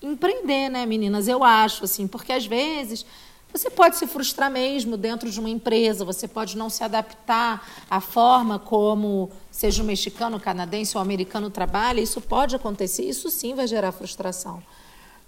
empreender, 0.00 0.70
né, 0.70 0.86
meninas? 0.86 1.28
Eu 1.28 1.44
acho 1.44 1.84
assim, 1.84 2.06
porque 2.06 2.32
às 2.32 2.46
vezes 2.46 3.04
você 3.52 3.68
pode 3.68 3.98
se 3.98 4.06
frustrar 4.06 4.50
mesmo 4.50 4.96
dentro 4.96 5.30
de 5.30 5.38
uma 5.38 5.50
empresa, 5.50 6.06
você 6.06 6.26
pode 6.26 6.56
não 6.56 6.70
se 6.70 6.82
adaptar 6.82 7.62
à 7.90 8.00
forma 8.00 8.58
como, 8.58 9.30
seja 9.50 9.82
o 9.82 9.84
mexicano, 9.84 10.38
o 10.38 10.40
canadense 10.40 10.96
ou 10.96 11.02
americano 11.02 11.50
trabalha, 11.50 12.00
isso 12.00 12.18
pode 12.18 12.56
acontecer, 12.56 13.02
isso 13.02 13.28
sim 13.28 13.54
vai 13.54 13.66
gerar 13.66 13.92
frustração. 13.92 14.62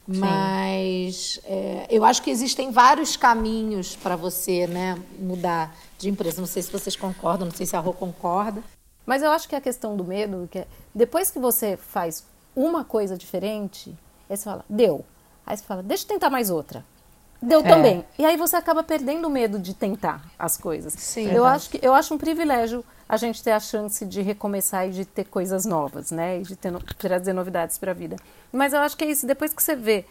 Mas 0.07 1.41
é, 1.45 1.87
eu 1.89 2.05
acho 2.05 2.23
que 2.23 2.31
existem 2.31 2.71
vários 2.71 3.17
caminhos 3.17 3.95
para 3.95 4.17
você 4.17 4.67
né, 4.67 5.01
mudar 5.19 5.75
de 5.99 6.09
empresa. 6.09 6.41
Não 6.41 6.49
sei 6.49 6.63
se 6.63 6.71
vocês 6.71 6.97
concordam, 6.97 7.47
não 7.47 7.55
sei 7.55 7.67
se 7.67 7.77
a 7.77 7.81
Rô 7.81 7.93
concorda. 7.93 8.63
Mas 9.07 9.23
eu 9.23 9.31
acho 9.31 9.49
que 9.49 9.55
a 9.55 9.61
questão 9.61 9.97
do 9.97 10.05
medo, 10.05 10.49
que 10.51 10.61
é, 10.61 10.67
depois 10.95 11.31
que 11.31 11.39
você 11.39 11.77
faz 11.77 12.25
uma 12.55 12.85
coisa 12.85 13.17
diferente, 13.17 13.95
aí 14.29 14.37
você 14.37 14.45
fala, 14.45 14.65
deu. 14.69 15.05
Aí 15.47 15.57
você 15.57 15.65
fala, 15.65 15.83
deixa 15.83 16.05
eu 16.05 16.09
tentar 16.09 16.31
mais 16.31 16.51
outra. 16.51 16.85
Deu 17.41 17.61
é. 17.61 17.63
também. 17.63 18.05
E 18.19 18.25
aí 18.25 18.37
você 18.37 18.55
acaba 18.55 18.83
perdendo 18.83 19.27
o 19.27 19.31
medo 19.31 19.59
de 19.59 19.75
tentar 19.75 20.25
as 20.39 20.57
coisas. 20.57 20.93
Sim. 20.93 21.31
Eu 21.33 21.45
acho, 21.45 21.71
que, 21.71 21.81
eu 21.83 21.93
acho 21.93 22.15
um 22.15 22.19
privilégio 22.19 22.85
a 23.09 23.17
gente 23.17 23.43
ter 23.43 23.53
a 23.53 23.61
chance 23.61 24.05
de 24.05 24.23
recomeçar 24.23 24.89
e 24.89 24.91
de 24.91 25.05
ter 25.05 25.25
coisas 25.25 25.65
novas, 25.65 26.11
né? 26.11 26.41
E 26.41 26.43
de 26.43 26.57
ter, 26.57 26.73
trazer 26.99 27.33
novidades 27.33 27.79
para 27.79 27.91
a 27.91 27.95
vida. 27.95 28.17
Mas 28.53 28.73
eu 28.73 28.81
acho 28.81 28.97
que 28.97 29.05
é 29.05 29.11
isso. 29.11 29.27
Depois 29.27 29.53
que 29.53 29.63
você 29.63 29.77
vê, 29.77 30.05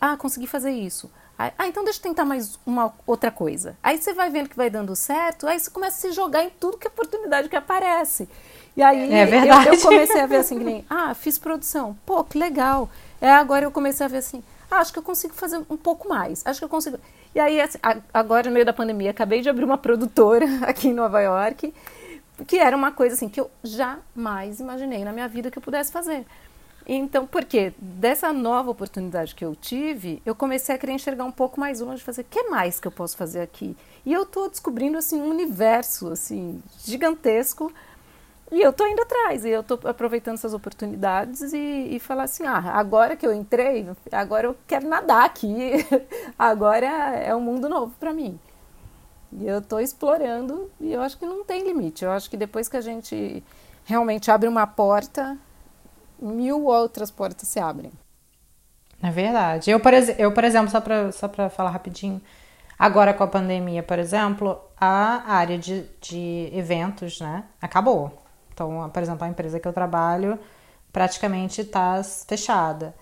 ah, 0.00 0.16
consegui 0.16 0.46
fazer 0.46 0.70
isso. 0.70 1.10
Ah, 1.38 1.66
então 1.66 1.82
deixa 1.82 1.98
eu 1.98 2.02
tentar 2.02 2.26
mais 2.26 2.58
uma 2.66 2.92
outra 3.06 3.30
coisa. 3.30 3.74
Aí 3.82 3.96
você 3.96 4.12
vai 4.12 4.28
vendo 4.28 4.50
que 4.50 4.56
vai 4.56 4.68
dando 4.68 4.94
certo, 4.94 5.46
aí 5.46 5.58
você 5.58 5.70
começa 5.70 5.96
a 5.96 6.10
se 6.10 6.14
jogar 6.14 6.44
em 6.44 6.50
tudo 6.50 6.76
que 6.76 6.86
é 6.86 6.90
oportunidade 6.90 7.48
que 7.48 7.56
aparece. 7.56 8.28
E 8.76 8.82
aí 8.82 9.10
é 9.10 9.24
verdade. 9.24 9.68
Eu, 9.68 9.74
eu 9.74 9.80
comecei 9.80 10.20
a 10.20 10.26
ver 10.26 10.36
assim, 10.36 10.58
que 10.58 10.64
nem, 10.64 10.84
ah, 10.90 11.14
fiz 11.14 11.38
produção. 11.38 11.96
Pô, 12.04 12.22
que 12.24 12.38
legal. 12.38 12.90
É, 13.22 13.30
agora 13.30 13.64
eu 13.64 13.70
comecei 13.70 14.04
a 14.04 14.08
ver 14.08 14.18
assim, 14.18 14.42
ah, 14.70 14.78
acho 14.78 14.92
que 14.92 14.98
eu 14.98 15.02
consigo 15.02 15.32
fazer 15.32 15.58
um 15.70 15.78
pouco 15.78 16.08
mais. 16.08 16.42
Acho 16.44 16.60
que 16.60 16.64
eu 16.64 16.68
consigo. 16.68 16.98
E 17.34 17.40
aí, 17.40 17.60
assim, 17.60 17.78
agora 18.12 18.48
no 18.48 18.52
meio 18.52 18.66
da 18.66 18.72
pandemia, 18.72 19.10
acabei 19.10 19.40
de 19.40 19.48
abrir 19.48 19.64
uma 19.64 19.78
produtora 19.78 20.46
aqui 20.68 20.88
em 20.88 20.94
Nova 20.94 21.20
York, 21.22 21.72
que 22.46 22.58
era 22.58 22.76
uma 22.76 22.92
coisa 22.92 23.14
assim 23.14 23.28
que 23.28 23.40
eu 23.40 23.50
jamais 23.62 24.60
imaginei 24.60 25.04
na 25.04 25.12
minha 25.12 25.28
vida 25.28 25.50
que 25.50 25.58
eu 25.58 25.62
pudesse 25.62 25.92
fazer. 25.92 26.26
Então, 26.86 27.26
por 27.26 27.44
quê? 27.44 27.72
Dessa 27.78 28.32
nova 28.32 28.70
oportunidade 28.70 29.34
que 29.34 29.44
eu 29.44 29.54
tive, 29.54 30.20
eu 30.26 30.34
comecei 30.34 30.74
a 30.74 30.78
querer 30.78 30.92
enxergar 30.92 31.24
um 31.24 31.30
pouco 31.32 31.60
mais 31.60 31.80
longe, 31.80 32.02
fazer 32.02 32.22
o 32.22 32.24
que 32.24 32.44
mais 32.44 32.80
que 32.80 32.88
eu 32.88 32.92
posso 32.92 33.16
fazer 33.16 33.40
aqui. 33.42 33.76
E 34.04 34.12
eu 34.12 34.22
estou 34.22 34.48
descobrindo 34.48 34.98
assim 34.98 35.20
um 35.20 35.30
universo 35.30 36.08
assim 36.08 36.62
gigantesco 36.84 37.72
E 38.52 38.60
eu 38.60 38.72
tô 38.72 38.86
indo 38.86 39.00
atrás, 39.02 39.44
e 39.44 39.50
eu 39.50 39.62
tô 39.62 39.78
aproveitando 39.86 40.34
essas 40.34 40.52
oportunidades 40.54 41.52
e, 41.52 41.96
e 41.96 42.00
falar 42.00 42.24
assim, 42.24 42.44
ah, 42.46 42.72
agora 42.74 43.16
que 43.16 43.24
eu 43.24 43.32
entrei, 43.32 43.88
agora 44.10 44.48
eu 44.48 44.56
quero 44.66 44.88
nadar 44.88 45.24
aqui, 45.24 45.72
agora 46.36 46.86
é 46.86 47.34
um 47.34 47.40
mundo 47.40 47.68
novo 47.68 47.94
para 48.00 48.12
mim. 48.12 48.38
E 49.32 49.46
eu 49.46 49.62
tô 49.62 49.78
explorando 49.78 50.70
e 50.80 50.92
eu 50.92 51.00
acho 51.00 51.16
que 51.16 51.24
não 51.24 51.44
tem 51.44 51.62
limite. 51.62 52.04
Eu 52.04 52.10
acho 52.10 52.28
que 52.28 52.36
depois 52.36 52.68
que 52.68 52.76
a 52.76 52.80
gente 52.80 53.42
realmente 53.84 54.30
abre 54.30 54.48
uma 54.48 54.66
porta, 54.66 55.38
mil 56.20 56.64
outras 56.64 57.10
portas 57.10 57.48
se 57.48 57.58
abrem. 57.60 57.92
É 59.02 59.10
verdade. 59.10 59.70
Eu, 59.70 59.80
por, 59.80 59.92
eu, 59.94 60.32
por 60.32 60.44
exemplo, 60.44 60.70
só 60.70 60.80
para 60.80 61.10
só 61.12 61.28
falar 61.48 61.70
rapidinho, 61.70 62.20
agora 62.78 63.14
com 63.14 63.24
a 63.24 63.26
pandemia, 63.26 63.82
por 63.82 63.98
exemplo, 63.98 64.60
a 64.78 65.32
área 65.32 65.58
de, 65.58 65.86
de 66.00 66.50
eventos, 66.52 67.20
né, 67.20 67.44
acabou. 67.60 68.22
Então, 68.52 68.90
por 68.90 69.02
exemplo, 69.02 69.24
a 69.24 69.28
empresa 69.28 69.58
que 69.58 69.66
eu 69.66 69.72
trabalho 69.72 70.38
praticamente 70.92 71.62
está 71.62 72.02
fechada. 72.02 72.94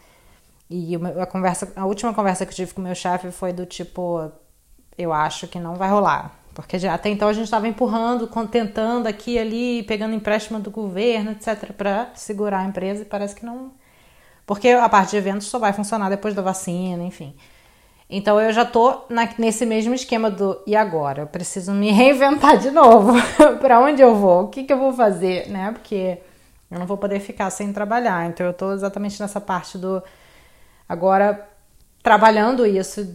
E 0.70 0.94
a 0.96 1.26
conversa, 1.26 1.72
a 1.74 1.86
última 1.86 2.12
conversa 2.12 2.44
que 2.44 2.52
eu 2.52 2.56
tive 2.56 2.74
com 2.74 2.80
o 2.80 2.84
meu 2.84 2.94
chefe 2.94 3.32
foi 3.32 3.52
do 3.52 3.64
tipo, 3.64 4.30
eu 4.98 5.12
acho 5.12 5.46
que 5.46 5.58
não 5.58 5.76
vai 5.76 5.88
rolar. 5.88 6.32
Porque 6.54 6.78
já, 6.78 6.92
até 6.92 7.08
então 7.08 7.28
a 7.28 7.32
gente 7.32 7.44
estava 7.44 7.68
empurrando, 7.68 8.28
tentando 8.50 9.06
aqui 9.06 9.38
ali, 9.38 9.84
pegando 9.84 10.14
empréstimo 10.14 10.58
do 10.58 10.70
governo, 10.70 11.30
etc, 11.30 11.72
para 11.72 12.10
segurar 12.14 12.58
a 12.58 12.64
empresa 12.64 13.02
e 13.02 13.04
parece 13.04 13.34
que 13.36 13.46
não 13.46 13.70
porque 14.48 14.70
a 14.70 14.88
parte 14.88 15.10
de 15.10 15.18
eventos 15.18 15.46
só 15.46 15.58
vai 15.58 15.74
funcionar 15.74 16.08
depois 16.08 16.32
da 16.34 16.40
vacina, 16.40 17.04
enfim. 17.04 17.36
Então 18.08 18.40
eu 18.40 18.50
já 18.50 18.64
tô 18.64 19.02
na, 19.10 19.28
nesse 19.36 19.66
mesmo 19.66 19.92
esquema 19.92 20.30
do 20.30 20.58
e 20.66 20.74
agora? 20.74 21.20
Eu 21.20 21.26
preciso 21.26 21.72
me 21.72 21.90
reinventar 21.92 22.56
de 22.56 22.70
novo. 22.70 23.12
para 23.60 23.78
onde 23.78 24.00
eu 24.00 24.14
vou? 24.14 24.44
O 24.44 24.48
que, 24.48 24.64
que 24.64 24.72
eu 24.72 24.78
vou 24.78 24.94
fazer, 24.94 25.50
né? 25.50 25.70
Porque 25.72 26.18
eu 26.70 26.78
não 26.78 26.86
vou 26.86 26.96
poder 26.96 27.20
ficar 27.20 27.50
sem 27.50 27.70
trabalhar. 27.74 28.26
Então 28.26 28.46
eu 28.46 28.54
tô 28.54 28.72
exatamente 28.72 29.20
nessa 29.20 29.38
parte 29.38 29.76
do 29.76 30.02
agora 30.88 31.46
trabalhando 32.08 32.64
isso, 32.64 33.06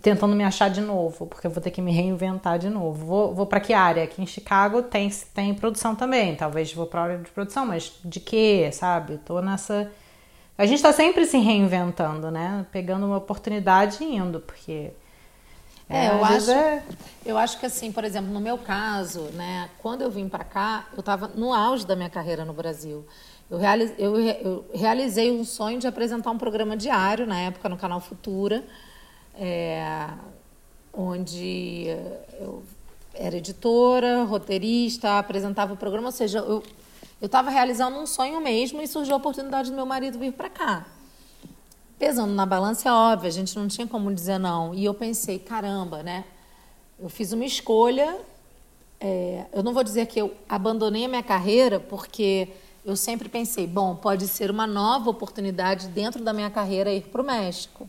tentando 0.00 0.34
me 0.34 0.42
achar 0.42 0.70
de 0.70 0.80
novo, 0.80 1.26
porque 1.26 1.46
eu 1.46 1.50
vou 1.50 1.62
ter 1.62 1.70
que 1.70 1.82
me 1.82 1.92
reinventar 1.92 2.58
de 2.58 2.70
novo. 2.70 3.04
Vou, 3.04 3.34
vou 3.34 3.44
para 3.44 3.60
que 3.60 3.74
área? 3.74 4.02
Aqui 4.04 4.22
em 4.22 4.26
Chicago 4.26 4.82
tem, 4.82 5.10
tem 5.34 5.52
produção 5.52 5.94
também. 5.94 6.34
Talvez 6.34 6.72
vou 6.72 6.86
para 6.86 7.02
área 7.02 7.18
de 7.18 7.30
produção, 7.30 7.66
mas 7.66 7.92
de 8.02 8.20
quê, 8.20 8.70
sabe? 8.72 9.18
Tô 9.18 9.42
nessa 9.42 9.90
a 10.58 10.66
gente 10.66 10.78
está 10.78 10.92
sempre 10.92 11.24
se 11.24 11.38
reinventando, 11.38 12.32
né? 12.32 12.66
Pegando 12.72 13.06
uma 13.06 13.18
oportunidade 13.18 14.02
e 14.02 14.16
indo, 14.16 14.40
porque. 14.40 14.90
É, 15.88 16.06
é 16.06 16.10
eu 16.10 16.24
acho, 16.24 16.50
é... 16.50 16.82
eu 17.24 17.38
acho 17.38 17.60
que 17.60 17.66
assim, 17.66 17.92
por 17.92 18.02
exemplo, 18.02 18.32
no 18.32 18.40
meu 18.40 18.58
caso, 18.58 19.20
né, 19.34 19.70
quando 19.78 20.02
eu 20.02 20.10
vim 20.10 20.28
para 20.28 20.42
cá, 20.42 20.86
eu 20.94 21.00
estava 21.00 21.28
no 21.28 21.54
auge 21.54 21.86
da 21.86 21.94
minha 21.94 22.10
carreira 22.10 22.44
no 22.44 22.52
Brasil. 22.52 23.06
Eu, 23.50 23.60
eu, 23.98 24.20
eu, 24.20 24.64
realizei 24.74 25.30
um 25.30 25.44
sonho 25.44 25.78
de 25.78 25.86
apresentar 25.86 26.30
um 26.30 26.38
programa 26.38 26.76
diário 26.76 27.26
na 27.26 27.40
época 27.40 27.68
no 27.68 27.76
canal 27.76 28.00
Futura, 28.00 28.64
é, 29.34 30.08
onde 30.92 31.86
eu 32.38 32.62
era 33.14 33.36
editora, 33.36 34.24
roteirista, 34.24 35.18
apresentava 35.18 35.72
o 35.72 35.76
programa, 35.76 36.08
ou 36.08 36.12
seja, 36.12 36.38
eu 36.38 36.62
eu 37.20 37.26
estava 37.26 37.50
realizando 37.50 37.98
um 37.98 38.06
sonho 38.06 38.40
mesmo 38.40 38.80
e 38.80 38.86
surgiu 38.86 39.14
a 39.14 39.16
oportunidade 39.16 39.70
do 39.70 39.76
meu 39.76 39.84
marido 39.84 40.18
vir 40.20 40.32
para 40.32 40.48
cá. 40.48 40.86
Pesando 41.98 42.32
na 42.32 42.46
balança, 42.46 42.88
é 42.88 42.92
óbvio, 42.92 43.26
a 43.26 43.32
gente 43.32 43.58
não 43.58 43.66
tinha 43.66 43.88
como 43.88 44.14
dizer 44.14 44.38
não. 44.38 44.72
E 44.72 44.84
eu 44.84 44.94
pensei, 44.94 45.36
caramba, 45.36 46.00
né? 46.00 46.24
Eu 46.96 47.08
fiz 47.08 47.32
uma 47.32 47.44
escolha. 47.44 48.20
É, 49.00 49.46
eu 49.52 49.64
não 49.64 49.74
vou 49.74 49.82
dizer 49.82 50.06
que 50.06 50.20
eu 50.20 50.32
abandonei 50.48 51.06
a 51.06 51.08
minha 51.08 51.22
carreira, 51.24 51.80
porque 51.80 52.48
eu 52.88 52.96
sempre 52.96 53.28
pensei, 53.28 53.66
bom, 53.66 53.94
pode 53.94 54.26
ser 54.26 54.50
uma 54.50 54.66
nova 54.66 55.10
oportunidade 55.10 55.88
dentro 55.88 56.24
da 56.24 56.32
minha 56.32 56.48
carreira 56.48 56.90
ir 56.90 57.02
para 57.02 57.20
o 57.20 57.24
México. 57.24 57.86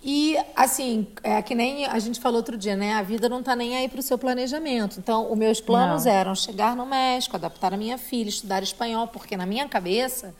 E, 0.00 0.36
assim, 0.54 1.08
é 1.24 1.42
que 1.42 1.56
nem 1.56 1.84
a 1.84 1.98
gente 1.98 2.20
falou 2.20 2.36
outro 2.36 2.56
dia, 2.56 2.76
né? 2.76 2.94
A 2.94 3.02
vida 3.02 3.28
não 3.28 3.40
está 3.40 3.56
nem 3.56 3.76
aí 3.76 3.88
para 3.88 3.98
o 3.98 4.02
seu 4.02 4.16
planejamento. 4.16 5.00
Então, 5.00 5.32
os 5.32 5.36
meus 5.36 5.60
planos 5.60 6.04
não. 6.04 6.12
eram 6.12 6.34
chegar 6.36 6.76
no 6.76 6.86
México, 6.86 7.34
adaptar 7.34 7.74
a 7.74 7.76
minha 7.76 7.98
filha, 7.98 8.28
estudar 8.28 8.62
espanhol, 8.62 9.08
porque 9.08 9.36
na 9.36 9.44
minha 9.44 9.66
cabeça 9.66 10.32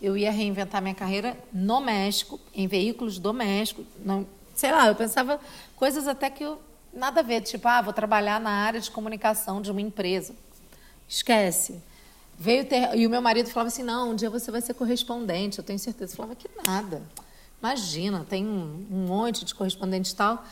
eu 0.00 0.16
ia 0.16 0.30
reinventar 0.30 0.80
minha 0.80 0.94
carreira 0.94 1.36
no 1.52 1.80
México, 1.80 2.40
em 2.54 2.66
veículos 2.66 3.18
domésticos. 3.18 3.84
Não, 4.02 4.26
sei 4.54 4.72
lá, 4.72 4.86
eu 4.86 4.94
pensava 4.94 5.38
coisas 5.76 6.08
até 6.08 6.30
que 6.30 6.42
eu, 6.42 6.58
nada 6.90 7.20
a 7.20 7.22
ver, 7.22 7.42
tipo, 7.42 7.68
ah, 7.68 7.82
vou 7.82 7.92
trabalhar 7.92 8.40
na 8.40 8.50
área 8.50 8.80
de 8.80 8.90
comunicação 8.90 9.60
de 9.60 9.70
uma 9.70 9.80
empresa. 9.82 10.34
Esquece. 11.06 11.82
Veio 12.38 12.64
ter... 12.64 12.96
E 12.96 13.04
o 13.04 13.10
meu 13.10 13.20
marido 13.20 13.50
falava 13.50 13.68
assim: 13.68 13.82
não, 13.82 14.12
um 14.12 14.14
dia 14.14 14.30
você 14.30 14.50
vai 14.50 14.60
ser 14.60 14.74
correspondente, 14.74 15.58
eu 15.58 15.64
tenho 15.64 15.78
certeza. 15.78 16.12
Eu 16.12 16.16
falava 16.16 16.36
que 16.36 16.48
nada. 16.64 17.02
Imagina, 17.60 18.24
tem 18.28 18.46
um, 18.46 18.86
um 18.90 19.06
monte 19.06 19.44
de 19.44 19.52
correspondente 19.54 20.12
e 20.12 20.16
tal. 20.16 20.44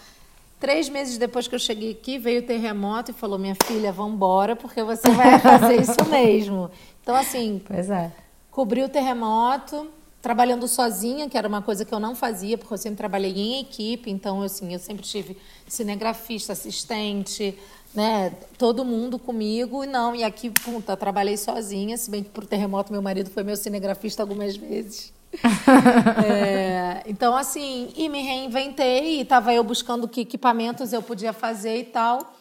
Três 0.58 0.88
meses 0.88 1.18
depois 1.18 1.46
que 1.46 1.54
eu 1.54 1.58
cheguei 1.58 1.92
aqui, 1.92 2.18
veio 2.18 2.40
o 2.40 2.44
terremoto 2.44 3.12
e 3.12 3.14
falou: 3.14 3.38
Minha 3.38 3.54
filha, 3.64 3.92
vamos 3.92 4.14
embora, 4.14 4.56
porque 4.56 4.82
você 4.82 5.08
vai 5.10 5.38
fazer 5.38 5.80
isso 5.80 6.04
mesmo. 6.10 6.70
Então, 7.02 7.14
assim, 7.14 7.62
pois 7.64 7.88
é. 7.88 8.10
cobri 8.50 8.82
o 8.82 8.88
terremoto, 8.88 9.88
trabalhando 10.20 10.66
sozinha, 10.66 11.28
que 11.28 11.38
era 11.38 11.46
uma 11.46 11.62
coisa 11.62 11.84
que 11.84 11.94
eu 11.94 12.00
não 12.00 12.16
fazia, 12.16 12.58
porque 12.58 12.74
eu 12.74 12.78
sempre 12.78 12.96
trabalhei 12.96 13.30
em 13.30 13.60
equipe. 13.60 14.10
Então, 14.10 14.42
assim, 14.42 14.72
eu 14.72 14.80
sempre 14.80 15.04
tive 15.04 15.36
cinegrafista, 15.68 16.52
assistente, 16.52 17.56
né, 17.96 18.30
todo 18.58 18.84
mundo 18.84 19.18
comigo. 19.18 19.82
E 19.82 19.86
não, 19.86 20.14
e 20.14 20.22
aqui, 20.22 20.50
puta, 20.50 20.96
trabalhei 20.96 21.36
sozinha, 21.36 21.96
se 21.96 22.10
bem 22.10 22.22
que 22.22 22.28
pro 22.28 22.46
terremoto 22.46 22.92
meu 22.92 23.00
marido 23.00 23.30
foi 23.30 23.42
meu 23.42 23.56
cinegrafista 23.56 24.22
algumas 24.22 24.54
vezes. 24.56 25.12
é, 26.24 27.02
então, 27.06 27.34
assim, 27.34 27.92
e 27.96 28.08
me 28.08 28.22
reinventei, 28.22 29.16
e 29.16 29.20
estava 29.22 29.52
eu 29.52 29.64
buscando 29.64 30.06
que 30.06 30.20
equipamentos 30.20 30.92
eu 30.92 31.02
podia 31.02 31.32
fazer 31.32 31.78
e 31.78 31.84
tal. 31.84 32.34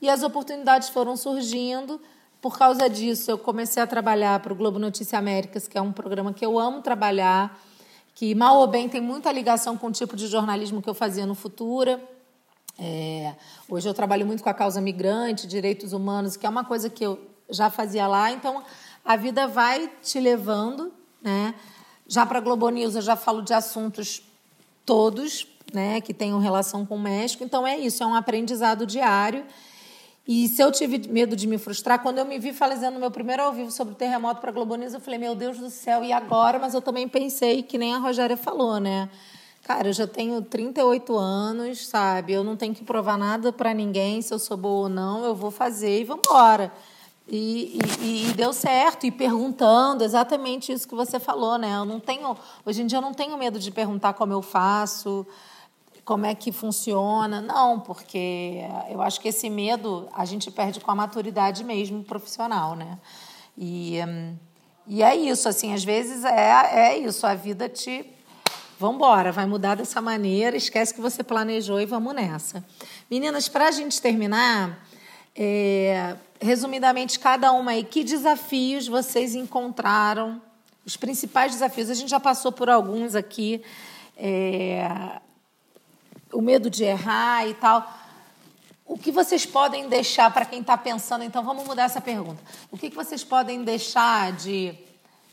E 0.00 0.08
as 0.08 0.22
oportunidades 0.22 0.88
foram 0.88 1.16
surgindo. 1.16 2.00
Por 2.40 2.58
causa 2.58 2.88
disso, 2.88 3.30
eu 3.30 3.38
comecei 3.38 3.82
a 3.82 3.86
trabalhar 3.86 4.40
para 4.40 4.52
o 4.52 4.56
Globo 4.56 4.78
Notícia 4.78 5.18
Américas, 5.18 5.68
que 5.68 5.78
é 5.78 5.80
um 5.80 5.92
programa 5.92 6.32
que 6.32 6.44
eu 6.44 6.58
amo 6.58 6.82
trabalhar, 6.82 7.58
que 8.14 8.34
mal 8.34 8.58
ou 8.58 8.66
bem 8.66 8.88
tem 8.88 9.00
muita 9.00 9.32
ligação 9.32 9.78
com 9.78 9.86
o 9.86 9.92
tipo 9.92 10.14
de 10.14 10.26
jornalismo 10.26 10.82
que 10.82 10.88
eu 10.88 10.94
fazia 10.94 11.24
no 11.24 11.34
Futura. 11.34 12.00
É, 12.78 13.34
hoje 13.68 13.88
eu 13.88 13.94
trabalho 13.94 14.26
muito 14.26 14.42
com 14.42 14.48
a 14.48 14.54
causa 14.54 14.80
migrante, 14.80 15.46
direitos 15.46 15.92
humanos, 15.92 16.36
que 16.36 16.46
é 16.46 16.48
uma 16.48 16.64
coisa 16.64 16.90
que 16.90 17.04
eu 17.04 17.20
já 17.48 17.70
fazia 17.70 18.06
lá. 18.06 18.32
Então, 18.32 18.62
a 19.04 19.16
vida 19.16 19.46
vai 19.46 19.90
te 20.02 20.18
levando, 20.18 20.92
né? 21.22 21.54
Já 22.06 22.26
para 22.26 22.38
a 22.38 22.40
Globo 22.40 22.68
News 22.68 22.94
eu 22.94 23.02
já 23.02 23.16
falo 23.16 23.42
de 23.42 23.54
assuntos 23.54 24.22
todos, 24.84 25.46
né, 25.72 26.00
que 26.00 26.12
tenham 26.12 26.38
relação 26.38 26.84
com 26.84 26.96
o 26.96 27.00
México. 27.00 27.42
Então 27.42 27.66
é 27.66 27.78
isso, 27.78 28.02
é 28.02 28.06
um 28.06 28.14
aprendizado 28.14 28.86
diário. 28.86 29.44
E 30.26 30.48
se 30.48 30.62
eu 30.62 30.72
tive 30.72 31.06
medo 31.08 31.36
de 31.36 31.46
me 31.46 31.58
frustrar, 31.58 32.00
quando 32.02 32.18
eu 32.18 32.24
me 32.24 32.38
vi 32.38 32.52
fazendo 32.52 32.98
meu 32.98 33.10
primeiro 33.10 33.42
ao 33.42 33.52
vivo 33.52 33.70
sobre 33.70 33.92
o 33.92 33.96
terremoto 33.96 34.40
para 34.40 34.50
a 34.50 34.52
Globo 34.52 34.74
News, 34.74 34.94
eu 34.94 35.00
falei, 35.00 35.18
meu 35.18 35.34
Deus 35.34 35.58
do 35.58 35.68
céu, 35.68 36.02
e 36.02 36.12
agora? 36.12 36.58
Mas 36.58 36.72
eu 36.72 36.80
também 36.80 37.06
pensei, 37.06 37.62
que 37.62 37.76
nem 37.76 37.94
a 37.94 37.98
Rogéria 37.98 38.36
falou, 38.36 38.80
né? 38.80 39.10
Cara, 39.64 39.88
eu 39.88 39.94
já 39.94 40.06
tenho 40.06 40.42
38 40.42 41.16
anos, 41.16 41.86
sabe? 41.86 42.34
Eu 42.34 42.44
não 42.44 42.54
tenho 42.54 42.74
que 42.74 42.84
provar 42.84 43.16
nada 43.16 43.50
para 43.50 43.72
ninguém, 43.72 44.20
se 44.20 44.32
eu 44.32 44.38
sou 44.38 44.58
boa 44.58 44.82
ou 44.82 44.88
não, 44.90 45.24
eu 45.24 45.34
vou 45.34 45.50
fazer 45.50 46.02
e 46.02 46.04
vamos 46.04 46.28
embora. 46.28 46.70
E, 47.26 47.78
e, 48.02 48.28
e, 48.28 48.32
deu 48.34 48.52
certo, 48.52 49.06
e 49.06 49.10
perguntando 49.10 50.04
exatamente 50.04 50.70
isso 50.70 50.86
que 50.86 50.94
você 50.94 51.18
falou, 51.18 51.56
né? 51.56 51.76
Eu 51.76 51.86
não 51.86 51.98
tenho, 51.98 52.36
hoje 52.66 52.82
em 52.82 52.86
dia 52.86 52.98
eu 52.98 53.02
não 53.02 53.14
tenho 53.14 53.38
medo 53.38 53.58
de 53.58 53.70
perguntar 53.70 54.12
como 54.12 54.34
eu 54.34 54.42
faço, 54.42 55.26
como 56.04 56.26
é 56.26 56.34
que 56.34 56.52
funciona. 56.52 57.40
Não, 57.40 57.80
porque 57.80 58.60
eu 58.90 59.00
acho 59.00 59.18
que 59.18 59.28
esse 59.28 59.48
medo 59.48 60.06
a 60.12 60.26
gente 60.26 60.50
perde 60.50 60.78
com 60.78 60.90
a 60.90 60.94
maturidade 60.94 61.64
mesmo 61.64 62.04
profissional, 62.04 62.76
né? 62.76 62.98
E, 63.56 63.96
e 64.86 65.02
é 65.02 65.16
isso, 65.16 65.48
assim, 65.48 65.72
às 65.72 65.82
vezes 65.82 66.22
é, 66.22 66.90
é 66.90 66.98
isso, 66.98 67.26
a 67.26 67.34
vida 67.34 67.66
te. 67.66 68.10
Vambora, 68.78 69.30
vai 69.30 69.46
mudar 69.46 69.76
dessa 69.76 70.00
maneira, 70.00 70.56
esquece 70.56 70.92
que 70.92 71.00
você 71.00 71.22
planejou 71.22 71.80
e 71.80 71.86
vamos 71.86 72.14
nessa. 72.14 72.64
Meninas, 73.10 73.48
para 73.48 73.68
a 73.68 73.70
gente 73.70 74.00
terminar, 74.00 74.84
é, 75.36 76.16
resumidamente, 76.40 77.18
cada 77.18 77.52
uma 77.52 77.72
aí, 77.72 77.84
que 77.84 78.02
desafios 78.02 78.86
vocês 78.86 79.34
encontraram? 79.34 80.42
Os 80.84 80.96
principais 80.96 81.52
desafios. 81.52 81.88
A 81.88 81.94
gente 81.94 82.10
já 82.10 82.20
passou 82.20 82.52
por 82.52 82.68
alguns 82.68 83.14
aqui. 83.14 83.62
É, 84.16 84.86
o 86.32 86.42
medo 86.42 86.68
de 86.68 86.84
errar 86.84 87.46
e 87.46 87.54
tal. 87.54 87.90
O 88.84 88.98
que 88.98 89.10
vocês 89.10 89.46
podem 89.46 89.88
deixar 89.88 90.30
para 90.32 90.44
quem 90.44 90.60
está 90.60 90.76
pensando? 90.76 91.24
Então, 91.24 91.42
vamos 91.42 91.64
mudar 91.64 91.84
essa 91.84 92.00
pergunta. 92.00 92.42
O 92.70 92.76
que 92.76 92.90
vocês 92.90 93.24
podem 93.24 93.64
deixar 93.64 94.32
de, 94.32 94.74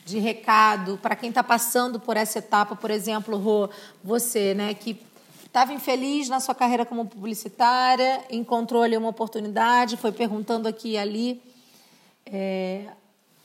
de 0.06 0.20
recado 0.20 1.00
para 1.02 1.16
quem 1.16 1.30
está 1.30 1.44
passando 1.44 2.00
por 2.00 2.18
essa 2.18 2.40
etapa? 2.40 2.76
Por 2.76 2.92
exemplo, 2.92 3.38
Rô, 3.38 3.70
você, 4.04 4.54
né, 4.54 4.74
que 4.74 5.00
Estava 5.52 5.74
infeliz 5.74 6.30
na 6.30 6.40
sua 6.40 6.56
carreira 6.56 6.86
como 6.86 7.06
publicitária, 7.06 8.24
encontrou 8.30 8.84
ali 8.84 8.96
uma 8.96 9.10
oportunidade, 9.10 9.98
foi 9.98 10.14
perguntando 10.14 10.66
aqui 10.66 10.92
e 10.92 10.98
ali. 10.98 11.44
É, 12.26 12.86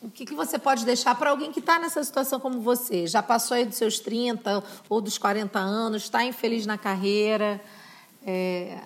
o 0.01 0.09
que, 0.09 0.25
que 0.25 0.33
você 0.33 0.57
pode 0.57 0.85
deixar 0.85 1.17
para 1.17 1.31
alguém 1.31 1.51
que 1.51 1.59
está 1.59 1.81
nessa 1.81 2.05
situação 2.05 2.39
como 2.39 2.61
você? 2.61 3.09
Já 3.09 3.25
passou 3.25 3.57
aí 3.57 3.65
dos 3.65 3.75
seus 3.75 3.99
30 3.99 4.63
ou 4.89 5.01
dos 5.01 5.19
40 5.19 5.59
anos, 5.59 6.05
está 6.05 6.25
infeliz 6.25 6.65
na 6.65 6.79
carreira? 6.79 7.61
É... 8.25 8.79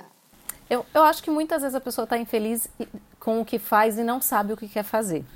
Eu, 0.71 0.87
eu 0.95 1.03
acho 1.03 1.23
que 1.23 1.31
muitas 1.31 1.61
vezes 1.61 1.75
a 1.75 1.81
pessoa 1.81 2.05
está 2.05 2.17
infeliz 2.17 2.71
com 3.19 3.43
o 3.43 3.45
que 3.45 3.59
faz 3.59 3.99
e 3.99 4.03
não 4.03 4.23
sabe 4.23 4.55
o 4.55 4.57
que 4.57 4.67
quer 4.67 4.83
fazer. 4.83 5.27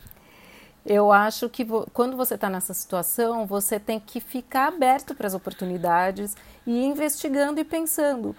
Eu 0.84 1.10
acho 1.10 1.48
que 1.48 1.66
quando 1.92 2.16
você 2.16 2.34
está 2.34 2.50
nessa 2.50 2.74
situação, 2.74 3.46
você 3.46 3.80
tem 3.80 3.98
que 3.98 4.20
ficar 4.20 4.68
aberto 4.68 5.14
para 5.14 5.26
as 5.26 5.34
oportunidades 5.34 6.36
e 6.66 6.84
investigando 6.84 7.58
e 7.58 7.64
pensando. 7.64 8.36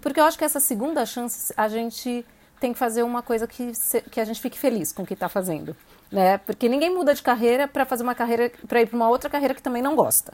porque 0.00 0.18
eu 0.18 0.24
acho 0.24 0.36
que 0.36 0.44
essa 0.44 0.58
segunda 0.58 1.06
chance 1.06 1.52
a 1.56 1.68
gente 1.68 2.24
tem 2.58 2.72
que 2.72 2.78
fazer 2.78 3.02
uma 3.02 3.22
coisa 3.22 3.46
que, 3.46 3.72
que 4.10 4.20
a 4.20 4.24
gente 4.24 4.40
fique 4.40 4.58
feliz 4.58 4.92
com 4.92 5.02
o 5.02 5.06
que 5.06 5.14
está 5.14 5.28
fazendo. 5.28 5.76
Né? 6.10 6.38
Porque 6.38 6.68
ninguém 6.68 6.92
muda 6.92 7.14
de 7.14 7.22
carreira 7.22 7.68
para 7.68 7.84
fazer 7.84 8.02
uma 8.02 8.14
carreira, 8.14 8.50
para 8.66 8.80
ir 8.80 8.86
para 8.86 8.96
uma 8.96 9.08
outra 9.08 9.30
carreira 9.30 9.54
que 9.54 9.62
também 9.62 9.82
não 9.82 9.94
gosta. 9.94 10.32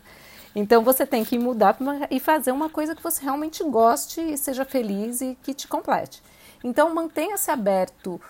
Então 0.55 0.83
você 0.83 1.07
tem 1.07 1.25
que 1.25 1.39
mudar 1.39 1.77
uma, 1.81 2.07
e 2.11 2.21
fazer 2.21 2.53
uma 2.53 2.69
coisa 2.69 2.95
que 2.95 3.03
você 3.03 3.23
realmente 3.23 3.65
goste 3.65 4.21
e 4.21 4.39
seja 4.39 4.65
feliz 4.65 5.21
e 5.21 5.37
que 5.43 5.53
te 5.55 5.67
complete. 5.67 6.23
Então 6.63 6.95
mantenha-se 6.95 7.51
aberto 7.51 8.21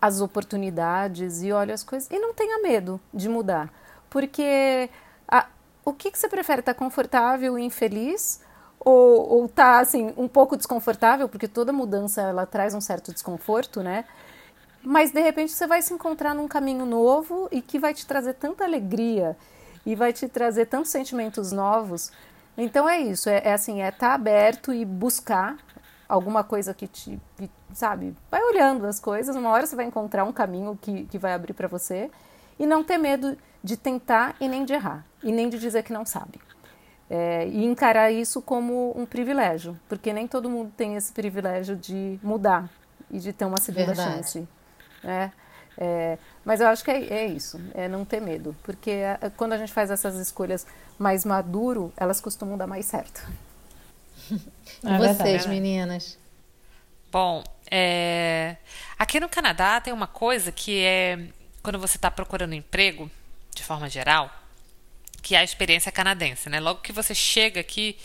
às 0.00 0.20
oportunidades 0.20 1.42
e 1.42 1.52
olhe 1.52 1.72
as 1.72 1.82
coisas 1.82 2.08
e 2.10 2.18
não 2.18 2.32
tenha 2.32 2.62
medo 2.62 3.00
de 3.12 3.28
mudar, 3.28 3.72
porque 4.08 4.88
a, 5.26 5.46
o 5.84 5.92
que, 5.92 6.10
que 6.10 6.18
você 6.18 6.28
prefere, 6.28 6.60
estar 6.60 6.74
tá 6.74 6.78
confortável 6.78 7.58
e 7.58 7.62
infeliz 7.62 8.40
ou, 8.78 9.28
ou 9.28 9.48
tá 9.48 9.80
assim 9.80 10.12
um 10.16 10.28
pouco 10.28 10.56
desconfortável, 10.56 11.28
porque 11.28 11.48
toda 11.48 11.72
mudança 11.72 12.22
ela 12.22 12.46
traz 12.46 12.74
um 12.74 12.80
certo 12.80 13.12
desconforto, 13.12 13.82
né? 13.82 14.04
Mas 14.82 15.10
de 15.10 15.20
repente 15.20 15.52
você 15.52 15.66
vai 15.66 15.82
se 15.82 15.92
encontrar 15.92 16.34
num 16.34 16.46
caminho 16.46 16.86
novo 16.86 17.48
e 17.50 17.60
que 17.60 17.78
vai 17.78 17.92
te 17.92 18.06
trazer 18.06 18.34
tanta 18.34 18.64
alegria 18.64 19.36
e 19.84 19.94
vai 19.94 20.12
te 20.12 20.28
trazer 20.28 20.66
tantos 20.66 20.90
sentimentos 20.90 21.50
novos. 21.52 22.12
Então 22.56 22.88
é 22.88 23.00
isso, 23.00 23.28
é, 23.28 23.42
é 23.44 23.52
assim, 23.52 23.82
é 23.82 23.88
estar 23.88 24.08
tá 24.08 24.14
aberto 24.14 24.72
e 24.72 24.84
buscar 24.84 25.56
alguma 26.08 26.42
coisa 26.42 26.72
que 26.72 26.86
te, 26.86 27.20
que, 27.36 27.50
sabe, 27.74 28.14
vai 28.30 28.42
olhando 28.42 28.86
as 28.86 28.98
coisas, 28.98 29.36
uma 29.36 29.50
hora 29.50 29.66
você 29.66 29.76
vai 29.76 29.84
encontrar 29.84 30.24
um 30.24 30.32
caminho 30.32 30.78
que, 30.80 31.04
que 31.04 31.18
vai 31.18 31.32
abrir 31.32 31.52
para 31.52 31.68
você 31.68 32.10
e 32.58 32.66
não 32.66 32.82
ter 32.82 32.98
medo 32.98 33.36
de 33.62 33.76
tentar 33.76 34.34
e 34.40 34.48
nem 34.48 34.64
de 34.64 34.72
errar, 34.72 35.04
e 35.22 35.32
nem 35.32 35.48
de 35.48 35.58
dizer 35.58 35.82
que 35.82 35.92
não 35.92 36.04
sabe. 36.04 36.40
É, 37.10 37.46
e 37.48 37.64
encarar 37.64 38.10
isso 38.10 38.42
como 38.42 38.92
um 38.98 39.06
privilégio, 39.06 39.78
porque 39.88 40.12
nem 40.12 40.26
todo 40.26 40.50
mundo 40.50 40.72
tem 40.76 40.94
esse 40.96 41.12
privilégio 41.12 41.74
de 41.74 42.18
mudar 42.22 42.68
e 43.10 43.18
de 43.18 43.32
ter 43.32 43.46
uma 43.46 43.58
segunda 43.58 43.86
Verdade. 43.86 44.16
chance. 44.16 44.48
Né? 45.02 45.32
É, 45.76 46.18
mas 46.44 46.60
eu 46.60 46.66
acho 46.66 46.84
que 46.84 46.90
é, 46.90 47.04
é, 47.04 47.26
isso, 47.26 47.60
é 47.72 47.88
não 47.88 48.04
ter 48.04 48.20
medo, 48.20 48.54
porque 48.62 48.90
a, 48.90 49.26
é, 49.26 49.30
quando 49.30 49.52
a 49.52 49.56
gente 49.56 49.72
faz 49.72 49.90
essas 49.90 50.16
escolhas 50.16 50.66
mais 50.98 51.24
maduro, 51.24 51.92
elas 51.96 52.20
costumam 52.20 52.58
dar 52.58 52.66
mais 52.66 52.86
certo. 52.86 53.26
E 54.84 54.86
é 54.86 54.98
vocês, 54.98 55.46
meninas? 55.46 56.18
Bom, 57.10 57.42
é... 57.70 58.56
aqui 58.98 59.18
no 59.18 59.28
Canadá 59.28 59.80
tem 59.80 59.92
uma 59.92 60.06
coisa 60.06 60.52
que 60.52 60.82
é 60.84 61.18
quando 61.62 61.78
você 61.78 61.96
está 61.96 62.10
procurando 62.10 62.54
emprego, 62.54 63.10
de 63.54 63.62
forma 63.62 63.88
geral, 63.88 64.30
que 65.22 65.34
é 65.34 65.38
a 65.38 65.44
experiência 65.44 65.90
canadense, 65.92 66.48
né? 66.48 66.60
Logo 66.60 66.80
que 66.80 66.92
você 66.92 67.14
chega 67.14 67.60
aqui, 67.60 67.98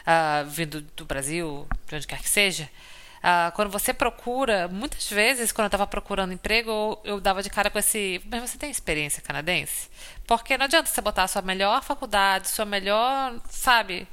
uh, 0.00 0.48
vindo 0.48 0.80
do 0.96 1.04
Brasil, 1.04 1.66
de 1.88 1.96
onde 1.96 2.06
quer 2.06 2.20
que 2.20 2.28
seja, 2.28 2.70
uh, 3.18 3.52
quando 3.54 3.70
você 3.70 3.92
procura, 3.92 4.68
muitas 4.68 5.10
vezes, 5.10 5.52
quando 5.52 5.64
eu 5.64 5.68
estava 5.68 5.86
procurando 5.86 6.32
emprego, 6.32 6.98
eu, 7.04 7.20
dava 7.20 7.42
de 7.42 7.50
cara 7.50 7.70
com 7.70 7.78
esse, 7.78 8.22
mas 8.26 8.50
você 8.50 8.56
tem 8.56 8.70
experiência 8.70 9.22
canadense? 9.22 9.88
Porque 10.26 10.56
não 10.56 10.64
adianta 10.66 10.88
você 10.88 11.00
botar 11.00 11.24
a 11.24 11.28
sua 11.28 11.42
melhor 11.42 11.82
faculdade, 11.82 12.48
sua 12.48 12.64
melhor, 12.64 13.34
sabe? 13.50 14.06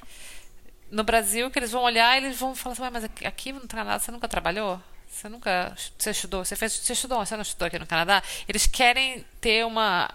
No 0.90 1.04
Brasil, 1.04 1.52
que 1.52 1.60
eles 1.60 1.72
vão 1.72 1.84
olhar 1.84 2.16
e 2.16 2.26
eles 2.26 2.40
vão 2.40 2.56
falar 2.56 2.74
assim, 2.74 2.90
mas 2.92 3.04
aqui 3.26 3.52
no 3.52 3.68
Canadá 3.68 4.00
você 4.00 4.12
nunca 4.12 4.28
trabalhou? 4.28 4.82
Você 5.10 5.30
nunca 5.30 5.76
você 5.98 6.12
estudou? 6.12 6.46
Você 6.46 6.56
fez, 6.56 6.74
você 6.74 6.94
estudou, 6.94 7.26
você 7.26 7.36
não 7.36 7.42
estudou 7.42 7.68
aqui 7.68 7.80
no 7.80 7.88
Canadá? 7.88 8.22
Eles 8.48 8.68
querem 8.68 9.26
ter 9.42 9.66
uma 9.66 10.10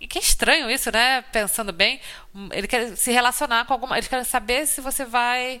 e 0.00 0.06
que 0.06 0.18
estranho 0.18 0.70
isso, 0.70 0.90
né? 0.90 1.20
Pensando 1.30 1.72
bem, 1.72 2.00
ele 2.52 2.66
quer 2.66 2.96
se 2.96 3.12
relacionar 3.12 3.66
com 3.66 3.74
alguma. 3.74 3.98
Eles 3.98 4.08
querem 4.08 4.24
saber 4.24 4.66
se 4.66 4.80
você 4.80 5.04
vai. 5.04 5.60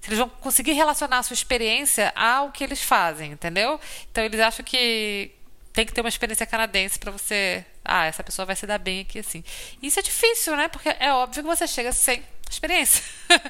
Se 0.00 0.08
eles 0.08 0.18
vão 0.18 0.28
conseguir 0.28 0.72
relacionar 0.72 1.18
a 1.18 1.22
sua 1.22 1.34
experiência 1.34 2.12
ao 2.16 2.50
que 2.50 2.64
eles 2.64 2.82
fazem, 2.82 3.32
entendeu? 3.32 3.78
Então 4.10 4.24
eles 4.24 4.40
acham 4.40 4.64
que 4.64 5.32
tem 5.72 5.84
que 5.84 5.92
ter 5.92 6.00
uma 6.00 6.08
experiência 6.08 6.46
canadense 6.46 6.98
para 6.98 7.12
você. 7.12 7.64
Ah, 7.84 8.06
essa 8.06 8.24
pessoa 8.24 8.46
vai 8.46 8.56
se 8.56 8.66
dar 8.66 8.78
bem 8.78 9.00
aqui 9.00 9.18
assim. 9.18 9.44
Isso 9.82 9.98
é 9.98 10.02
difícil, 10.02 10.56
né? 10.56 10.68
Porque 10.68 10.88
é 10.98 11.12
óbvio 11.12 11.42
que 11.42 11.48
você 11.48 11.66
chega 11.66 11.92
sem 11.92 12.22
experiência. 12.52 13.02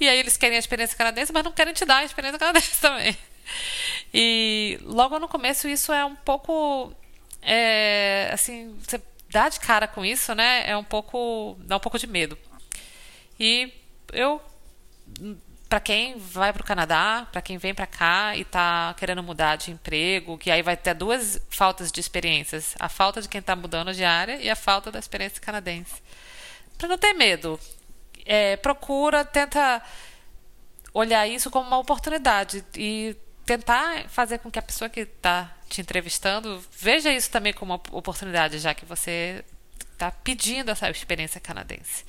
e 0.00 0.08
aí 0.08 0.18
eles 0.18 0.36
querem 0.36 0.56
a 0.56 0.58
experiência 0.58 0.96
canadense, 0.96 1.32
mas 1.32 1.44
não 1.44 1.52
querem 1.52 1.74
te 1.74 1.84
dar 1.84 1.98
a 1.98 2.04
experiência 2.04 2.38
canadense 2.38 2.78
também. 2.80 3.16
E 4.12 4.78
logo 4.82 5.18
no 5.18 5.28
começo 5.28 5.68
isso 5.68 5.92
é 5.92 6.04
um 6.04 6.14
pouco. 6.14 6.94
É, 7.40 8.30
assim, 8.32 8.76
você 8.80 9.00
dar 9.28 9.48
de 9.48 9.58
cara 9.58 9.88
com 9.88 10.04
isso, 10.04 10.34
né, 10.34 10.62
é 10.66 10.76
um 10.76 10.84
pouco 10.84 11.56
dá 11.60 11.76
um 11.76 11.80
pouco 11.80 11.98
de 11.98 12.06
medo. 12.06 12.38
E 13.40 13.72
eu 14.12 14.40
para 15.72 15.80
quem 15.80 16.18
vai 16.18 16.52
para 16.52 16.60
o 16.60 16.66
Canadá, 16.66 17.26
para 17.32 17.40
quem 17.40 17.56
vem 17.56 17.72
para 17.72 17.86
cá 17.86 18.36
e 18.36 18.42
está 18.42 18.94
querendo 18.98 19.22
mudar 19.22 19.56
de 19.56 19.70
emprego, 19.70 20.36
que 20.36 20.50
aí 20.50 20.60
vai 20.60 20.76
ter 20.76 20.92
duas 20.92 21.40
faltas 21.48 21.90
de 21.90 21.98
experiências: 21.98 22.74
a 22.78 22.90
falta 22.90 23.22
de 23.22 23.28
quem 23.28 23.38
está 23.38 23.56
mudando 23.56 23.94
de 23.94 24.04
área 24.04 24.36
e 24.36 24.50
a 24.50 24.54
falta 24.54 24.92
da 24.92 24.98
experiência 24.98 25.40
canadense. 25.40 25.94
Para 26.76 26.88
não 26.88 26.98
ter 26.98 27.14
medo, 27.14 27.58
é, 28.24 28.56
procura, 28.56 29.24
tenta 29.24 29.82
olhar 30.94 31.26
isso 31.26 31.50
como 31.50 31.66
uma 31.66 31.78
oportunidade 31.78 32.64
e 32.76 33.16
tentar 33.44 34.08
fazer 34.08 34.38
com 34.38 34.50
que 34.50 34.58
a 34.58 34.62
pessoa 34.62 34.88
que 34.88 35.00
está 35.00 35.52
te 35.68 35.80
entrevistando 35.80 36.62
veja 36.70 37.12
isso 37.12 37.30
também 37.30 37.52
como 37.52 37.74
uma 37.74 37.82
oportunidade, 37.92 38.58
já 38.58 38.74
que 38.74 38.84
você 38.84 39.44
está 39.92 40.10
pedindo 40.10 40.70
essa 40.70 40.88
experiência 40.90 41.40
canadense. 41.40 42.04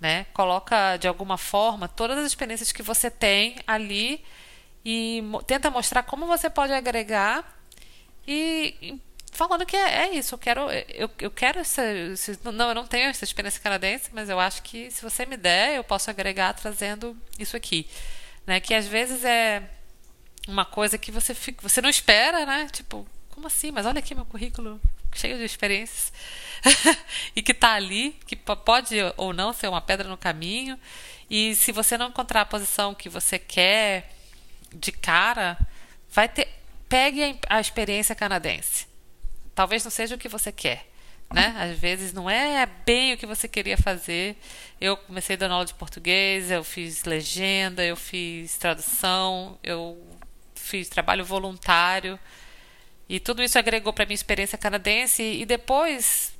Né? 0.00 0.26
Coloca 0.32 0.96
de 0.96 1.08
alguma 1.08 1.36
forma 1.36 1.88
todas 1.88 2.18
as 2.18 2.26
experiências 2.26 2.70
que 2.70 2.82
você 2.82 3.10
tem 3.10 3.56
ali 3.66 4.24
e 4.84 5.22
tenta 5.46 5.70
mostrar 5.70 6.04
como 6.04 6.26
você 6.26 6.48
pode 6.48 6.72
agregar 6.72 7.58
e, 8.26 9.00
falando 9.38 9.64
que 9.64 9.76
é, 9.76 10.08
é, 10.08 10.14
isso, 10.14 10.34
eu 10.34 10.38
quero 10.38 10.68
eu, 10.88 11.08
eu 11.20 11.30
quero 11.30 11.60
essa, 11.60 11.82
não, 12.52 12.70
eu 12.70 12.74
não 12.74 12.86
tenho 12.86 13.08
essa 13.08 13.22
experiência 13.24 13.60
canadense, 13.60 14.10
mas 14.12 14.28
eu 14.28 14.40
acho 14.40 14.62
que 14.62 14.90
se 14.90 15.00
você 15.00 15.24
me 15.24 15.36
der, 15.36 15.76
eu 15.76 15.84
posso 15.84 16.10
agregar 16.10 16.52
trazendo 16.54 17.16
isso 17.38 17.56
aqui, 17.56 17.86
né? 18.44 18.58
Que 18.58 18.74
às 18.74 18.88
vezes 18.88 19.24
é 19.24 19.62
uma 20.48 20.64
coisa 20.64 20.98
que 20.98 21.12
você 21.12 21.34
fica, 21.34 21.62
você 21.62 21.80
não 21.80 21.88
espera, 21.88 22.44
né? 22.44 22.68
Tipo, 22.72 23.06
como 23.30 23.46
assim? 23.46 23.70
Mas 23.70 23.86
olha 23.86 24.00
aqui 24.00 24.14
meu 24.14 24.24
currículo 24.24 24.80
cheio 25.14 25.38
de 25.38 25.44
experiências 25.44 26.12
e 27.34 27.40
que 27.40 27.52
está 27.52 27.74
ali, 27.74 28.16
que 28.26 28.36
pode 28.36 28.96
ou 29.16 29.32
não 29.32 29.52
ser 29.52 29.68
uma 29.68 29.80
pedra 29.80 30.08
no 30.08 30.16
caminho. 30.16 30.78
E 31.30 31.54
se 31.54 31.70
você 31.70 31.96
não 31.96 32.08
encontrar 32.08 32.40
a 32.40 32.46
posição 32.46 32.94
que 32.94 33.08
você 33.08 33.38
quer 33.38 34.12
de 34.74 34.90
cara, 34.90 35.56
vai 36.10 36.28
ter 36.28 36.48
pegue 36.88 37.38
a 37.48 37.60
experiência 37.60 38.14
canadense. 38.14 38.88
Talvez 39.58 39.82
não 39.82 39.90
seja 39.90 40.14
o 40.14 40.18
que 40.18 40.28
você 40.28 40.52
quer, 40.52 40.86
né? 41.34 41.52
Às 41.58 41.76
vezes 41.76 42.12
não 42.12 42.30
é 42.30 42.64
bem 42.64 43.12
o 43.12 43.18
que 43.18 43.26
você 43.26 43.48
queria 43.48 43.76
fazer. 43.76 44.36
Eu 44.80 44.96
comecei 44.96 45.36
dando 45.36 45.50
aula 45.50 45.64
de 45.64 45.74
português, 45.74 46.48
eu 46.48 46.62
fiz 46.62 47.02
legenda, 47.02 47.84
eu 47.84 47.96
fiz 47.96 48.56
tradução, 48.56 49.58
eu 49.64 50.00
fiz 50.54 50.88
trabalho 50.88 51.24
voluntário. 51.24 52.16
E 53.08 53.18
tudo 53.18 53.42
isso 53.42 53.58
agregou 53.58 53.92
para 53.92 54.06
minha 54.06 54.14
experiência 54.14 54.56
canadense. 54.56 55.24
E 55.24 55.44
depois, 55.44 56.32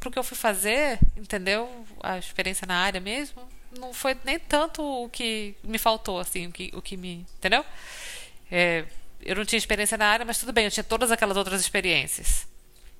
para 0.00 0.08
o 0.08 0.10
que 0.10 0.18
eu 0.18 0.24
fui 0.24 0.36
fazer, 0.36 0.98
entendeu? 1.16 1.86
A 2.02 2.18
experiência 2.18 2.66
na 2.66 2.74
área 2.74 3.00
mesmo, 3.00 3.40
não 3.78 3.94
foi 3.94 4.16
nem 4.24 4.40
tanto 4.40 4.82
o 4.82 5.08
que 5.08 5.54
me 5.62 5.78
faltou, 5.78 6.18
assim, 6.18 6.48
o 6.48 6.50
que, 6.50 6.72
o 6.74 6.82
que 6.82 6.96
me. 6.96 7.24
Entendeu? 7.38 7.64
É, 8.50 8.84
eu 9.24 9.36
não 9.36 9.44
tinha 9.44 9.58
experiência 9.58 9.96
na 9.96 10.06
área, 10.06 10.24
mas 10.24 10.38
tudo 10.38 10.52
bem, 10.52 10.64
eu 10.64 10.70
tinha 10.70 10.84
todas 10.84 11.10
aquelas 11.10 11.36
outras 11.36 11.60
experiências. 11.60 12.46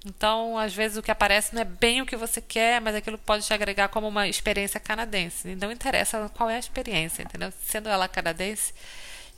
Então, 0.04 0.58
às 0.58 0.74
vezes, 0.74 0.96
o 0.96 1.02
que 1.02 1.10
aparece 1.10 1.54
não 1.54 1.62
é 1.62 1.64
bem 1.64 2.02
o 2.02 2.06
que 2.06 2.16
você 2.16 2.40
quer, 2.40 2.80
mas 2.80 2.94
aquilo 2.94 3.16
pode 3.18 3.46
te 3.46 3.54
agregar 3.54 3.88
como 3.88 4.08
uma 4.08 4.26
experiência 4.26 4.80
canadense. 4.80 5.50
E 5.50 5.56
não 5.56 5.70
interessa 5.70 6.28
qual 6.34 6.50
é 6.50 6.56
a 6.56 6.58
experiência, 6.58 7.22
entendeu? 7.22 7.52
Sendo 7.62 7.88
ela 7.88 8.08
canadense, 8.08 8.74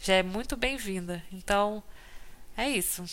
já 0.01 0.15
é 0.15 0.23
muito 0.23 0.57
bem-vinda. 0.57 1.23
Então, 1.33 1.83
é 2.57 2.69
isso. 2.69 3.05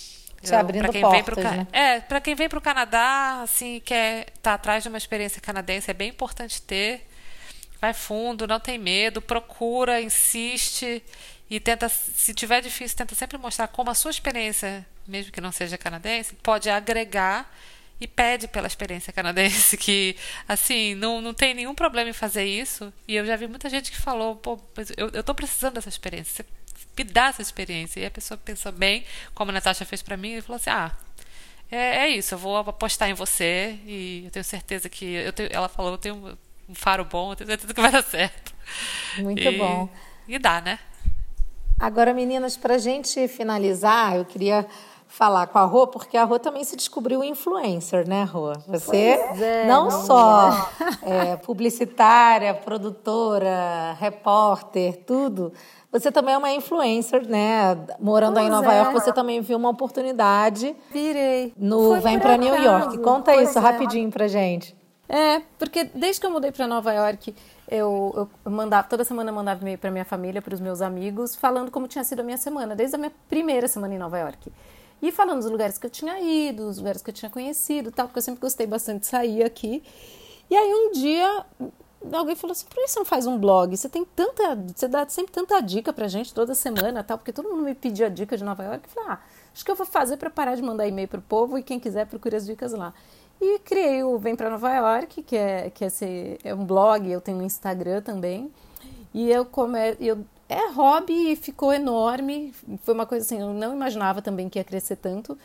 Te 0.41 0.55
abrindo 0.55 0.91
quem 0.91 1.01
portas, 1.01 1.21
vem 1.21 1.23
pro, 1.23 1.43
né? 1.43 1.67
É, 1.71 1.99
para 1.99 2.21
quem 2.21 2.35
vem 2.35 2.49
para 2.49 2.57
o 2.57 2.61
Canadá, 2.61 3.41
assim, 3.43 3.81
quer 3.83 4.21
estar 4.29 4.35
tá 4.41 4.53
atrás 4.53 4.83
de 4.83 4.89
uma 4.89 4.97
experiência 4.97 5.41
canadense, 5.41 5.91
é 5.91 5.93
bem 5.93 6.09
importante 6.09 6.61
ter. 6.61 7.07
Vai 7.79 7.93
fundo, 7.93 8.47
não 8.47 8.59
tem 8.59 8.77
medo, 8.77 9.21
procura, 9.21 10.01
insiste 10.01 11.03
e 11.51 11.59
tenta, 11.59 11.89
se 11.89 12.33
tiver 12.33 12.61
difícil, 12.61 12.97
tenta 12.97 13.13
sempre 13.13 13.37
mostrar 13.37 13.67
como 13.67 13.91
a 13.91 13.93
sua 13.93 14.09
experiência 14.09 14.87
mesmo 15.05 15.33
que 15.33 15.41
não 15.41 15.51
seja 15.51 15.77
canadense, 15.77 16.33
pode 16.35 16.69
agregar 16.69 17.53
e 17.99 18.07
pede 18.07 18.47
pela 18.47 18.67
experiência 18.67 19.11
canadense, 19.11 19.75
que, 19.77 20.15
assim, 20.47 20.95
não, 20.95 21.21
não 21.21 21.33
tem 21.33 21.53
nenhum 21.53 21.75
problema 21.75 22.09
em 22.09 22.13
fazer 22.13 22.45
isso. 22.45 22.91
E 23.05 23.15
eu 23.15 23.25
já 23.25 23.35
vi 23.35 23.47
muita 23.47 23.69
gente 23.69 23.91
que 23.91 23.97
falou, 23.97 24.37
pô, 24.37 24.59
eu, 24.97 25.09
eu 25.09 25.23
tô 25.23 25.35
precisando 25.35 25.75
dessa 25.75 25.89
experiência, 25.89 26.43
você 26.43 26.45
me 26.97 27.03
dá 27.03 27.27
essa 27.27 27.41
experiência. 27.41 27.99
E 27.99 28.05
a 28.05 28.11
pessoa 28.11 28.37
pensou 28.37 28.71
bem, 28.71 29.03
como 29.35 29.51
a 29.51 29.53
Natasha 29.53 29.85
fez 29.85 30.01
para 30.01 30.15
mim, 30.15 30.37
e 30.37 30.41
falou 30.41 30.55
assim, 30.55 30.69
ah, 30.69 30.91
é, 31.69 32.05
é, 32.05 32.09
isso, 32.09 32.33
eu 32.33 32.39
vou 32.39 32.57
apostar 32.57 33.09
em 33.09 33.13
você 33.13 33.77
e 33.85 34.23
eu 34.25 34.31
tenho 34.31 34.43
certeza 34.43 34.89
que. 34.89 35.05
Eu 35.05 35.31
tenho, 35.31 35.49
ela 35.51 35.69
falou, 35.69 35.91
eu 35.91 35.97
tenho 35.97 36.37
um 36.67 36.75
faro 36.75 37.05
bom, 37.05 37.31
eu 37.31 37.35
tenho 37.35 37.49
certeza 37.49 37.73
que 37.73 37.81
vai 37.81 37.91
dar 37.91 38.03
certo. 38.03 38.53
Muito 39.17 39.41
e, 39.41 39.57
bom. 39.57 39.89
E 40.27 40.39
dá, 40.39 40.59
né? 40.59 40.79
Agora, 41.81 42.13
meninas, 42.13 42.55
para 42.55 42.77
gente 42.77 43.27
finalizar, 43.27 44.15
eu 44.15 44.23
queria 44.23 44.67
falar 45.07 45.47
com 45.47 45.57
a 45.57 45.63
Rô, 45.63 45.87
porque 45.87 46.15
a 46.15 46.23
Rô 46.23 46.37
também 46.37 46.63
se 46.63 46.75
descobriu 46.75 47.23
influencer, 47.23 48.07
né, 48.07 48.23
Rô? 48.23 48.53
Você 48.67 49.19
é, 49.41 49.65
não, 49.65 49.85
não, 49.85 49.91
só 49.91 50.69
é, 51.01 51.35
publicitária, 51.37 52.53
produtora, 52.53 53.97
repórter, 53.99 55.03
tudo. 55.07 55.51
Você 55.91 56.11
também 56.11 56.35
é 56.35 56.37
uma 56.37 56.51
influencer, 56.51 57.27
né? 57.27 57.75
Morando 57.99 58.35
pois 58.35 58.45
aí 58.45 58.47
em 58.47 58.51
Nova 58.51 58.73
é. 58.73 58.77
York, 58.77 58.93
você 58.93 59.11
também 59.11 59.41
viu 59.41 59.57
uma 59.57 59.69
oportunidade. 59.69 60.75
Virei. 60.91 61.51
No 61.57 61.89
Foi 61.89 61.99
Vem 61.99 62.19
para 62.19 62.37
New 62.37 62.55
York. 62.55 62.99
Conta 62.99 63.33
pois 63.33 63.49
isso 63.49 63.57
é. 63.57 63.61
rapidinho 63.61 64.11
pra 64.11 64.27
gente. 64.27 64.79
É, 65.09 65.41
porque 65.59 65.83
desde 65.83 66.21
que 66.21 66.25
eu 66.27 66.31
mudei 66.31 66.53
para 66.53 66.65
Nova 66.67 66.93
York, 66.93 67.35
eu, 67.71 68.29
eu, 68.45 68.51
mandava 68.51 68.85
toda 68.87 69.05
semana 69.05 69.29
eu 69.29 69.33
mandava 69.33 69.61
e-mail 69.61 69.77
para 69.77 69.89
minha 69.89 70.03
família, 70.03 70.41
para 70.41 70.53
os 70.53 70.59
meus 70.59 70.81
amigos, 70.81 71.35
falando 71.35 71.71
como 71.71 71.87
tinha 71.87 72.03
sido 72.03 72.19
a 72.19 72.23
minha 72.23 72.37
semana, 72.37 72.75
desde 72.75 72.97
a 72.97 72.99
minha 72.99 73.13
primeira 73.29 73.65
semana 73.67 73.95
em 73.95 73.97
Nova 73.97 74.19
York. 74.19 74.51
E 75.01 75.11
falando 75.11 75.39
dos 75.39 75.49
lugares 75.49 75.77
que 75.77 75.85
eu 75.85 75.89
tinha 75.89 76.19
ido, 76.19 76.65
dos 76.65 76.77
lugares 76.77 77.01
que 77.01 77.09
eu 77.09 77.13
tinha 77.13 77.31
conhecido, 77.31 77.89
tal, 77.89 78.07
porque 78.07 78.19
eu 78.19 78.23
sempre 78.23 78.41
gostei 78.41 78.67
bastante 78.67 79.01
de 79.01 79.07
sair 79.07 79.41
aqui. 79.43 79.81
E 80.49 80.55
aí 80.55 80.73
um 80.73 80.91
dia 80.91 81.45
alguém 82.11 82.35
falou 82.35 82.51
assim: 82.51 82.65
por 82.65 82.75
que 82.75 82.87
você 82.87 82.99
não 82.99 83.05
faz 83.05 83.25
um 83.25 83.37
blog? 83.37 83.75
Você 83.75 83.87
tem 83.87 84.03
tanta. 84.03 84.55
Você 84.75 84.87
dá 84.87 85.07
sempre 85.07 85.31
tanta 85.31 85.59
dica 85.61 85.93
pra 85.93 86.07
gente 86.07 86.33
toda 86.33 86.53
semana, 86.53 87.03
tal, 87.03 87.17
porque 87.17 87.31
todo 87.31 87.49
mundo 87.49 87.63
me 87.63 87.73
pedia 87.73 88.09
dica 88.09 88.37
de 88.37 88.43
Nova 88.43 88.63
York. 88.63 88.81
Eu 88.83 88.89
falei, 88.93 89.09
ah, 89.11 89.19
acho 89.53 89.63
que 89.63 89.71
eu 89.71 89.75
vou 89.75 89.85
fazer 89.85 90.17
para 90.17 90.29
parar 90.29 90.55
de 90.55 90.61
mandar 90.61 90.87
e-mail 90.87 91.07
pro 91.07 91.21
povo 91.21 91.57
e 91.57 91.63
quem 91.63 91.79
quiser 91.79 92.05
procure 92.05 92.35
as 92.35 92.45
dicas 92.45 92.73
lá. 92.73 92.93
E 93.41 93.57
criei 93.59 94.03
o 94.03 94.19
Vem 94.19 94.35
para 94.35 94.51
Nova 94.51 94.71
York, 94.71 95.23
que 95.23 95.35
é, 95.35 95.71
que 95.71 95.83
é, 95.83 95.87
esse, 95.87 96.39
é 96.43 96.53
um 96.53 96.63
blog, 96.63 97.09
eu 97.09 97.19
tenho 97.19 97.39
um 97.39 97.41
Instagram 97.41 98.01
também. 98.01 98.51
E 99.13 99.31
eu, 99.31 99.43
come, 99.43 99.97
eu 99.99 100.23
é 100.47 100.69
hobby 100.71 101.31
e 101.31 101.35
ficou 101.35 101.73
enorme. 101.73 102.53
Foi 102.83 102.93
uma 102.93 103.05
coisa 103.05 103.25
assim, 103.25 103.39
eu 103.39 103.53
não 103.53 103.73
imaginava 103.73 104.21
também 104.21 104.49
que 104.49 104.59
ia 104.59 104.63
crescer 104.63 104.97
tanto. 104.97 105.37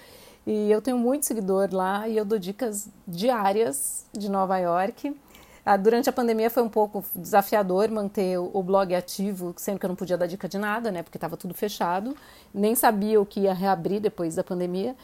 E 0.47 0.71
eu 0.71 0.83
tenho 0.83 0.99
muito 0.99 1.25
seguidor 1.25 1.69
lá 1.73 2.07
e 2.07 2.17
eu 2.17 2.25
dou 2.25 2.39
dicas 2.39 2.89
diárias 3.07 4.05
de 4.13 4.29
Nova 4.29 4.59
York. 4.59 5.17
Ah, 5.65 5.77
durante 5.77 6.09
a 6.09 6.13
pandemia 6.13 6.51
foi 6.51 6.63
um 6.63 6.69
pouco 6.69 7.05
desafiador 7.15 7.89
manter 7.91 8.39
o 8.39 8.63
blog 8.63 8.95
ativo, 8.95 9.55
sendo 9.57 9.79
que 9.81 9.87
eu 9.87 9.89
não 9.89 9.97
podia 9.97 10.19
dar 10.19 10.27
dica 10.27 10.49
de 10.49 10.59
nada, 10.59 10.91
né? 10.91 11.03
Porque 11.03 11.17
estava 11.17 11.37
tudo 11.37 11.55
fechado. 11.55 12.17
Nem 12.53 12.75
sabia 12.75 13.21
o 13.21 13.27
que 13.27 13.41
ia 13.41 13.55
reabrir 13.55 14.01
depois 14.01 14.35
da 14.35 14.45
pandemia. 14.45 14.95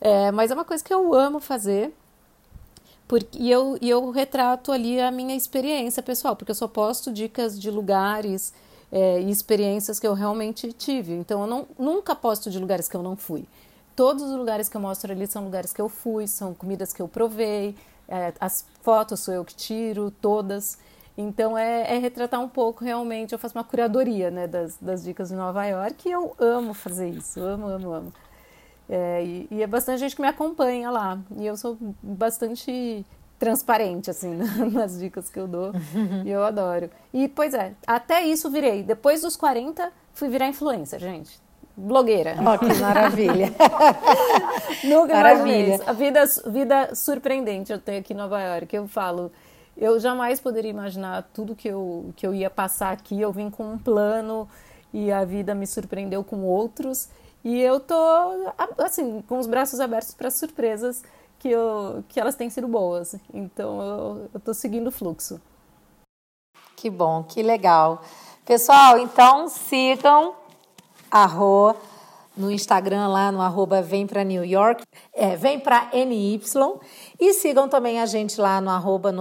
É, 0.00 0.30
mas 0.32 0.50
é 0.50 0.54
uma 0.54 0.64
coisa 0.64 0.82
que 0.82 0.92
eu 0.92 1.14
amo 1.14 1.40
fazer. 1.40 1.94
Porque, 3.12 3.38
e, 3.38 3.50
eu, 3.50 3.76
eu 3.82 4.10
retrato 4.10 4.72
ali 4.72 4.98
a 4.98 5.10
minha 5.10 5.36
experiência 5.36 6.02
pessoal, 6.02 6.34
porque 6.34 6.50
eu 6.50 6.54
só 6.54 6.66
posto 6.66 7.12
dicas 7.12 7.60
de 7.60 7.70
lugares 7.70 8.54
é, 8.90 9.20
e 9.20 9.30
experiências 9.30 10.00
que 10.00 10.06
eu 10.06 10.14
realmente 10.14 10.72
tive. 10.72 11.12
Então, 11.12 11.42
eu 11.42 11.46
não, 11.46 11.66
nunca 11.78 12.14
posto 12.14 12.50
de 12.50 12.58
lugares 12.58 12.88
que 12.88 12.96
eu 12.96 13.02
não 13.02 13.14
fui. 13.14 13.44
Todos 13.94 14.22
os 14.22 14.34
lugares 14.34 14.66
que 14.66 14.78
eu 14.78 14.80
mostro 14.80 15.12
ali 15.12 15.26
são 15.26 15.44
lugares 15.44 15.74
que 15.74 15.82
eu 15.82 15.90
fui, 15.90 16.26
são 16.26 16.54
comidas 16.54 16.90
que 16.94 17.02
eu 17.02 17.06
provei, 17.06 17.76
é, 18.08 18.32
as 18.40 18.64
fotos 18.80 19.20
sou 19.20 19.34
eu 19.34 19.44
que 19.44 19.54
tiro, 19.54 20.10
todas. 20.10 20.78
Então, 21.14 21.58
é, 21.58 21.94
é, 21.94 21.98
retratar 21.98 22.40
um 22.40 22.48
pouco 22.48 22.82
realmente. 22.82 23.34
Eu 23.34 23.38
faço 23.38 23.58
uma 23.58 23.64
curadoria 23.64 24.30
né, 24.30 24.46
das, 24.46 24.78
das 24.80 25.04
dicas 25.04 25.28
de 25.28 25.34
Nova 25.34 25.66
York 25.66 26.08
e 26.08 26.12
eu 26.12 26.34
amo 26.38 26.72
fazer 26.72 27.10
isso. 27.10 27.40
Amo, 27.40 27.66
amo, 27.66 27.92
amo. 27.92 28.12
É, 28.94 29.24
e, 29.24 29.48
e, 29.50 29.62
é 29.62 29.66
bastante 29.66 30.00
gente 30.00 30.14
que 30.14 30.20
me 30.20 30.28
acompanha 30.28 30.90
lá. 30.90 31.18
E 31.38 31.46
eu 31.46 31.56
sou 31.56 31.78
bastante 32.02 33.06
transparente, 33.38 34.10
assim, 34.10 34.38
nas 34.70 34.98
dicas 34.98 35.30
que 35.30 35.40
eu 35.40 35.48
dou. 35.48 35.72
e 36.26 36.28
eu 36.30 36.44
adoro. 36.44 36.90
E, 37.10 37.26
pois 37.26 37.54
é, 37.54 37.72
até 37.86 38.22
isso 38.22 38.50
virei. 38.50 38.82
Depois 38.82 39.22
dos 39.22 39.34
40, 39.34 39.90
fui 40.12 40.28
virar 40.28 40.46
influencer, 40.46 41.00
gente. 41.00 41.40
Blogueira. 41.74 42.36
Oh, 42.38 42.58
que 42.58 42.74
maravilha. 42.78 43.46
Nunca 44.84 45.14
maravilha. 45.14 45.80
A 45.86 45.94
vida, 45.94 46.24
vida 46.48 46.94
surpreendente 46.94 47.72
eu 47.72 47.78
tenho 47.78 48.00
aqui 48.00 48.12
em 48.12 48.16
Nova 48.16 48.42
York. 48.42 48.76
Eu 48.76 48.86
falo, 48.86 49.32
eu 49.74 49.98
jamais 49.98 50.38
poderia 50.38 50.70
imaginar 50.70 51.30
tudo 51.32 51.56
que 51.56 51.68
eu, 51.68 52.12
que 52.14 52.26
eu 52.26 52.34
ia 52.34 52.50
passar 52.50 52.92
aqui. 52.92 53.18
Eu 53.18 53.32
vim 53.32 53.48
com 53.48 53.72
um 53.72 53.78
plano 53.78 54.46
e 54.92 55.10
a 55.10 55.24
vida 55.24 55.54
me 55.54 55.66
surpreendeu 55.66 56.22
com 56.22 56.42
outros. 56.42 57.08
E 57.44 57.60
eu 57.60 57.80
tô, 57.80 57.94
assim, 58.78 59.22
com 59.22 59.38
os 59.38 59.46
braços 59.46 59.80
abertos 59.80 60.14
para 60.14 60.30
surpresas 60.30 61.02
que, 61.38 61.48
eu, 61.48 62.04
que 62.08 62.20
elas 62.20 62.36
têm 62.36 62.48
sido 62.48 62.68
boas. 62.68 63.16
Então 63.32 63.82
eu, 63.82 64.30
eu 64.34 64.40
tô 64.40 64.54
seguindo 64.54 64.88
o 64.88 64.92
fluxo. 64.92 65.40
Que 66.76 66.88
bom, 66.88 67.22
que 67.24 67.42
legal. 67.42 68.02
Pessoal, 68.44 68.98
então 68.98 69.48
sigam 69.48 70.34
a 71.10 71.26
Rô 71.26 71.74
no 72.36 72.50
Instagram 72.50 73.08
lá 73.08 73.30
no 73.30 73.40
arroba 73.40 73.82
vem 73.82 74.06
New 74.24 74.44
York, 74.44 74.82
é, 75.12 75.36
vem 75.36 75.60
para 75.60 75.90
NY 75.92 76.40
e 77.20 77.34
sigam 77.34 77.68
também 77.68 78.00
a 78.00 78.06
gente 78.06 78.40
lá 78.40 78.60
no 78.60 78.70
arroba 78.70 79.12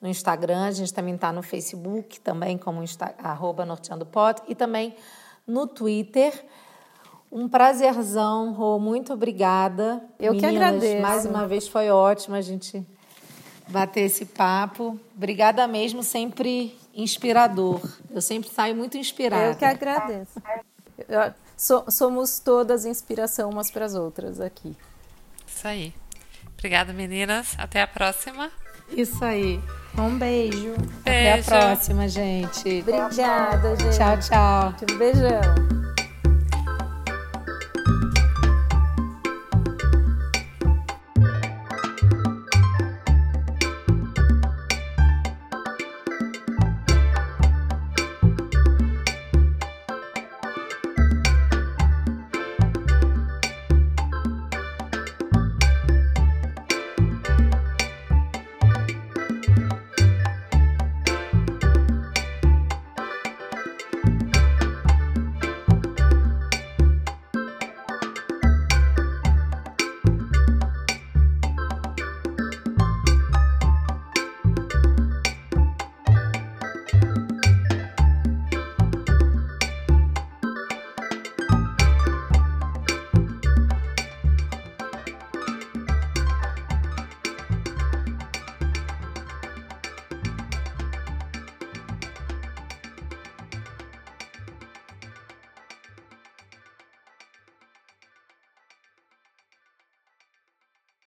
no 0.00 0.08
Instagram, 0.08 0.66
a 0.66 0.70
gente 0.70 0.92
também 0.92 1.14
está 1.14 1.32
no 1.32 1.42
Facebook 1.42 2.20
também 2.20 2.58
como 2.58 2.82
Insta, 2.82 3.14
arroba 3.18 3.66
e 4.46 4.54
também 4.54 4.94
no 5.46 5.66
Twitter. 5.66 6.44
Um 7.34 7.48
prazerzão, 7.48 8.52
Rô. 8.52 8.78
Muito 8.78 9.12
obrigada. 9.12 10.00
Eu 10.20 10.34
Meninas, 10.34 10.50
que 10.52 10.56
agradeço. 10.56 11.02
Mais 11.02 11.26
uma 11.26 11.48
vez 11.48 11.66
foi 11.66 11.90
ótimo 11.90 12.36
a 12.36 12.40
gente 12.40 12.86
bater 13.66 14.02
esse 14.02 14.24
papo. 14.24 15.00
Obrigada 15.16 15.66
mesmo, 15.66 16.00
sempre 16.04 16.78
inspirador. 16.94 17.80
Eu 18.08 18.22
sempre 18.22 18.48
saio 18.48 18.76
muito 18.76 18.96
inspirada. 18.96 19.46
Eu 19.46 19.56
que 19.56 19.64
agradeço. 19.64 20.40
So, 21.56 21.84
somos 21.88 22.38
todas 22.38 22.84
inspiração 22.84 23.50
umas 23.50 23.68
para 23.68 23.84
as 23.84 23.96
outras 23.96 24.40
aqui. 24.40 24.76
Isso 25.44 25.66
aí. 25.66 25.92
Obrigada, 26.56 26.92
meninas. 26.92 27.56
Até 27.58 27.82
a 27.82 27.86
próxima. 27.88 28.48
Isso 28.90 29.24
aí. 29.24 29.60
Um 29.98 30.16
beijo. 30.16 30.74
beijo. 30.76 30.90
Até 31.00 31.40
a 31.40 31.42
próxima, 31.42 32.08
gente. 32.08 32.80
Obrigada, 32.80 33.74
gente. 33.74 33.96
Tchau, 33.96 34.20
tchau. 34.20 34.74
Um 34.92 34.98
beijão. 34.98 35.93